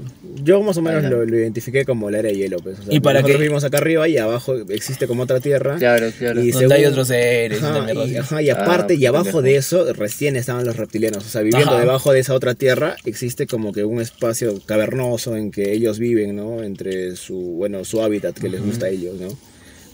Yo 0.43 0.61
más 0.61 0.77
o 0.77 0.81
menos 0.83 1.03
lo, 1.03 1.25
lo 1.25 1.37
identifiqué 1.37 1.85
como 1.85 2.09
la 2.11 2.19
era 2.19 2.29
de 2.29 2.35
hielo, 2.37 2.59
pues. 2.59 2.79
O 2.79 2.83
sea, 2.83 2.93
¿Y 2.93 2.99
para 2.99 3.15
nosotros 3.19 3.37
qué? 3.37 3.41
vivimos 3.41 3.63
acá 3.63 3.77
arriba 3.79 4.07
y 4.07 4.17
abajo 4.19 4.55
existe 4.69 5.07
como 5.07 5.23
otra 5.23 5.39
tierra. 5.39 5.77
Claro, 5.77 6.11
claro. 6.17 6.39
Y 6.41 6.51
Donde 6.51 6.75
hay 6.75 6.85
otros 6.85 7.07
seres, 7.07 7.63
Ajá, 7.63 7.91
y, 7.91 7.97
así. 7.99 8.17
ajá, 8.17 8.41
y 8.43 8.49
aparte 8.51 8.93
Ah, 8.93 8.97
y 8.97 9.05
abajo 9.07 9.41
de 9.41 9.55
eso 9.55 9.91
recién 9.93 10.35
estaban 10.35 10.65
los 10.65 10.77
reptilianos. 10.77 11.25
O 11.25 11.29
sea, 11.29 11.41
viviendo 11.41 11.71
Ajá. 11.71 11.79
debajo 11.81 12.13
de 12.13 12.19
esa 12.19 12.35
otra 12.35 12.53
tierra 12.53 12.95
existe 13.05 13.47
como 13.47 13.73
que 13.73 13.83
un 13.85 13.99
espacio 13.99 14.61
cavernoso 14.65 15.35
en 15.35 15.49
que 15.49 15.73
ellos 15.73 15.97
viven, 15.97 16.35
¿no? 16.35 16.61
Entre 16.63 17.15
su, 17.15 17.35
bueno, 17.57 17.83
su 17.85 18.03
hábitat 18.03 18.37
que 18.37 18.49
les 18.49 18.61
gusta 18.63 18.85
a 18.85 18.89
ellos, 18.89 19.19
¿no? 19.19 19.29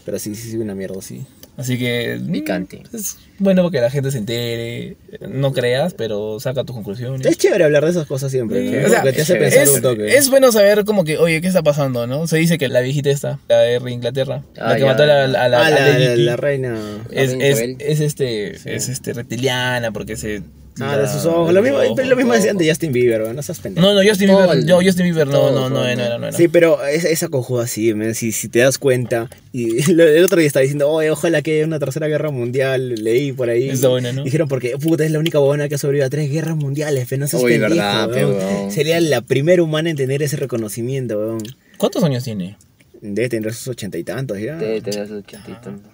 Pero 0.04 0.18
sí, 0.18 0.34
sí, 0.34 0.50
sí, 0.50 0.56
una 0.58 0.74
mierda, 0.74 1.00
sí. 1.00 1.24
Así 1.60 1.78
que. 1.78 2.18
mm, 2.20 2.32
Picante. 2.32 2.82
Es 2.92 3.16
bueno 3.38 3.70
que 3.70 3.80
la 3.80 3.90
gente 3.90 4.10
se 4.10 4.18
entere. 4.18 4.96
No 5.28 5.52
creas, 5.52 5.94
pero 5.94 6.40
saca 6.40 6.64
tus 6.64 6.74
conclusiones. 6.74 7.26
Es 7.26 7.36
chévere 7.38 7.64
hablar 7.64 7.84
de 7.84 7.90
esas 7.90 8.06
cosas 8.06 8.30
siempre, 8.32 8.62
¿no? 8.70 8.86
O 8.86 8.90
sea, 8.90 9.02
Porque 9.02 9.16
te 9.16 9.22
hace 9.22 9.34
es- 9.34 9.38
pensar 9.38 9.62
es, 9.62 9.68
un 9.70 9.82
toque. 9.82 10.16
es 10.16 10.30
bueno 10.30 10.50
saber 10.52 10.84
como 10.84 11.04
que, 11.04 11.18
oye, 11.18 11.40
¿qué 11.40 11.48
está 11.48 11.62
pasando, 11.62 12.06
no? 12.06 12.26
Se 12.26 12.38
dice 12.38 12.58
que 12.58 12.68
la 12.68 12.80
viejita 12.80 13.10
esta, 13.10 13.38
la 13.48 13.58
de 13.60 13.90
Inglaterra, 13.92 14.42
Ah, 14.58 14.70
la 14.70 14.74
que 14.76 14.80
ya. 14.82 14.86
mató 14.86 15.02
a 15.02 15.06
la, 15.06 15.24
a 15.24 15.26
la, 15.26 15.38
ah, 15.60 15.66
a 15.66 15.70
la, 15.70 15.98
la- 16.16 16.36
reina. 16.36 16.76
es, 17.10 17.30
reina 17.32 17.44
es, 17.46 17.60
es 17.78 18.00
este, 18.00 18.74
es 18.76 18.88
este 18.88 19.12
reptiliana 19.12 19.92
porque 19.92 20.16
se... 20.16 20.42
Ah, 20.82 20.96
de 20.96 21.06
sus 21.08 21.24
ojos. 21.26 21.52
Lo 21.52 21.62
mismo, 21.62 21.78
lo 21.82 22.16
mismo 22.16 22.32
decían 22.32 22.56
de 22.56 22.68
Justin 22.68 22.92
Bieber, 22.92 23.20
¿no? 23.20 23.32
No 23.34 23.42
seas 23.42 23.58
pendejo. 23.60 23.86
No, 23.86 23.94
no, 23.94 24.08
Justin 24.08 24.28
Todo 24.28 24.38
Bieber, 24.38 24.58
el- 24.58 24.66
no, 24.66 24.76
Justin 24.82 25.04
Bieber 25.04 25.26
no, 25.26 25.50
no, 25.50 25.50
no, 25.50 25.60
fue, 25.60 25.70
no, 25.70 25.80
¿no? 25.80 25.86
era, 25.88 26.18
no 26.18 26.26
era. 26.28 26.36
Sí, 26.36 26.48
pero 26.48 26.84
es- 26.86 27.04
esa 27.04 27.28
conjuga 27.28 27.64
así, 27.64 27.92
man, 27.94 28.14
si, 28.14 28.32
si 28.32 28.48
te 28.48 28.60
das 28.60 28.78
cuenta. 28.78 29.28
Y 29.52 29.82
el 29.90 30.24
otro 30.24 30.38
día 30.38 30.46
estaba 30.46 30.62
diciendo, 30.62 30.88
oye, 30.88 31.10
ojalá 31.10 31.42
que 31.42 31.56
haya 31.56 31.64
una 31.66 31.78
tercera 31.78 32.06
guerra 32.08 32.30
mundial. 32.30 32.94
Leí 32.96 33.32
por 33.32 33.48
ahí. 33.50 33.68
Está 33.70 33.88
buena, 33.88 34.12
¿no? 34.12 34.24
Dijeron, 34.24 34.48
porque 34.48 34.76
puta, 34.78 35.04
es 35.04 35.10
la 35.10 35.18
única 35.18 35.38
buena 35.38 35.68
que 35.68 35.74
ha 35.74 35.78
sobrevivido 35.78 36.06
a 36.06 36.10
tres 36.10 36.30
guerras 36.30 36.56
mundiales, 36.56 37.06
pero 37.08 37.20
no 37.20 37.26
seas 37.26 37.42
Uy, 37.42 37.52
pendejo, 37.52 37.74
verdad, 37.74 38.10
weón. 38.10 38.70
Sería 38.70 39.00
la 39.00 39.20
primera 39.20 39.62
humana 39.62 39.90
en 39.90 39.96
tener 39.96 40.22
ese 40.22 40.36
reconocimiento, 40.36 41.18
weón. 41.18 41.42
¿Cuántos 41.76 42.02
años 42.04 42.24
tiene? 42.24 42.56
Debe 43.02 43.28
tener 43.28 43.54
sus 43.54 43.68
ochenta 43.68 43.96
y 43.96 44.04
tantos 44.04 44.38
ya. 44.38 44.58
Te, 44.58 44.80
te 44.82 44.90
das 44.90 45.10
ochenta 45.10 45.50
y 45.50 45.54
tanto. 45.64 45.88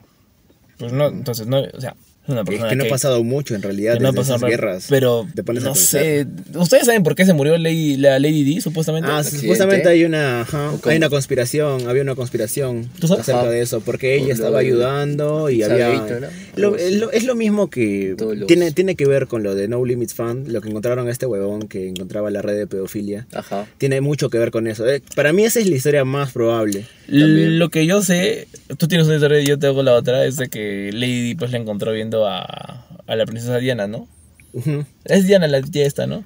Pues 0.78 0.92
no, 0.92 1.06
entonces 1.08 1.46
no, 1.46 1.60
o 1.60 1.80
sea, 1.80 1.94
es 2.26 2.30
una 2.32 2.40
Es 2.42 2.46
persona 2.46 2.68
que 2.70 2.76
no 2.76 2.84
ha 2.84 2.88
pasado 2.88 3.22
mucho 3.24 3.54
en 3.54 3.62
realidad 3.62 3.94
que 3.94 4.00
no 4.00 4.08
ha 4.08 4.12
desde 4.12 4.22
esas 4.34 4.42
guerras. 4.42 4.86
Pero, 4.88 5.26
Te 5.34 5.42
pones 5.44 5.62
a 5.64 5.68
no 5.68 5.72
pensar. 5.74 6.02
sé, 6.02 6.26
¿ustedes 6.54 6.86
saben 6.86 7.02
por 7.02 7.14
qué 7.14 7.24
se 7.24 7.32
murió 7.32 7.56
Lady, 7.58 7.96
la 7.96 8.18
Lady 8.18 8.42
Di, 8.44 8.60
supuestamente? 8.60 9.08
Ah, 9.10 9.18
accidente. 9.18 9.40
supuestamente 9.42 9.88
hay 9.88 10.04
una, 10.04 10.40
ajá, 10.42 10.70
¿O 10.72 10.80
cómo? 10.80 10.90
hay 10.90 10.96
una 10.98 11.08
conspiración, 11.08 11.88
había 11.88 12.02
una 12.02 12.14
conspiración 12.14 12.88
¿Tú 12.98 13.06
sabes? 13.08 13.22
acerca 13.22 13.40
Ajá. 13.42 13.50
de 13.50 13.60
eso, 13.62 13.80
porque 13.80 14.14
ella 14.14 14.20
Por 14.20 14.28
lo 14.28 14.34
estaba 14.34 14.58
del 14.58 14.66
ayudando 14.66 15.50
y 15.50 15.62
había... 15.62 15.90
Salvadito, 15.90 16.20
¿no? 16.20 16.26
Lo- 16.56 16.76
es, 16.76 16.86
así. 16.86 16.96
lo, 16.96 17.12
es 17.12 17.24
lo 17.24 17.34
mismo 17.34 17.68
que 17.70 18.16
los- 18.18 18.46
tiene, 18.46 18.72
tiene 18.72 18.96
que 18.96 19.06
ver 19.06 19.26
con 19.26 19.42
lo 19.42 19.54
de 19.54 19.68
No 19.68 19.84
Limits 19.84 20.14
Fund, 20.14 20.48
lo 20.48 20.60
que 20.60 20.68
encontraron 20.68 21.06
a 21.08 21.10
este 21.10 21.26
huevón 21.26 21.68
que 21.68 21.88
encontraba 21.88 22.30
la 22.30 22.42
red 22.42 22.56
de 22.56 22.66
pedofilia. 22.66 23.26
Ajá. 23.32 23.66
Tiene 23.78 24.00
mucho 24.00 24.30
que 24.30 24.38
ver 24.38 24.50
con 24.50 24.66
eso. 24.66 24.88
eh. 24.88 25.02
Para 25.14 25.32
mí 25.32 25.44
esa 25.44 25.60
es 25.60 25.68
la 25.68 25.76
historia 25.76 26.04
más 26.04 26.32
probable. 26.32 26.86
También. 27.06 27.58
Lo 27.58 27.68
que 27.68 27.86
yo 27.86 28.02
sé, 28.02 28.48
tú 28.78 28.88
tienes 28.88 29.06
una 29.06 29.16
historia 29.16 29.40
y 29.40 29.46
yo 29.46 29.58
tengo 29.58 29.82
la 29.82 29.92
otra, 29.94 30.24
es 30.24 30.36
de 30.36 30.48
que 30.48 30.90
Lady 30.92 31.34
pues 31.34 31.52
la 31.52 31.58
encontró 31.58 31.92
viendo 31.92 32.15
a, 32.24 32.86
a 33.06 33.16
la 33.16 33.26
princesa 33.26 33.59
Diana, 33.59 33.86
¿no? 33.88 34.09
Ujú, 34.52 34.86
Es 35.05 35.26
Diana 35.26 35.48
la 35.48 35.60
tía 35.60 35.84
esta, 35.84 36.06
¿no? 36.06 36.24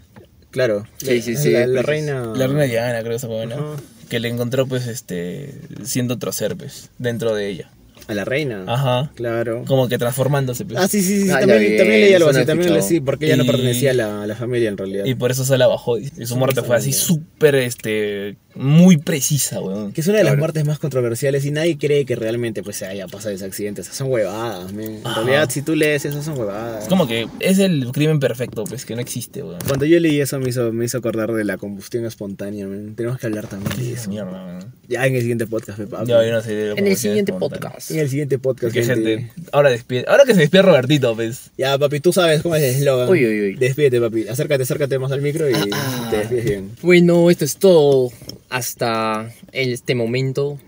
Claro. 0.50 0.86
Sí, 0.98 1.22
sí, 1.22 1.36
sí, 1.36 1.50
La, 1.52 1.66
la 1.66 1.74
pues, 1.74 1.86
reina... 1.86 2.32
La 2.36 2.46
reina 2.46 2.64
Diana, 2.64 2.98
creo 3.00 3.10
que 3.10 3.16
esa 3.16 3.26
fue. 3.26 3.48
Que 4.08 4.20
le 4.20 4.28
encontró 4.28 4.66
pues 4.66 4.86
este 4.86 5.54
siendo 5.84 6.14
otro 6.14 6.30
ser, 6.32 6.56
pues, 6.56 6.90
dentro 6.98 7.34
de 7.34 7.48
ella. 7.48 7.70
A 8.08 8.14
la 8.14 8.24
reina. 8.24 8.64
Ajá. 8.66 9.12
Claro. 9.14 9.64
Como 9.66 9.88
que 9.88 9.96
transformándose, 9.96 10.64
pues. 10.64 10.80
Ah, 10.80 10.88
sí, 10.88 11.00
sí, 11.02 11.22
sí. 11.22 11.30
Ah, 11.30 11.38
también, 11.38 11.76
también 11.76 12.00
leí 12.00 12.14
algo 12.14 12.30
así. 12.30 12.44
También 12.44 12.72
le 12.72 12.78
escuchado. 12.78 12.88
sí, 12.88 13.00
porque 13.00 13.26
ella 13.26 13.36
no 13.36 13.44
pertenecía 13.46 13.92
a 13.92 13.94
la, 13.94 14.22
a 14.22 14.26
la 14.26 14.34
familia 14.34 14.68
en 14.68 14.76
realidad. 14.76 15.04
Y 15.04 15.14
por 15.14 15.30
eso 15.30 15.44
se 15.44 15.56
la 15.56 15.68
bajó. 15.68 15.96
Y 15.98 16.10
y 16.18 16.26
su 16.26 16.36
muerte 16.36 16.62
fue 16.62 16.74
así 16.76 16.92
súper, 16.92 17.54
este, 17.54 18.36
muy 18.54 18.96
precisa, 18.96 19.60
weón. 19.60 19.92
Que 19.92 20.00
es 20.00 20.06
una 20.08 20.18
de 20.18 20.24
las 20.24 20.32
Claro. 20.32 20.40
muertes 20.40 20.64
más 20.64 20.78
controversiales 20.78 21.44
y 21.44 21.50
nadie 21.50 21.78
cree 21.78 22.04
que 22.04 22.16
realmente 22.16 22.62
pues 22.62 22.76
se 22.76 22.86
haya 22.86 23.06
pasado 23.06 23.34
ese 23.34 23.44
accidente. 23.44 23.82
Sea, 23.82 23.92
son 23.92 24.10
huevadas, 24.10 24.72
men. 24.72 24.96
En 24.96 25.06
Ajá. 25.06 25.22
realidad, 25.22 25.48
si 25.50 25.62
tú 25.62 25.74
lees 25.76 26.04
eso, 26.04 26.22
son 26.22 26.38
huevadas. 26.38 26.82
Es 26.84 26.88
como 26.88 27.06
que 27.06 27.28
es 27.40 27.58
el 27.58 27.90
crimen 27.92 28.18
perfecto, 28.20 28.64
pues, 28.64 28.84
que 28.84 28.94
no 28.94 29.00
existe, 29.00 29.42
weón. 29.42 29.58
Cuando 29.66 29.84
yo 29.86 29.98
leí 30.00 30.20
eso 30.20 30.38
me 30.40 30.48
hizo, 30.48 30.72
me 30.72 30.84
hizo 30.84 30.98
acordar 30.98 31.32
de 31.32 31.44
la 31.44 31.56
combustión 31.58 32.04
espontánea, 32.06 32.66
men. 32.66 32.94
Tenemos 32.96 33.18
que 33.18 33.26
hablar 33.26 33.46
también 33.46 33.76
de 33.76 33.92
eso. 33.94 34.10
mierda, 34.10 34.30
weón. 34.44 34.64
Ya 34.88 35.06
en 35.06 35.14
el 35.14 35.20
siguiente 35.20 35.46
podcast, 35.46 35.78
pe, 35.78 35.86
Pablo. 35.86 36.06
Ya, 36.06 36.26
yo 36.26 36.32
no 36.32 36.40
sé 36.42 36.70
En 36.72 36.86
el 36.86 36.96
siguiente 36.96 37.32
podcast. 37.32 37.90
En 37.90 37.98
el 38.00 38.08
siguiente 38.08 38.38
podcast, 38.38 38.74
gente. 38.74 38.92
gente, 38.94 39.32
ahora 39.52 39.70
despide, 39.70 40.04
ahora 40.08 40.24
que 40.24 40.34
se 40.34 40.40
despide 40.40 40.62
Robertito, 40.62 41.14
pues. 41.14 41.50
Ya, 41.56 41.78
papi, 41.78 42.00
tú 42.00 42.12
sabes 42.12 42.42
cómo 42.42 42.56
es 42.56 42.62
el 42.62 42.70
eslogan. 42.76 43.08
Uy, 43.08 43.24
uy, 43.24 43.40
uy. 43.42 43.54
Despídete, 43.54 44.00
papi. 44.00 44.26
Acércate, 44.28 44.64
acércate 44.64 44.98
más 44.98 45.12
al 45.12 45.22
micro 45.22 45.48
y 45.48 45.54
Ah. 45.72 46.08
te 46.10 46.16
despides 46.18 46.44
bien. 46.44 46.70
Bueno, 46.82 47.30
esto 47.30 47.44
es 47.44 47.56
todo 47.56 48.10
hasta 48.50 49.32
este 49.52 49.94
momento. 49.94 50.58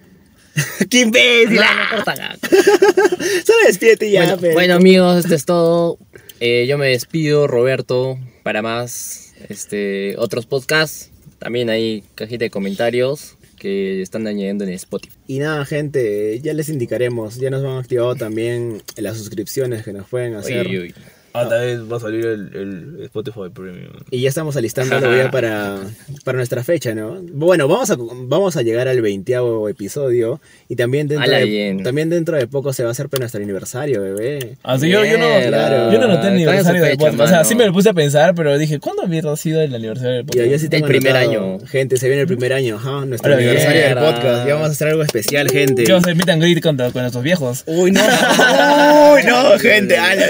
¡Qué 0.90 1.00
imbécil! 1.00 1.56
No. 1.56 1.62
Solo 2.06 3.58
despídete 3.66 4.10
ya, 4.10 4.36
bueno, 4.36 4.74
amigos, 4.74 5.24
esto 5.24 5.34
es 5.34 5.44
todo. 5.44 5.98
Eh, 6.40 6.66
yo 6.66 6.78
me 6.78 6.88
despido, 6.88 7.46
Roberto, 7.46 8.18
para 8.42 8.62
más 8.62 9.34
este, 9.48 10.16
otros 10.18 10.46
podcasts. 10.46 11.10
También 11.38 11.70
hay 11.70 12.04
cajita 12.14 12.44
de 12.44 12.50
comentarios 12.50 13.36
que 13.58 14.02
están 14.02 14.26
añadiendo 14.26 14.64
en 14.64 14.70
Spotify. 14.70 15.14
Y 15.28 15.38
nada, 15.38 15.64
gente, 15.64 16.40
ya 16.40 16.52
les 16.52 16.68
indicaremos. 16.68 17.36
Ya 17.36 17.50
nos 17.50 17.64
han 17.64 17.78
activado 17.78 18.16
también 18.16 18.82
las 18.96 19.18
suscripciones 19.18 19.84
que 19.84 19.92
nos 19.92 20.08
pueden 20.08 20.34
hacer. 20.34 20.66
Uy, 20.66 20.78
uy. 20.78 20.94
Ah, 21.34 21.48
tal 21.48 21.60
vez 21.60 21.80
va 21.90 21.96
a 21.96 22.00
salir 22.00 22.26
el, 22.26 22.50
el 22.54 23.02
Spotify 23.04 23.48
Premium. 23.54 23.92
Y 24.10 24.20
ya 24.20 24.28
estamos 24.28 24.56
alistándolo 24.56 25.16
ya 25.16 25.30
para, 25.30 25.78
para 26.24 26.36
nuestra 26.36 26.62
fecha, 26.62 26.94
¿no? 26.94 27.18
Bueno, 27.32 27.68
vamos 27.68 27.90
a, 27.90 27.96
vamos 27.98 28.56
a 28.56 28.62
llegar 28.62 28.86
al 28.88 29.00
20 29.00 29.32
episodio 29.70 30.40
y 30.68 30.76
también 30.76 31.08
dentro, 31.08 31.24
Ala, 31.24 31.38
de, 31.38 31.44
bien. 31.46 31.82
también 31.82 32.10
dentro 32.10 32.36
de 32.36 32.46
poco 32.46 32.72
se 32.72 32.82
va 32.82 32.90
a 32.90 32.92
hacer 32.92 33.08
pues, 33.08 33.20
nuestro 33.20 33.42
aniversario, 33.42 34.02
bebé. 34.02 34.56
Así 34.62 34.90
yo, 34.90 35.04
yo 35.04 35.16
no, 35.18 35.24
Mierda. 35.26 35.92
yo 35.92 35.98
no 35.98 36.08
noté 36.08 36.28
el 36.28 36.44
¿Cuál 36.44 36.56
es 36.58 36.66
aniversario 36.66 36.82
del 36.82 36.98
podcast. 36.98 37.20
O 37.20 37.26
sea, 37.28 37.44
sí 37.44 37.54
me 37.54 37.66
lo 37.66 37.72
puse 37.72 37.88
a 37.88 37.94
pensar, 37.94 38.34
pero 38.34 38.58
dije, 38.58 38.78
¿cuándo 38.78 39.06
mierda 39.06 39.32
ha 39.32 39.36
sido 39.36 39.62
el 39.62 39.74
aniversario 39.74 40.10
del 40.16 40.22
Yo, 40.22 40.26
podcast? 40.26 40.50
yo 40.50 40.58
sí 40.58 40.68
tengo 40.68 40.86
El 40.86 40.92
primer 40.92 41.16
anotado. 41.16 41.54
año. 41.56 41.66
Gente, 41.66 41.96
se 41.96 42.06
viene 42.08 42.22
el 42.22 42.28
primer 42.28 42.52
año, 42.52 42.76
ajá, 42.76 43.04
nuestro 43.06 43.32
aniversario 43.34 43.80
del 43.80 43.94
mierda. 43.94 44.14
podcast. 44.14 44.46
Ya 44.46 44.54
vamos 44.54 44.68
a 44.68 44.72
hacer 44.72 44.88
algo 44.88 45.02
especial, 45.02 45.50
gente. 45.50 45.84
¿Qué 45.84 45.92
vamos 45.92 46.04
a 46.06 46.10
hacer? 46.10 46.16
Meet 46.16 46.28
and 46.28 46.42
greet 46.42 46.62
con, 46.62 46.76
con 46.76 46.92
nuestros 47.02 47.24
viejos. 47.24 47.62
Uy, 47.66 47.90
no. 47.90 48.00
Uy, 49.14 49.22
no, 49.26 49.58
gente. 49.58 49.96
ala. 49.96 50.26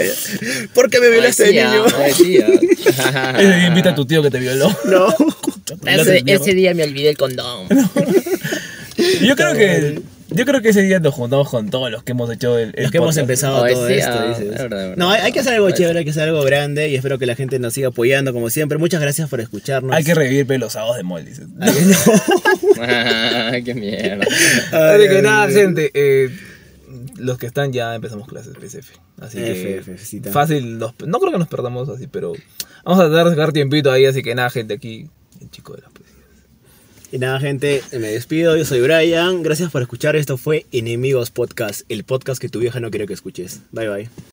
¿Por 0.75 0.91
qué 0.93 1.01
me 1.01 1.09
violaste 1.11 1.53
de 1.53 1.61
Ay, 1.61 1.69
niño? 1.69 1.85
ay, 1.97 2.13
tía. 2.13 2.47
Ese 3.39 3.57
día 3.57 3.67
invita 3.67 3.91
a 3.91 3.95
tu 3.97 4.07
tío 4.07 4.23
que 4.23 4.31
te 4.31 4.39
violó. 4.39 4.69
No. 4.85 5.09
ese, 5.87 6.23
ese 6.27 6.55
día 6.55 6.73
me 6.75 6.85
olvidé 6.85 7.09
el 7.11 7.17
condón. 7.17 7.67
Yo 9.23 9.35
creo 9.37 9.55
que 9.55 10.01
yo 10.35 10.47
creo 10.47 10.63
que 10.63 10.71
ese 10.71 10.81
día 10.81 10.99
nos 10.99 11.13
juntamos 11.13 11.51
con 11.51 11.69
todos 11.69 11.91
los 11.91 12.05
que 12.05 12.13
hemos 12.13 12.31
hecho 12.33 12.57
el, 12.59 12.73
el 12.75 12.87
Es 12.87 12.91
que 12.91 12.97
hemos 12.97 13.15
empezado 13.19 13.63
Ay, 13.65 13.75
todo 13.75 13.87
sí, 13.87 13.95
esto, 13.95 14.13
ah, 14.15 14.29
dices. 14.29 14.45
es 14.45 14.49
verdad, 14.51 14.65
es 14.65 14.71
verdad. 14.71 14.95
No, 14.97 15.11
hay, 15.11 15.21
hay 15.21 15.31
que 15.33 15.41
hacer 15.41 15.53
algo 15.55 15.71
chévere, 15.73 15.99
hay 15.99 16.05
que 16.07 16.11
hacer 16.13 16.23
algo 16.23 16.43
grande 16.43 16.89
y 16.89 16.95
espero 16.97 17.19
que 17.19 17.27
la 17.27 17.35
gente 17.35 17.59
nos 17.59 17.75
siga 17.75 17.89
apoyando 17.89 18.33
como 18.33 18.49
siempre. 18.49 18.79
Muchas 18.79 19.03
gracias 19.03 19.29
por 19.29 19.41
escucharnos. 19.43 19.95
Hay 19.95 20.05
que 20.05 20.15
revivir 20.15 20.47
pe, 20.47 20.57
los 20.57 20.73
sábados 20.73 20.97
de 20.97 21.03
mol, 21.03 21.23
dices. 21.27 21.45
Qué 23.65 23.75
mierda. 23.75 24.25
Así 24.73 25.09
que 25.09 25.23
nada, 25.23 25.51
gente. 25.51 25.91
eh, 25.93 26.31
los 27.23 27.39
que 27.39 27.47
están 27.47 27.73
ya 27.73 27.95
empezamos 27.95 28.29
clases 28.29 28.55
PSF. 28.55 28.91
Así 29.21 29.39
que 29.39 29.79
F, 29.79 30.31
fácil. 30.31 30.79
no 30.79 30.93
creo 30.95 31.33
que 31.33 31.39
nos 31.39 31.49
perdamos 31.49 31.89
así, 31.89 32.07
pero 32.07 32.33
vamos 32.85 33.01
a 33.01 33.09
tratar 33.09 33.27
de 33.27 33.31
sacar 33.31 33.53
tiempito 33.53 33.91
ahí. 33.91 34.05
Así 34.05 34.23
que 34.23 34.35
nada, 34.35 34.51
gente, 34.51 34.75
aquí 34.75 35.09
el 35.41 35.51
chico 35.51 35.75
de 35.75 35.83
las 35.83 35.91
poesías. 35.91 36.13
Y 37.13 37.19
nada, 37.19 37.39
gente, 37.41 37.83
me 37.93 38.09
despido. 38.09 38.57
Yo 38.57 38.65
soy 38.65 38.81
Brian. 38.81 39.43
Gracias 39.43 39.71
por 39.71 39.83
escuchar. 39.83 40.17
Esto 40.17 40.39
fue 40.39 40.67
Enemigos 40.73 41.31
Podcast, 41.31 41.83
el 41.89 42.05
podcast 42.05 42.41
que 42.41 42.49
tu 42.49 42.59
vieja 42.59 42.81
no 42.81 42.91
quiere 42.91 43.07
que 43.07 43.13
escuches. 43.13 43.61
Bye 43.71 43.89
bye. 43.89 44.09